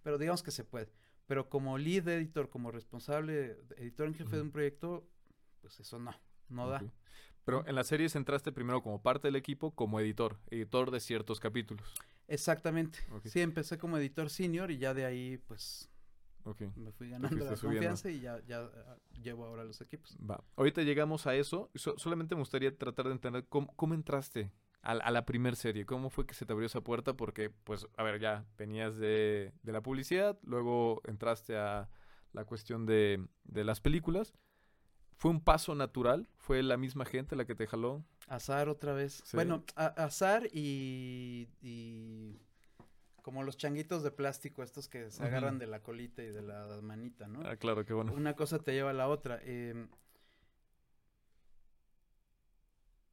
pero 0.03 0.17
digamos 0.19 0.43
que 0.43 0.51
se 0.51 0.65
puede. 0.65 0.91
Pero 1.27 1.49
como 1.49 1.77
lead 1.79 2.07
editor, 2.09 2.49
como 2.51 2.71
responsable, 2.71 3.59
editor 3.77 4.07
en 4.09 4.15
jefe 4.15 4.37
de 4.37 4.43
un 4.43 4.51
proyecto, 4.51 5.09
pues 5.61 5.81
eso 5.81 5.99
no, 5.99 6.13
no 6.49 6.69
da. 6.69 6.83
Pero 7.45 7.67
en 7.67 7.75
las 7.75 7.87
series 7.89 8.17
entraste 8.17 8.53
primero 8.53 8.83
como 8.83 9.03
parte 9.03 9.29
del 9.29 9.37
equipo, 9.37 9.73
como 9.75 10.01
editor, 10.01 10.39
editor 10.51 10.91
de 10.91 11.01
ciertos 11.01 11.41
capítulos. 11.41 11.87
Exactamente. 12.27 12.99
Ok. 13.13 13.27
Sí, 13.27 13.41
empecé 13.41 13.77
como 13.79 13.99
editor 13.99 14.31
senior 14.31 14.71
y 14.71 14.79
ya 14.79 14.95
de 14.95 15.05
ahí, 15.05 15.39
pues. 15.47 15.91
Me 16.77 16.93
fui 16.93 17.09
ganando 17.09 17.37
la 17.43 17.57
subiendo. 17.57 17.89
confianza 17.89 18.11
y 18.11 18.21
ya, 18.21 18.39
ya 18.47 18.61
ah, 18.61 18.97
llevo 19.23 19.47
ahora 19.47 19.65
los 19.65 19.81
equipos. 19.81 20.15
Va. 20.29 20.45
Ahorita 20.57 20.83
llegamos 20.83 21.27
a 21.27 21.35
eso. 21.35 21.71
So- 21.75 21.95
solamente 21.97 22.35
me 22.35 22.43
gustaría 22.43 22.77
tratar 22.77 23.07
de 23.07 23.13
entender 23.13 23.47
cómo, 23.49 23.75
cómo 23.77 23.95
entraste 23.95 24.53
a, 24.83 24.93
a 24.93 25.11
la 25.11 25.25
primer 25.25 25.57
serie. 25.57 25.87
¿Cómo 25.87 26.11
fue 26.11 26.27
que 26.27 26.35
se 26.35 26.45
te 26.45 26.53
abrió 26.53 26.67
esa 26.67 26.83
puerta? 26.83 27.15
Porque, 27.17 27.49
pues, 27.49 27.87
a 27.97 28.03
ver, 28.03 28.21
ya 28.21 28.45
venías 28.59 28.99
de, 28.99 29.53
de 29.63 29.73
la 29.73 29.83
publicidad, 29.83 30.39
luego 30.43 31.01
entraste 31.07 31.57
a 31.57 31.89
la 32.33 32.45
cuestión 32.45 32.85
de, 32.85 33.27
de 33.45 33.65
las 33.65 33.81
películas. 33.81 34.35
¿Fue 35.17 35.31
un 35.31 35.41
paso 35.41 35.75
natural? 35.75 36.29
¿Fue 36.37 36.63
la 36.63 36.77
misma 36.77 37.05
gente 37.05 37.37
la 37.37 37.45
que 37.47 37.55
te 37.55 37.67
jaló? 37.67 38.05
Azar 38.29 38.69
otra 38.69 38.93
vez. 38.93 39.23
Sí. 39.25 39.37
Bueno, 39.37 39.65
azar 39.77 40.47
y, 40.53 41.49
y 41.63 42.39
como 43.23 43.43
los 43.43 43.57
changuitos 43.57 44.03
de 44.03 44.11
plástico, 44.11 44.63
estos 44.63 44.89
que 44.89 45.11
se 45.11 45.23
agarran 45.25 45.59
de 45.59 45.67
la 45.67 45.81
colita 45.83 46.23
y 46.23 46.31
de 46.31 46.43
la 46.43 46.81
manita, 46.83 47.27
¿no? 47.29 47.41
Ah, 47.47 47.57
claro, 47.57 47.85
qué 47.85 47.93
bueno. 47.95 48.13
Una 48.13 48.35
cosa 48.35 48.59
te 48.59 48.73
lleva 48.73 48.91
a 48.91 48.95
la 48.95 49.09
otra. 49.09 49.39
eh, 49.43 49.87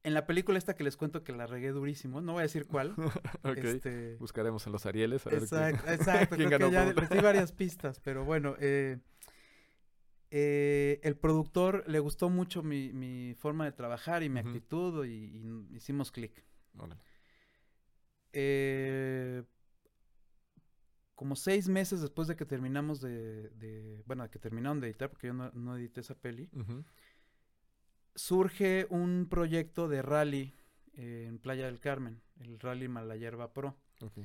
en 0.03 0.13
la 0.15 0.25
película 0.25 0.57
esta 0.57 0.75
que 0.75 0.83
les 0.83 0.97
cuento 0.97 1.23
que 1.23 1.31
la 1.31 1.45
regué 1.45 1.71
durísimo, 1.71 2.21
no 2.21 2.33
voy 2.33 2.39
a 2.39 2.43
decir 2.43 2.65
cuál. 2.65 2.95
ok. 3.43 3.57
este, 3.57 4.17
Buscaremos 4.17 4.65
en 4.65 4.73
los 4.73 4.85
Arieles. 4.87 5.25
A 5.27 5.29
ver 5.29 5.39
qué- 5.39 5.45
Exacto, 5.45 5.91
exacto. 5.91 6.35
quién 6.37 6.49
creo 6.49 6.69
que 6.69 6.71
ya 6.73 6.85
les 6.93 7.09
di 7.09 7.19
varias 7.19 7.51
pistas, 7.51 7.99
pero 7.99 8.25
bueno, 8.25 8.55
eh, 8.59 8.97
eh, 10.31 10.99
el 11.03 11.15
productor 11.17 11.83
le 11.87 11.99
gustó 11.99 12.29
mucho 12.29 12.63
mi, 12.63 12.91
mi 12.93 13.35
forma 13.35 13.65
de 13.65 13.71
trabajar 13.73 14.23
y 14.23 14.29
mi 14.29 14.39
actitud 14.39 15.05
y, 15.05 15.09
y 15.37 15.75
hicimos 15.75 16.11
clic. 16.11 16.43
Eh, 18.33 19.43
como 21.15 21.35
seis 21.35 21.67
meses 21.67 22.01
después 22.01 22.27
de 22.27 22.35
que 22.35 22.45
terminamos 22.45 23.01
de, 23.01 23.49
de- 23.49 24.01
bueno, 24.07 24.23
de 24.23 24.29
que 24.29 24.39
terminaron 24.39 24.79
de 24.79 24.87
editar, 24.87 25.09
porque 25.09 25.27
yo 25.27 25.33
no, 25.33 25.51
no 25.51 25.77
edité 25.77 25.99
esa 26.01 26.15
peli, 26.15 26.49
surge 28.15 28.87
un 28.89 29.27
proyecto 29.29 29.87
de 29.87 30.01
rally 30.01 30.53
eh, 30.93 31.25
en 31.27 31.37
Playa 31.39 31.65
del 31.65 31.79
Carmen, 31.79 32.21
el 32.39 32.59
Rally 32.59 32.87
Malayerba 32.87 33.53
Pro. 33.53 33.77
Ok. 34.01 34.19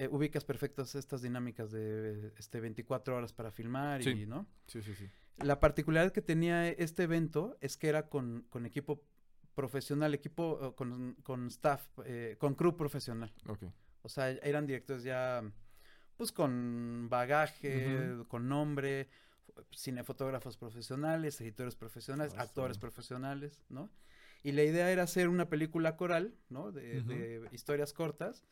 Eh, 0.00 0.06
ubicas 0.12 0.44
perfectas 0.44 0.94
estas 0.94 1.22
dinámicas 1.22 1.72
de 1.72 2.32
este 2.38 2.60
24 2.60 3.16
horas 3.16 3.32
para 3.32 3.50
filmar 3.50 4.00
Sí. 4.00 4.10
y, 4.10 4.26
¿no? 4.26 4.46
Sí, 4.68 4.80
sí, 4.80 4.94
sí. 4.94 5.08
La 5.38 5.58
particularidad 5.58 6.12
que 6.12 6.22
tenía 6.22 6.68
este 6.68 7.02
evento 7.02 7.56
es 7.60 7.76
que 7.76 7.88
era 7.88 8.08
con, 8.08 8.46
con 8.48 8.64
equipo 8.64 9.02
profesional, 9.56 10.14
equipo 10.14 10.76
con, 10.76 11.14
con 11.24 11.48
staff, 11.48 11.84
eh, 12.04 12.36
con 12.38 12.54
crew 12.54 12.76
profesional. 12.76 13.34
Ok. 13.48 13.64
O 14.02 14.08
sea, 14.08 14.30
eran 14.30 14.68
directores 14.68 15.02
ya, 15.02 15.42
pues 16.16 16.30
con 16.30 17.08
bagaje, 17.10 18.18
con 18.28 18.48
nombre, 18.48 19.08
cinefotógrafos 19.74 20.56
profesionales, 20.56 21.40
editores 21.40 21.74
profesionales, 21.74 22.34
Ah, 22.38 22.42
actores 22.42 22.78
profesionales, 22.78 23.64
¿no? 23.68 23.90
Y 24.44 24.52
la 24.52 24.62
idea 24.62 24.92
era 24.92 25.02
hacer 25.02 25.28
una 25.28 25.48
película 25.48 25.96
coral, 25.96 26.36
¿no? 26.50 26.70
De, 26.70 27.00
Ujú. 27.00 27.08
de 27.08 27.48
historias 27.50 27.92
cortas 27.92 28.44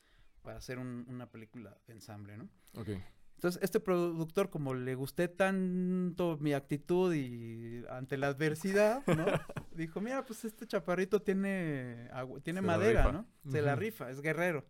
para 0.47 0.59
hacer 0.59 0.79
un- 0.79 1.05
una 1.09 1.27
película 1.29 1.77
de 1.89 1.93
ensamble, 1.95 2.37
¿no? 2.37 2.49
Ok. 2.77 2.91
Entonces, 3.35 3.61
este 3.65 3.81
productor, 3.81 4.49
como 4.49 4.75
le 4.75 4.95
gusté 4.95 5.27
tanto 5.29 6.39
mi 6.41 6.53
actitud 6.55 7.13
y 7.13 7.85
ante 7.91 8.17
la 8.17 8.29
adversidad, 8.29 9.05
¿no? 9.09 9.27
Dijo, 9.75 10.01
mira, 10.01 10.25
pues 10.25 10.45
este 10.45 10.69
chaparrito 10.69 11.21
tiene, 11.21 12.09
tiene 12.45 12.61
Se 12.61 12.67
madera. 12.67 13.11
¿no? 13.13 13.27
Se 13.51 13.61
la 13.61 13.75
rifa, 13.75 14.09
es 14.09 14.21
guerrero. 14.23 14.65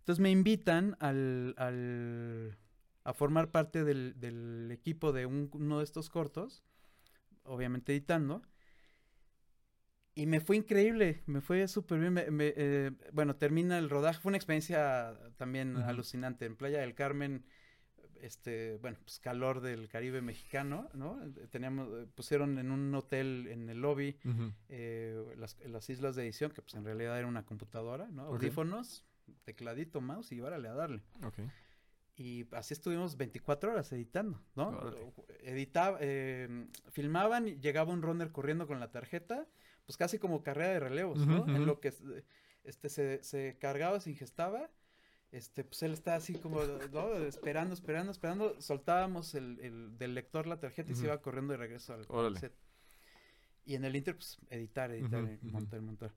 Entonces 0.00 0.20
me 0.20 0.30
invitan 0.32 0.96
al, 0.98 1.54
al- 1.56 2.58
a 3.04 3.12
formar 3.14 3.52
parte 3.52 3.84
del, 3.84 4.14
del 4.18 4.68
equipo 4.72 5.12
de 5.12 5.26
un- 5.26 5.48
uno 5.52 5.78
de 5.78 5.84
estos 5.84 6.10
cortos, 6.10 6.64
obviamente 7.44 7.92
editando. 7.92 8.42
Y 10.14 10.26
me 10.26 10.40
fue 10.40 10.56
increíble, 10.56 11.22
me 11.26 11.40
fue 11.40 11.66
súper 11.68 11.98
bien. 12.00 12.12
me- 12.12 12.30
me, 12.30 12.52
eh, 12.56 12.90
bueno, 13.12 13.36
termina 13.36 13.78
el 13.78 13.88
rodaje, 13.88 14.20
fue 14.20 14.30
una 14.30 14.36
experiencia 14.36 15.16
también 15.38 15.76
alucinante. 15.78 16.44
En 16.44 16.54
Playa 16.56 16.80
del 16.80 16.94
Carmen, 16.94 17.44
este, 18.20 18.76
bueno, 18.82 18.98
pues 19.02 19.18
calor 19.18 19.60
del 19.62 19.88
Caribe 19.88 20.20
mexicano, 20.20 20.88
¿no? 20.94 21.18
Teníamos, 21.50 21.88
eh, 21.88 22.06
pusieron 22.14 22.58
en 22.58 22.70
un 22.70 22.94
hotel 22.94 23.48
en 23.50 23.68
el 23.70 23.80
lobby 23.80 24.16
eh, 24.68 25.24
las, 25.38 25.58
las 25.66 25.88
islas 25.90 26.14
de 26.14 26.24
edición, 26.24 26.50
que 26.52 26.62
pues 26.62 26.74
en 26.74 26.84
realidad 26.84 27.18
era 27.18 27.26
una 27.26 27.44
computadora, 27.44 28.06
¿no? 28.08 28.28
Ok. 28.28 28.34
Audífonos, 28.34 29.04
tecladito, 29.44 30.00
mouse 30.00 30.30
y 30.32 30.40
órale 30.40 30.68
a 30.68 30.74
darle. 30.74 31.02
Y 32.14 32.46
así 32.52 32.74
estuvimos 32.74 33.16
24 33.16 33.72
horas 33.72 33.90
editando, 33.92 34.38
¿no? 34.54 34.68
Órale. 34.68 35.12
Editaba, 35.40 35.96
eh, 36.02 36.66
filmaban 36.90 37.48
y 37.48 37.58
llegaba 37.58 37.92
un 37.92 38.02
runner 38.02 38.30
corriendo 38.30 38.66
con 38.66 38.78
la 38.78 38.90
tarjeta, 38.92 39.48
pues 39.86 39.96
casi 39.96 40.18
como 40.18 40.42
carrera 40.42 40.72
de 40.72 40.80
relevos, 40.80 41.26
¿no? 41.26 41.46
En 41.54 41.66
lo 41.66 41.80
que 41.80 41.92
este, 42.64 42.88
se, 42.88 43.22
se 43.22 43.56
cargaba, 43.58 44.00
se 44.00 44.10
ingestaba, 44.10 44.70
este, 45.30 45.64
pues 45.64 45.82
él 45.82 45.92
estaba 45.92 46.16
así 46.18 46.34
como, 46.34 46.60
¿no? 46.92 47.14
Esperando, 47.16 47.74
esperando, 47.74 48.12
esperando, 48.12 48.60
soltábamos 48.60 49.34
el, 49.34 49.58
el 49.60 49.98
del 49.98 50.14
lector 50.14 50.46
la 50.46 50.60
tarjeta 50.60 50.92
y 50.92 50.94
se 50.94 51.04
iba 51.06 51.20
corriendo 51.22 51.52
de 51.52 51.58
regreso 51.58 51.94
al, 51.94 52.00
al 52.00 52.06
Órale. 52.08 52.38
set. 52.40 52.54
Y 53.64 53.74
en 53.76 53.84
el 53.84 53.94
Inter, 53.96 54.16
pues, 54.16 54.38
editar, 54.50 54.90
editar, 54.90 55.24
eh, 55.24 55.38
montar, 55.42 55.80
montar. 55.80 56.12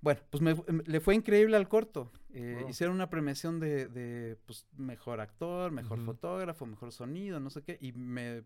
Bueno, 0.00 0.20
pues 0.30 0.40
me, 0.42 0.54
fu- 0.56 0.64
le 0.86 1.00
fue 1.00 1.14
increíble 1.14 1.56
al 1.56 1.68
corto. 1.68 2.10
Eh, 2.32 2.58
Wow. 2.62 2.70
Hicieron 2.70 2.94
una 2.96 3.10
premiación 3.10 3.60
de, 3.60 3.86
de, 3.86 4.36
pues, 4.46 4.66
mejor 4.76 5.20
actor, 5.20 5.70
mejor 5.72 6.04
fotógrafo, 6.04 6.66
mejor 6.66 6.90
sonido, 6.92 7.38
no 7.38 7.50
sé 7.50 7.62
qué, 7.62 7.78
y 7.80 7.92
me 7.92 8.42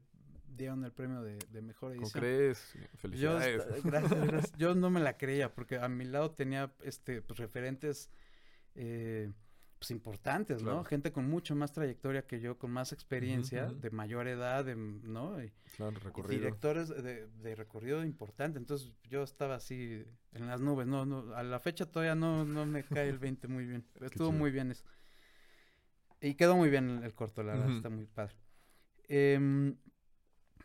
dieron 0.56 0.84
el 0.84 0.92
premio 0.92 1.22
de, 1.22 1.38
de 1.50 1.62
mejor 1.62 1.92
¿Cómo 1.94 2.02
edición. 2.02 2.20
crees? 2.22 2.72
Yo, 2.74 2.80
Felicidades. 2.98 3.62
esta- 3.66 3.80
gracias, 3.90 4.26
gracias. 4.26 4.52
Yo 4.58 4.74
no 4.74 4.90
me 4.90 5.00
la 5.00 5.16
creía 5.16 5.54
porque 5.54 5.78
a 5.78 5.88
mi 5.88 6.04
lado 6.04 6.30
tenía 6.32 6.72
este 6.82 7.22
pues, 7.22 7.38
referentes 7.38 8.10
eh, 8.74 9.30
pues 9.78 9.90
importantes, 9.90 10.62
¿no? 10.62 10.70
Claro. 10.70 10.84
Gente 10.84 11.12
con 11.12 11.28
mucho 11.28 11.54
más 11.54 11.72
trayectoria 11.72 12.26
que 12.26 12.40
yo, 12.40 12.56
con 12.58 12.70
más 12.70 12.92
experiencia, 12.92 13.66
de 13.66 13.90
mayor 13.90 14.28
edad, 14.28 14.64
de, 14.64 14.76
¿no? 14.76 15.42
Y, 15.42 15.52
Claro, 15.76 15.98
y 16.16 16.30
directores 16.30 16.88
de, 16.88 17.26
de 17.26 17.54
recorrido 17.54 18.02
importante. 18.04 18.58
Entonces 18.58 18.92
yo 19.10 19.22
estaba 19.22 19.56
así 19.56 20.04
en 20.32 20.46
las 20.46 20.60
nubes. 20.60 20.86
No, 20.86 21.04
no, 21.04 21.34
a 21.34 21.42
la 21.42 21.58
fecha 21.60 21.84
todavía 21.84 22.14
no, 22.14 22.44
no 22.44 22.64
me 22.64 22.82
cae 22.84 23.08
el 23.10 23.18
20 23.18 23.48
muy 23.48 23.66
bien. 23.66 23.84
Estuvo 24.00 24.32
muy 24.32 24.50
bien 24.50 24.70
eso. 24.70 24.84
Y 26.20 26.34
quedó 26.34 26.56
muy 26.56 26.70
bien 26.70 26.88
el, 26.88 27.04
el 27.04 27.14
corto, 27.14 27.42
la 27.42 27.52
verdad, 27.54 27.76
está 27.76 27.90
muy 27.90 28.06
padre. 28.06 28.34
Em, 29.08 29.76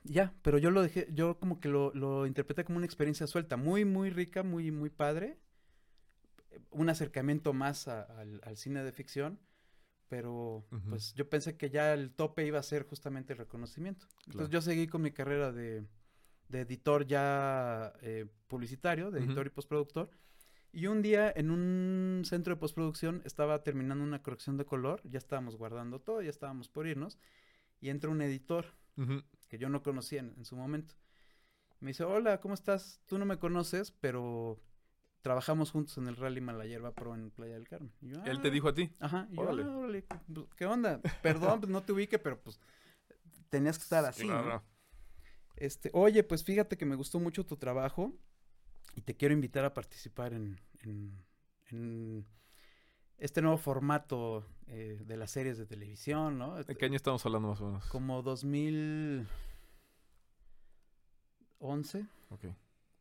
ya, 0.03 0.33
pero 0.41 0.57
yo 0.57 0.71
lo 0.71 0.81
dejé, 0.81 1.07
yo 1.11 1.39
como 1.39 1.59
que 1.59 1.69
lo, 1.69 1.93
lo 1.93 2.25
interpreté 2.25 2.63
como 2.63 2.77
una 2.77 2.85
experiencia 2.85 3.27
suelta, 3.27 3.57
muy, 3.57 3.85
muy 3.85 4.09
rica, 4.09 4.43
muy, 4.43 4.71
muy 4.71 4.89
padre. 4.89 5.37
Un 6.71 6.89
acercamiento 6.89 7.53
más 7.53 7.87
a- 7.87 8.01
al, 8.19 8.41
al 8.43 8.57
cine 8.57 8.83
de 8.83 8.91
ficción, 8.91 9.39
pero 10.07 10.65
pues 10.89 11.13
yo 11.13 11.29
pensé 11.29 11.57
que 11.57 11.69
ya 11.69 11.93
el 11.93 12.11
tope 12.11 12.45
iba 12.45 12.57
a 12.59 12.63
ser 12.63 12.83
justamente 12.87 13.33
el 13.33 13.39
reconocimiento. 13.39 14.07
Entonces 14.27 14.49
yo 14.49 14.61
seguí 14.61 14.87
con 14.87 15.01
mi 15.03 15.11
carrera 15.11 15.51
de, 15.51 15.85
de 16.47 16.61
editor 16.61 17.05
ya 17.05 17.93
eh, 18.01 18.25
publicitario, 18.47 19.11
de 19.11 19.19
editor 19.23 19.45
y 19.45 19.49
postproductor. 19.51 20.09
Y 20.71 20.87
un 20.87 21.01
día 21.01 21.31
en 21.35 21.49
un 21.51 22.23
centro 22.25 22.53
de 22.55 22.59
postproducción 22.59 23.21
estaba 23.25 23.63
terminando 23.63 24.03
una 24.03 24.21
corrección 24.21 24.57
de 24.57 24.65
color, 24.65 25.01
ya 25.03 25.17
estábamos 25.17 25.55
guardando 25.57 25.99
todo, 25.99 26.21
ya 26.21 26.29
estábamos 26.29 26.69
por 26.69 26.85
irnos, 26.87 27.17
y 27.81 27.89
entra 27.89 28.09
un 28.09 28.21
editor 28.21 28.65
Ujú. 28.97 29.23
Que 29.49 29.57
yo 29.57 29.67
no 29.67 29.83
conocía 29.83 30.21
en, 30.21 30.33
en 30.37 30.45
su 30.45 30.55
momento. 30.55 30.93
Me 31.81 31.89
dice, 31.89 32.03
hola, 32.03 32.39
¿cómo 32.39 32.53
estás? 32.53 33.01
Tú 33.05 33.17
no 33.17 33.25
me 33.25 33.37
conoces, 33.39 33.91
pero 33.91 34.61
trabajamos 35.21 35.71
juntos 35.71 35.97
en 35.97 36.07
el 36.07 36.15
Rally 36.15 36.39
Malayerba 36.41 36.93
Pro 36.93 37.15
en 37.15 37.31
Playa 37.31 37.55
del 37.55 37.67
Carmen. 37.67 37.91
Y 38.01 38.09
yo, 38.09 38.23
Él 38.25 38.41
te 38.41 38.47
"Ah". 38.47 38.51
dijo 38.51 38.67
a 38.69 38.73
ti. 38.73 38.89
Ajá, 38.99 39.27
y 39.31 39.35
yo. 39.35 39.41
"Ah, 39.43 39.45
órale, 39.77 40.01
pues, 40.03 40.21
¿qué 40.55 40.65
onda? 40.65 41.01
Perdón, 41.21 41.59
pues 41.59 41.69
no 41.71 41.81
te 41.83 41.91
ubique, 41.91 42.19
pero 42.19 42.39
pues 42.41 42.59
tenías 43.49 43.77
que 43.77 43.83
estar 43.83 44.05
así, 44.05 44.27
¿no? 44.27 44.41
Claro. 44.41 44.63
Este, 45.55 45.89
oye, 45.93 46.23
pues 46.23 46.43
fíjate 46.43 46.77
que 46.77 46.85
me 46.85 46.95
gustó 46.95 47.19
mucho 47.19 47.45
tu 47.45 47.57
trabajo 47.57 48.13
y 48.95 49.01
te 49.01 49.15
quiero 49.17 49.33
invitar 49.33 49.65
a 49.65 49.73
participar 49.73 50.33
en, 50.33 50.59
en- 50.81 51.25
en 51.69 52.25
este 53.19 53.41
nuevo 53.41 53.57
formato 53.57 54.45
eh, 54.67 55.01
de 55.05 55.17
las 55.17 55.31
series 55.31 55.57
de 55.57 55.65
televisión, 55.65 56.37
¿no? 56.37 56.55
¿De 56.63 56.75
qué 56.75 56.85
año 56.85 56.95
estamos 56.95 57.25
hablando 57.25 57.49
más 57.49 57.61
o 57.61 57.65
menos? 57.67 57.85
Como 57.85 58.21
2011, 58.21 59.27
Ok, 62.29 62.45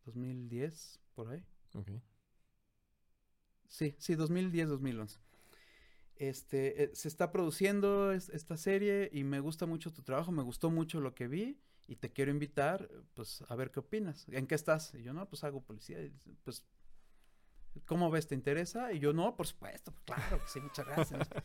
2010, 0.04 1.00
por 1.14 1.28
ahí. 1.28 1.44
ok. 1.74 1.88
Sí, 3.68 3.94
sí, 3.98 4.14
2010, 4.14 4.68
2011. 4.68 5.18
Este, 6.16 6.84
eh, 6.84 6.90
se 6.94 7.08
está 7.08 7.30
produciendo 7.32 8.12
es- 8.12 8.28
esta 8.30 8.56
serie 8.56 9.10
y 9.12 9.24
me 9.24 9.40
gusta 9.40 9.66
mucho 9.66 9.92
tu 9.92 10.02
trabajo, 10.02 10.32
me 10.32 10.42
gustó 10.42 10.70
mucho 10.70 11.00
lo 11.00 11.14
que 11.14 11.28
vi 11.28 11.60
y 11.86 11.96
te 11.96 12.12
quiero 12.12 12.30
invitar, 12.32 12.90
pues, 13.14 13.44
a 13.48 13.56
ver 13.56 13.70
qué 13.70 13.80
opinas. 13.80 14.26
¿En 14.30 14.46
qué 14.46 14.54
estás? 14.56 14.94
Y 14.94 15.02
yo, 15.02 15.12
no, 15.14 15.28
pues 15.28 15.44
hago 15.44 15.62
policía. 15.62 16.02
Y 16.02 16.10
pues, 16.44 16.64
¿cómo 17.86 18.10
ves? 18.10 18.26
¿Te 18.26 18.34
interesa? 18.34 18.92
Y 18.92 18.98
yo, 18.98 19.12
no, 19.12 19.36
por 19.36 19.46
supuesto, 19.46 19.92
pues, 19.92 20.04
claro, 20.18 20.38
que 20.42 20.48
sí, 20.50 20.60
muchas 20.60 20.86
gracias. 20.86 21.28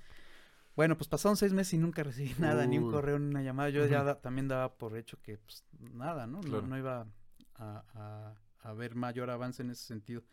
Bueno, 0.76 0.98
pues 0.98 1.08
pasaron 1.08 1.38
seis 1.38 1.54
meses 1.54 1.76
y 1.76 1.78
nunca 1.78 2.02
recibí 2.02 2.34
nada, 2.40 2.66
ni 2.66 2.80
un 2.80 2.90
correo, 2.90 3.20
ni 3.20 3.28
una 3.28 3.44
llamada. 3.44 3.70
Yo 3.70 3.86
ya 3.86 4.04
da- 4.04 4.20
también 4.22 4.48
daba 4.48 4.76
por 4.76 4.98
hecho 4.98 5.22
que 5.22 5.38
pues, 5.38 5.64
nada, 5.80 6.26
¿no? 6.26 6.42
No- 6.42 6.50
Claro. 6.50 6.66
No, 6.66 6.76
iba 6.80 7.06
a, 7.54 7.84
a- 7.94 8.36
a 8.64 8.70
haber 8.70 8.96
mayor 8.96 9.30
avance 9.30 9.62
en 9.62 9.70
ese 9.70 9.84
sentido. 9.86 10.24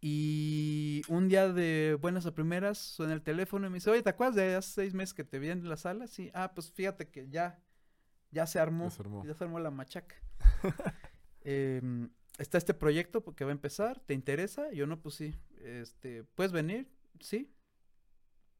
Y 0.00 1.02
un 1.08 1.28
día 1.28 1.52
de 1.52 1.98
buenas 2.00 2.26
a 2.26 2.32
primeras 2.34 2.78
suena 2.78 3.12
el 3.12 3.22
teléfono 3.22 3.66
y 3.66 3.70
me 3.70 3.74
dice, 3.78 3.90
oye, 3.90 4.02
¿te 4.02 4.10
acuerdas 4.10 4.36
de 4.36 4.54
hace 4.54 4.70
seis 4.72 4.94
meses 4.94 5.14
que 5.14 5.24
te 5.24 5.38
vi 5.40 5.50
en 5.50 5.68
la 5.68 5.76
sala? 5.76 6.06
Sí, 6.06 6.30
ah, 6.32 6.52
pues 6.54 6.70
fíjate 6.70 7.08
que 7.08 7.28
ya, 7.28 7.58
ya 8.30 8.46
se 8.46 8.60
armó, 8.60 8.84
Ya 8.84 8.90
se 8.92 9.02
armó. 9.02 9.24
ya 9.26 9.34
se 9.34 9.44
armó 9.44 9.58
la 9.58 9.70
machaca. 9.72 10.14
Em, 11.42 12.08
está 12.40 12.58
este 12.58 12.74
proyecto 12.74 13.22
que 13.34 13.44
va 13.44 13.50
a 13.50 13.52
empezar, 13.52 14.00
¿te 14.00 14.14
interesa? 14.14 14.72
Yo 14.72 14.86
no, 14.86 15.00
pues 15.00 15.14
sí. 15.14 15.34
Este, 15.62 16.24
¿puedes 16.24 16.52
venir? 16.52 16.88
Sí. 17.20 17.52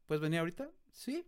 ¿Puedes 0.05 0.21
venir 0.21 0.39
ahorita? 0.39 0.69
Sí. 0.91 1.25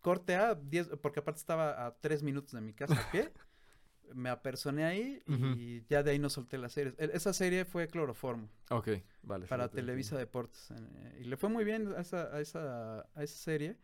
Corte 0.00 0.34
a 0.36 0.54
10, 0.54 0.88
porque 1.02 1.20
aparte 1.20 1.38
estaba 1.38 1.86
a 1.86 1.96
tres 1.98 2.22
minutos 2.22 2.52
de 2.52 2.60
mi 2.60 2.72
casa 2.74 2.94
a 3.00 3.10
pie. 3.10 3.32
Me 4.14 4.28
apersoné 4.28 4.84
ahí 4.84 5.22
y 5.56 5.82
ya 5.88 6.02
de 6.02 6.10
ahí 6.10 6.18
no 6.18 6.28
solté 6.28 6.58
la 6.58 6.68
serie. 6.68 6.94
E- 6.98 7.10
Esa 7.14 7.32
serie 7.32 7.64
fue 7.64 7.88
Cloroformo 7.88 8.50
Ok, 8.68 8.90
vale. 9.22 9.46
para 9.46 9.70
Televisa. 9.70 10.18
Deportes. 10.18 10.70
eh, 10.72 11.20
Y 11.22 11.24
le 11.24 11.38
fue 11.38 11.48
muy 11.48 11.64
bien 11.64 11.90
a 11.96 12.00
esa, 12.02 12.24
a 12.24 12.40
esa, 12.40 13.00
a 13.14 13.22
esa 13.22 13.36
serie. 13.38 13.78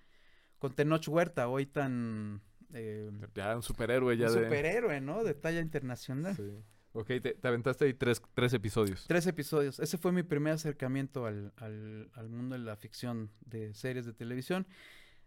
Con 0.58 0.74
Tenoch 0.74 1.08
Huerta, 1.08 1.48
hoy 1.48 1.64
tan... 1.64 2.42
eh, 2.74 3.10
Ya 3.34 3.56
un 3.56 3.62
superhéroe 3.62 4.14
ya 4.18 4.26
un 4.28 4.34
de... 4.34 4.44
superhéroe, 4.44 5.00
¿no? 5.00 5.24
De 5.24 5.32
talla 5.32 5.60
internacional. 5.60 6.36
Sí. 6.36 6.62
Ok, 6.92 7.06
te, 7.06 7.34
te 7.34 7.48
aventaste 7.48 7.84
ahí 7.84 7.94
tres, 7.94 8.20
tres 8.34 8.52
episodios. 8.52 9.04
Tres 9.06 9.26
episodios. 9.26 9.78
Ese 9.78 9.96
fue 9.96 10.10
mi 10.12 10.22
primer 10.24 10.54
acercamiento 10.54 11.24
al, 11.26 11.52
al- 11.56 12.10
al 12.14 12.28
mundo 12.28 12.54
de 12.56 12.62
la 12.64 12.76
ficción 12.76 13.30
de 13.46 13.72
series 13.74 14.06
de 14.06 14.12
televisión. 14.12 14.66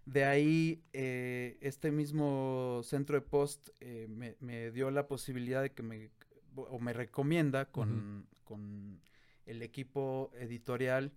De 0.05 0.25
ahí, 0.25 0.83
eh, 0.91 1.57
este 1.61 1.91
mismo 1.91 2.81
centro 2.83 3.15
de 3.15 3.21
post 3.21 3.69
eh, 3.79 4.07
me, 4.09 4.35
me 4.41 4.71
dio 4.71 4.91
la 4.91 5.07
posibilidad 5.07 5.61
de 5.61 5.71
que 5.71 5.81
me, 5.83 6.09
o 6.55 6.79
me 6.79 6.91
recomienda 6.91 7.71
con, 7.71 8.27
con 8.43 8.99
el 9.45 9.61
equipo 9.61 10.31
editorial 10.35 11.13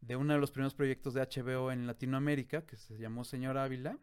de 0.00 0.14
uno 0.14 0.34
de 0.34 0.38
los 0.40 0.52
primeros 0.52 0.74
proyectos 0.74 1.14
de 1.14 1.22
HBO 1.22 1.72
en 1.72 1.88
Latinoamérica, 1.88 2.64
que 2.66 2.76
se 2.76 2.96
llamó 2.98 3.24
Señor 3.24 3.58
Ávila. 3.58 3.98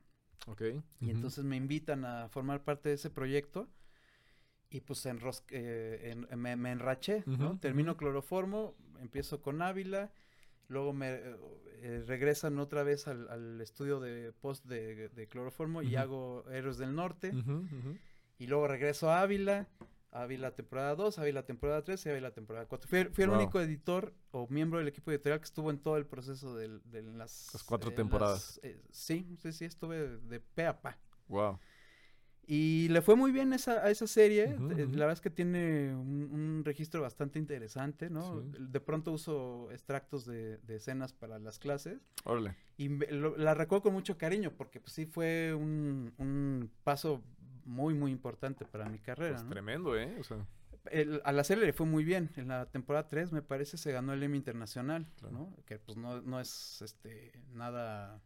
Ok. 0.48 0.62
Y 1.00 1.10
entonces 1.10 1.46
me 1.46 1.56
invitan 1.56 2.04
a 2.04 2.28
formar 2.28 2.64
parte 2.66 2.90
de 2.90 2.96
ese 2.96 3.10
proyecto 3.10 3.70
y 4.70 4.82
pues 4.82 5.06
enros- 5.06 5.44
eh, 5.50 6.12
en- 6.30 6.40
me, 6.40 6.56
me 6.56 6.72
enraché, 6.72 7.24
¿no? 7.26 7.60
Termino 7.60 7.98
cloroformo, 7.98 8.76
empiezo 9.00 9.42
con 9.42 9.62
Ávila, 9.62 10.12
luego 10.68 10.94
me 10.94 11.14
eh, 11.16 11.36
eh, 11.82 12.04
regresan 12.08 12.60
otra 12.60 12.84
vez 12.84 13.08
al, 13.08 13.28
al 13.30 13.60
estudio 13.62 14.00
de 14.00 14.32
post 14.32 14.66
de, 14.66 15.10
de 15.10 15.28
cloroformo 15.28 15.82
y 15.82 15.96
hago 15.96 16.46
Héroes 16.52 16.78
del 16.78 16.94
Norte 16.96 17.32
y 18.38 18.48
luego 18.48 18.68
regreso 18.68 19.10
a 19.12 19.22
Ávila. 19.22 19.68
Ávila 20.12 20.56
temporada 20.56 20.96
2, 20.96 21.20
Ávila 21.20 21.44
temporada 21.46 21.84
3 21.84 22.04
y 22.06 22.10
Ávila 22.10 22.32
temporada 22.32 22.66
4. 22.66 22.90
Fui, 22.90 23.04
fui 23.14 23.24
el 23.26 23.30
único 23.42 23.62
editor 23.62 24.12
o 24.32 24.48
miembro 24.48 24.80
del 24.80 24.88
equipo 24.88 25.12
editorial 25.12 25.40
que 25.40 25.46
estuvo 25.46 25.70
en 25.70 25.78
todo 25.78 25.98
el 25.98 26.08
proceso 26.08 26.56
de, 26.56 26.68
las... 27.04 27.50
Las 27.54 27.64
cuatro 27.64 27.92
eh, 27.92 27.94
temporadas. 27.94 28.60
las, 28.64 28.72
eh, 28.72 28.82
sí, 28.90 29.38
sí, 29.40 29.52
sí, 29.54 29.66
estuve 29.66 30.18
de 30.18 30.40
pe 30.40 30.66
a 30.66 30.82
pa. 30.82 30.98
Wow. 31.28 31.60
Y 32.52 32.88
le 32.90 33.04
fue 33.04 33.16
muy 33.16 33.32
bien 33.32 33.54
esa, 33.54 33.74
a 33.86 33.92
esa 33.92 34.08
serie. 34.08 34.46
Eh. 34.46 34.58
La 34.60 35.06
verdad 35.06 35.12
es 35.12 35.22
que 35.22 35.30
tiene 35.30 35.94
un, 35.96 36.30
un 36.34 36.64
registro 36.66 37.00
bastante 37.04 37.38
interesante, 37.38 38.10
¿no? 38.10 38.42
Sí. 38.42 38.48
De 38.60 38.80
pronto 38.80 39.12
uso 39.12 39.70
extractos 39.72 40.26
de, 40.26 40.58
de 40.58 40.78
escenas 40.78 41.14
para 41.14 41.38
las 41.38 41.60
clases. 41.60 42.00
Órale. 42.24 42.56
Y 42.78 42.90
me- 42.90 43.06
lo- 43.12 43.38
la 43.38 43.54
recuerdo 43.54 43.84
con 43.84 43.94
mucho 43.94 44.18
cariño 44.18 44.52
porque 44.58 44.80
pues, 44.80 44.94
sí 44.94 45.06
fue 45.06 45.54
un, 45.54 46.12
un 46.18 46.72
paso 46.84 47.22
muy, 47.66 47.94
muy 47.94 48.10
importante 48.12 48.66
para 48.66 48.90
mi 48.90 48.98
carrera. 48.98 49.34
Pues 49.36 49.44
¿no? 49.44 49.52
tremendo, 49.52 49.96
¿eh? 49.96 50.18
O 50.20 50.24
sea, 50.24 50.44
El- 50.90 51.22
a 51.26 51.32
la 51.32 51.44
serie 51.44 51.68
le 51.68 51.74
fue 51.74 51.86
muy 51.86 52.04
bien. 52.04 52.32
En 52.36 52.48
la 52.48 52.66
temporada 52.66 53.08
3, 53.10 53.32
me 53.32 53.44
parece, 53.44 53.78
se 53.78 53.92
ganó 53.92 54.12
el 54.14 54.24
Emmy 54.24 54.38
Internacional, 54.38 55.06
Claro. 55.20 55.34
¿no? 55.38 55.56
Que 55.68 55.78
pues 55.78 56.00
no, 56.00 56.20
no 56.24 56.40
es 56.40 56.82
este 56.82 57.32
nada... 57.54 58.20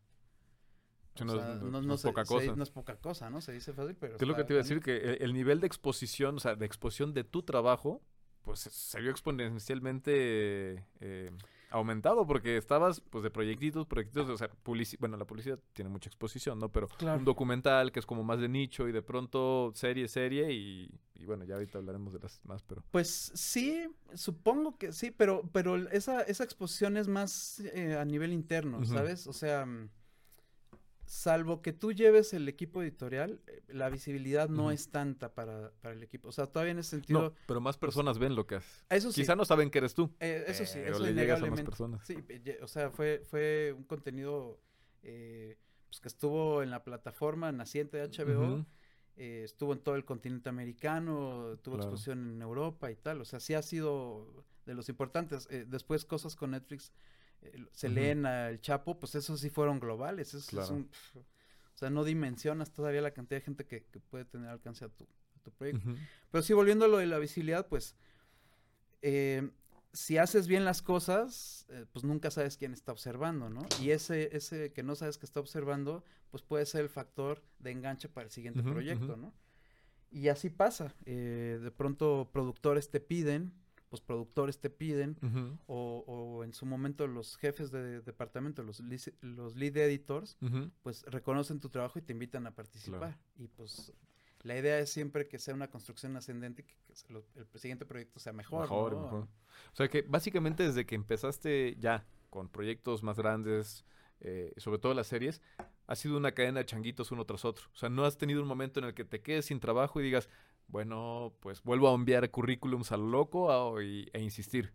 Sí, 1.16 1.24
no 1.26 1.34
es- 1.36 1.42
sea, 1.42 1.56
no- 1.56 1.70
no, 1.72 1.82
no 1.82 1.94
es 1.94 2.02
se- 2.02 2.08
poca 2.08 2.26
se- 2.26 2.34
cosa. 2.34 2.56
no 2.56 2.64
es 2.64 2.70
poca 2.72 2.96
cosa, 2.98 3.30
¿no? 3.30 3.40
Se 3.42 3.52
dice 3.52 3.74
fácil, 3.74 3.96
pero... 4.00 4.18
¿qué 4.18 4.26
es 4.26 4.28
lo 4.30 4.36
que 4.36 4.44
te 4.44 4.54
iba 4.54 4.60
a 4.62 4.64
decir? 4.64 4.80
Que 4.82 4.98
el, 4.98 5.22
el 5.22 5.34
nivel 5.34 5.60
de 5.60 5.68
exposición, 5.68 6.38
o 6.38 6.40
sea, 6.40 6.56
de 6.56 6.66
exposición 6.66 7.14
de 7.14 7.24
tu 7.24 7.44
trabajo, 7.44 8.02
pues 8.44 8.60
se 8.60 9.00
vio 9.00 9.12
exponencialmente 9.12 10.86
eh, 11.00 11.32
aumentado 11.70 12.26
porque 12.28 12.58
estabas, 12.58 13.02
pues, 13.02 13.24
de 13.24 13.32
proyectitos, 13.32 13.88
proyectitos, 13.88 14.30
o 14.30 14.38
sea, 14.38 14.50
publici- 14.64 14.98
bueno, 15.00 15.18
la 15.18 15.26
publicidad 15.26 15.60
tiene 15.74 15.90
mucha 15.90 16.08
exposición, 16.10 16.60
¿no? 16.60 16.70
Pero 16.72 16.88
Claro. 16.88 17.20
un 17.20 17.26
documental 17.26 17.92
que 17.92 18.00
es 18.00 18.06
como 18.06 18.24
más 18.24 18.40
de 18.40 18.50
nicho 18.50 18.88
y 18.88 18.92
de 18.92 19.02
pronto 19.02 19.72
serie, 19.76 20.08
serie 20.08 20.52
y, 20.52 20.92
y 21.16 21.26
bueno, 21.26 21.46
ya 21.46 21.56
ahorita 21.56 21.80
hablaremos 21.80 22.14
de 22.14 22.20
las 22.20 22.42
más, 22.46 22.62
pero... 22.64 22.84
Pues 22.92 23.32
sí, 23.34 23.88
supongo 24.14 24.78
que 24.78 24.92
sí, 24.94 25.10
pero, 25.12 25.50
pero 25.52 25.76
esa, 25.90 26.22
esa 26.22 26.44
exposición 26.44 26.98
es 26.98 27.08
más 27.08 27.60
eh, 27.60 27.98
a 27.98 28.06
nivel 28.06 28.34
interno. 28.34 28.84
¿sabes? 28.86 29.26
O 29.28 29.34
sea, 29.34 29.66
salvo 31.06 31.62
que 31.62 31.74
tú 31.74 31.92
lleves 31.92 32.34
el 32.34 32.48
equipo 32.48 32.82
editorial, 32.82 33.42
eh, 33.48 33.62
la 33.68 33.90
visibilidad 33.90 34.50
no 34.50 34.72
es 34.72 34.90
tanta 34.90 35.34
para, 35.34 35.72
para 35.82 35.94
el 35.94 36.04
equipo. 36.04 36.30
O 36.30 36.32
sea, 36.32 36.48
todavía 36.48 36.72
en 36.72 36.80
ese 36.80 36.92
sentido, 36.92 37.22
No, 37.22 37.34
pero 37.46 37.62
más 37.62 37.78
personas 37.78 38.18
ven 38.20 38.36
lo 38.36 38.48
que 38.48 38.56
haces. 38.56 38.86
eso 38.90 39.12
sí, 39.12 39.22
Quizá 39.22 39.36
no 39.36 39.46
saben 39.46 39.70
que 39.70 39.80
eres 39.80 39.94
tú. 39.94 40.14
eh, 40.20 40.46
eso 40.48 40.66
sí, 40.66 40.80
pero 40.82 40.96
eso 40.96 41.04
le 41.04 41.14
llegas 41.14 41.42
a 41.42 41.46
más 41.46 41.60
innegablemente. 41.60 41.64
personas. 41.72 42.06
Sí, 42.08 42.16
eh, 42.30 42.60
o 42.62 42.68
sea, 42.68 42.90
fue, 42.92 43.22
fue 43.30 43.74
un 43.76 43.84
contenido 43.84 44.60
eh, 45.04 45.58
pues 45.90 46.00
que 46.02 46.08
estuvo 46.08 46.64
en 46.64 46.72
la 46.72 46.84
plataforma 46.84 47.52
naciente 47.52 47.98
de 47.98 48.04
HBO. 48.10 48.66
Eh, 49.16 49.44
estuvo 49.46 49.74
en 49.74 49.80
todo 49.80 49.96
el 49.96 50.06
continente 50.06 50.50
americano, 50.50 51.60
tuvo 51.62 51.76
Claro. 51.76 51.84
exposición 51.90 52.34
en 52.36 52.42
Europa 52.42 52.90
y 52.90 52.96
tal, 52.96 53.22
o 53.22 53.26
sea, 53.26 53.40
sí 53.40 53.54
ha 53.54 53.62
sido 53.62 54.44
de 54.66 54.74
los 54.74 54.90
importantes. 54.90 55.48
Eh, 55.52 55.66
después 55.68 56.04
cosas 56.06 56.36
con 56.36 56.50
Netflix, 56.52 56.92
eh, 57.44 57.66
se 57.72 57.88
Ujú. 57.88 57.96
leen 57.96 58.26
a 58.26 58.50
El 58.50 58.62
Chapo, 58.62 59.00
pues 59.00 59.16
esos 59.16 59.40
sí 59.40 59.50
fueron 59.50 59.80
globales, 59.80 60.34
eso 60.34 60.60
es 60.62 60.70
un... 60.70 60.90
o 61.16 61.78
sea, 61.78 61.90
no 61.90 62.04
dimensionas 62.04 62.72
todavía 62.72 63.02
la 63.02 63.12
cantidad 63.12 63.40
de 63.40 63.46
gente 63.46 63.66
que, 63.66 63.86
que 63.86 64.00
puede 64.00 64.26
tener 64.26 64.50
alcance 64.50 64.86
a 64.86 64.90
tu, 64.90 65.04
a 65.36 65.40
tu 65.44 65.52
proyecto. 65.52 65.96
Pero 66.32 66.42
sí, 66.42 66.54
volviendo 66.54 66.86
a 66.86 66.88
lo 66.88 66.98
de 66.98 67.08
la 67.08 67.20
visibilidad, 67.20 67.68
pues, 67.68 67.96
eh, 69.02 69.50
si 69.92 70.18
haces 70.18 70.48
bien 70.48 70.66
las 70.66 70.82
cosas, 70.82 71.66
eh, 71.70 71.86
pues 71.92 72.04
nunca 72.04 72.32
sabes 72.32 72.58
quién 72.58 72.74
está 72.74 72.92
observando, 72.92 73.50
¿no? 73.50 73.62
Y 73.80 73.92
ese, 73.92 74.36
ese 74.36 74.72
que 74.74 74.82
no 74.82 74.96
sabes 74.96 75.18
que 75.18 75.26
está 75.26 75.40
observando, 75.40 76.04
pues 76.32 76.42
puede 76.42 76.66
ser 76.66 76.82
el 76.82 76.90
factor 76.90 77.44
de 77.60 77.72
enganche 77.72 78.10
para 78.10 78.26
el 78.26 78.32
siguiente 78.32 78.64
proyecto. 78.64 79.18
¿no? 79.18 79.34
Y 80.10 80.30
así 80.30 80.50
pasa. 80.50 80.96
eh, 81.06 81.60
de 81.62 81.72
pronto 81.72 82.30
productores 82.32 82.90
te 82.90 83.00
piden, 83.00 83.54
pues 83.94 84.02
productores 84.02 84.58
te 84.60 84.72
piden, 84.72 85.20
o, 85.68 86.04
o 86.08 86.44
en 86.44 86.52
su 86.52 86.66
momento 86.66 87.06
los 87.06 87.38
jefes 87.38 87.70
de 87.70 88.02
departamento, 88.02 88.64
los, 88.64 88.82
los 89.22 89.56
lead 89.56 89.78
editors, 89.78 90.36
pues 90.82 91.04
reconocen 91.04 91.60
tu 91.60 91.70
trabajo 91.70 92.00
y 92.00 92.02
te 92.02 92.12
invitan 92.12 92.48
a 92.48 92.56
participar. 92.56 93.20
Y 93.38 93.50
pues 93.50 93.94
la 94.42 94.58
idea 94.58 94.80
es 94.80 94.90
siempre 94.90 95.28
que 95.28 95.38
sea 95.38 95.54
una 95.54 95.70
construcción 95.70 96.18
ascendente 96.18 96.64
y 96.64 96.66
que, 96.66 96.76
que 96.88 96.96
se 96.96 97.14
lo- 97.14 97.24
el 97.36 97.46
siguiente 97.60 97.86
proyecto 97.86 98.20
sea 98.20 98.34
mejor. 98.34 98.62
Mejor, 98.62 98.94
¿no? 98.94 99.02
mejor. 99.04 99.28
O 99.74 99.76
sea 99.76 99.88
que 99.88 100.02
básicamente 100.02 100.64
desde 100.64 100.88
que 100.88 100.96
empezaste 100.96 101.76
ya 101.80 102.04
con 102.32 102.50
proyectos 102.50 103.04
más 103.04 103.18
grandes, 103.18 103.86
eh, 104.22 104.54
sobre 104.58 104.80
todo 104.80 104.96
las 104.96 105.06
series, 105.06 105.40
ha 105.86 105.96
sido 105.96 106.18
una 106.18 106.32
cadena 106.32 106.62
de 106.62 106.66
changuitos 106.66 107.12
uno 107.12 107.26
tras 107.26 107.46
otro. 107.46 107.66
O 107.72 107.78
sea, 107.78 107.90
no 107.90 108.06
has 108.06 108.18
tenido 108.18 108.42
un 108.42 108.48
momento 108.48 108.80
en 108.80 108.88
el 108.88 108.96
que 108.96 109.06
te 109.06 109.22
quedes 109.22 109.46
sin 109.46 109.60
trabajo 109.60 110.00
y 110.00 110.04
digas, 110.04 110.30
bueno, 110.68 111.34
pues 111.40 111.62
vuelvo 111.64 111.90
a 111.90 111.96
enviar 111.96 112.30
currículums 112.32 112.92
a 112.92 112.98
lo 112.98 113.08
loco 113.08 113.52
a- 113.52 113.84
y- 113.84 114.08
e 114.14 114.22
insistir. 114.22 114.72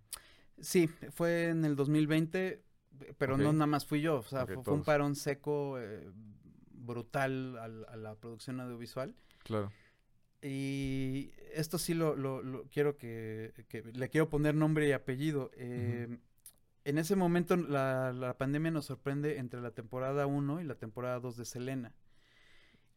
Sí, 0.60 0.88
fue 1.12 1.48
en 1.48 1.64
el 1.64 1.76
2020, 1.76 2.62
pero 3.18 3.36
no 3.36 3.52
nada 3.52 3.66
más 3.66 3.86
fui 3.86 4.00
yo. 4.00 4.16
O 4.18 4.22
sea, 4.22 4.46
fue, 4.46 4.54
fue 4.64 4.74
un 4.74 4.84
parón 4.84 5.14
seco 5.16 5.78
eh, 5.78 6.08
brutal 6.72 7.56
al- 7.58 7.84
a, 7.88 7.96
la 7.96 8.14
producción 8.16 8.60
audiovisual. 8.60 9.14
Claro. 9.44 9.70
Y 10.42 11.32
esto 11.52 11.78
sí 11.78 11.94
lo, 11.94 12.14
lo- 12.14 12.42
lo 12.42 12.64
quiero 12.64 12.96
que, 12.96 13.52
que 13.68 13.82
le 13.82 14.08
quiero 14.08 14.28
poner 14.28 14.54
nombre 14.54 14.88
y 14.88 14.92
apellido. 14.92 15.50
Eh, 15.54 16.18
En 16.84 16.96
ese 16.96 17.16
momento 17.16 17.54
la, 17.56 18.12
la 18.12 18.38
pandemia 18.38 18.70
nos 18.70 18.86
sorprende 18.86 19.36
entre 19.38 19.60
la 19.60 19.72
temporada 19.72 20.26
1 20.26 20.60
y 20.60 20.64
la 20.64 20.76
temporada 20.76 21.20
2 21.20 21.36
de 21.36 21.44
Selena. 21.44 21.92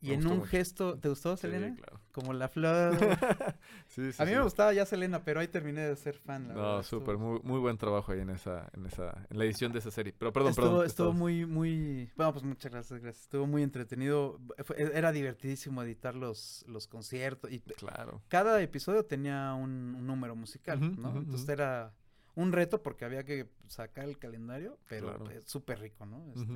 Y 0.04 0.08
Me 0.10 0.14
en 0.16 0.26
un 0.28 0.38
mucho. 0.40 0.50
gesto, 0.50 0.98
¿te 0.98 1.10
gustó 1.10 1.38
Sí, 1.38 1.42
Selena? 1.44 1.76
claro. 1.76 2.00
Como 2.12 2.34
la 2.34 2.50
flor. 2.50 2.98
Sí, 3.88 4.12
sí, 4.14 4.22
a 4.22 4.26
mí 4.26 4.32
me 4.32 4.42
gustaba 4.42 4.74
ya 4.74 4.86
Selena, 4.86 5.24
pero 5.24 5.42
ahí 5.42 5.48
terminé 5.48 5.82
de 5.82 5.96
ser 5.96 6.16
fan. 6.18 6.48
la 6.48 6.54
No, 6.56 6.84
súper, 6.84 7.18
muy, 7.18 7.40
muy 7.44 7.60
buen 7.60 7.78
trabajo 7.78 8.12
ahí 8.14 8.22
en 8.22 8.30
esa, 8.32 8.68
en 8.74 8.86
esa, 8.86 9.28
en 9.30 9.38
la 9.38 9.44
edición 9.46 9.72
de 9.74 9.80
esa 9.80 9.92
serie. 9.92 10.14
Pero 10.18 10.32
perdón, 10.34 10.50
estuvo, 10.52 10.68
perdón. 10.70 10.86
estuvo 10.88 11.14
muy, 11.14 11.46
muy, 11.46 12.10
bueno, 12.16 12.32
pues 12.34 12.44
muchas 12.46 12.72
gracias, 12.72 13.00
gracias. 13.02 13.26
Estuvo 13.26 13.46
muy 13.48 13.64
entretenido. 13.64 14.40
Fue- 14.64 14.78
era 14.98 15.12
divertidísimo 15.12 15.84
editar 15.84 16.16
los, 16.16 16.64
los 16.68 16.88
conciertos 16.88 17.52
y 17.52 17.60
Claro. 17.60 18.22
cada 18.30 18.62
episodio 18.62 19.06
tenía 19.06 19.54
un, 19.54 19.94
un 19.96 20.08
número 20.08 20.36
musical, 20.36 20.80
¿no? 21.00 21.18
Entonces 21.18 21.48
era 21.50 21.94
un 22.34 22.54
reto 22.54 22.82
porque 22.82 23.04
había 23.06 23.24
que 23.26 23.50
sacar 23.68 24.06
el 24.06 24.18
calendario, 24.18 24.80
pero 24.88 25.18
Claro. 25.18 25.42
súper 25.46 25.80
rico, 25.80 26.06
¿no? 26.06 26.26
Este. 26.34 26.54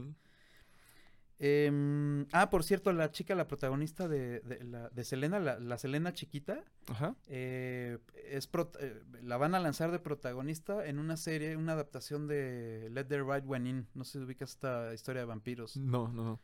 Em, 1.38 2.26
ah, 2.32 2.49
por 2.49 2.64
cierto, 2.64 2.94
la 2.94 3.12
chica, 3.12 3.36
la 3.36 3.48
protagonista 3.48 4.07
de, 4.07 4.40
de, 4.41 4.64
la, 4.64 4.90
de 4.90 5.03
Selena, 5.03 5.40
la, 5.40 5.60
la 5.60 5.78
Selena 5.78 6.14
chiquita, 6.14 6.64
Ajá. 6.88 7.16
eh, 7.28 7.98
es 8.30 8.49
prot- 8.52 8.78
eh, 8.80 9.03
la 9.22 9.36
van 9.38 9.53
a 9.53 9.60
lanzar 9.60 9.91
de 9.91 9.99
protagonista 9.99 10.86
en 10.88 10.98
una 10.98 11.18
serie, 11.18 11.57
una 11.57 11.74
adaptación 11.74 12.28
de 12.28 12.88
Let 12.91 13.06
the 13.06 13.22
Right 13.22 13.44
One 13.48 13.70
In. 13.70 13.88
No 13.94 14.06
sé 14.06 14.20
si 14.20 14.24
ubicas 14.26 14.52
esta 14.52 14.94
historia 14.94 15.22
de 15.24 15.26
vampiros. 15.26 15.76
No, 15.78 16.07
no, 16.07 16.24
no. 16.24 16.41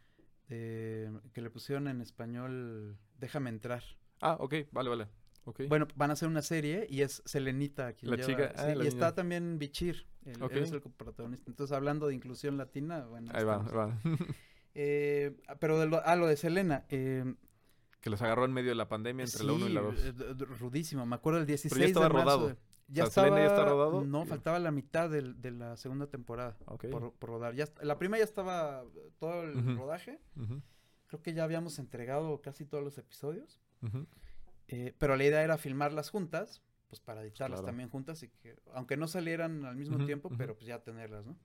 eh, 0.50 1.10
que 1.34 1.42
le 1.42 1.50
pusieron 1.50 1.88
en 1.88 2.02
español 2.02 2.98
Déjame 3.18 3.50
entrar. 3.50 3.84
Ah, 4.20 4.36
ok, 4.40 4.56
vale, 4.72 4.90
vale. 4.90 5.08
Ok. 5.46 5.62
Bueno, 5.70 5.88
van 5.96 6.10
a 6.10 6.14
hacer 6.14 6.28
una 6.28 6.42
serie 6.42 6.86
y 6.90 7.02
es 7.02 7.22
Selenita 7.26 7.94
quien 7.94 8.12
La 8.12 8.18
lleva- 8.18 8.28
chica, 8.28 8.52
ah, 8.56 8.70
sí, 8.70 8.76
la 8.78 8.84
y 8.84 8.88
está 8.88 9.16
también 9.16 9.58
Bichir, 9.58 10.06
Ok. 10.42 10.52
él 10.52 10.64
es 10.64 10.72
el 10.72 10.82
protagonista. 10.82 11.50
Entonces, 11.50 11.76
hablando 11.76 12.08
de 12.08 12.14
inclusión 12.16 12.58
latina, 12.58 13.06
bueno. 13.06 13.32
ahí 13.34 13.44
va, 13.44 13.64
ahí 13.66 13.74
va. 13.74 14.00
Eh, 14.74 15.36
pero 15.60 15.80
de 15.80 15.88
lo, 15.88 16.02
ah, 16.06 16.16
lo 16.16 16.28
de 16.28 16.38
Selena, 16.38 16.86
eh, 16.90 17.36
que 18.00 18.10
los 18.10 18.22
agarró 18.22 18.46
en 18.46 18.54
medio 18.54 18.70
de 18.70 18.76
la 18.76 18.88
pandemia 18.88 19.26
entre 19.26 19.44
la 19.44 19.54
1 19.54 19.68
y 19.68 19.74
la 19.74 19.82
sí, 19.96 20.12
2. 20.14 20.42
eh, 20.42 20.46
rudísimo. 20.60 21.06
Me 21.06 21.16
acuerdo 21.16 21.40
el 21.40 21.46
16 21.46 21.80
ya 21.80 21.86
estaba 21.88 22.08
de 22.08 22.14
marzo 22.14 22.26
rodado. 22.26 22.48
de- 22.50 22.58
ya 22.88 23.06
sea, 23.06 23.24
Selena 23.24 23.38
ya 23.42 23.44
está 23.46 23.58
estaba- 23.60 23.70
rodado. 23.72 24.02
No, 24.06 24.26
faltaba 24.26 24.60
la 24.60 24.72
mitad 24.72 25.10
del- 25.10 25.40
de 25.42 25.52
la 25.52 25.78
segunda 25.78 26.08
temporada 26.08 26.58
por, 26.90 27.14
por 27.14 27.30
rodar. 27.30 27.54
Ya, 27.56 27.66
la 27.82 27.98
primera 27.98 28.20
ya 28.20 28.26
estaba 28.26 28.84
todo 29.20 29.44
el 29.44 29.78
rodaje. 29.78 30.20
Creo 31.08 31.22
que 31.22 31.34
ya 31.34 31.44
habíamos 31.44 31.78
entregado 31.80 32.42
casi 32.42 32.66
todos 32.66 32.84
los 32.84 32.98
episodios. 32.98 33.62
Eh, 34.68 34.94
pero 34.98 35.16
la 35.16 35.24
idea 35.26 35.44
era 35.44 35.58
filmarlas 35.58 36.10
juntas, 36.10 36.62
pues 36.88 37.00
para 37.02 37.22
editarlas 37.22 37.60
Claro. 37.60 37.66
también 37.68 37.90
juntas 37.90 38.24
y 38.24 38.30
que, 38.30 38.56
aunque 38.74 38.96
no 38.98 39.08
salieran 39.08 39.66
al 39.66 39.76
mismo 39.76 40.06
tiempo, 40.06 40.30
pero 40.38 40.56
pues 40.56 40.66
ya 40.66 40.80
tenerlas, 40.84 41.26
¿no? 41.26 41.36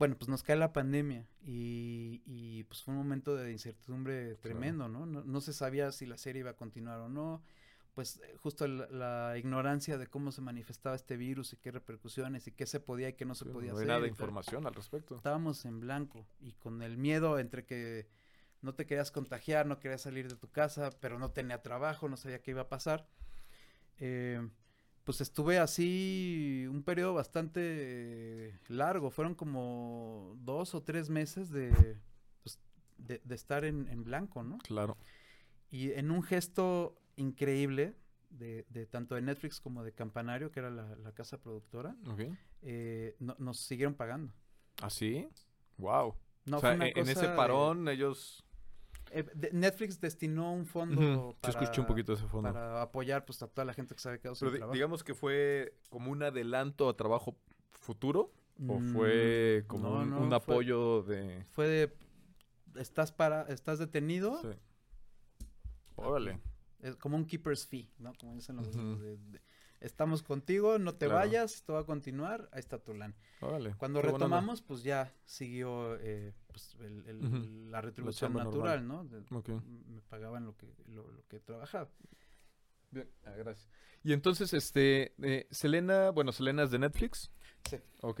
Bueno, 0.00 0.16
pues 0.16 0.30
nos 0.30 0.42
cae 0.42 0.56
la 0.56 0.72
pandemia 0.72 1.28
y, 1.44 2.22
y, 2.24 2.64
pues 2.64 2.82
fue 2.82 2.92
un 2.92 2.98
momento 2.98 3.36
de 3.36 3.52
incertidumbre 3.52 4.34
tremendo, 4.36 4.88
¿no? 4.88 5.04
¿no? 5.04 5.22
no 5.22 5.40
se 5.42 5.52
sabía 5.52 5.92
si 5.92 6.06
la 6.06 6.16
serie 6.16 6.40
iba 6.40 6.52
a 6.52 6.56
continuar 6.56 6.98
o 7.00 7.10
no. 7.10 7.42
Pues 7.92 8.16
eh, 8.24 8.34
justo 8.38 8.66
la, 8.66 8.86
la 8.88 9.36
ignorancia 9.36 9.98
de 9.98 10.06
cómo 10.06 10.32
se 10.32 10.40
manifestaba 10.40 10.96
este 10.96 11.18
virus 11.18 11.52
y 11.52 11.58
qué 11.58 11.70
repercusiones 11.70 12.46
y 12.46 12.52
qué 12.52 12.64
se 12.64 12.80
podía 12.80 13.10
y 13.10 13.12
qué 13.12 13.26
no 13.26 13.34
se 13.34 13.44
Sí, 13.44 13.50
podía 13.50 13.72
no 13.72 13.76
hay 13.76 13.82
hacer. 13.82 13.88
nada 13.88 14.00
de 14.00 14.08
información 14.08 14.66
al 14.66 14.74
respecto. 14.74 15.16
Estábamos 15.16 15.66
en 15.66 15.80
blanco 15.80 16.26
y 16.40 16.52
con 16.54 16.80
el 16.80 16.96
miedo 16.96 17.38
entre 17.38 17.66
que 17.66 18.08
no 18.62 18.74
te 18.74 18.86
querías 18.86 19.10
contagiar, 19.10 19.66
no 19.66 19.80
querías 19.80 20.00
salir 20.00 20.28
de 20.30 20.36
tu 20.36 20.48
casa, 20.50 20.90
pero 21.00 21.18
no 21.18 21.30
tenía 21.32 21.60
trabajo, 21.60 22.08
no 22.08 22.16
sabía 22.16 22.40
qué 22.40 22.52
iba 22.52 22.62
a 22.62 22.68
pasar. 22.70 23.06
Eh, 23.98 24.48
pues 25.04 25.20
estuve 25.20 25.58
así 25.58 26.66
un 26.70 26.82
periodo 26.82 27.14
bastante 27.14 28.58
largo, 28.68 29.10
fueron 29.10 29.34
como 29.34 30.36
dos 30.40 30.74
o 30.74 30.82
tres 30.82 31.08
meses 31.10 31.50
de, 31.50 31.96
pues, 32.42 32.58
de, 32.98 33.20
de 33.24 33.34
estar 33.34 33.64
en, 33.64 33.88
en 33.88 34.04
blanco, 34.04 34.42
¿no? 34.42 34.58
Claro. 34.58 34.96
Y 35.70 35.92
en 35.92 36.10
un 36.10 36.22
gesto 36.22 36.96
increíble 37.16 37.94
de, 38.30 38.64
de 38.68 38.86
tanto 38.86 39.14
de 39.14 39.22
Netflix 39.22 39.60
como 39.60 39.82
de 39.82 39.92
Campanario, 39.92 40.50
que 40.50 40.60
era 40.60 40.70
la, 40.70 40.94
la 40.96 41.12
casa 41.12 41.38
productora, 41.38 41.96
eh, 42.62 43.16
no- 43.18 43.36
nos 43.38 43.58
siguieron 43.60 43.94
pagando. 43.94 44.32
¿Ah, 44.82 44.90
sí? 44.90 45.28
Wow. 45.78 46.14
No, 46.44 46.58
o 46.58 46.60
sea, 46.60 46.74
en, 46.74 46.82
ese 47.08 47.28
parón 47.28 47.88
ellos... 47.88 48.44
Eh, 49.12 49.24
de- 49.34 49.50
Netflix 49.52 50.00
destinó 50.00 50.52
un 50.52 50.66
fondo 50.66 51.36
para, 51.40 51.52
Yo 51.54 51.60
escuché 51.60 51.80
un 51.80 51.86
poquito 51.86 52.12
de 52.12 52.18
ese 52.18 52.28
fondo. 52.28 52.52
para 52.52 52.80
apoyar 52.82 53.24
pues, 53.24 53.42
a 53.42 53.48
toda 53.48 53.64
la 53.64 53.72
gente 53.74 53.94
que 53.94 54.00
se 54.00 54.08
había 54.08 54.20
quedado 54.20 54.34
sin 54.36 54.46
Pero 54.48 54.58
trabajo. 54.58 54.74
digamos 54.74 55.02
que 55.04 55.14
fue 55.14 55.74
como 55.88 56.10
un 56.12 56.22
adelanto 56.22 56.88
a 56.88 56.96
trabajo 56.96 57.36
futuro 57.70 58.32
o 58.68 58.78
Mm, 58.78 58.92
fue 58.92 59.64
como 59.66 59.88
no, 59.88 60.00
un, 60.00 60.10
no, 60.10 60.20
un 60.20 60.28
fue- 60.28 60.36
apoyo 60.36 61.02
de... 61.02 61.44
Fue 61.50 61.66
de, 61.66 61.92
estás, 62.76 63.10
para, 63.10 63.42
estás 63.44 63.78
detenido, 63.78 64.40
Sí. 64.42 64.48
Órale. 65.96 66.40
es 66.80 66.96
como 66.96 67.16
un 67.16 67.24
keeper's 67.26 67.66
fee, 67.66 67.88
¿no? 67.98 68.12
Como 68.18 68.34
dicen 68.34 68.56
los... 68.56 68.72
De- 68.74 69.40
estamos 69.80 70.22
contigo, 70.22 70.78
no 70.78 70.92
te 70.94 71.06
Claro. 71.06 71.20
vayas, 71.20 71.54
esto 71.54 71.72
va 71.74 71.80
a 71.80 71.84
continuar, 71.84 72.48
ahí 72.52 72.60
está 72.60 72.78
tu. 72.78 72.92
Órale. 73.40 73.74
Cuando 73.78 74.02
retomamos, 74.02 74.62
pues 74.62 74.82
ya 74.82 75.12
siguió 75.24 75.96
eh, 76.00 76.32
pues, 76.48 76.76
el- 76.80 77.70
la 77.70 77.80
retribución 77.80 78.34
natural, 78.34 78.86
¿no? 78.86 79.04
Me 79.04 80.00
pagaban 80.08 80.44
lo 80.44 80.56
que, 80.56 80.66
lo, 80.88 81.10
lo 81.10 81.26
que 81.28 81.40
trabajaba. 81.40 81.88
Bien, 82.90 83.08
ah, 83.24 83.30
gracias. 83.36 83.68
Y 84.02 84.12
entonces, 84.12 84.52
este, 84.52 85.14
eh, 85.22 85.46
Selena, 85.50 86.10
bueno, 86.10 86.32
Selena 86.32 86.64
es 86.64 86.70
de 86.70 86.78
Netflix. 86.78 87.30
Sí. 87.68 87.76
Ok. 88.02 88.20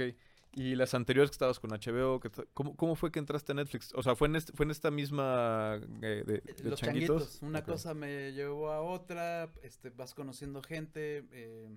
Y 0.52 0.74
las 0.74 0.94
anteriores 0.94 1.30
que 1.30 1.34
estabas 1.34 1.60
con 1.60 1.70
HBO, 1.70 2.18
que 2.18 2.28
¿cómo, 2.54 2.74
cómo 2.76 2.96
fue 2.96 3.12
que 3.12 3.20
entraste 3.20 3.52
a 3.52 3.54
Netflix? 3.54 3.92
O 3.94 4.02
sea, 4.02 4.16
¿fue 4.16 4.26
en, 4.28 4.34
este- 4.36 4.52
fue 4.52 4.64
en 4.64 4.72
esta 4.72 4.90
misma 4.90 5.76
eh, 6.02 6.24
de, 6.26 6.34
Eh, 6.44 6.54
de 6.62 6.70
Los 6.70 6.80
changuitos? 6.80 7.22
changuitos. 7.22 7.42
Una 7.42 7.62
cosa 7.64 7.94
me 7.94 8.32
llevó 8.32 8.70
a 8.72 8.80
otra, 8.82 9.52
este, 9.62 9.90
vas 9.90 10.12
conociendo 10.14 10.60
gente. 10.62 11.24
eh, 11.30 11.68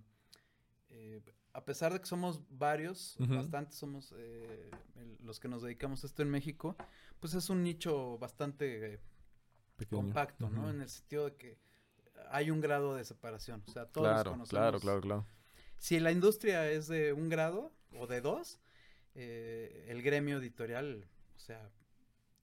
eh, 0.89 1.21
a 1.53 1.63
pesar 1.65 1.93
de 1.93 1.99
que 1.99 2.05
somos 2.07 2.41
varios, 2.49 3.15
Ujú. 3.19 3.35
bastantes 3.35 3.75
somos 3.77 4.11
el- 4.13 4.71
los 5.23 5.39
que 5.39 5.47
nos 5.47 5.61
dedicamos 5.61 6.03
a 6.03 6.07
esto 6.07 6.21
en 6.23 6.29
México, 6.31 6.75
pues 7.19 7.35
es 7.35 7.49
un 7.51 7.63
nicho 7.63 8.17
bastante 8.17 8.99
compacto, 9.89 10.49
¿no? 10.49 10.69
En 10.69 10.81
el 10.81 10.89
sentido 10.89 11.25
de 11.25 11.35
que 11.35 11.57
hay 12.31 12.49
un 12.51 12.59
grado 12.61 12.95
de 12.95 13.03
separación. 13.05 13.63
O 13.67 13.71
sea, 13.71 13.85
todos 13.85 14.07
Claro, 14.07 14.31
conocemos. 14.31 14.49
claro, 14.49 14.79
claro, 14.79 15.01
claro. 15.01 15.25
Si 15.77 15.99
la 15.99 16.11
industria 16.11 16.69
es 16.71 16.87
de 16.87 17.13
un 17.13 17.29
grado 17.29 17.71
o 17.91 18.07
de 18.07 18.21
dos, 18.21 18.59
eh, 19.15 19.85
el 19.89 20.01
gremio 20.01 20.37
editorial, 20.39 21.05
o 21.35 21.39
sea, 21.39 21.69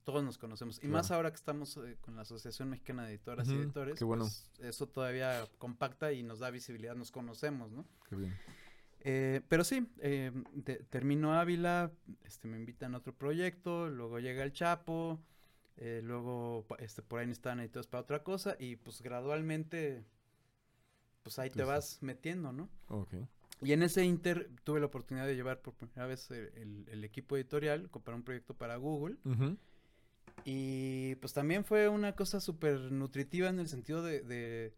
todos 0.03 0.23
nos 0.23 0.37
conocemos. 0.37 0.79
Y 0.83 0.87
más 0.87 1.11
ahora 1.11 1.29
que 1.29 1.35
estamos 1.35 1.77
eh, 1.77 1.97
con 2.01 2.15
la 2.15 2.23
Asociación 2.23 2.69
Mexicana 2.69 3.03
de 3.05 3.09
Editoras 3.13 3.47
y 3.49 3.53
Editores, 3.55 3.97
qué 3.99 4.03
bueno. 4.03 4.23
pues, 4.23 4.49
eso 4.59 4.87
todavía 4.87 5.47
compacta 5.57 6.11
y 6.11 6.23
nos 6.23 6.39
da 6.39 6.49
visibilidad, 6.49 6.95
nos 6.95 7.11
conocemos, 7.11 7.71
¿no? 7.71 7.85
Qué 8.09 8.15
bien. 8.15 8.35
Eh, 9.03 9.41
pero 9.47 9.63
sí, 9.63 9.87
eh, 9.99 10.31
te- 10.63 10.83
termino 10.83 11.33
Ávila, 11.33 11.91
este, 12.23 12.47
me 12.47 12.57
invitan 12.57 12.93
a 12.93 12.99
otro 12.99 13.13
proyecto, 13.15 13.89
luego 13.89 14.19
llega 14.19 14.43
el 14.43 14.53
Chapo, 14.53 15.19
eh, 15.77 16.01
luego 16.03 16.65
este, 16.79 17.01
por 17.01 17.19
ahí 17.19 17.25
necesitan 17.27 17.59
editores 17.59 17.87
para 17.87 18.01
otra 18.03 18.23
cosa 18.23 18.55
y 18.59 18.75
pues 18.75 19.01
gradualmente, 19.01 20.03
pues 21.23 21.39
ahí 21.39 21.49
te 21.49 21.63
vas 21.63 21.97
metiendo, 22.01 22.51
¿no? 22.53 22.69
Ok. 22.89 23.13
Y 23.61 23.73
en 23.73 23.83
ese 23.83 24.03
inter 24.03 24.49
tuve 24.63 24.79
la 24.79 24.87
oportunidad 24.87 25.27
de 25.27 25.35
llevar 25.35 25.61
por 25.61 25.75
primera 25.75 26.07
vez 26.07 26.31
el, 26.31 27.03
equipo 27.03 27.37
editorial 27.37 27.89
para 27.89 28.17
un 28.17 28.23
proyecto 28.23 28.53
para 28.55 28.75
Google. 28.77 29.17
Y 30.45 31.15
pues 31.15 31.33
también 31.33 31.63
fue 31.65 31.87
una 31.89 32.15
cosa 32.15 32.39
súper 32.39 32.91
nutritiva 32.91 33.49
en 33.49 33.59
el 33.59 33.67
sentido 33.67 34.01
de, 34.01 34.21
de 34.21 34.73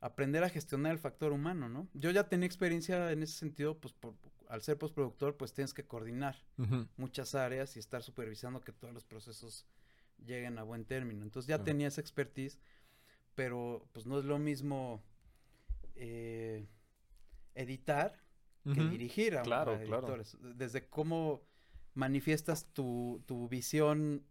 aprender 0.00 0.44
a 0.44 0.50
gestionar 0.50 0.92
el 0.92 0.98
factor 0.98 1.32
humano, 1.32 1.68
¿no? 1.68 1.88
Yo 1.94 2.10
ya 2.10 2.28
tenía 2.28 2.46
experiencia 2.46 3.10
en 3.12 3.22
ese 3.22 3.34
sentido, 3.38 3.78
pues 3.78 3.94
por- 3.94 4.14
al 4.48 4.62
ser 4.62 4.78
postproductor, 4.78 5.36
pues 5.36 5.52
tienes 5.54 5.74
que 5.74 5.84
coordinar 5.86 6.36
muchas 6.96 7.34
áreas 7.34 7.76
y 7.76 7.78
estar 7.80 8.02
supervisando 8.02 8.60
que 8.60 8.72
todos 8.72 8.92
los 8.94 9.04
procesos 9.04 9.66
lleguen 10.24 10.58
a 10.58 10.62
buen 10.62 10.84
término. 10.84 11.24
Entonces 11.24 11.48
ya 11.48 11.62
tenía 11.64 11.88
esa 11.88 12.00
expertise, 12.00 12.58
pero 13.34 13.88
pues 13.92 14.06
no 14.06 14.18
es 14.18 14.24
lo 14.24 14.38
mismo 14.38 15.02
eh, 15.94 16.66
editar 17.54 18.25
que 18.74 18.84
dirigir 18.84 19.36
a, 19.36 19.42
Claro, 19.42 19.78
claro. 19.84 20.06
editores. 20.06 20.36
Desde 20.40 20.88
cómo 20.88 21.42
manifiestas 21.94 22.72
tu, 22.72 23.22
tu 23.26 23.48
visión 23.48 24.24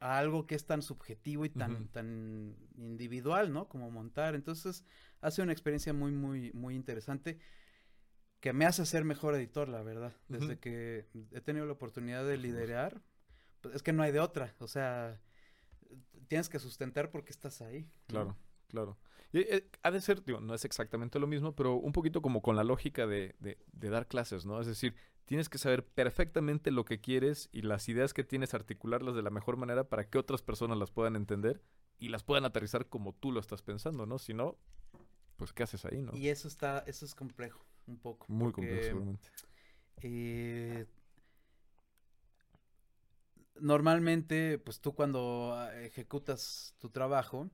a 0.00 0.18
algo 0.18 0.46
que 0.46 0.54
es 0.54 0.66
tan 0.66 0.82
subjetivo 0.82 1.44
y 1.44 1.50
tan, 1.50 1.88
tan 1.88 2.56
individual, 2.76 3.52
¿no? 3.52 3.68
Como 3.68 3.90
montar. 3.90 4.34
Entonces, 4.34 4.84
ha 5.20 5.30
sido 5.30 5.44
una 5.44 5.52
experiencia 5.52 5.92
muy, 5.92 6.10
muy, 6.10 6.52
muy 6.52 6.74
interesante 6.74 7.38
que 8.40 8.54
me 8.54 8.64
hace 8.64 8.86
ser 8.86 9.04
mejor 9.04 9.34
editor, 9.34 9.68
la 9.68 9.82
verdad. 9.82 10.14
Desde 10.28 10.58
que 10.58 11.06
he 11.32 11.40
tenido 11.42 11.66
la 11.66 11.72
oportunidad 11.72 12.26
de 12.26 12.38
liderar, 12.38 13.02
pues 13.60 13.74
es 13.74 13.82
que 13.82 13.92
no 13.92 14.02
hay 14.02 14.12
de 14.12 14.20
otra. 14.20 14.54
O 14.58 14.66
sea, 14.66 15.20
tienes 16.28 16.48
que 16.48 16.58
sustentar 16.58 17.10
porque 17.10 17.30
estás 17.32 17.60
ahí. 17.60 17.86
¿no? 18.08 18.36
Claro. 18.70 18.96
Y, 19.32 19.40
eh, 19.40 19.68
ha 19.82 19.90
de 19.90 20.00
ser, 20.00 20.24
digo, 20.24 20.40
no 20.40 20.54
es 20.54 20.64
exactamente 20.64 21.18
lo 21.18 21.26
mismo, 21.26 21.54
pero 21.54 21.74
un 21.74 21.92
poquito 21.92 22.22
como 22.22 22.42
con 22.42 22.56
la 22.56 22.64
lógica 22.64 23.06
de, 23.06 23.34
de- 23.40 23.58
de 23.72 23.90
dar 23.90 24.06
clases, 24.06 24.46
¿no? 24.46 24.60
Es 24.60 24.66
decir, 24.66 24.94
tienes 25.24 25.48
que 25.48 25.58
saber 25.58 25.84
perfectamente 25.86 26.70
lo 26.70 26.84
que 26.84 27.00
quieres 27.00 27.48
y 27.52 27.62
las 27.62 27.88
ideas 27.88 28.14
que 28.14 28.24
tienes, 28.24 28.54
articularlas 28.54 29.14
de 29.14 29.22
la 29.22 29.30
mejor 29.30 29.56
manera 29.56 29.84
para 29.88 30.08
que 30.08 30.18
otras 30.18 30.42
personas 30.42 30.78
las 30.78 30.90
puedan 30.90 31.16
entender 31.16 31.62
y 31.98 32.08
las 32.08 32.22
puedan 32.22 32.44
aterrizar 32.44 32.88
como 32.88 33.12
tú 33.12 33.32
lo 33.32 33.40
estás 33.40 33.62
pensando, 33.62 34.06
¿no? 34.06 34.18
Si 34.18 34.34
no, 34.34 34.56
pues, 35.36 35.52
¿qué 35.52 35.62
haces 35.62 35.84
ahí, 35.84 36.02
no? 36.02 36.12
Y 36.16 36.28
eso 36.28 36.48
está, 36.48 36.84
eso 36.86 37.04
es 37.04 37.14
complejo, 37.14 37.64
un 37.86 37.98
poco. 37.98 38.26
Muy 38.28 38.52
porque, 38.52 38.66
complejo, 38.66 38.82
seguramente. 38.88 39.28
eh, 40.02 40.86
normalmente, 43.60 44.58
pues 44.58 44.80
tú 44.80 44.94
cuando 44.94 45.52
ah, 45.54 45.74
ejecutas 45.82 46.74
tu 46.78 46.90
trabajo, 46.90 47.50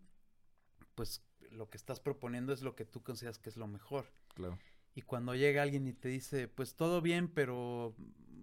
pues 0.97 1.23
lo 1.53 1.71
que 1.71 1.77
estás 1.77 2.01
proponiendo 2.01 2.53
es 2.53 2.63
lo 2.63 2.75
que 2.75 2.85
tú 2.85 3.05
consideras 3.05 3.39
que 3.39 3.49
es 3.51 3.57
lo 3.57 3.69
mejor. 3.69 4.11
Claro. 4.35 4.59
Y 4.97 5.03
cuando 5.03 5.35
llega 5.37 5.63
alguien 5.63 5.87
y 5.87 5.93
te 5.93 6.09
dice, 6.09 6.49
pues 6.49 6.75
todo 6.75 7.01
bien, 7.01 7.29
pero 7.29 7.95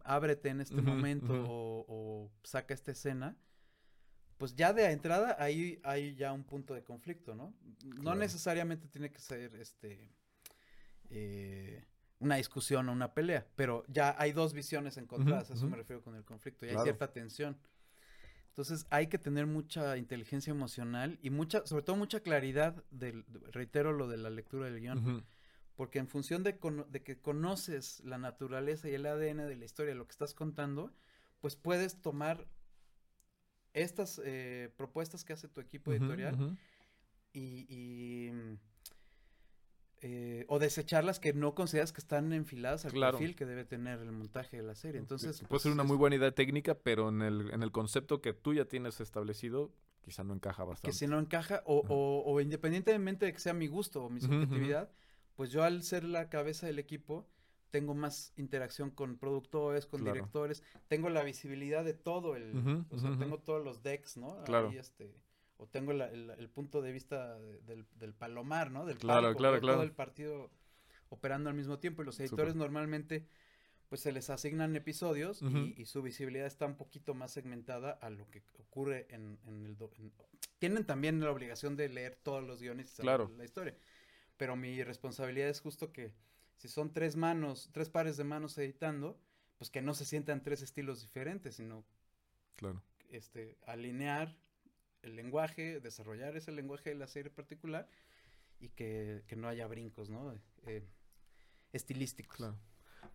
ábrete 0.05 0.49
en 0.49 0.61
este 0.61 0.81
momento 0.81 1.33
o, 1.33 1.85
o 1.87 2.31
saca 2.43 2.73
esta 2.73 2.91
escena, 2.91 3.35
pues 4.37 4.55
ya 4.55 4.71
de 4.73 4.85
entrada 4.91 5.35
ahí 5.39 5.79
hay 5.83 6.15
ya 6.15 6.31
un 6.31 6.43
punto 6.43 6.73
de 6.73 6.83
conflicto, 6.83 7.33
¿no? 7.35 7.53
No 7.83 8.01
Claro. 8.01 8.19
necesariamente 8.19 8.87
tiene 8.87 9.11
que 9.11 9.19
ser 9.19 9.55
este 9.55 10.13
eh, 11.09 11.83
una 12.19 12.35
discusión 12.35 12.87
o 12.87 12.91
una 12.93 13.13
pelea, 13.13 13.45
pero 13.55 13.83
ya 13.87 14.15
hay 14.17 14.31
dos 14.31 14.53
visiones 14.53 14.97
encontradas, 14.97 15.51
a 15.51 15.55
eso 15.55 15.67
me 15.67 15.75
refiero 15.77 16.01
con 16.01 16.15
el 16.15 16.23
conflicto, 16.23 16.65
y 16.65 16.69
Claro. 16.69 16.79
hay 16.81 16.85
cierta 16.85 17.11
tensión. 17.11 17.57
Entonces 18.53 18.85
hay 18.91 19.07
que 19.07 19.17
tener 19.17 19.47
mucha 19.47 19.97
inteligencia 19.97 20.51
emocional 20.51 21.17
y 21.23 21.31
mucha, 21.31 21.65
sobre 21.65 21.81
todo 21.81 21.95
mucha 21.95 22.19
claridad 22.19 22.83
del, 22.91 23.25
reitero 23.51 23.93
lo 23.93 24.07
de 24.07 24.17
la 24.17 24.29
lectura 24.29 24.69
del 24.69 24.79
guion, 24.79 25.25
porque 25.75 25.97
en 25.97 26.07
función 26.07 26.43
de, 26.43 26.59
de 26.87 27.01
que 27.01 27.19
conoces 27.19 28.01
la 28.05 28.19
naturaleza 28.19 28.87
y 28.87 28.93
el 28.93 29.07
ADN 29.07 29.47
de 29.47 29.55
la 29.55 29.65
historia, 29.65 29.95
lo 29.95 30.05
que 30.05 30.11
estás 30.11 30.35
contando, 30.35 30.93
pues 31.41 31.55
puedes 31.55 31.99
tomar 31.99 32.47
estas 33.73 34.21
eh, 34.23 34.71
propuestas 34.77 35.25
que 35.25 35.33
hace 35.33 35.47
tu 35.47 35.59
equipo 35.59 35.91
editorial 35.91 36.55
y, 37.33 37.65
y, 37.67 38.31
mm, 38.31 38.59
eh, 40.05 40.45
o 40.49 40.59
desecharlas 40.59 41.19
que 41.19 41.31
no 41.33 41.55
consideras 41.55 41.93
que 41.93 42.01
están 42.01 42.33
enfiladas 42.33 42.83
al 42.85 42.91
Claro. 42.91 43.17
perfil 43.17 43.35
que 43.37 43.45
debe 43.45 43.63
tener 43.63 43.99
el 44.01 44.11
montaje 44.11 44.57
de 44.57 44.63
la 44.63 44.75
serie. 44.75 44.99
Entonces, 44.99 45.37
puede 45.39 45.47
pues, 45.49 45.61
ser 45.63 45.71
una 45.71 45.83
es- 45.83 45.87
muy 45.87 45.95
buena 45.97 46.17
idea 46.17 46.31
técnica, 46.33 46.75
pero 46.75 47.07
en 47.09 47.21
el, 47.21 47.51
en 47.51 47.63
el 47.63 47.71
concepto 47.71 48.21
que 48.21 48.33
tú 48.33 48.53
ya 48.53 48.65
tienes 48.65 48.99
establecido, 48.99 49.71
quizá 50.01 50.23
no 50.25 50.33
encaja 50.33 50.63
que 50.63 50.69
bastante. 50.69 50.97
si 50.97 51.07
no 51.07 51.17
encaja, 51.19 51.63
o, 51.65 51.83
o- 51.87 52.23
o 52.31 52.41
independientemente 52.41 53.25
de 53.25 53.33
que 53.33 53.39
sea 53.39 53.53
mi 53.53 53.67
gusto 53.67 54.03
o 54.03 54.09
mi 54.09 54.19
subjetividad, 54.19 54.91
pues 55.35 55.51
yo 55.51 55.63
al 55.63 55.81
ser 55.83 56.03
la 56.03 56.29
cabeza 56.29 56.67
del 56.67 56.79
equipo, 56.79 57.25
tengo 57.71 57.95
más 57.95 58.33
interacción 58.35 58.91
con 58.91 59.17
productores, 59.17 59.85
con 59.87 60.01
Claro. 60.01 60.13
directores, 60.15 60.61
tengo 60.89 61.09
la 61.09 61.23
visibilidad 61.23 61.83
de 61.85 61.93
todo 61.93 62.35
el, 62.35 62.85
o 62.91 62.97
sea, 62.99 63.17
tengo 63.17 63.39
todos 63.39 63.63
los 63.63 63.81
decks, 63.81 64.17
¿no? 64.17 64.43
Claro. 64.43 64.69
Ahí, 64.69 64.77
este, 64.77 65.15
o 65.57 65.67
tengo 65.67 65.91
el, 65.91 66.01
el 66.31 66.49
punto 66.49 66.81
de 66.81 66.91
vista 66.91 67.39
de- 67.39 67.61
del, 67.61 67.85
del 67.95 68.13
palomar, 68.13 68.71
¿no? 68.71 68.85
Del 68.85 68.97
Claro, 68.97 69.27
palco, 69.27 69.37
claro, 69.39 69.59
claro. 69.59 69.75
todo 69.77 69.83
el 69.83 69.91
partido 69.93 70.49
operando 71.09 71.49
al 71.49 71.55
mismo 71.55 71.79
tiempo 71.79 72.01
y 72.01 72.05
los 72.05 72.19
editores 72.19 72.55
normalmente 72.55 73.27
pues 73.89 74.01
se 74.01 74.11
les 74.11 74.31
asignan 74.31 74.75
episodios 74.75 75.43
y- 75.43 75.75
y, 75.79 75.85
su 75.85 76.01
visibilidad 76.01 76.47
está 76.47 76.65
un 76.65 76.75
poquito 76.75 77.13
más 77.13 77.31
segmentada 77.31 77.91
a 77.91 78.09
lo 78.09 78.27
que 78.31 78.41
ocurre 78.57 79.05
en, 79.11 79.37
en 79.45 79.65
el... 79.67 79.77
do- 79.77 79.91
en- 79.97 80.11
tienen 80.57 80.85
también 80.85 81.19
la 81.19 81.29
obligación 81.31 81.75
de 81.75 81.89
leer 81.89 82.15
todos 82.15 82.43
los 82.43 82.59
guiones 82.61 82.87
y 82.87 82.95
saber 82.95 83.03
Claro. 83.05 83.31
la 83.37 83.43
historia, 83.45 83.75
pero 84.37 84.55
mi 84.55 84.81
responsabilidad 84.83 85.49
es 85.49 85.61
justo 85.61 85.91
que 85.93 86.11
si 86.55 86.67
son 86.69 86.91
tres 86.91 87.15
manos, 87.15 87.69
tres 87.71 87.89
pares 87.89 88.17
de 88.17 88.23
manos 88.23 88.57
editando, 88.57 89.19
pues 89.59 89.69
que 89.69 89.81
no 89.83 89.93
se 89.93 90.05
sientan 90.05 90.41
tres 90.41 90.63
estilos 90.63 91.01
diferentes, 91.01 91.55
sino 91.57 91.85
Claro. 92.55 92.81
este, 93.09 93.57
alinear 93.67 94.35
el 95.03 95.15
lenguaje, 95.15 95.79
desarrollar 95.79 96.35
ese 96.35 96.51
lenguaje 96.51 96.89
de 96.89 96.95
la 96.95 97.07
serie 97.07 97.29
particular 97.29 97.87
y 98.59 98.69
que, 98.69 99.23
que 99.27 99.35
no 99.35 99.47
haya 99.47 99.67
brincos, 99.67 100.09
¿no? 100.09 100.33
Eh, 100.65 100.83
estilísticos. 101.71 102.37
Claro. 102.37 102.57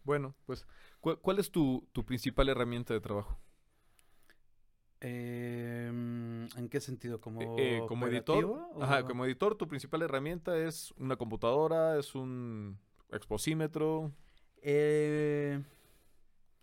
Bueno, 0.04 0.34
pues, 0.46 0.66
¿cuál, 1.00 1.18
cuál 1.18 1.38
es 1.38 1.50
tu, 1.50 1.88
tu 1.92 2.04
principal 2.04 2.48
herramienta 2.48 2.94
de 2.94 3.00
trabajo? 3.00 3.40
Em, 5.00 6.48
¿En 6.56 6.68
qué 6.68 6.80
sentido? 6.80 7.20
¿Como, 7.20 7.40
Eh, 7.40 7.78
eh, 7.78 7.82
como 7.86 8.06
editor. 8.08 8.68
Ajá, 8.80 9.04
como 9.04 9.24
editor, 9.24 9.56
tu 9.56 9.68
principal 9.68 10.02
herramienta 10.02 10.58
es 10.58 10.92
una 10.98 11.16
computadora, 11.16 11.98
es 11.98 12.14
un 12.14 12.78
exposímetro, 13.10 14.12
Eh, 14.60 15.62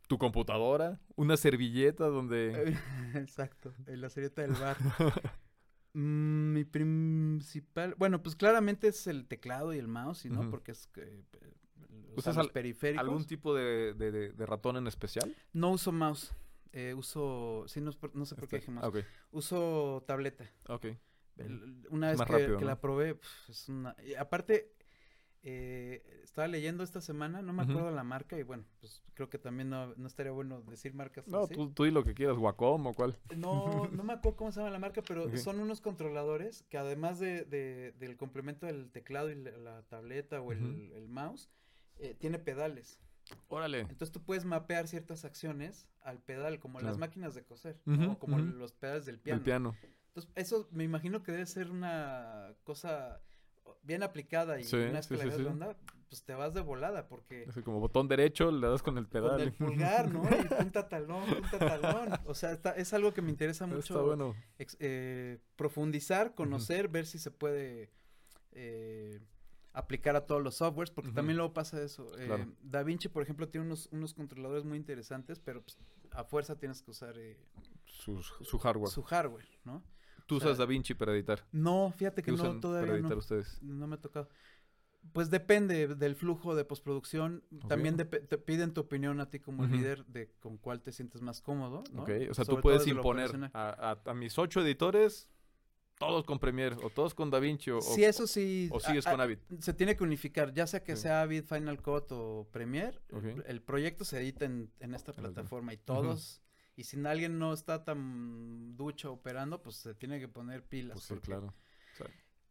tu 0.08 0.18
computadora, 0.18 1.00
una 1.16 1.38
servilleta 1.38 2.06
donde... 2.08 2.78
Exacto, 3.16 3.74
la 3.88 4.10
serieta 4.10 4.42
del 4.42 4.52
bar. 4.54 4.78
Mm, 5.94 6.54
mi 6.54 6.66
principal, 6.66 7.96
bueno, 7.98 8.22
pues 8.22 8.36
claramente 8.36 8.88
es 8.90 9.08
el 9.08 9.28
teclado 9.28 9.74
y 9.74 9.78
el 9.78 9.88
mouse, 9.88 10.26
¿y 10.26 10.30
¿no? 10.30 10.50
Porque 10.50 10.72
es 10.74 10.90
eh, 10.98 11.24
¿Usas 12.18 12.38
al- 12.38 12.50
periféricos. 12.52 13.06
¿Algún 13.08 13.26
tipo 13.26 13.54
de, 13.56 13.94
de- 13.94 14.12
de- 14.12 14.32
de 14.34 14.46
ratón 14.46 14.76
en 14.78 14.88
especial? 14.88 15.34
No 15.54 15.72
uso 15.72 15.92
mouse. 15.92 16.34
eh, 16.74 16.94
uso, 16.94 17.64
sí, 17.68 17.80
no, 17.80 17.92
no 18.14 18.26
sé 18.26 18.36
por 18.36 18.50
qué 18.50 18.58
Este, 18.58 18.72
dije 18.72 18.80
ah, 18.82 18.90
mouse. 18.90 18.96
ok, 19.00 19.06
Uso 19.32 20.04
tableta. 20.06 20.44
ok. 20.68 20.86
El- 21.38 21.86
una 21.90 22.10
vez 22.12 22.22
que, 22.22 22.26
rápido, 22.32 22.58
que 22.58 22.64
¿no? 22.66 22.70
la 22.72 22.80
probé, 22.82 23.16
pf, 23.16 23.52
es 23.52 23.70
una... 23.70 23.96
y 24.06 24.14
aparte, 24.16 24.74
eh, 25.48 26.04
estaba 26.24 26.48
leyendo 26.48 26.84
esta 26.84 27.02
semana, 27.02 27.42
no 27.44 27.54
me 27.54 27.62
acuerdo 27.64 27.92
la 27.92 28.04
marca, 28.04 28.38
y 28.38 28.42
bueno, 28.44 28.66
pues 28.82 29.04
creo 29.14 29.30
que 29.30 29.38
también 29.38 29.70
no, 29.70 29.94
no 29.96 30.08
estaría 30.08 30.32
bueno 30.32 30.62
decir 30.64 30.96
marcas 30.96 31.28
No, 31.28 31.44
así. 31.44 31.54
tú, 31.54 31.72
tú 31.72 31.84
di 31.84 31.92
lo 31.92 32.04
que 32.04 32.16
quieras, 32.16 32.38
Wacom 32.38 32.88
o 32.88 32.94
cuál. 32.96 33.16
No, 33.38 33.88
no 33.92 34.04
me 34.04 34.14
acuerdo 34.14 34.38
cómo 34.38 34.52
se 34.52 34.60
llama 34.60 34.72
la 34.72 34.80
marca, 34.80 35.04
pero 35.08 35.36
son 35.38 35.60
unos 35.60 35.82
controladores 35.82 36.64
que 36.64 36.78
además 36.80 37.20
de, 37.20 37.46
de- 37.46 37.92
del 38.00 38.18
complemento 38.18 38.66
del 38.66 38.90
teclado 38.92 39.30
y 39.30 39.36
la, 39.36 39.52
la 39.58 39.84
tableta 39.84 40.42
o 40.42 40.52
el, 40.52 40.92
el 40.94 41.08
mouse, 41.08 41.52
eh, 41.98 42.16
tiene 42.20 42.40
pedales. 42.40 43.00
Órale. 43.48 43.82
Entonces 43.82 44.12
tú 44.12 44.24
puedes 44.24 44.46
mapear 44.46 44.88
ciertas 44.88 45.26
acciones 45.26 45.88
al 46.02 46.20
pedal, 46.24 46.60
como 46.60 46.80
las 46.82 46.98
máquinas 46.98 47.36
de 47.36 47.44
coser, 47.44 47.80
o 48.10 48.18
como 48.18 48.40
los 48.40 48.74
pedales 48.74 49.06
del 49.06 49.20
piano. 49.20 49.38
El 49.38 49.44
piano. 49.44 49.76
Entonces, 50.08 50.32
eso 50.36 50.68
me 50.72 50.84
imagino 50.84 51.22
que 51.24 51.32
debe 51.34 51.46
ser 51.46 51.70
una 51.72 52.54
cosa 52.64 53.22
bien 53.86 54.04
aplicada 54.04 54.60
y 54.60 54.64
Sí, 54.64 54.76
una 54.76 54.94
vez 55.02 55.08
sí, 55.08 55.44
onda, 55.46 55.78
pues 56.10 56.24
te 56.24 56.34
vas 56.34 56.54
de 56.54 56.62
volada 56.62 57.08
porque 57.08 57.46
Así 57.50 57.62
como 57.62 57.80
botón 57.80 58.08
derecho, 58.08 58.52
le 58.52 58.68
das 58.68 58.82
con 58.84 58.98
el 58.98 59.08
pedal. 59.08 59.32
con 59.32 59.42
el 59.42 59.52
pulgar, 59.54 60.12
¿no? 60.12 60.24
Y 60.24 60.44
punta 60.48 60.88
talón, 60.90 61.24
punta 61.26 61.60
talón. 61.60 62.10
O 62.26 62.34
sea, 62.34 62.52
está- 62.52 62.72
es 62.76 62.94
algo 62.94 63.14
que 63.14 63.22
me 63.22 63.30
interesa 63.30 63.66
mucho 63.68 63.80
Está 63.80 64.02
bueno. 64.02 64.36
ex- 64.58 64.78
eh, 64.80 65.40
profundizar, 65.56 66.34
conocer, 66.36 66.88
ver 66.90 67.06
si 67.06 67.20
se 67.20 67.32
puede 67.32 67.92
eh, 68.52 69.20
aplicar 69.74 70.16
a 70.16 70.26
todos 70.26 70.42
los 70.42 70.56
softwares, 70.56 70.90
porque 70.90 71.12
también 71.12 71.36
luego 71.38 71.54
pasa 71.54 71.82
eso. 71.82 72.10
Eh, 72.18 72.28
Claro. 72.28 72.46
Da 72.62 72.82
Vinci, 72.84 73.10
por 73.10 73.22
ejemplo, 73.24 73.50
tiene 73.50 73.66
unos, 73.68 73.88
unos 73.92 74.14
controladores 74.14 74.64
muy 74.64 74.78
interesantes, 74.78 75.40
pero 75.40 75.62
pues, 75.62 75.78
a 76.12 76.24
fuerza 76.24 76.58
tienes 76.58 76.82
que 76.82 76.92
usar 76.92 77.18
eh, 77.18 77.38
Sus- 77.84 78.34
su 78.42 78.58
hardware. 78.60 78.90
su 78.92 79.04
hardware, 79.04 79.48
¿no? 79.66 79.84
Tú 80.26 80.38
o 80.38 80.40
sea, 80.40 80.50
usas 80.50 80.58
DaVinci 80.60 80.94
para 80.96 81.14
editar. 81.14 81.46
No, 81.52 81.92
fíjate 81.96 82.22
¿Qué 82.24 82.32
que 82.32 82.38
no, 82.38 82.60
todavía 82.60 82.88
para 82.88 82.96
editar 83.00 83.12
no. 83.14 83.18
ustedes? 83.20 83.60
No 83.62 83.88
me 83.88 83.96
ha 83.96 84.02
tocado. 84.02 84.30
Pues 85.14 85.30
depende 85.30 85.88
del 85.96 86.16
flujo 86.16 86.56
de 86.56 86.66
postproducción. 86.66 87.44
También 87.68 87.96
te 87.96 88.06
piden 88.06 88.74
tu 88.74 88.82
opinión 88.82 89.20
a 89.20 89.30
ti 89.30 89.40
como 89.40 89.66
líder 89.68 90.04
de 90.08 90.32
con 90.40 90.58
cuál 90.58 90.82
te 90.82 90.92
sientes 90.92 91.22
más 91.22 91.42
cómodo, 91.42 91.84
¿no? 91.94 92.02
Ok, 92.02 92.10
o 92.32 92.34
sea, 92.34 92.44
Sobre 92.44 92.56
tú 92.58 92.62
puedes 92.62 92.88
imponer 92.88 93.52
a, 93.54 93.92
a- 94.04 94.10
a 94.10 94.14
mis 94.16 94.36
ocho 94.40 94.62
editores, 94.62 95.30
todos 96.00 96.24
con 96.26 96.40
Premiere, 96.40 96.76
o 96.84 96.90
todos 96.90 97.14
con 97.14 97.30
DaVinci, 97.30 97.70
o, 97.70 97.82
Sí, 97.82 98.04
eso 98.04 98.26
sí. 98.26 98.68
o 98.72 98.80
sigues 98.80 99.06
a- 99.06 99.12
con 99.12 99.22
a- 99.22 99.26
Avid. 99.26 99.38
Se 99.60 99.74
tiene 99.76 99.96
que 99.96 100.04
unificar, 100.04 100.52
ya 100.54 100.66
sea 100.66 100.84
que 100.84 100.96
Sí. 100.96 101.04
sea 101.04 101.22
Avid, 101.22 101.44
Final 101.46 101.82
Cut 101.84 102.06
o 102.12 102.48
Premiere. 102.52 102.98
Ok. 103.14 103.24
el- 103.26 103.44
El 103.46 103.62
proyecto 103.62 104.06
se 104.06 104.18
edita 104.20 104.46
en, 104.46 104.72
en 104.80 104.96
esta 104.96 105.14
plataforma 105.14 105.72
y 105.72 105.78
todos. 105.78 106.42
Y 106.76 106.84
si 106.84 107.04
alguien 107.06 107.40
no 107.40 107.54
está 107.54 107.84
tan 107.86 108.76
ducho 108.76 109.14
operando, 109.14 109.62
pues 109.64 109.78
se 109.78 109.96
tiene 109.96 110.20
que 110.20 110.28
poner 110.28 110.64
pilas. 110.68 110.94
Pues 110.96 111.06
sí, 111.06 111.16
claro. 111.20 111.54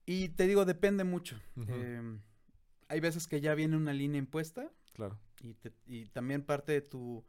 Y 0.06 0.30
te 0.30 0.46
digo, 0.46 0.64
depende 0.64 1.04
mucho. 1.04 1.38
Em, 1.68 2.20
hay 2.88 3.00
veces 3.00 3.26
que 3.26 3.40
ya 3.40 3.54
viene 3.54 3.76
una 3.76 3.92
línea 3.92 4.18
impuesta 4.18 4.70
Claro. 4.92 5.18
y, 5.40 5.54
te- 5.54 5.74
y 5.86 6.06
también 6.06 6.42
parte 6.44 6.72
de 6.72 6.80
tu 6.82 7.24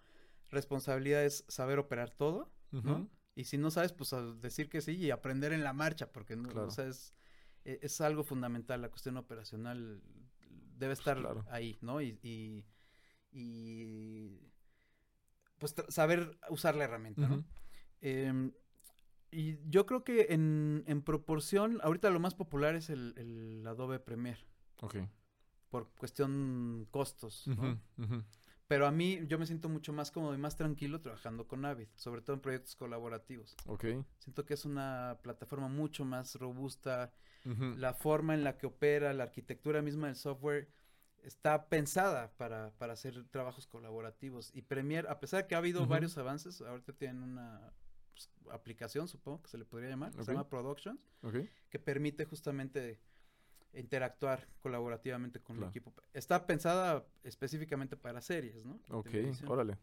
responsabilidad 0.51 1.23
es 1.25 1.45
saber 1.47 1.79
operar 1.79 2.11
todo, 2.11 2.51
¿no? 2.71 3.09
Y 3.35 3.45
si 3.45 3.57
no 3.57 3.71
sabes, 3.71 3.91
pues 3.91 4.13
a 4.13 4.21
decir 4.21 4.69
que 4.69 4.79
sí 4.81 4.93
y 4.95 5.11
aprender 5.11 5.51
en 5.51 5.63
la 5.63 5.73
marcha, 5.73 6.11
porque 6.11 6.35
no, 6.37 6.47
Claro. 6.49 6.67
o 6.67 6.71
sea, 6.71 6.87
es, 6.87 7.13
e- 7.65 7.79
es 7.81 7.99
algo 8.01 8.23
fundamental, 8.23 8.81
la 8.81 8.89
cuestión 8.89 9.17
operacional 9.17 10.01
debe 10.77 10.93
estar 10.93 11.17
claro. 11.17 11.45
ahí, 11.49 11.77
¿no? 11.81 12.01
Y, 12.01 12.19
y, 12.23 12.65
y, 13.31 14.39
pues 15.59 15.75
saber 15.89 16.37
usar 16.49 16.75
la 16.75 16.83
herramienta, 16.85 17.27
¿no? 17.27 17.43
Em, 18.01 18.51
y 19.31 19.57
yo 19.69 19.85
creo 19.85 20.03
que 20.03 20.27
en, 20.29 20.83
en 20.87 21.01
proporción, 21.01 21.79
ahorita 21.83 22.09
lo 22.09 22.19
más 22.19 22.35
popular 22.35 22.75
es 22.75 22.89
el, 22.89 23.13
el 23.17 23.65
Adobe 23.67 23.99
Premiere, 23.99 24.39
Ok. 24.81 24.95
por 25.69 25.89
cuestión 25.97 26.87
costos. 26.91 27.45
Pero 28.67 28.87
a 28.87 28.91
mí 28.91 29.19
yo 29.27 29.37
me 29.37 29.45
siento 29.45 29.69
mucho 29.69 29.93
más 29.93 30.09
cómodo 30.09 30.33
y 30.33 30.39
más 30.39 30.55
tranquilo 30.55 30.99
trabajando 30.99 31.47
con 31.47 31.65
Avid, 31.65 31.87
sobre 31.95 32.21
todo 32.23 32.35
en 32.35 32.41
proyectos 32.41 32.75
colaborativos. 32.75 33.55
Ok. 33.67 33.85
Siento 34.17 34.43
que 34.45 34.55
es 34.55 34.65
una 34.65 35.19
plataforma 35.21 35.67
mucho 35.67 36.03
más 36.03 36.35
robusta, 36.35 37.13
la 37.77 37.93
forma 37.93 38.33
en 38.33 38.43
la 38.43 38.57
que 38.57 38.65
opera, 38.65 39.13
la 39.13 39.23
arquitectura 39.25 39.83
misma 39.83 40.07
del 40.07 40.15
software 40.15 40.67
está 41.25 41.67
pensada 41.67 42.31
para, 42.37 42.71
para 42.77 42.93
hacer 42.93 43.25
trabajos 43.29 43.67
colaborativos. 43.67 44.51
Y 44.53 44.61
Premiere, 44.61 45.09
a 45.09 45.19
pesar 45.19 45.43
de 45.43 45.47
que 45.47 45.55
ha 45.55 45.57
habido 45.57 45.85
varios 45.87 46.17
avances, 46.17 46.61
ahorita 46.61 46.93
tienen 46.93 47.23
una 47.23 47.73
pues, 48.13 48.29
aplicación, 48.51 49.07
supongo 49.07 49.41
que 49.41 49.49
se 49.49 49.57
le 49.57 49.65
podría 49.65 49.89
llamar, 49.89 50.13
que 50.13 50.23
se 50.23 50.31
llama 50.31 50.47
Productions, 50.47 50.99
que 51.69 51.79
permite 51.79 52.25
justamente 52.25 52.99
interactuar 53.73 54.47
colaborativamente 54.61 55.41
con 55.41 55.57
Claro. 55.57 55.67
el 55.67 55.69
equipo. 55.71 55.93
Está 56.13 56.45
pensada 56.45 57.05
específicamente 57.23 57.97
para 57.97 58.21
series, 58.21 58.63
¿no? 58.63 58.79
Ok, 58.89 59.09
órale. 59.47 59.77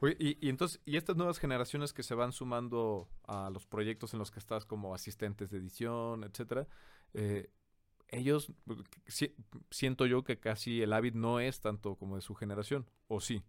Oye, 0.00 0.16
y, 0.18 0.46
y 0.46 0.48
entonces, 0.48 0.80
y 0.84 0.96
estas 0.96 1.16
nuevas 1.16 1.38
generaciones 1.38 1.92
que 1.92 2.02
se 2.02 2.14
van 2.14 2.32
sumando 2.32 3.08
a 3.26 3.50
los 3.50 3.66
proyectos 3.66 4.12
en 4.12 4.18
los 4.18 4.30
que 4.30 4.38
estás 4.38 4.64
como 4.64 4.94
asistentes 4.94 5.50
de 5.50 5.58
edición, 5.58 6.24
etcétera, 6.24 6.66
eh, 7.14 7.50
ellos, 8.14 8.52
pues, 8.64 8.80
si- 9.06 9.34
siento 9.70 10.06
yo 10.06 10.24
que 10.24 10.38
casi 10.38 10.82
el 10.82 10.92
Avid 10.92 11.14
no 11.14 11.40
es 11.40 11.60
tanto 11.60 11.96
como 11.96 12.16
de 12.16 12.22
su 12.22 12.34
generación, 12.34 12.86
o 13.08 13.20
sí. 13.20 13.42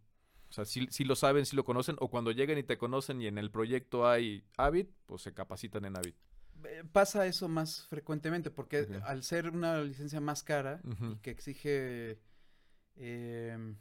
O 0.49 0.53
sea, 0.53 0.65
sí, 0.65 0.87
sí 0.91 1.03
lo 1.03 1.15
saben, 1.15 1.45
sí 1.45 1.55
lo 1.55 1.65
conocen, 1.65 1.95
o 1.99 2.09
cuando 2.09 2.31
llegan 2.31 2.57
y 2.57 2.63
te 2.63 2.77
conocen 2.77 3.21
y 3.21 3.27
en 3.27 3.37
el 3.37 3.51
proyecto 3.51 4.07
hay 4.07 4.43
Avid, 4.57 4.87
pues 5.05 5.21
se 5.23 5.33
capacitan 5.33 5.85
en 5.85 5.97
Avid. 5.97 6.13
Eh, 6.63 6.83
Pasa 6.91 7.25
eso 7.27 7.47
más 7.47 7.85
frecuentemente 7.87 8.49
porque 8.49 8.87
al 9.03 9.23
ser 9.23 9.49
una 9.49 9.81
licencia 9.81 10.19
más 10.21 10.43
cara 10.43 10.81
y 11.11 11.15
que 11.17 11.31
exige... 11.31 12.19
eh, 12.95 13.75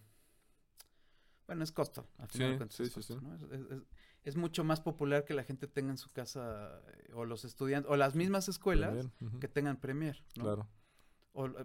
bueno, 1.46 1.64
es 1.64 1.72
costo. 1.72 2.06
Al 2.18 2.28
final 2.28 2.48
Sí, 2.48 2.52
de 2.52 2.56
cuentas 2.58 2.76
sí, 2.76 2.82
es 2.84 2.90
costo, 2.90 3.20
sí. 3.20 3.24
¿no? 3.26 3.34
Es, 3.34 3.42
es- 3.70 3.82
es- 4.24 4.36
mucho 4.36 4.64
más 4.64 4.80
popular 4.80 5.24
que 5.24 5.34
la 5.34 5.44
gente 5.44 5.66
tenga 5.66 5.90
en 5.90 5.98
su 5.98 6.10
casa 6.10 6.80
eh, 6.88 7.12
o 7.14 7.24
los 7.24 7.44
estudiantes 7.44 7.90
o 7.90 7.96
las 7.96 8.14
mismas 8.14 8.48
escuelas 8.48 9.08
que 9.40 9.48
tengan 9.48 9.76
Premiere, 9.78 10.18
¿no? 10.36 10.44
Claro. 10.44 10.68
O, 11.32 11.46
eh, 11.46 11.64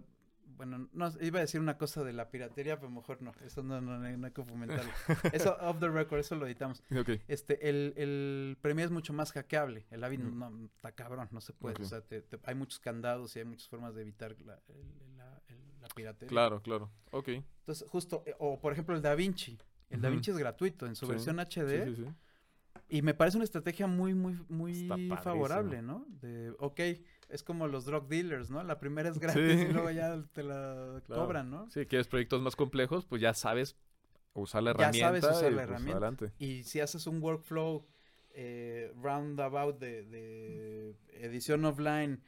bueno, 0.56 0.88
no, 0.92 1.10
iba 1.22 1.38
a 1.38 1.40
decir 1.42 1.58
una 1.60 1.78
cosa 1.78 2.04
de 2.04 2.12
la 2.12 2.30
piratería, 2.30 2.78
pero 2.78 2.90
mejor 2.90 3.22
no. 3.22 3.32
Eso 3.46 3.62
no, 3.62 3.80
no, 3.80 3.98
no 3.98 4.26
hay- 4.26 4.32
que 4.32 4.44
fomentarlo. 4.44 4.90
Eso 5.32 5.56
off 5.60 5.78
the 5.80 5.88
record, 5.88 6.18
eso 6.20 6.34
lo 6.34 6.44
editamos. 6.44 6.82
Ok. 6.94 7.10
Este, 7.28 7.70
el, 7.70 7.94
el 7.96 8.58
Premiere 8.60 8.86
es 8.86 8.90
mucho 8.90 9.14
más 9.14 9.32
hackeable. 9.32 9.86
El 9.90 10.04
Avid 10.04 10.20
Ujú. 10.26 10.34
no, 10.34 10.64
está 10.66 10.92
cabrón, 10.92 11.28
no 11.30 11.40
se 11.40 11.54
puede. 11.54 11.82
O 11.82 11.86
sea, 11.86 12.02
te- 12.02 12.20
te- 12.20 12.38
hay 12.44 12.54
muchos 12.54 12.78
candados 12.78 13.34
y 13.36 13.38
hay 13.38 13.46
muchas 13.46 13.68
formas 13.68 13.94
de 13.94 14.02
evitar 14.02 14.36
la, 14.42 14.60
el- 14.68 15.16
la- 15.16 15.42
el- 15.48 15.80
la 15.80 15.88
piratería. 15.88 16.28
Claro, 16.28 16.60
claro. 16.60 16.90
Ok. 17.12 17.28
Entonces, 17.28 17.88
justo, 17.88 18.22
eh, 18.26 18.34
o 18.38 18.60
por 18.60 18.72
ejemplo 18.74 18.94
el 18.94 19.00
Da 19.00 19.14
Vinci. 19.14 19.56
El 19.88 20.02
Da 20.02 20.08
Ujú. 20.08 20.16
Vinci 20.16 20.30
es 20.32 20.36
gratuito 20.36 20.84
en 20.86 20.94
su 20.94 21.06
Sí. 21.06 21.12
versión 21.12 21.38
HD. 21.40 21.86
Sí, 21.86 21.96
sí. 22.04 22.06
Y 22.90 23.02
me 23.02 23.14
parece 23.14 23.36
una 23.36 23.44
estrategia 23.44 23.86
muy, 23.86 24.14
muy, 24.14 24.38
muy 24.48 24.88
favorable, 25.22 25.80
¿no? 25.80 26.06
De, 26.20 26.52
ok, 26.58 26.80
es 27.28 27.42
como 27.44 27.68
los 27.68 27.84
drug 27.84 28.08
dealers, 28.08 28.50
¿no? 28.50 28.62
La 28.64 28.80
primera 28.80 29.08
es 29.08 29.18
gratis 29.18 29.60
Sí. 29.60 29.66
y 29.68 29.72
luego 29.72 29.90
ya 29.90 30.22
te 30.32 30.42
la 30.42 31.00
Claro. 31.06 31.22
cobran, 31.22 31.50
¿no? 31.50 31.70
Si 31.70 31.86
quieres 31.86 32.08
proyectos 32.08 32.42
más 32.42 32.56
complejos, 32.56 33.06
pues 33.06 33.22
ya 33.22 33.32
sabes 33.32 33.76
usar 34.34 34.64
la 34.64 34.70
Ya 34.72 34.74
herramienta. 34.88 35.06
sabes 35.06 35.24
usar 35.24 35.52
y, 35.52 35.54
la 35.54 35.62
pues, 35.62 35.68
herramienta. 35.68 35.92
adelante. 35.98 36.32
Y 36.38 36.64
si 36.64 36.80
haces 36.80 37.06
un 37.06 37.22
workflow 37.22 37.86
eh, 38.32 38.92
roundabout 39.00 39.78
de, 39.78 40.04
de 40.04 40.96
edición 41.12 41.64
offline 41.64 42.22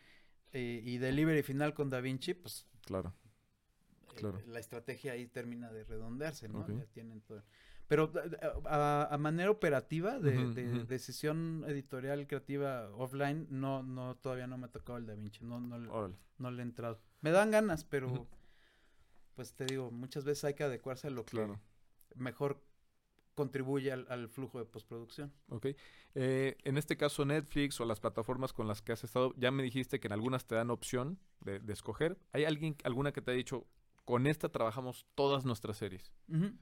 eh, 0.53 0.81
y 0.85 0.99
delivery 0.99 1.43
final 1.43 1.75
con 1.75 1.91
DaVinci, 1.91 2.35
pues 2.35 2.67
Claro. 2.87 3.15
eh, 4.15 4.19
Claro. 4.19 4.41
la 4.47 4.59
estrategia 4.61 5.13
ahí 5.13 5.27
termina 5.27 5.73
de 5.73 5.85
redondearse, 5.85 6.49
¿no? 6.49 6.67
Ya 6.69 6.87
tienen 6.87 7.21
todo. 7.23 7.43
Pero 7.89 8.13
eh, 8.25 8.39
a, 8.67 9.09
a 9.11 9.19
manera 9.19 9.51
operativa 9.51 10.19
de, 10.19 10.85
decisión 10.87 11.65
editorial 11.67 12.27
creativa 12.27 12.89
offline, 12.97 13.47
no, 13.51 13.83
no, 13.83 14.17
todavía 14.17 14.47
no 14.47 14.57
me 14.59 14.67
ha 14.67 14.71
tocado 14.71 14.99
el 14.99 15.07
DaVinci, 15.07 15.45
no, 15.45 15.61
no, 15.61 15.79
le- 15.79 15.89
Órale. 15.91 16.17
no 16.39 16.51
le 16.51 16.63
he 16.63 16.65
entrado. 16.65 17.01
Me 17.21 17.31
dan 17.31 17.51
ganas, 17.51 17.85
pero 17.85 18.27
pues 19.35 19.55
te 19.55 19.65
digo, 19.65 19.91
muchas 19.91 20.25
veces 20.25 20.45
hay 20.45 20.55
que 20.55 20.65
adecuarse 20.65 21.07
a 21.09 21.11
lo 21.11 21.25
que 21.25 21.49
mejor 22.17 22.63
contribuye 23.35 23.91
al, 23.91 24.07
al 24.11 24.29
flujo 24.29 24.59
de 24.59 24.67
postproducción. 24.67 25.33
Ok. 25.49 25.69
Eh, 26.15 26.57
en 26.65 26.77
este 26.77 26.97
caso, 26.99 27.25
Netflix 27.25 27.81
o 27.81 27.87
las 27.87 27.99
plataformas 28.01 28.53
con 28.53 28.69
las 28.69 28.83
que 28.83 28.93
has 28.93 29.05
estado, 29.05 29.33
ya 29.37 29.51
me 29.51 29.63
dijiste 29.63 30.01
que 30.01 30.09
en 30.09 30.13
algunas 30.13 30.47
te 30.47 30.55
dan 30.55 30.71
opción 30.71 31.19
de, 31.41 31.59
de 31.59 31.73
escoger. 31.73 32.19
¿Hay 32.33 32.45
alguien, 32.45 32.77
alguna 32.85 33.13
que 33.13 33.23
te 33.23 33.31
ha 33.31 33.35
dicho, 33.35 33.67
con 34.05 34.27
esta 34.27 34.51
trabajamos 34.51 35.07
todas 35.15 35.45
nuestras 35.47 35.79
series? 35.79 36.13
Ujú. 36.29 36.53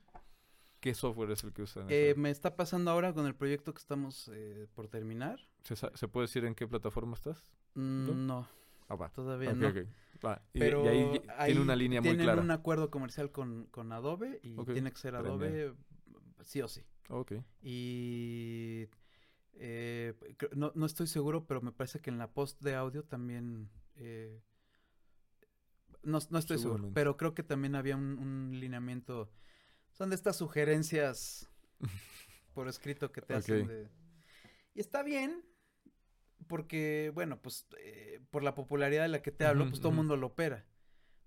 ¿Qué 0.81 0.95
software 0.95 1.31
es 1.33 1.45
el 1.45 1.53
que 1.53 1.63
usan? 1.63 1.87
Eh, 1.91 2.15
me 2.17 2.31
está 2.31 2.57
pasando 2.57 2.91
ahora 2.91 3.13
con 3.13 3.27
el 3.27 3.35
proyecto 3.35 3.73
que 3.75 3.79
estamos 3.81 4.31
eh, 4.33 4.67
por 4.75 4.89
terminar. 4.89 5.39
¿Se, 5.63 6.09
puede 6.09 6.27
decir 6.27 6.45
en 6.45 6.55
qué 6.55 6.67
plataforma 6.67 7.15
estás? 7.15 7.45
Mm, 7.75 8.27
no, 8.27 8.49
Ah, 8.89 8.97
va. 8.97 9.11
todavía 9.11 9.53
no. 9.53 9.69
ok. 9.69 9.77
Va. 10.25 10.43
Y, 10.55 10.59
Pero 10.59 10.85
y 10.85 10.89
ahí 10.89 11.23
ahí 11.37 11.47
tiene 11.53 11.61
una 11.61 11.77
línea 11.77 12.01
muy 12.01 12.09
tienen 12.11 12.25
clara. 12.27 12.41
un 12.41 12.51
acuerdo 12.51 12.91
comercial 12.91 13.31
con, 13.31 13.67
con 13.67 13.93
Adobe 13.93 14.41
y 14.43 14.57
tiene 14.65 14.91
que 14.91 14.99
ser. 14.99 15.15
Adobe 15.17 15.75
sí 16.43 16.63
o 16.63 16.69
sí. 16.69 16.83
Ok. 17.11 17.33
Y 17.63 18.89
eh, 19.55 20.15
no, 20.55 20.73
no 20.75 20.87
estoy 20.87 21.07
seguro, 21.07 21.47
pero 21.47 21.61
me 21.61 21.73
parece 21.73 22.01
que 22.01 22.09
en 22.11 22.19
la 22.19 22.33
post 22.33 22.61
de 22.63 22.75
audio 22.75 23.05
también... 23.05 23.69
eh, 23.97 24.41
no, 26.03 26.19
no 26.31 26.39
estoy 26.39 26.59
seguro, 26.59 26.91
pero 26.95 27.17
creo 27.19 27.35
que 27.35 27.43
también 27.43 27.75
había 27.75 27.97
un, 27.97 28.19
un 28.19 28.59
lineamiento. 28.59 29.31
Son 29.93 30.11
de 30.11 30.17
estas 30.17 30.37
sugerencias 30.37 31.49
por 32.55 32.69
escrito 32.69 33.13
que 33.13 33.21
te 33.23 33.35
hacen 33.35 33.67
de... 33.69 33.89
Y 34.75 34.81
está 34.81 35.03
bien, 35.03 35.45
porque, 36.47 37.11
bueno, 37.15 37.41
pues 37.41 37.67
eh, 37.79 38.21
por 38.31 38.43
la 38.43 38.55
popularidad 38.55 39.03
de 39.03 39.09
la 39.09 39.23
que 39.23 39.31
te 39.33 39.45
hablo, 39.45 39.65
pues 39.71 39.81
todo 39.81 39.91
el 39.91 39.97
mundo 39.97 40.17
lo 40.17 40.29
opera. 40.29 40.65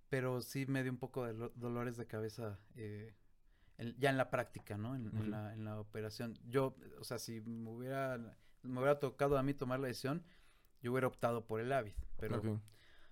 Pero 0.09 0.41
sí 0.41 0.65
me 0.67 0.83
dio 0.83 0.91
un 0.91 0.97
poco 0.97 1.25
de 1.25 1.33
lo- 1.33 1.49
dolores 1.55 1.97
de 1.97 2.05
cabeza 2.07 2.59
eh, 2.75 3.15
en- 3.77 3.95
ya 3.97 4.09
en 4.09 4.17
la 4.17 4.29
práctica, 4.29 4.77
¿no? 4.77 4.95
En, 4.95 5.31
la, 5.31 5.53
en 5.53 5.65
la 5.65 5.79
operación. 5.79 6.37
Yo, 6.47 6.75
o 6.99 7.03
sea, 7.03 7.19
si 7.19 7.41
me 7.41 7.69
hubiera, 7.69 8.17
me 8.61 8.79
hubiera 8.79 8.99
tocado 8.99 9.37
a 9.37 9.43
mí 9.43 9.53
tomar 9.53 9.79
la 9.79 9.87
decisión, 9.87 10.23
yo 10.81 10.91
hubiera 10.91 11.07
optado 11.07 11.45
por 11.45 11.59
el 11.59 11.71
Avid. 11.71 11.93
Pero, 12.17 12.35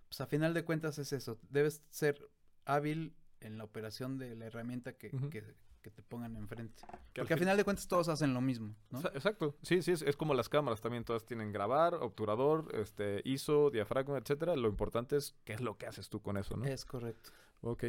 pues 0.08 0.22
a 0.22 0.28
final 0.28 0.54
de 0.54 0.64
cuentas 0.66 0.98
es 1.00 1.12
eso. 1.14 1.40
Debes 1.50 1.84
ser 1.90 2.30
hábil 2.66 3.16
en 3.42 3.58
la 3.58 3.64
operación 3.64 4.18
de 4.18 4.36
la 4.36 4.46
herramienta 4.46 4.94
que, 4.94 5.10
que, 5.30 5.44
que 5.82 5.90
te 5.92 6.02
pongan 6.02 6.36
enfrente. 6.38 6.82
Que 7.14 7.22
Porque 7.22 7.22
al 7.22 7.28
fin- 7.28 7.38
final 7.40 7.58
de 7.58 7.64
cuentas 7.64 7.88
todos 7.88 8.08
hacen 8.08 8.34
lo 8.34 8.42
mismo, 8.42 8.76
¿no? 8.92 9.02
Exa- 9.02 9.12
Exacto, 9.16 9.56
sí, 9.64 9.82
sí, 9.82 9.92
es, 9.92 10.02
es 10.04 10.16
como 10.16 10.34
las 10.34 10.48
cámaras 10.50 10.80
también, 10.82 11.04
todas 11.04 11.26
tienen 11.26 11.52
grabar, 11.52 11.96
obturador, 11.96 12.68
este, 12.76 13.22
ISO, 13.26 13.70
diafragma, 13.72 14.18
etcétera. 14.18 14.56
Lo 14.56 14.70
importante 14.70 15.18
es 15.18 15.36
qué 15.44 15.54
es 15.54 15.62
lo 15.62 15.78
que 15.78 15.88
haces 15.88 16.10
tú 16.10 16.22
con 16.22 16.38
eso, 16.38 16.56
¿no? 16.56 16.66
Es 16.66 16.86
correcto. 16.86 17.32
Ok, 17.62 17.84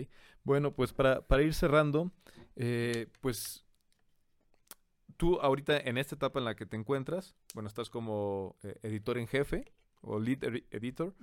bueno, 0.44 0.74
pues 0.74 0.92
para, 0.92 1.22
para 1.26 1.42
ir 1.42 1.54
cerrando, 1.54 2.10
eh, 2.56 3.08
pues 3.20 3.64
tú 5.16 5.38
ahorita 5.40 5.78
en 5.78 5.98
esta 5.98 6.14
etapa 6.14 6.38
en 6.38 6.44
la 6.44 6.54
que 6.56 6.66
te 6.66 6.76
encuentras, 6.76 7.34
bueno, 7.54 7.68
estás 7.68 7.90
como 7.90 8.56
eh, 8.62 8.78
editor 8.82 9.18
en 9.18 9.28
jefe 9.28 9.72
o 10.00 10.18
lead 10.18 10.38
edi- 10.40 10.64
editor, 10.70 11.14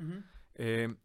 eh, 0.55 0.95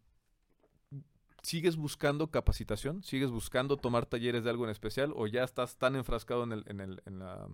¿sigues 1.45 1.75
buscando 1.77 2.31
capacitación? 2.31 3.03
¿Sigues 3.03 3.29
buscando 3.31 3.77
tomar 3.77 4.05
talleres 4.05 4.43
de 4.43 4.49
algo 4.49 4.63
en 4.65 4.71
especial? 4.71 5.13
¿O 5.15 5.27
ya 5.27 5.43
estás 5.43 5.77
tan 5.77 5.95
enfrascado 5.95 6.43
en 6.43 6.51
el, 6.51 6.63
en 6.67 6.79
el, 6.81 7.01
en 7.05 7.19
la, 7.19 7.47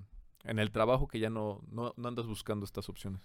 en 0.43 0.59
el 0.59 0.71
trabajo 0.71 1.07
que 1.07 1.19
ya 1.19 1.29
no, 1.29 1.61
no, 1.69 1.93
no 1.97 2.07
andas 2.07 2.25
buscando 2.25 2.65
estas 2.65 2.89
opciones? 2.89 3.21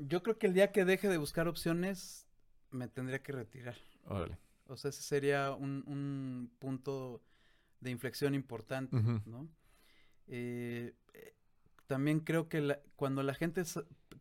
Yo 0.00 0.22
creo 0.22 0.38
que 0.38 0.46
el 0.48 0.54
día 0.54 0.72
que 0.72 0.84
deje 0.84 1.08
de 1.08 1.18
buscar 1.18 1.48
opciones, 1.48 2.26
me 2.70 2.88
tendría 2.88 3.22
que 3.22 3.32
retirar. 3.32 3.76
Órale. 4.04 4.38
O 4.66 4.76
sea, 4.76 4.88
ese 4.90 5.02
sería 5.02 5.52
un, 5.52 5.84
un 5.86 6.50
punto 6.58 7.22
de 7.80 7.90
inflexión 7.90 8.34
importante. 8.34 8.96
¿no? 9.26 9.48
Eh, 10.26 10.94
eh, 11.14 11.34
también 11.86 12.20
creo 12.20 12.48
que 12.48 12.60
la- 12.60 12.80
cuando 12.96 13.22
la 13.22 13.34
gente 13.34 13.62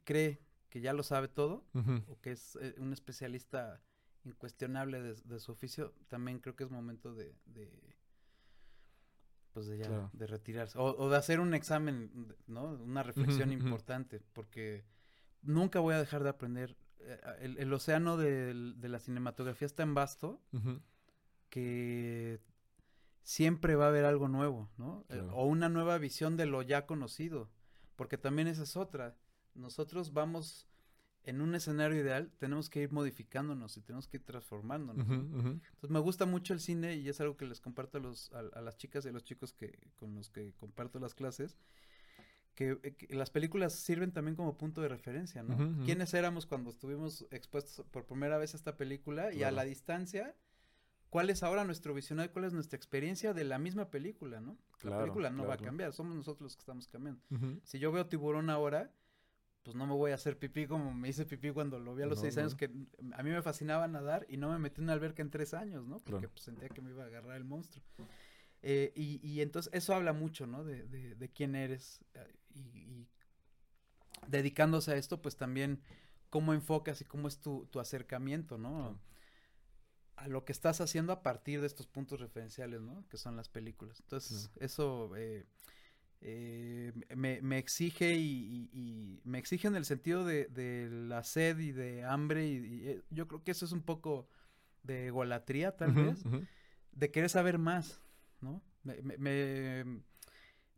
cree 0.04 0.40
que 0.70 0.82
ya 0.82 0.94
lo 0.94 1.04
sabe 1.04 1.28
todo, 1.28 1.66
o 2.08 2.20
que 2.22 2.32
es 2.34 2.58
eh, 2.62 2.76
un 2.78 2.94
especialista 2.94 3.82
incuestionable 4.26 5.02
de, 5.02 5.14
de 5.14 5.40
su 5.40 5.52
oficio, 5.52 5.94
también 6.10 6.40
creo 6.40 6.56
que 6.56 6.64
es 6.66 6.72
momento 6.72 7.14
de, 7.14 7.36
de 7.46 7.96
pues 9.54 9.68
de 9.68 9.78
ya, 9.78 9.88
Claro. 9.88 10.10
de 10.14 10.28
retirarse. 10.28 10.78
O, 10.78 10.84
o 10.98 11.10
de 11.10 11.16
hacer 11.18 11.40
un 11.40 11.54
examen, 11.54 12.36
¿no? 12.48 12.64
Una 12.74 13.04
reflexión 13.04 13.52
importante, 13.54 14.22
porque 14.34 14.84
nunca 15.42 15.80
voy 15.80 15.94
a 15.96 16.00
dejar 16.00 16.24
de 16.24 16.30
aprender. 16.30 16.76
Eh, 17.00 17.20
El, 17.40 17.58
el 17.60 17.72
océano 17.74 18.18
de 18.18 18.54
la 18.90 19.00
cinematografía 19.00 19.66
es 19.66 19.74
tan 19.76 19.94
vasto 19.94 20.42
que 21.50 22.42
siempre 23.22 23.76
va 23.76 23.86
a 23.86 23.90
haber 23.90 24.06
algo 24.06 24.28
nuevo, 24.28 24.70
¿no? 24.78 25.02
Eh, 25.10 25.14
Claro. 25.14 25.36
o 25.36 25.46
una 25.46 25.70
nueva 25.70 25.98
visión 25.98 26.36
de 26.38 26.46
lo 26.46 26.62
ya 26.62 26.86
conocido, 26.86 27.50
porque 27.96 28.18
también 28.18 28.48
esa 28.48 28.64
es 28.64 28.76
otra. 28.76 29.16
Nosotros 29.54 30.12
vamos 30.14 30.68
en 31.26 31.42
un 31.42 31.56
escenario 31.56 32.00
ideal, 32.00 32.32
tenemos 32.38 32.70
que 32.70 32.82
ir 32.82 32.92
modificándonos 32.92 33.78
y 33.78 33.82
tenemos 33.82 34.08
que 34.08 34.18
ir 34.18 34.24
transformándonos. 34.24 35.06
Ujú, 35.06 35.16
¿no? 35.16 35.38
ujú. 35.40 35.48
Entonces 35.50 35.90
me 35.90 36.00
gusta 36.00 36.26
mucho 36.26 36.54
el 36.54 36.60
cine 36.60 36.96
y 36.96 37.10
es 37.10 37.20
algo 37.22 37.36
que 37.38 37.46
les 37.46 37.60
comparto 37.62 37.98
a, 37.98 38.02
los, 38.02 38.32
a, 38.34 38.40
a 38.40 38.62
las 38.62 38.78
chicas 38.78 39.06
y 39.06 39.10
a 39.10 39.12
los 39.12 39.24
chicos 39.24 39.54
que, 39.54 39.78
con 39.98 40.16
los 40.16 40.30
que 40.30 40.54
comparto 40.54 41.00
las 41.00 41.14
clases, 41.16 41.58
que, 42.56 42.78
eh, 42.84 42.96
que 42.96 43.14
las 43.16 43.30
películas 43.30 43.74
sirven 43.74 44.12
también 44.12 44.36
como 44.36 44.58
punto 44.58 44.82
de 44.82 44.88
referencia, 44.88 45.44
¿no? 45.44 45.56
Ujú, 45.56 45.64
ujú. 45.64 45.84
¿Quiénes 45.84 46.14
éramos 46.14 46.46
cuando 46.46 46.70
estuvimos 46.70 47.26
expuestos 47.32 47.86
por 47.88 48.06
primera 48.06 48.38
vez 48.38 48.54
a 48.54 48.58
esta 48.58 48.78
película 48.78 49.32
y 49.34 49.38
a 49.38 49.40
Claro. 49.40 49.56
la 49.58 49.64
distancia? 49.66 50.36
¿Cuál 51.10 51.30
es 51.30 51.44
ahora 51.44 51.64
nuestro 51.64 51.94
visionario? 51.94 52.32
¿Cuál 52.34 52.46
es 52.46 52.54
nuestra 52.54 52.76
experiencia 52.78 53.34
de 53.34 53.44
la 53.46 53.58
misma 53.58 53.90
película, 53.90 54.42
no? 54.42 54.58
Claro, 54.80 54.98
la 54.98 55.04
película 55.04 55.30
no 55.30 55.46
va 55.46 55.54
a 55.54 55.58
claro. 55.58 55.70
cambiar, 55.70 55.94
somos 55.94 56.16
nosotros 56.16 56.42
los 56.42 56.56
que 56.56 56.62
estamos 56.62 56.88
cambiando. 56.88 57.22
Si 57.64 57.80
yo 57.80 57.92
veo 57.92 58.06
tiburón 58.08 58.50
ahora, 58.50 58.92
pues 59.66 59.76
no 59.76 59.88
me 59.88 59.94
voy 59.96 60.12
a 60.12 60.16
hacer 60.16 60.40
pipí 60.40 60.68
como 60.68 60.94
me 60.94 61.10
hice 61.10 61.26
pipí 61.26 61.52
cuando 61.52 61.80
lo 61.80 61.96
vi 61.96 62.04
a 62.04 62.08
los 62.08 62.20
No, 62.20 62.22
seis 62.22 62.38
no. 62.38 62.42
años, 62.42 62.56
que 62.56 62.66
a 63.14 63.24
mí 63.24 63.32
me 63.32 63.42
fascinaba 63.42 63.88
nadar 63.90 64.26
y 64.30 64.38
no 64.38 64.52
me 64.52 64.60
metí 64.60 64.80
en 64.80 64.86
una 64.86 64.94
alberca 64.94 65.24
en 65.24 65.32
tres 65.32 65.54
años, 65.56 65.86
¿no? 65.88 66.00
Porque 66.06 66.28
Claro. 66.28 66.30
pues, 66.30 66.44
sentía 66.46 66.70
que 66.70 66.82
me 66.82 66.92
iba 66.92 67.04
a 67.04 67.08
agarrar 67.08 67.36
el 67.38 67.46
monstruo. 67.46 67.84
Eh, 68.64 68.94
y, 68.96 69.20
y 69.28 69.42
entonces 69.42 69.72
eso 69.74 69.96
habla 69.96 70.14
mucho, 70.14 70.48
¿no? 70.48 70.64
De, 70.64 70.86
de, 70.88 71.16
de 71.16 71.30
quién 71.32 71.56
eres 71.56 72.06
eh, 72.16 72.36
y, 72.54 72.60
y 72.62 73.10
dedicándose 74.28 74.92
a 74.92 74.96
esto, 74.98 75.22
pues 75.22 75.36
también 75.38 75.82
cómo 76.30 76.54
enfocas 76.54 77.02
y 77.02 77.06
cómo 77.06 77.28
es 77.28 77.40
tu, 77.40 77.68
tu 77.72 77.80
acercamiento, 77.80 78.58
¿no? 78.58 79.00
A 80.18 80.28
lo 80.30 80.46
que 80.46 80.54
estás 80.54 80.80
haciendo 80.80 81.12
a 81.12 81.22
partir 81.24 81.60
de 81.60 81.68
estos 81.68 81.88
puntos 81.88 82.22
referenciales, 82.22 82.82
¿no? 82.82 83.06
Que 83.10 83.18
son 83.18 83.36
las 83.36 83.50
películas. 83.50 84.00
Entonces, 84.00 84.50
eso 84.60 85.12
eh, 85.18 85.46
eh, 86.28 86.92
me, 87.16 87.40
me 87.44 87.60
exige 87.60 88.16
y, 88.16 88.68
y- 88.74 88.80
y 88.80 89.22
me 89.26 89.38
exige 89.38 89.68
en 89.68 89.76
el 89.76 89.86
sentido 89.86 90.26
de, 90.26 90.48
de 90.48 90.90
la 90.90 91.24
sed 91.24 91.60
y 91.60 91.72
de 91.72 92.04
hambre 92.04 92.48
y, 92.48 92.56
y, 92.56 92.88
eh, 92.90 93.02
yo 93.12 93.28
creo 93.28 93.44
que 93.44 93.52
eso 93.52 93.64
es 93.66 93.72
un 93.72 93.84
poco 93.84 94.28
de 94.82 95.08
egolatría, 95.08 95.76
tal 95.78 95.94
vez 95.94 96.24
de 96.94 97.12
querer 97.12 97.30
saber 97.30 97.60
más, 97.60 98.02
¿no? 98.42 98.64
Me, 98.84 99.02
me- 99.18 99.20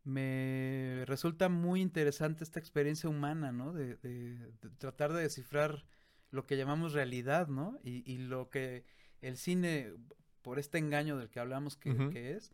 me- 0.04 1.04
resulta 1.06 1.50
muy 1.50 1.82
interesante 1.82 2.44
esta 2.44 2.60
experiencia 2.60 3.10
humana, 3.10 3.52
¿no? 3.52 3.74
De, 3.74 3.96
de- 3.98 4.52
de 4.62 4.70
tratar 4.78 5.14
de 5.14 5.22
descifrar 5.24 5.86
lo 6.32 6.46
que 6.46 6.58
llamamos 6.58 6.94
realidad, 6.94 7.48
¿no? 7.48 7.80
Y, 7.84 8.18
lo 8.18 8.50
que 8.50 8.84
el 9.22 9.38
cine, 9.38 9.94
por 10.42 10.60
este 10.60 10.78
engaño 10.78 11.18
del 11.18 11.30
que 11.30 11.40
hablamos 11.40 11.78
que, 11.78 11.92
Ujú. 11.92 12.10
que 12.10 12.32
es, 12.34 12.52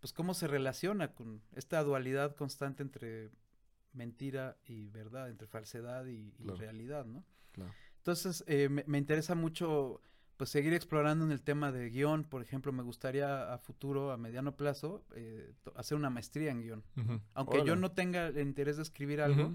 pues 0.00 0.12
cómo 0.12 0.34
se 0.34 0.46
relaciona 0.46 1.14
con 1.14 1.42
esta 1.54 1.82
dualidad 1.82 2.34
constante 2.36 2.82
entre 2.82 3.30
mentira 3.92 4.56
y 4.66 4.88
verdad, 4.88 5.30
entre 5.30 5.46
falsedad 5.46 6.06
y, 6.06 6.34
y 6.38 6.42
Claro. 6.44 6.56
realidad, 6.58 7.04
¿no? 7.06 7.24
Claro. 7.52 7.72
Entonces, 7.98 8.44
eh, 8.46 8.68
me, 8.68 8.84
me 8.86 8.98
interesa 8.98 9.34
mucho 9.34 10.00
pues 10.36 10.50
seguir 10.50 10.74
explorando 10.74 11.24
en 11.24 11.32
el 11.32 11.40
tema 11.42 11.72
de 11.72 11.88
guion. 11.88 12.24
Por 12.24 12.42
ejemplo, 12.42 12.70
me 12.70 12.82
gustaría 12.82 13.54
a 13.54 13.56
futuro, 13.58 14.12
a 14.12 14.18
mediano 14.18 14.54
plazo, 14.54 15.02
eh, 15.14 15.54
hacer 15.76 15.96
una 15.96 16.10
maestría 16.10 16.50
en 16.50 16.60
guion. 16.60 16.84
Aunque 17.32 17.64
yo 17.64 17.74
no 17.74 17.92
tenga 17.92 18.26
el 18.26 18.38
interés 18.40 18.76
de 18.76 18.82
escribir 18.82 19.22
algo, 19.22 19.50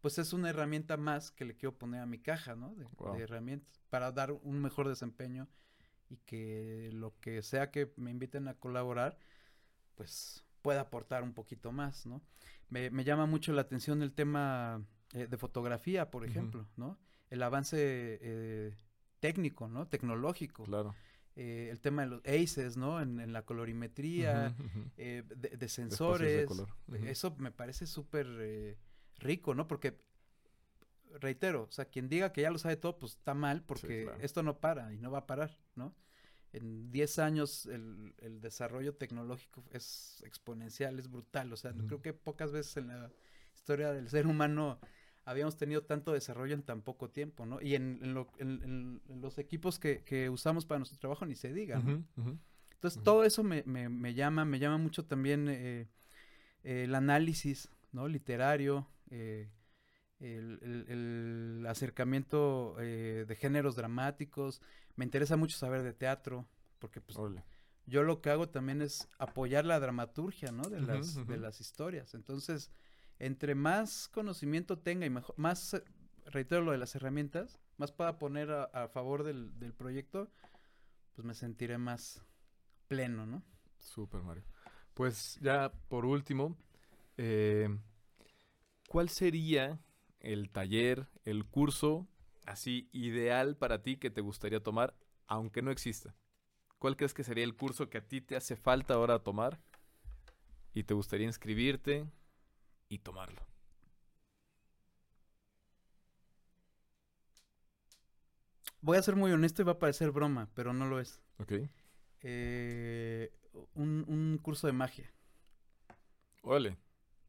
pues 0.00 0.18
es 0.18 0.32
una 0.32 0.50
herramienta 0.50 0.96
más 0.96 1.30
que 1.30 1.44
le 1.44 1.54
quiero 1.54 1.78
poner 1.78 2.00
a 2.00 2.06
mi 2.06 2.18
caja, 2.18 2.56
¿no? 2.56 2.74
De 3.14 3.22
herramientas 3.22 3.80
para 3.88 4.10
dar 4.10 4.32
un 4.32 4.60
mejor 4.60 4.88
desempeño 4.88 5.46
y 6.10 6.16
que 6.18 6.90
lo 6.92 7.14
que 7.20 7.40
sea 7.42 7.70
que 7.70 7.92
me 7.96 8.10
inviten 8.10 8.48
a 8.48 8.54
colaborar, 8.54 9.16
pues 9.96 10.44
pueda 10.62 10.82
aportar 10.82 11.22
un 11.22 11.32
poquito 11.32 11.72
más, 11.72 12.06
¿no? 12.06 12.22
Me, 12.68 12.90
me 12.90 13.04
llama 13.04 13.26
mucho 13.26 13.52
la 13.52 13.62
atención 13.62 14.02
el 14.02 14.12
tema 14.12 14.84
eh, 15.12 15.26
de 15.26 15.36
fotografía, 15.36 16.10
por 16.10 16.24
ejemplo, 16.24 16.68
¿no? 16.76 16.98
El 17.30 17.42
avance 17.42 17.78
eh, 17.80 18.76
técnico, 19.20 19.68
¿no? 19.68 19.88
Tecnológico. 19.88 20.64
Claro. 20.64 20.94
Eh, 21.36 21.68
el 21.70 21.80
tema 21.80 22.02
de 22.02 22.08
los 22.08 22.22
ACES, 22.24 22.76
¿no? 22.76 23.00
En, 23.00 23.20
en 23.20 23.32
la 23.32 23.42
colorimetría, 23.42 24.56
eh, 24.96 25.22
de, 25.26 25.34
de 25.34 25.46
espacios 25.46 25.60
de 25.60 25.68
sensores. 25.68 26.46
color. 26.46 26.68
Eso 27.04 27.36
me 27.38 27.50
parece 27.50 27.86
súper 27.86 28.26
eh, 28.40 28.78
rico, 29.18 29.54
¿no? 29.54 29.68
Porque, 29.68 30.00
reitero, 31.20 31.64
o 31.64 31.72
sea, 31.72 31.84
quien 31.84 32.08
diga 32.08 32.32
que 32.32 32.42
ya 32.42 32.50
lo 32.50 32.58
sabe 32.58 32.76
todo, 32.76 32.98
pues 32.98 33.12
está 33.12 33.34
mal, 33.34 33.62
porque 33.62 34.04
claro. 34.04 34.18
esto 34.22 34.42
no 34.42 34.58
para 34.60 34.94
y 34.94 34.98
no 34.98 35.10
va 35.10 35.18
a 35.18 35.26
parar, 35.26 35.58
¿no? 35.74 35.94
En 36.52 36.90
10 36.90 37.18
años 37.18 37.66
el, 37.66 38.14
el 38.18 38.40
desarrollo 38.40 38.94
tecnológico 38.94 39.64
es 39.72 40.22
exponencial, 40.24 40.98
es 40.98 41.10
brutal. 41.10 41.52
O 41.52 41.56
sea, 41.56 41.72
Ujú. 41.72 41.86
creo 41.86 42.02
que 42.02 42.12
pocas 42.14 42.52
veces 42.52 42.76
en 42.78 42.88
la 42.88 43.10
historia 43.54 43.92
del 43.92 44.08
ser 44.08 44.26
humano 44.26 44.78
habíamos 45.24 45.56
tenido 45.56 45.82
tanto 45.82 46.12
desarrollo 46.12 46.54
en 46.54 46.62
tan 46.62 46.82
poco 46.82 47.10
tiempo, 47.10 47.46
¿no? 47.46 47.60
Y 47.60 47.74
en, 47.74 47.98
en 48.02 48.14
lo- 48.14 48.30
en- 48.38 49.02
los 49.20 49.38
equipos 49.38 49.78
que, 49.78 50.02
que 50.04 50.30
usamos 50.30 50.64
para 50.66 50.78
nuestro 50.78 50.98
trabajo 50.98 51.26
ni 51.26 51.34
se 51.34 51.52
diga, 51.52 51.80
¿no? 51.80 52.04
Entonces, 52.74 53.02
todo 53.02 53.24
eso 53.24 53.42
me, 53.42 53.62
me, 53.66 53.88
me 53.88 54.14
llama, 54.14 54.44
me 54.44 54.58
llama 54.58 54.78
mucho 54.78 55.04
también 55.04 55.48
eh, 55.48 55.88
eh, 56.64 56.84
el 56.84 56.94
análisis, 56.94 57.68
¿no? 57.92 58.08
Literario, 58.08 58.86
eh, 59.10 59.50
el, 60.20 60.58
el- 60.62 60.86
el 61.60 61.66
acercamiento 61.66 62.76
eh, 62.80 63.24
de 63.26 63.36
géneros 63.36 63.76
dramáticos. 63.76 64.62
Me 64.96 65.04
interesa 65.04 65.36
mucho 65.36 65.56
saber 65.56 65.82
de 65.82 65.92
teatro, 65.92 66.48
porque 66.78 67.00
pues 67.00 67.18
yo 67.86 68.02
lo 68.02 68.20
que 68.20 68.30
hago 68.30 68.48
también 68.48 68.82
es 68.82 69.08
apoyar 69.18 69.64
la 69.64 69.78
dramaturgia, 69.78 70.50
¿no? 70.50 70.64
De 70.64 70.80
las, 70.80 71.26
de 71.26 71.36
las 71.36 71.60
historias. 71.60 72.14
Entonces, 72.14 72.70
entre 73.18 73.54
más 73.54 74.08
conocimiento 74.08 74.78
tenga 74.78 75.06
y 75.06 75.10
mejor, 75.10 75.34
más, 75.38 75.74
eh, 75.74 75.84
reitero 76.26 76.62
lo 76.62 76.72
de 76.72 76.78
las 76.78 76.94
herramientas, 76.96 77.60
más 77.76 77.92
pueda 77.92 78.18
poner 78.18 78.50
a, 78.50 78.64
a 78.64 78.88
favor 78.88 79.22
del, 79.22 79.58
del 79.58 79.72
proyecto, 79.72 80.30
pues 81.14 81.24
me 81.24 81.34
sentiré 81.34 81.78
más 81.78 82.22
pleno, 82.88 83.26
¿no? 83.26 83.42
Súper, 83.78 84.22
Mario. 84.22 84.44
Pues 84.94 85.38
ya 85.40 85.72
por 85.88 86.06
último, 86.06 86.56
eh, 87.16 87.68
¿cuál 88.88 89.08
sería 89.08 89.78
el 90.20 90.50
taller, 90.50 91.06
el 91.24 91.44
curso 91.46 92.08
así 92.46 92.88
ideal 92.92 93.56
para 93.56 93.82
ti 93.82 93.96
que 93.96 94.10
te 94.10 94.20
gustaría 94.20 94.62
tomar, 94.62 94.94
aunque 95.26 95.62
no 95.62 95.70
exista? 95.70 96.14
¿Cuál 96.78 96.96
crees 96.96 97.14
que 97.14 97.24
sería 97.24 97.44
el 97.44 97.56
curso 97.56 97.90
que 97.90 97.98
a 97.98 98.08
ti 98.08 98.20
te 98.20 98.36
hace 98.36 98.56
falta 98.56 98.94
ahora 98.94 99.20
tomar 99.20 99.60
y 100.74 100.84
te 100.84 100.94
gustaría 100.94 101.26
inscribirte 101.26 102.06
y 102.88 102.98
tomarlo? 102.98 103.42
Voy 108.80 108.96
a 108.96 109.02
ser 109.02 109.16
muy 109.16 109.32
honesto 109.32 109.62
y 109.62 109.64
va 109.64 109.72
a 109.72 109.78
parecer 109.78 110.10
broma, 110.12 110.48
pero 110.54 110.72
no 110.72 110.86
lo 110.86 111.00
es. 111.00 111.20
Ok. 111.38 111.52
Eh, 112.22 113.32
un, 113.74 114.04
un 114.08 114.38
curso 114.38 114.66
de 114.66 114.72
magia. 114.72 115.12
Órale. 116.42 116.78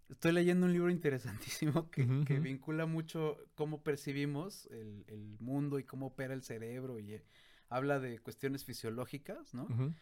Estoy 0.09 0.31
leyendo 0.31 0.65
un 0.65 0.73
libro 0.73 0.89
interesantísimo 0.89 1.91
que, 1.91 2.07
que 2.25 2.39
vincula 2.39 2.85
mucho 2.85 3.37
cómo 3.55 3.83
percibimos 3.83 4.67
el, 4.71 5.03
el 5.07 5.37
mundo 5.39 5.79
y 5.79 5.83
cómo 5.83 6.07
opera 6.07 6.33
el 6.33 6.43
cerebro 6.43 6.99
y 6.99 7.15
eh, 7.15 7.23
habla 7.69 7.99
de 7.99 8.19
cuestiones 8.19 8.63
fisiológicas, 8.63 9.53
¿no? 9.53 9.63
Ujú. 9.63 9.93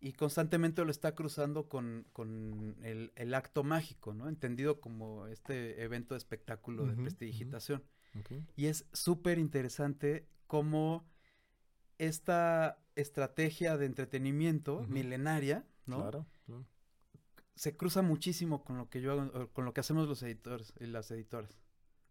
Y 0.00 0.12
constantemente 0.12 0.84
lo 0.84 0.90
está 0.90 1.14
cruzando 1.14 1.68
con, 1.68 2.06
con 2.12 2.76
el, 2.82 3.12
el 3.16 3.34
acto 3.34 3.64
mágico, 3.64 4.14
¿no? 4.14 4.28
Entendido 4.28 4.80
como 4.80 5.26
este 5.26 5.82
evento 5.82 6.14
de 6.14 6.18
espectáculo 6.18 6.86
de 6.86 6.94
prestidigitación. 6.94 7.82
Y 8.56 8.66
es 8.66 8.86
súper 8.92 9.38
interesante 9.38 10.28
cómo 10.46 11.08
esta 11.98 12.78
estrategia 12.94 13.76
de 13.76 13.86
entretenimiento 13.86 14.86
milenaria, 14.88 15.66
¿no? 15.86 16.02
Claro, 16.02 16.26
claro. 16.46 16.64
Se 17.58 17.76
cruza 17.76 18.02
muchísimo 18.02 18.64
con 18.64 18.78
lo 18.78 18.88
que 18.88 19.00
yo 19.00 19.12
hago, 19.12 19.48
con 19.52 19.64
lo 19.64 19.74
que 19.74 19.80
hacemos 19.80 20.06
los 20.08 20.22
editores 20.22 20.72
y 20.80 20.86
las 20.86 21.10
editoras. 21.10 21.50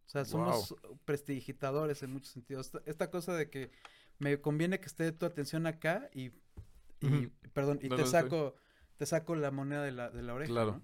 O 0.06 0.10
sea, 0.10 0.26
somos 0.26 0.76
prestidigitadores 1.06 2.04
en 2.04 2.12
muchos 2.12 2.30
sentidos. 2.32 2.68
Esta, 2.68 2.82
esta 2.86 3.10
cosa 3.12 3.34
de 3.36 3.50
que 3.50 3.72
me 4.20 4.40
conviene 4.42 4.80
que 4.80 4.86
esté 4.88 5.12
tu 5.12 5.26
atención 5.26 5.68
acá 5.68 6.10
y, 6.14 6.32
perdón, 7.54 7.80
y 7.82 7.90
No, 7.90 7.96
te 7.96 8.02
no, 8.02 8.06
estoy- 8.08 8.22
saco, 8.24 8.56
te 8.98 9.06
saco 9.06 9.36
la 9.36 9.52
moneda 9.52 9.84
de 9.84 9.92
la, 9.92 10.10
de 10.10 10.22
la 10.24 10.34
oreja. 10.34 10.52
Claro. 10.52 10.72
¿no? 10.74 10.82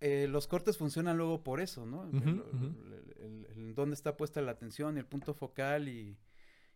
Eh, 0.00 0.26
los 0.28 0.46
cortes 0.46 0.76
funcionan 0.76 1.16
luego 1.16 1.42
por 1.42 1.60
eso, 1.60 1.86
¿no? 1.86 2.04
El- 2.10 2.16
el- 2.16 3.14
el- 3.18 3.46
el 3.56 3.74
dónde 3.74 3.94
está 3.94 4.16
puesta 4.16 4.42
la 4.42 4.52
atención 4.52 4.96
y 4.96 5.00
el 5.00 5.06
punto 5.06 5.32
focal 5.34 5.88
y, 5.88 6.18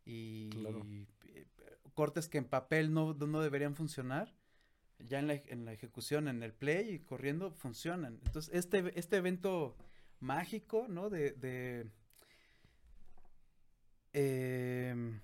y 0.07 0.49
Claro. 0.51 0.83
eh, 0.87 1.47
cortes 1.95 2.29
que 2.29 2.39
en 2.39 2.47
papel 2.47 2.95
no, 2.95 3.13
no 3.15 3.41
deberían 3.43 3.75
funcionar 3.77 4.35
ya 5.09 5.19
en 5.19 5.27
la, 5.29 5.35
en 5.35 5.65
la 5.65 5.73
ejecución, 5.73 6.29
en 6.29 6.43
el 6.43 6.53
play 6.53 6.95
y 6.95 6.99
corriendo, 7.01 7.51
funcionan. 7.53 8.21
Entonces, 8.25 8.55
este, 8.55 8.99
este 8.99 9.17
evento 9.17 9.77
mágico, 10.21 10.87
¿no? 10.89 11.09
De, 11.11 11.33
de 11.33 11.91
em, 14.13 15.21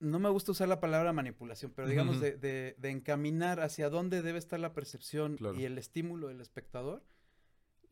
no 0.00 0.18
me 0.18 0.28
gusta 0.28 0.52
usar 0.52 0.68
la 0.68 0.80
palabra 0.80 1.12
manipulación, 1.12 1.72
pero 1.74 1.88
digamos 1.88 2.20
de, 2.20 2.36
de- 2.36 2.74
de 2.78 2.90
encaminar 2.90 3.60
hacia 3.60 3.88
dónde 3.90 4.22
debe 4.22 4.38
estar 4.38 4.60
la 4.60 4.72
percepción 4.74 5.36
Claro. 5.36 5.58
y 5.58 5.64
el 5.64 5.78
estímulo 5.78 6.28
del 6.28 6.40
espectador, 6.40 7.02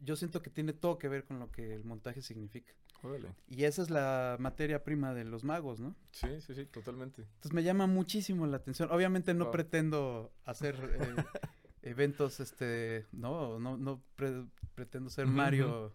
yo 0.01 0.17
siento 0.17 0.43
que 0.43 0.51
tiene 0.51 0.73
todo 0.73 0.99
que 0.99 1.09
ver 1.09 1.25
con 1.25 1.39
lo 1.39 1.51
que 1.51 1.73
el 1.75 1.85
montaje 1.85 2.21
significa. 2.23 2.75
Órale. 3.05 3.29
Y 3.49 3.65
esa 3.65 3.83
es 3.83 3.91
la 3.91 4.37
materia 4.41 4.83
prima 4.83 5.13
de 5.15 5.25
los 5.25 5.45
magos, 5.45 5.79
¿no? 5.79 5.95
Sí, 6.13 6.41
sí, 6.41 6.55
sí, 6.55 6.67
totalmente. 6.67 7.23
Entonces 7.23 7.53
me 7.53 7.63
llama 7.63 7.87
muchísimo 7.87 8.47
la 8.47 8.57
atención. 8.57 8.89
Obviamente 8.91 9.35
no 9.35 9.51
pretendo 9.51 10.33
hacer 10.45 10.75
eh, 10.99 11.15
eventos, 11.83 12.41
este, 12.41 13.07
no, 13.13 13.59
no, 13.59 13.77
no 13.77 14.03
pre- 14.17 14.47
pretendo 14.75 15.11
ser 15.11 15.27
Mario, 15.27 15.93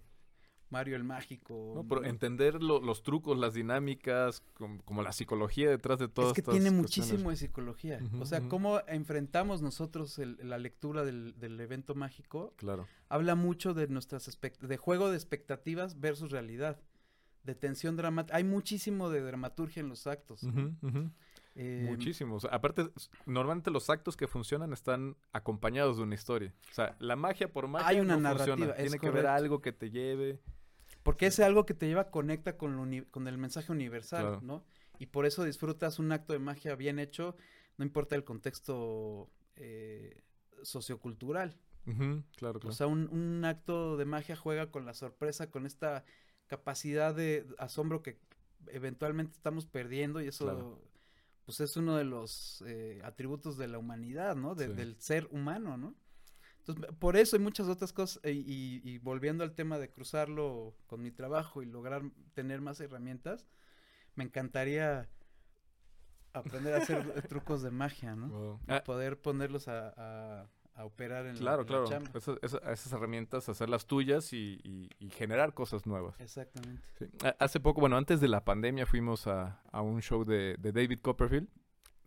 Mario 0.70 0.96
el 0.96 1.04
mágico. 1.04 1.72
No, 1.76 1.88
pero 1.88 2.06
entender 2.06 2.62
lo- 2.62 2.80
los 2.80 3.02
trucos, 3.02 3.40
las 3.40 3.56
dinámicas, 3.56 4.42
com- 4.54 4.78
como, 4.86 5.02
la 5.02 5.12
psicología 5.14 5.68
detrás 5.68 5.98
de 5.98 6.08
todas 6.10 6.30
es 6.30 6.36
que 6.36 6.42
estas 6.42 6.54
tiene 6.54 6.70
cuestiones. 6.78 7.10
muchísimo 7.12 7.30
de 7.32 7.36
psicología. 7.38 8.00
O 8.20 8.26
sea, 8.28 8.40
ujú. 8.42 8.50
cómo 8.50 8.80
enfrentamos 8.88 9.64
nosotros 9.64 10.20
el- 10.20 10.38
la 10.44 10.60
lectura 10.60 11.04
del, 11.04 11.34
del 11.40 11.60
evento 11.60 11.96
mágico 11.96 12.54
Claro. 12.58 12.88
habla 13.10 13.34
mucho 13.34 13.74
de 13.74 13.88
nuestras 13.88 14.30
de 14.62 14.78
juego 14.78 15.10
de 15.10 15.16
expectativas 15.16 16.00
versus 16.00 16.30
realidad, 16.30 16.80
de 17.50 17.56
tensión 17.56 17.96
dramática. 17.98 18.38
Hay 18.38 18.44
muchísimo 18.44 19.10
de 19.10 19.22
dramaturgia 19.22 19.82
en 19.82 19.90
los 19.90 20.08
actos. 20.08 20.42
Eh, 21.56 21.86
Muchísimos. 21.90 22.46
Aparte, 22.46 22.90
normalmente 23.26 23.70
los 23.72 23.90
actos 23.90 24.16
que 24.16 24.28
funcionan 24.28 24.72
están 24.72 25.18
acompañados 25.34 25.98
de 25.98 26.04
una 26.04 26.16
historia. 26.16 26.54
O 26.72 26.74
sea, 26.74 26.96
la 27.00 27.16
magia 27.16 27.52
por 27.52 27.68
magia 27.68 27.88
Hay 27.88 28.00
una 28.00 28.16
no 28.16 28.22
narrativa, 28.22 28.56
funciona. 28.56 28.76
Tiene 28.76 29.00
que 29.00 29.08
haber 29.08 29.26
algo 29.28 29.62
que 29.62 29.74
te 29.74 29.90
lleve. 29.90 30.40
Porque 31.04 31.26
ese 31.26 31.44
algo 31.44 31.66
que 31.66 31.74
te 31.74 31.88
lleva 31.88 32.12
conecta 32.12 32.56
con, 32.58 32.76
lo 32.76 32.84
uni- 32.84 33.06
con 33.10 33.28
el 33.28 33.38
mensaje 33.38 33.72
universal, 33.72 34.22
Claro. 34.22 34.42
¿no? 34.42 34.64
Y 35.00 35.08
por 35.08 35.26
eso 35.26 35.44
disfrutas 35.44 35.98
un 36.00 36.12
acto 36.12 36.34
de 36.34 36.40
magia 36.40 36.76
bien 36.76 37.00
hecho, 37.00 37.36
no 37.78 37.84
importa 37.86 38.16
el 38.16 38.24
contexto 38.24 39.30
eh, 39.56 40.22
sociocultural. 40.62 41.58
Claro, 41.86 42.60
claro. 42.60 42.60
O 42.64 42.72
sea, 42.72 42.86
un, 42.88 43.08
un 43.10 43.44
acto 43.46 43.98
de 43.98 44.06
magia 44.06 44.36
juega 44.36 44.70
con 44.70 44.86
la 44.86 44.94
sorpresa, 44.94 45.50
con 45.50 45.66
esta 45.66 46.06
capacidad 46.50 47.16
de 47.16 47.48
asombro 47.58 48.04
que 48.04 48.20
eventualmente 48.68 49.32
estamos 49.34 49.66
perdiendo 49.66 50.20
y 50.22 50.28
eso 50.28 50.44
Claro. 50.46 50.82
pues 51.46 51.62
es 51.62 51.78
uno 51.78 51.96
de 51.96 52.04
los 52.04 52.62
eh, 52.68 53.00
atributos 53.06 53.58
de 53.58 53.68
la 53.70 53.78
humanidad, 53.78 54.36
¿no? 54.36 54.54
De- 54.56 54.68
Sí. 54.68 54.74
Del 54.74 55.00
ser 55.00 55.28
humano, 55.32 55.78
¿no? 55.78 55.96
Entonces, 56.60 56.86
por 57.00 57.16
eso 57.16 57.36
y 57.36 57.40
muchas 57.40 57.68
otras 57.68 57.94
cosas, 57.94 58.22
y, 58.26 58.30
y- 58.32 58.82
y 58.84 58.98
volviendo 59.00 59.44
al 59.44 59.56
tema 59.56 59.80
de 59.80 59.90
cruzarlo 59.90 60.76
con 60.88 61.02
mi 61.02 61.10
trabajo 61.12 61.64
y 61.64 61.66
lograr 61.66 62.04
tener 62.34 62.60
más 62.62 62.80
herramientas, 62.82 63.48
me 64.16 64.26
encantaría 64.26 65.08
aprender 66.34 66.74
a 66.76 66.78
hacer 66.78 66.98
trucos 67.30 67.62
de 67.64 67.72
magia, 67.72 68.16
¿no? 68.16 68.28
Wow. 68.30 68.60
Y 68.68 68.72
Ah, 68.74 68.84
poder 68.84 69.20
ponerlos 69.20 69.68
a, 69.68 69.94
a- 69.98 70.50
a 70.80 70.86
operar 70.86 71.26
en 71.26 71.34
la- 71.36 71.40
claro, 71.42 71.62
la 71.64 71.68
claro. 71.68 71.86
chamba. 71.88 72.10
Esas, 72.16 72.38
esas- 72.42 72.62
esas 72.64 72.94
herramientas, 72.94 73.50
hacerlas 73.50 73.86
tuyas 73.86 74.32
y, 74.34 74.60
y- 74.64 74.90
y 75.00 75.10
generar 75.10 75.54
cosas 75.54 75.86
nuevas. 75.86 76.20
Exactamente. 76.22 76.82
Sí. 76.98 77.06
Hace 77.38 77.60
poco, 77.60 77.82
bueno, 77.82 77.98
antes 77.98 78.22
de 78.22 78.28
la 78.30 78.44
pandemia 78.46 78.86
fuimos 78.86 79.28
a, 79.28 79.62
a 79.72 79.82
un 79.82 80.02
show 80.02 80.24
de, 80.24 80.56
de 80.58 80.72
David 80.72 81.00
Copperfield. 81.02 81.48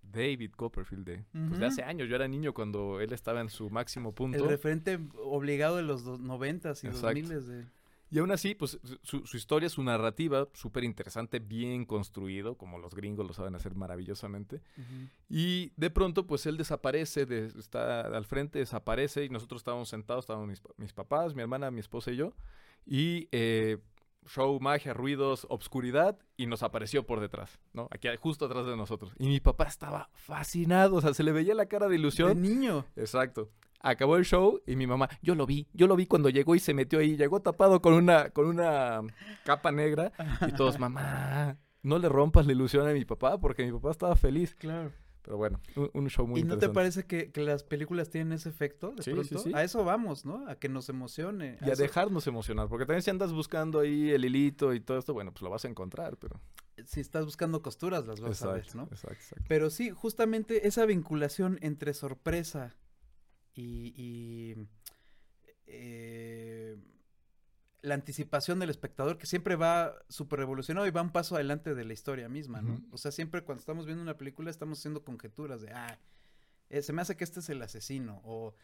David 0.03 0.53
Copperfield, 0.57 1.05
de, 1.07 1.25
pues 1.33 1.59
de 1.61 1.67
hace 1.67 1.83
años. 1.83 2.09
Yo 2.09 2.17
era 2.17 2.29
niño 2.29 2.53
cuando 2.53 3.01
él 3.01 3.13
estaba 3.13 3.41
en 3.41 3.49
su 3.49 3.71
máximo 3.71 4.13
punto. 4.15 4.37
El 4.39 4.49
referente 4.49 4.99
obligado 5.23 5.77
de 5.77 5.83
los 5.85 6.05
noventas 6.21 6.83
y 6.85 6.89
dos 6.89 7.03
miles 7.15 7.47
de... 7.47 7.65
Y 8.13 8.19
aún 8.19 8.31
así, 8.31 8.55
pues 8.55 8.79
su, 9.03 9.27
su 9.27 9.37
historia, 9.39 9.69
su 9.71 9.83
narrativa, 9.83 10.47
súper 10.53 10.85
interesante, 10.85 11.39
bien 11.39 11.87
construido, 11.87 12.57
como 12.59 12.79
los 12.79 12.95
gringos 12.95 13.27
lo 13.27 13.33
saben 13.33 13.55
hacer 13.55 13.75
maravillosamente. 13.75 14.61
Y 15.31 15.73
de 15.77 15.89
pronto, 15.91 16.27
pues 16.27 16.45
él 16.47 16.57
desaparece, 16.59 17.25
de- 17.25 17.47
está 17.47 18.03
al 18.03 18.27
frente, 18.27 18.59
desaparece 18.59 19.25
y 19.25 19.31
nosotros 19.31 19.61
estábamos 19.61 19.89
sentados, 19.89 20.25
estábamos 20.25 20.47
mis, 20.49 20.63
mis 20.77 20.93
papás, 20.93 21.35
mi 21.35 21.41
hermana, 21.43 21.71
mi 21.71 21.81
esposa 21.81 22.11
y 22.13 22.17
yo. 22.17 22.35
Y 22.85 23.29
eh, 23.33 23.79
show, 24.27 24.61
magia, 24.61 24.93
ruidos, 24.93 25.47
obscuridad 25.49 26.19
y 26.37 26.47
nos 26.47 26.63
apareció 26.63 27.07
por 27.07 27.19
detrás, 27.19 27.59
¿no? 27.73 27.89
Aquí 27.91 28.09
justo 28.21 28.45
atrás 28.45 28.67
de 28.67 28.77
nosotros. 28.77 29.13
Y 29.19 29.27
mi 29.27 29.41
papá 29.41 29.65
estaba 29.65 30.11
fascinado, 30.13 30.97
o 30.97 31.01
sea, 31.01 31.15
se 31.15 31.23
le 31.23 31.33
veía 31.33 31.55
la 31.55 31.67
cara 31.67 31.87
de 31.87 31.93
De 31.93 31.99
ilusión. 31.99 32.43
niño. 32.43 32.85
Exacto. 32.95 33.49
Acabó 33.83 34.17
el 34.17 34.25
show 34.25 34.61
y 34.67 34.77
mi 34.77 34.87
mamá, 34.87 35.09
yo 35.23 35.35
lo 35.35 35.45
vi, 35.45 35.67
yo 35.73 35.87
lo 35.89 35.97
vi 35.97 36.07
cuando 36.07 36.29
llegó 36.29 36.55
y 36.55 36.61
se 36.61 36.73
metió 36.73 37.01
ahí, 37.01 37.17
llegó 37.17 37.41
tapado 37.41 37.83
con 37.83 37.95
una, 37.95 38.31
con 38.31 38.47
una 38.47 39.03
capa 39.45 39.73
negra 39.73 40.13
y 40.47 40.53
todos, 40.53 40.79
mamá, 40.79 41.59
no 41.83 41.99
le 41.99 42.09
rompas 42.09 42.47
la 42.47 42.53
ilusión 42.53 42.87
a 42.87 42.93
mi 42.93 43.05
papá 43.05 43.39
porque 43.41 43.65
mi 43.65 43.73
papá 43.73 43.91
estaba 43.91 44.15
feliz. 44.17 44.55
Claro. 44.55 44.93
Pero 45.25 45.37
bueno, 45.37 45.61
un, 45.77 45.89
un 45.95 46.11
show 46.11 46.27
muy 46.27 46.41
¿Y 46.41 46.43
no 46.43 46.59
te 46.59 46.67
interesante. 46.67 46.75
parece 46.75 47.07
que, 47.07 47.31
que 47.31 47.43
las 47.43 47.63
películas 47.63 48.11
tienen 48.11 48.33
ese 48.33 48.49
efecto 48.49 48.91
de 48.91 49.05
Sí, 49.05 49.13
pronto? 49.13 49.39
sí. 49.39 49.53
A 49.55 49.63
eso 49.63 49.85
vamos, 49.85 50.25
¿no? 50.25 50.49
A 50.49 50.57
que 50.57 50.69
nos 50.69 50.89
emocione. 50.89 51.59
Y 51.65 51.71
a 51.71 51.75
dejarnos 51.77 52.27
emocionar, 52.27 52.69
porque 52.69 52.87
también 52.87 53.03
si 53.03 53.11
andas 53.11 53.33
buscando 53.33 53.79
ahí 53.79 54.11
el 54.11 54.25
hilito 54.25 54.75
y 54.75 54.81
todo 54.81 54.99
esto, 54.99 55.13
bueno, 55.15 55.31
pues 55.33 55.43
lo 55.43 55.51
vas 55.51 55.65
a 55.65 55.69
encontrar, 55.69 56.17
pero... 56.19 56.41
Si 56.87 57.01
estás 57.01 57.25
buscando 57.25 57.63
costuras, 57.63 58.05
las 58.07 58.21
vas 58.21 58.43
a 58.43 58.53
ver, 58.53 58.67
¿no? 58.75 58.85
exacto, 58.85 59.13
exacto. 59.15 59.45
Pero 59.47 59.71
sí, 59.71 59.91
justamente 59.91 60.67
esa 60.67 60.87
vinculación 60.87 61.59
entre 61.63 61.95
sorpresa 61.95 62.75
y, 63.55 63.95
y, 63.97 64.69
eh, 65.67 66.77
la 67.83 67.95
anticipación 67.95 68.61
del 68.61 68.71
espectador, 68.71 69.19
que 69.19 69.27
siempre 69.27 69.57
va 69.57 69.95
súper 70.09 70.39
revolucionado 70.39 70.87
y 70.87 70.91
va 70.91 71.03
un 71.03 71.11
paso 71.11 71.35
adelante 71.35 71.75
de 71.75 71.85
la 71.85 71.93
historia 71.93 72.29
misma, 72.29 72.63
¿no? 72.63 72.81
O 72.93 72.97
sea, 72.97 73.11
siempre 73.11 73.43
cuando 73.43 73.61
estamos 73.61 73.87
viendo 73.87 74.03
una 74.03 74.17
película 74.17 74.51
estamos 74.51 74.79
haciendo 74.79 75.05
conjeturas 75.05 75.61
de, 75.63 75.73
ah, 75.73 75.99
eh, 76.71 76.83
se 76.83 76.93
me 76.93 77.03
hace 77.03 77.17
que 77.17 77.25
este 77.25 77.41
es 77.41 77.49
el 77.49 77.61
asesino, 77.61 78.21
o 78.25 78.55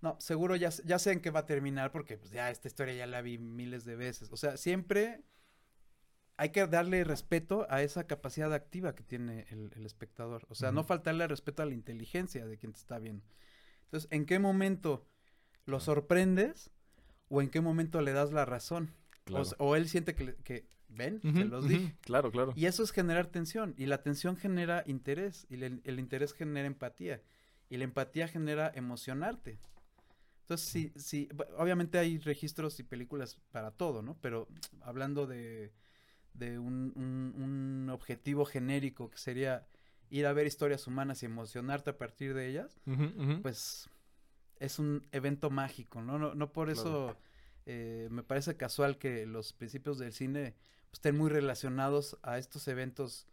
no, 0.00 0.16
seguro 0.20 0.56
ya, 0.56 0.70
ya 0.84 0.98
sé 0.98 1.12
en 1.12 1.20
qué 1.20 1.30
va 1.30 1.40
a 1.40 1.46
terminar 1.46 1.92
porque 1.92 2.18
pues 2.18 2.32
ya 2.32 2.50
esta 2.50 2.66
historia 2.66 2.94
ya 2.94 3.06
la 3.06 3.22
vi 3.22 3.38
miles 3.38 3.84
de 3.84 3.94
veces. 3.96 4.28
O 4.32 4.36
sea, 4.36 4.56
siempre 4.56 5.22
hay 6.36 6.50
que 6.50 6.66
darle 6.66 7.04
respeto 7.04 7.66
a 7.70 7.80
esa 7.80 8.06
capacidad 8.06 8.52
activa 8.52 8.94
que 8.94 9.04
tiene 9.04 9.46
el, 9.50 9.72
el 9.76 9.86
espectador. 9.86 10.46
O 10.48 10.54
sea, 10.54 10.72
no 10.72 10.82
faltarle 10.82 11.26
respeto 11.28 11.62
a 11.62 11.66
la 11.66 11.74
inteligencia 11.74 12.44
de 12.44 12.58
quien 12.58 12.72
te 12.72 12.80
está 12.80 12.98
viendo. 12.98 13.24
Entonces, 13.94 14.10
¿en 14.10 14.26
qué 14.26 14.40
momento 14.40 15.06
lo 15.66 15.78
sorprendes 15.78 16.72
o 17.28 17.40
en 17.40 17.48
qué 17.48 17.60
momento 17.60 18.00
le 18.00 18.12
das 18.12 18.32
la 18.32 18.44
razón? 18.44 18.90
O 19.26 19.26
Claro. 19.26 19.50
O, 19.58 19.76
él 19.76 19.88
siente 19.88 20.16
que, 20.16 20.66
ven, 20.88 21.20
se 21.20 21.28
Ujú, 21.28 21.44
los 21.44 21.68
dije. 21.68 21.94
Claro, 22.00 22.32
claro. 22.32 22.54
Y 22.56 22.66
eso 22.66 22.82
es 22.82 22.90
generar 22.90 23.28
tensión. 23.28 23.72
Y 23.78 23.86
la 23.86 24.02
tensión 24.02 24.36
genera 24.36 24.82
interés. 24.86 25.46
Y 25.48 25.62
el, 25.62 25.80
el 25.84 26.00
interés 26.00 26.32
genera 26.34 26.66
empatía. 26.66 27.22
Y 27.70 27.76
la 27.76 27.84
empatía 27.84 28.26
genera 28.26 28.72
emocionarte. 28.74 29.58
Entonces, 30.40 30.68
sí, 30.68 30.92
sí, 30.96 31.28
obviamente 31.56 31.96
hay 31.98 32.18
registros 32.18 32.80
y 32.80 32.82
películas 32.82 33.38
para 33.52 33.70
todo, 33.70 34.02
¿no? 34.02 34.18
Pero 34.20 34.48
hablando 34.82 35.28
de, 35.28 35.72
de 36.34 36.58
un, 36.58 36.92
un- 36.96 37.34
un 37.42 37.90
objetivo 37.90 38.44
genérico 38.44 39.10
que 39.10 39.18
sería 39.18 39.66
ir 40.16 40.26
a 40.26 40.32
ver 40.32 40.46
historias 40.46 40.86
humanas 40.86 41.22
y 41.22 41.26
emocionarte 41.26 41.90
a 41.90 41.98
partir 41.98 42.34
de 42.34 42.48
ellas, 42.48 42.78
Ujú, 42.86 43.04
ujú. 43.16 43.42
pues 43.42 43.88
es 44.60 44.78
un 44.78 45.06
evento 45.12 45.50
mágico, 45.50 46.02
¿no? 46.02 46.18
No, 46.18 46.34
no 46.34 46.52
por 46.52 46.72
Claro. 46.72 46.80
eso 46.80 47.16
eh, 47.66 48.08
me 48.10 48.22
parece 48.22 48.56
casual 48.56 48.98
que 48.98 49.26
los 49.26 49.52
principios 49.52 49.98
del 49.98 50.12
cine 50.12 50.54
pues, 50.90 50.98
estén 50.98 51.16
muy 51.16 51.30
relacionados 51.30 52.16
a 52.22 52.38
estos 52.38 52.68
eventos 52.68 53.26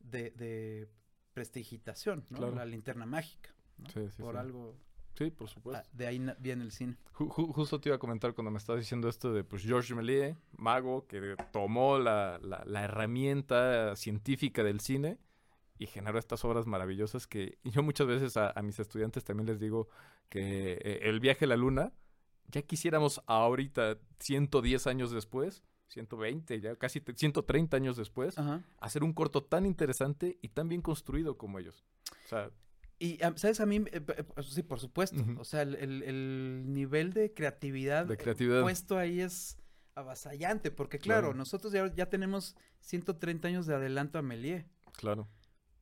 de, 0.00 0.30
de 0.30 0.88
prestigitación, 1.34 2.24
¿no? 2.30 2.38
Claro. 2.38 2.54
La 2.54 2.64
linterna 2.64 3.04
mágica, 3.06 3.54
¿no? 3.78 3.88
Sí, 3.90 4.08
sí, 4.10 4.22
por 4.22 4.34
sí. 4.34 4.38
algo, 4.40 4.76
Sí, 5.18 5.30
por 5.30 5.48
supuesto. 5.48 5.88
de 5.92 6.06
ahí 6.06 6.24
viene 6.40 6.64
el 6.64 6.72
cine. 6.72 6.96
Ju- 7.12 7.28
ju- 7.28 7.52
justo 7.52 7.78
te 7.80 7.88
iba 7.90 7.96
a 7.96 7.98
comentar 7.98 8.32
cuando 8.34 8.50
me 8.50 8.58
estabas 8.58 8.80
diciendo 8.80 9.08
esto 9.08 9.32
de 9.32 9.44
pues 9.44 9.62
Georges 9.62 9.94
Méliès, 9.94 10.36
mago, 10.56 11.06
que 11.06 11.36
tomó 11.52 11.98
la, 11.98 12.38
la- 12.42 12.64
la 12.64 12.84
herramienta 12.84 13.94
científica 13.96 14.62
del 14.64 14.80
cine 14.80 15.18
y 15.78 15.86
generó 15.86 16.18
estas 16.18 16.44
obras 16.44 16.66
maravillosas 16.66 17.26
que 17.26 17.58
yo 17.64 17.82
muchas 17.82 18.06
veces 18.06 18.36
a, 18.36 18.50
a 18.50 18.62
mis 18.62 18.78
estudiantes 18.78 19.24
también 19.24 19.46
les 19.46 19.60
digo 19.60 19.88
que 20.28 20.72
eh, 20.82 21.00
el 21.02 21.20
viaje 21.20 21.44
a 21.44 21.48
la 21.48 21.56
luna, 21.56 21.92
ya 22.48 22.62
quisiéramos 22.62 23.22
ahorita, 23.26 23.98
110 24.20 24.86
años 24.86 25.10
después, 25.10 25.62
120, 25.88 26.60
ya 26.60 26.76
casi 26.76 27.00
te- 27.00 27.14
130 27.14 27.76
años 27.76 27.96
después, 27.96 28.38
Ajá. 28.38 28.62
hacer 28.80 29.02
un 29.04 29.12
corto 29.12 29.42
tan 29.44 29.66
interesante 29.66 30.38
y 30.42 30.48
tan 30.48 30.68
bien 30.68 30.82
construido 30.82 31.36
como 31.38 31.58
ellos. 31.58 31.84
O 32.24 32.28
sea, 32.28 32.50
Y, 32.98 33.18
¿sabes? 33.36 33.60
A 33.60 33.66
mí, 33.66 33.76
eh, 33.92 34.00
eh, 34.16 34.24
sí, 34.42 34.62
por 34.62 34.78
supuesto. 34.80 35.22
O 35.38 35.44
sea, 35.44 35.62
el, 35.62 35.74
el- 35.74 36.02
el 36.04 36.64
nivel 36.72 37.12
de 37.12 37.34
creatividad, 37.34 38.06
De 38.06 38.16
creatividad. 38.16 38.62
puesto 38.62 38.96
ahí 38.98 39.20
es 39.20 39.58
avasallante, 39.96 40.70
porque 40.70 40.98
claro, 40.98 41.28
Claro. 41.28 41.34
nosotros 41.38 41.72
ya, 41.72 41.92
ya 41.94 42.06
tenemos 42.08 42.56
130 42.80 43.48
años 43.48 43.66
de 43.66 43.74
adelanto 43.74 44.18
a 44.18 44.22
Méliès, 44.22 44.64
claro. 44.96 45.28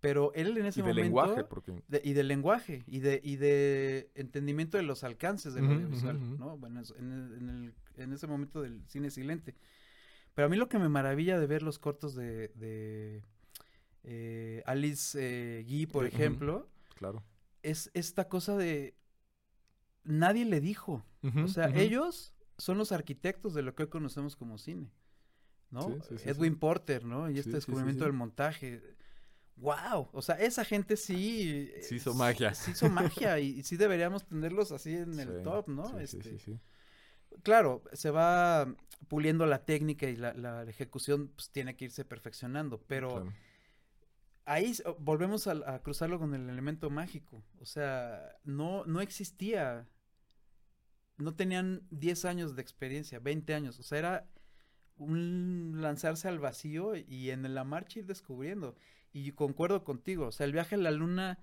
Pero 0.03 0.33
él 0.35 0.59
en 0.59 0.67
ese 0.67 0.81
Y 0.81 0.83
de 0.83 0.89
momento... 0.89 1.05
lenguaje, 1.05 1.45
porque... 1.45 1.73
de- 1.89 2.03
y 2.05 2.13
del 2.13 2.29
lenguaje, 2.29 2.83
y 2.87 2.99
de, 2.99 3.21
y 3.25 3.37
de 3.37 4.11
entendimiento 4.15 4.77
de 4.77 4.83
los 4.83 5.05
alcances 5.05 5.55
del 5.55 5.65
Ujú, 5.65 5.75
audiovisual, 5.75 6.17
ujú, 6.17 6.25
ujú. 6.27 6.37
¿no? 6.39 6.59
Bueno, 6.59 6.83
en, 6.99 7.13
el- 7.13 7.35
en, 7.39 7.49
el- 7.49 7.75
en 8.03 8.13
ese 8.13 8.27
momento 8.27 8.61
del 8.61 8.83
cine 8.89 9.11
silente. 9.11 9.55
Pero 10.35 10.47
a 10.47 10.49
mí 10.49 10.57
lo 10.57 10.69
que 10.69 10.79
me 10.79 10.89
maravilla 10.89 11.39
de 11.39 11.47
ver 11.47 11.63
los 11.63 11.79
cortos 11.79 12.15
de, 12.15 12.49
de 12.55 13.23
eh, 14.03 14.63
Alice 14.67 15.17
eh, 15.21 15.65
Guy, 15.65 15.87
por 15.87 16.05
Ujú. 16.05 16.15
ejemplo, 16.15 16.69
Claro. 16.97 17.23
es 17.63 17.91
esta 17.95 18.29
cosa 18.29 18.57
de... 18.57 18.95
Nadie 20.05 20.45
le 20.45 20.61
dijo. 20.61 21.05
O 21.45 21.47
sea, 21.49 21.71
ellos 21.75 22.35
son 22.59 22.77
los 22.77 22.91
arquitectos 22.93 23.55
de 23.55 23.63
lo 23.63 23.75
que 23.75 23.85
hoy 23.85 23.89
conocemos 23.89 24.35
como 24.37 24.59
cine, 24.59 24.91
¿no? 25.71 25.83
Sí, 25.83 25.93
sí, 26.09 26.19
sí, 26.19 26.29
Edwin. 26.29 26.57
Porter, 26.59 27.05
¿no? 27.05 27.31
Y 27.31 27.39
este 27.39 27.53
descubrimiento 27.53 28.05
del 28.05 28.13
montaje. 28.15 28.83
¡Wow! 29.57 30.09
O 30.13 30.23
sea, 30.23 30.37
esa 30.37 30.65
gente 30.65 30.97
sí... 30.97 31.71
Sí 31.83 31.97
hizo 31.97 32.13
eh, 32.13 32.15
magia. 32.15 32.55
Sí 32.55 32.73
hizo 32.73 32.89
magia 32.89 33.39
y, 33.39 33.59
y 33.61 33.63
sí 33.63 33.77
deberíamos 33.77 34.25
tenerlos 34.27 34.73
así 34.73 34.93
en 34.95 35.19
el 35.21 35.29
Sí, 35.39 35.43
top, 35.45 35.69
¿no? 35.69 35.89
sí, 35.89 35.97
Este, 36.01 36.23
sí, 36.23 36.39
sí. 36.39 36.59
Claro, 37.43 37.83
se 37.93 38.11
va 38.11 38.75
puliendo 39.09 39.47
la 39.47 39.65
técnica 39.65 40.09
y 40.09 40.17
la, 40.17 40.33
la 40.35 40.65
ejecución 40.65 41.29
pues, 41.29 41.51
tiene 41.51 41.77
que 41.77 41.87
irse 41.87 42.05
perfeccionando, 42.05 42.81
pero 42.87 43.09
Claro. 43.09 43.33
ahí 44.45 44.73
volvemos 44.99 45.47
al- 45.47 45.65
a, 45.65 45.81
cruzarlo 45.83 46.19
con 46.19 46.35
el 46.35 46.49
elemento 46.49 46.91
mágico. 46.91 47.43
O 47.61 47.65
sea, 47.67 48.37
no, 48.45 48.85
no 48.87 49.01
existía. 49.01 49.89
No 51.19 51.35
tenían 51.35 51.87
10 51.91 52.25
años 52.25 52.57
de 52.57 52.63
experiencia, 52.63 53.19
20 53.21 53.55
años. 53.55 53.79
O 53.79 53.83
sea, 53.83 53.99
era 53.99 54.29
un 54.97 55.79
lanzarse 55.81 56.29
al 56.29 56.39
vacío 56.39 56.95
y 56.97 57.31
en 57.31 57.55
la 57.55 57.65
marcha 57.65 58.01
ir 58.01 58.07
descubriendo. 58.07 58.77
Y 59.13 59.33
concuerdo 59.33 59.85
contigo, 59.85 60.27
o 60.27 60.33
sea, 60.33 60.47
el 60.47 60.53
viaje 60.53 60.75
a 60.75 60.79
la 60.79 60.91
luna 60.91 61.39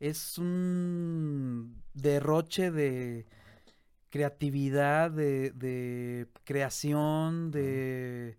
es 0.00 0.38
un 0.38 1.82
derroche 1.92 2.70
de 2.70 3.26
creatividad, 4.08 5.10
de, 5.10 5.50
de 5.50 6.28
creación, 6.44 7.50
de... 7.50 8.38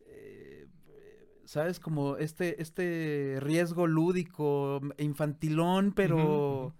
Eh, 0.00 0.68
¿Sabes? 1.44 1.80
Como 1.80 2.16
este, 2.16 2.60
este 2.60 3.38
riesgo 3.40 3.86
lúdico, 3.86 4.80
infantilón, 4.98 5.92
pero... 5.92 6.74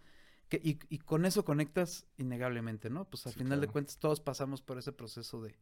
Que, 0.48 0.60
y, 0.64 0.98
con 0.98 1.26
eso 1.26 1.44
conectas 1.44 2.09
innegablemente, 2.16 2.90
¿no? 2.90 3.05
Pues 3.05 3.24
al 3.28 3.32
final 3.34 3.60
de 3.60 3.68
cuentas 3.68 3.98
todos 3.98 4.20
pasamos 4.20 4.62
por 4.62 4.78
ese 4.78 4.90
proceso 4.90 5.40
de, 5.40 5.55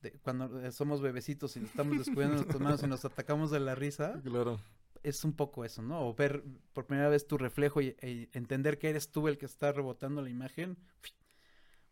de 0.00 0.12
cuando 0.22 0.58
eh, 0.62 0.72
somos 0.72 1.02
bebecitos 1.02 1.54
y 1.58 1.60
estamos 1.60 1.98
descubriendo 1.98 2.36
nuestras 2.36 2.58
manos 2.58 2.82
y 2.82 2.86
nos 2.86 3.04
atacamos 3.04 3.50
de 3.50 3.60
la 3.60 3.74
risa. 3.74 4.22
Claro 4.24 4.58
es 5.02 5.24
un 5.24 5.32
poco 5.34 5.64
eso, 5.64 5.82
¿no? 5.82 6.06
O 6.06 6.14
ver 6.14 6.44
por 6.72 6.86
primera 6.86 7.08
vez 7.08 7.26
tu 7.26 7.38
reflejo 7.38 7.80
y, 7.80 7.96
entender 8.32 8.78
que 8.78 8.90
eres 8.90 9.10
tú 9.10 9.28
el 9.28 9.38
que 9.38 9.46
está 9.46 9.72
rebotando 9.72 10.22
la 10.22 10.30
imagen. 10.30 10.76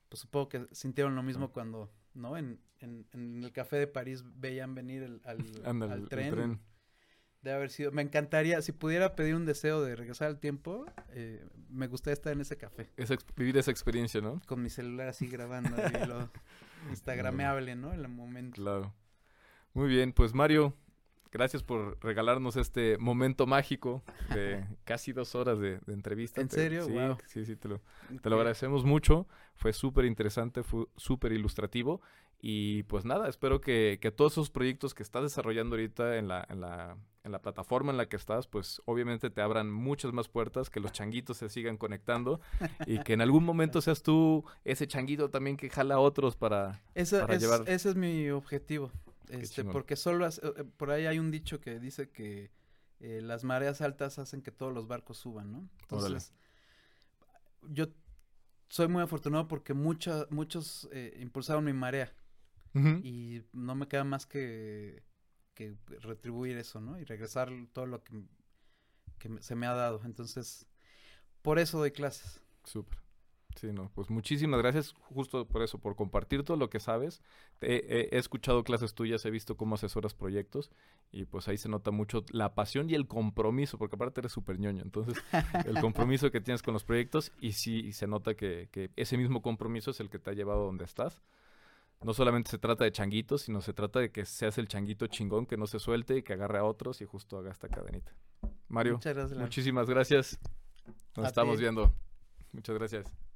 Pues 0.09 0.21
supongo 0.21 0.49
que 0.49 0.67
sintieron 0.73 1.15
lo 1.15 1.23
mismo 1.23 1.53
cuando, 1.53 1.93
¿no? 2.15 2.37
En, 2.37 2.61
en, 2.81 3.45
el 3.45 3.53
café 3.53 3.77
de 3.77 3.87
París 3.87 4.25
veían 4.37 4.75
venir 4.75 5.03
el, 5.03 5.21
al, 5.25 6.09
tren. 6.09 6.61
Debe 7.43 7.57
haber 7.57 7.71
sido. 7.71 7.91
Me 7.91 8.03
encantaría, 8.03 8.61
si 8.61 8.73
pudiera 8.73 9.15
pedir 9.15 9.35
un 9.35 9.47
deseo 9.47 9.83
de 9.83 9.97
regresar 9.97 10.29
al 10.29 10.41
tiempo, 10.41 10.85
eh, 11.11 11.47
me 11.71 11.87
gustaría 11.87 12.15
estar 12.15 12.33
en 12.33 12.43
ese 12.43 12.59
café. 12.59 12.91
vivir 13.37 13.57
esa 13.57 13.71
experiencia, 13.71 14.21
¿no? 14.21 14.41
Con 14.47 14.63
mi 14.63 14.69
celular 14.69 15.09
así 15.09 15.27
grabando 15.27 15.75
y 15.77 16.07
lo 16.07 16.31
instagrameable, 16.91 17.77
¿no? 17.77 17.95
En 17.95 18.01
el 18.01 18.09
momento. 18.09 18.61
Claro. 18.61 18.93
Muy 19.73 19.89
bien, 19.89 20.13
pues 20.13 20.35
Mario, 20.35 20.77
Gracias 21.33 21.63
por 21.63 21.97
regalarnos 22.03 22.57
este 22.57 22.99
momento 22.99 23.47
mágico 23.47 24.03
de 24.35 24.65
casi 24.85 25.13
dos 25.13 25.35
horas 25.35 25.61
de, 25.61 25.79
entrevista. 25.87 26.41
¿En 26.41 26.51
serio? 26.51 26.85
Sí, 26.85 26.95
sí, 27.27 27.45
sí, 27.45 27.57
te 27.57 27.69
lo, 27.69 27.81
te 28.21 28.29
lo 28.29 28.37
agradecemos 28.37 28.85
mucho. 28.85 29.29
Fue 29.55 29.73
súper 29.73 30.07
interesante, 30.07 30.63
fue 30.65 30.87
súper 30.97 31.33
ilustrativo. 31.33 32.01
Y 32.43 32.85
pues 32.85 33.05
nada, 33.05 33.29
espero 33.29 33.61
que, 33.61 33.99
que, 34.01 34.11
todos 34.11 34.33
esos 34.33 34.51
proyectos 34.51 34.95
que 34.95 35.03
estás 35.03 35.23
desarrollando 35.23 35.77
ahorita 35.77 36.17
en 36.17 36.27
la, 36.27 36.47
en, 36.49 36.63
la, 36.63 36.97
en 37.23 37.33
la 37.33 37.43
plataforma 37.43 37.93
en 37.93 37.99
la 37.99 38.09
que 38.09 38.17
estás, 38.17 38.47
pues 38.47 38.81
obviamente 38.87 39.29
te 39.29 39.43
abran 39.43 39.71
muchas 39.71 40.15
más 40.15 40.29
puertas, 40.29 40.71
que 40.71 40.81
los 40.81 40.91
changuitos 40.91 41.37
se 41.37 41.51
sigan 41.51 41.77
conectando 41.77 42.41
y 42.87 42.99
que 43.01 43.13
en 43.13 43.21
algún 43.21 43.45
momento 43.45 43.83
seas 43.83 44.03
tú 44.03 44.43
ese 44.65 44.87
changuito 44.87 45.29
también 45.29 45.59
que 45.59 45.69
jala 45.69 45.97
a 45.97 45.99
otros 45.99 46.35
para, 46.35 46.81
para 46.95 47.37
llevar. 47.37 47.65
Ese 47.67 47.91
es 47.91 47.95
mi 47.95 48.31
objetivo. 48.31 48.91
Este, 49.31 49.65
porque 49.65 49.97
solo 49.97 50.27
eh, 50.27 50.31
eh, 50.43 50.65
por 50.77 50.91
ahí 50.91 51.07
hay 51.07 51.19
un 51.19 51.31
dicho 51.31 51.61
que 51.61 51.79
dice 51.79 52.11
que 52.11 52.51
eh, 53.01 53.21
las 53.23 53.45
mareas 53.45 53.81
altas 53.81 54.19
hacen 54.19 54.43
que 54.43 54.51
todos 54.51 54.73
los 54.73 54.87
barcos 54.87 55.19
suban, 55.19 55.53
¿no? 55.53 55.69
Entonces, 55.83 56.33
yo 57.69 57.89
soy 58.69 58.89
muy 58.89 59.03
afortunado 59.03 59.49
porque 59.49 59.75
muchos 59.75 60.89
impulsaron 61.19 61.65
mi 61.65 61.73
marea 61.73 62.13
y 63.03 63.43
no 63.53 63.75
me 63.75 63.89
queda 63.89 64.05
más 64.05 64.27
que, 64.27 65.03
que 65.55 65.77
retribuir 66.01 66.57
eso, 66.57 66.81
¿no? 66.81 66.99
Y 66.99 67.05
regresar 67.05 67.51
todo 67.73 67.87
lo 67.87 68.03
que, 68.05 68.23
que 69.19 69.43
se 69.43 69.57
me 69.57 69.67
ha 69.67 69.75
dado. 69.75 70.03
Entonces, 70.05 70.67
por 71.43 71.59
eso 71.59 71.79
doy 71.79 71.91
clases. 71.91 72.41
Súper. 72.65 72.99
Sí, 73.57 73.73
no, 73.73 73.91
pues 73.95 74.11
muchísimas 74.11 74.61
gracias 74.61 74.95
justo 75.01 75.47
por 75.47 75.63
eso, 75.63 75.79
por 75.79 75.97
compartir 75.97 76.45
todo 76.45 76.57
lo 76.57 76.71
que 76.71 76.81
sabes. 76.81 77.21
He, 77.61 78.09
escuchado 78.13 78.65
clases 78.65 78.95
tuyas, 78.95 79.25
he 79.25 79.31
visto 79.31 79.57
cómo 79.57 79.75
asesoras 79.75 80.15
proyectos 80.15 80.71
y 81.11 81.25
pues 81.25 81.49
ahí 81.49 81.59
se 81.59 81.69
nota 81.69 81.91
mucho 81.91 82.25
la 82.31 82.55
pasión 82.55 82.89
y 82.89 82.95
el 82.95 83.07
compromiso, 83.07 83.77
porque 83.77 83.97
aparte 83.97 84.21
eres 84.21 84.33
súper 84.33 84.59
ñoño, 84.59 84.83
entonces 84.83 85.23
el 85.67 85.81
compromiso 85.81 86.31
que 86.31 86.41
tienes 86.41 86.63
con 86.63 86.75
los 86.75 86.85
proyectos 86.85 87.33
y 87.41 87.53
sí 87.53 87.93
se 87.93 88.07
nota 88.07 88.35
que, 88.35 88.69
que 88.71 88.91
ese 88.97 89.17
mismo 89.19 89.43
compromiso 89.43 89.91
es 89.91 90.01
el 90.01 90.11
que 90.11 90.19
te 90.19 90.31
ha 90.31 90.35
llevado 90.35 90.63
a 90.63 90.67
donde 90.67 90.85
estás. 90.85 91.21
No 92.03 92.15
solamente 92.15 92.51
se 92.51 92.59
trata 92.59 92.85
de 92.85 92.93
changuitos, 92.93 93.43
sino 93.43 93.61
se 93.61 93.75
trata 93.75 94.01
de 94.01 94.11
que 94.11 94.25
seas 94.25 94.57
el 94.57 94.69
changuito 94.69 95.07
chingón 95.07 95.45
que 95.45 95.59
no 95.59 95.67
se 95.67 95.79
suelte 95.79 96.17
y 96.17 96.23
que 96.23 96.33
agarre 96.33 96.59
a 96.59 96.65
otros 96.65 97.03
y 97.03 97.05
justo 97.05 97.37
haga 97.37 97.51
esta 97.51 97.69
cadenita. 97.69 98.15
Mario, 98.69 98.99
muchísimas 99.37 99.91
gracias. 99.91 100.39
Nos 101.15 101.27
estamos 101.27 101.61
viendo. 101.61 101.93
Muchas 102.53 102.77
gracias. 102.77 103.30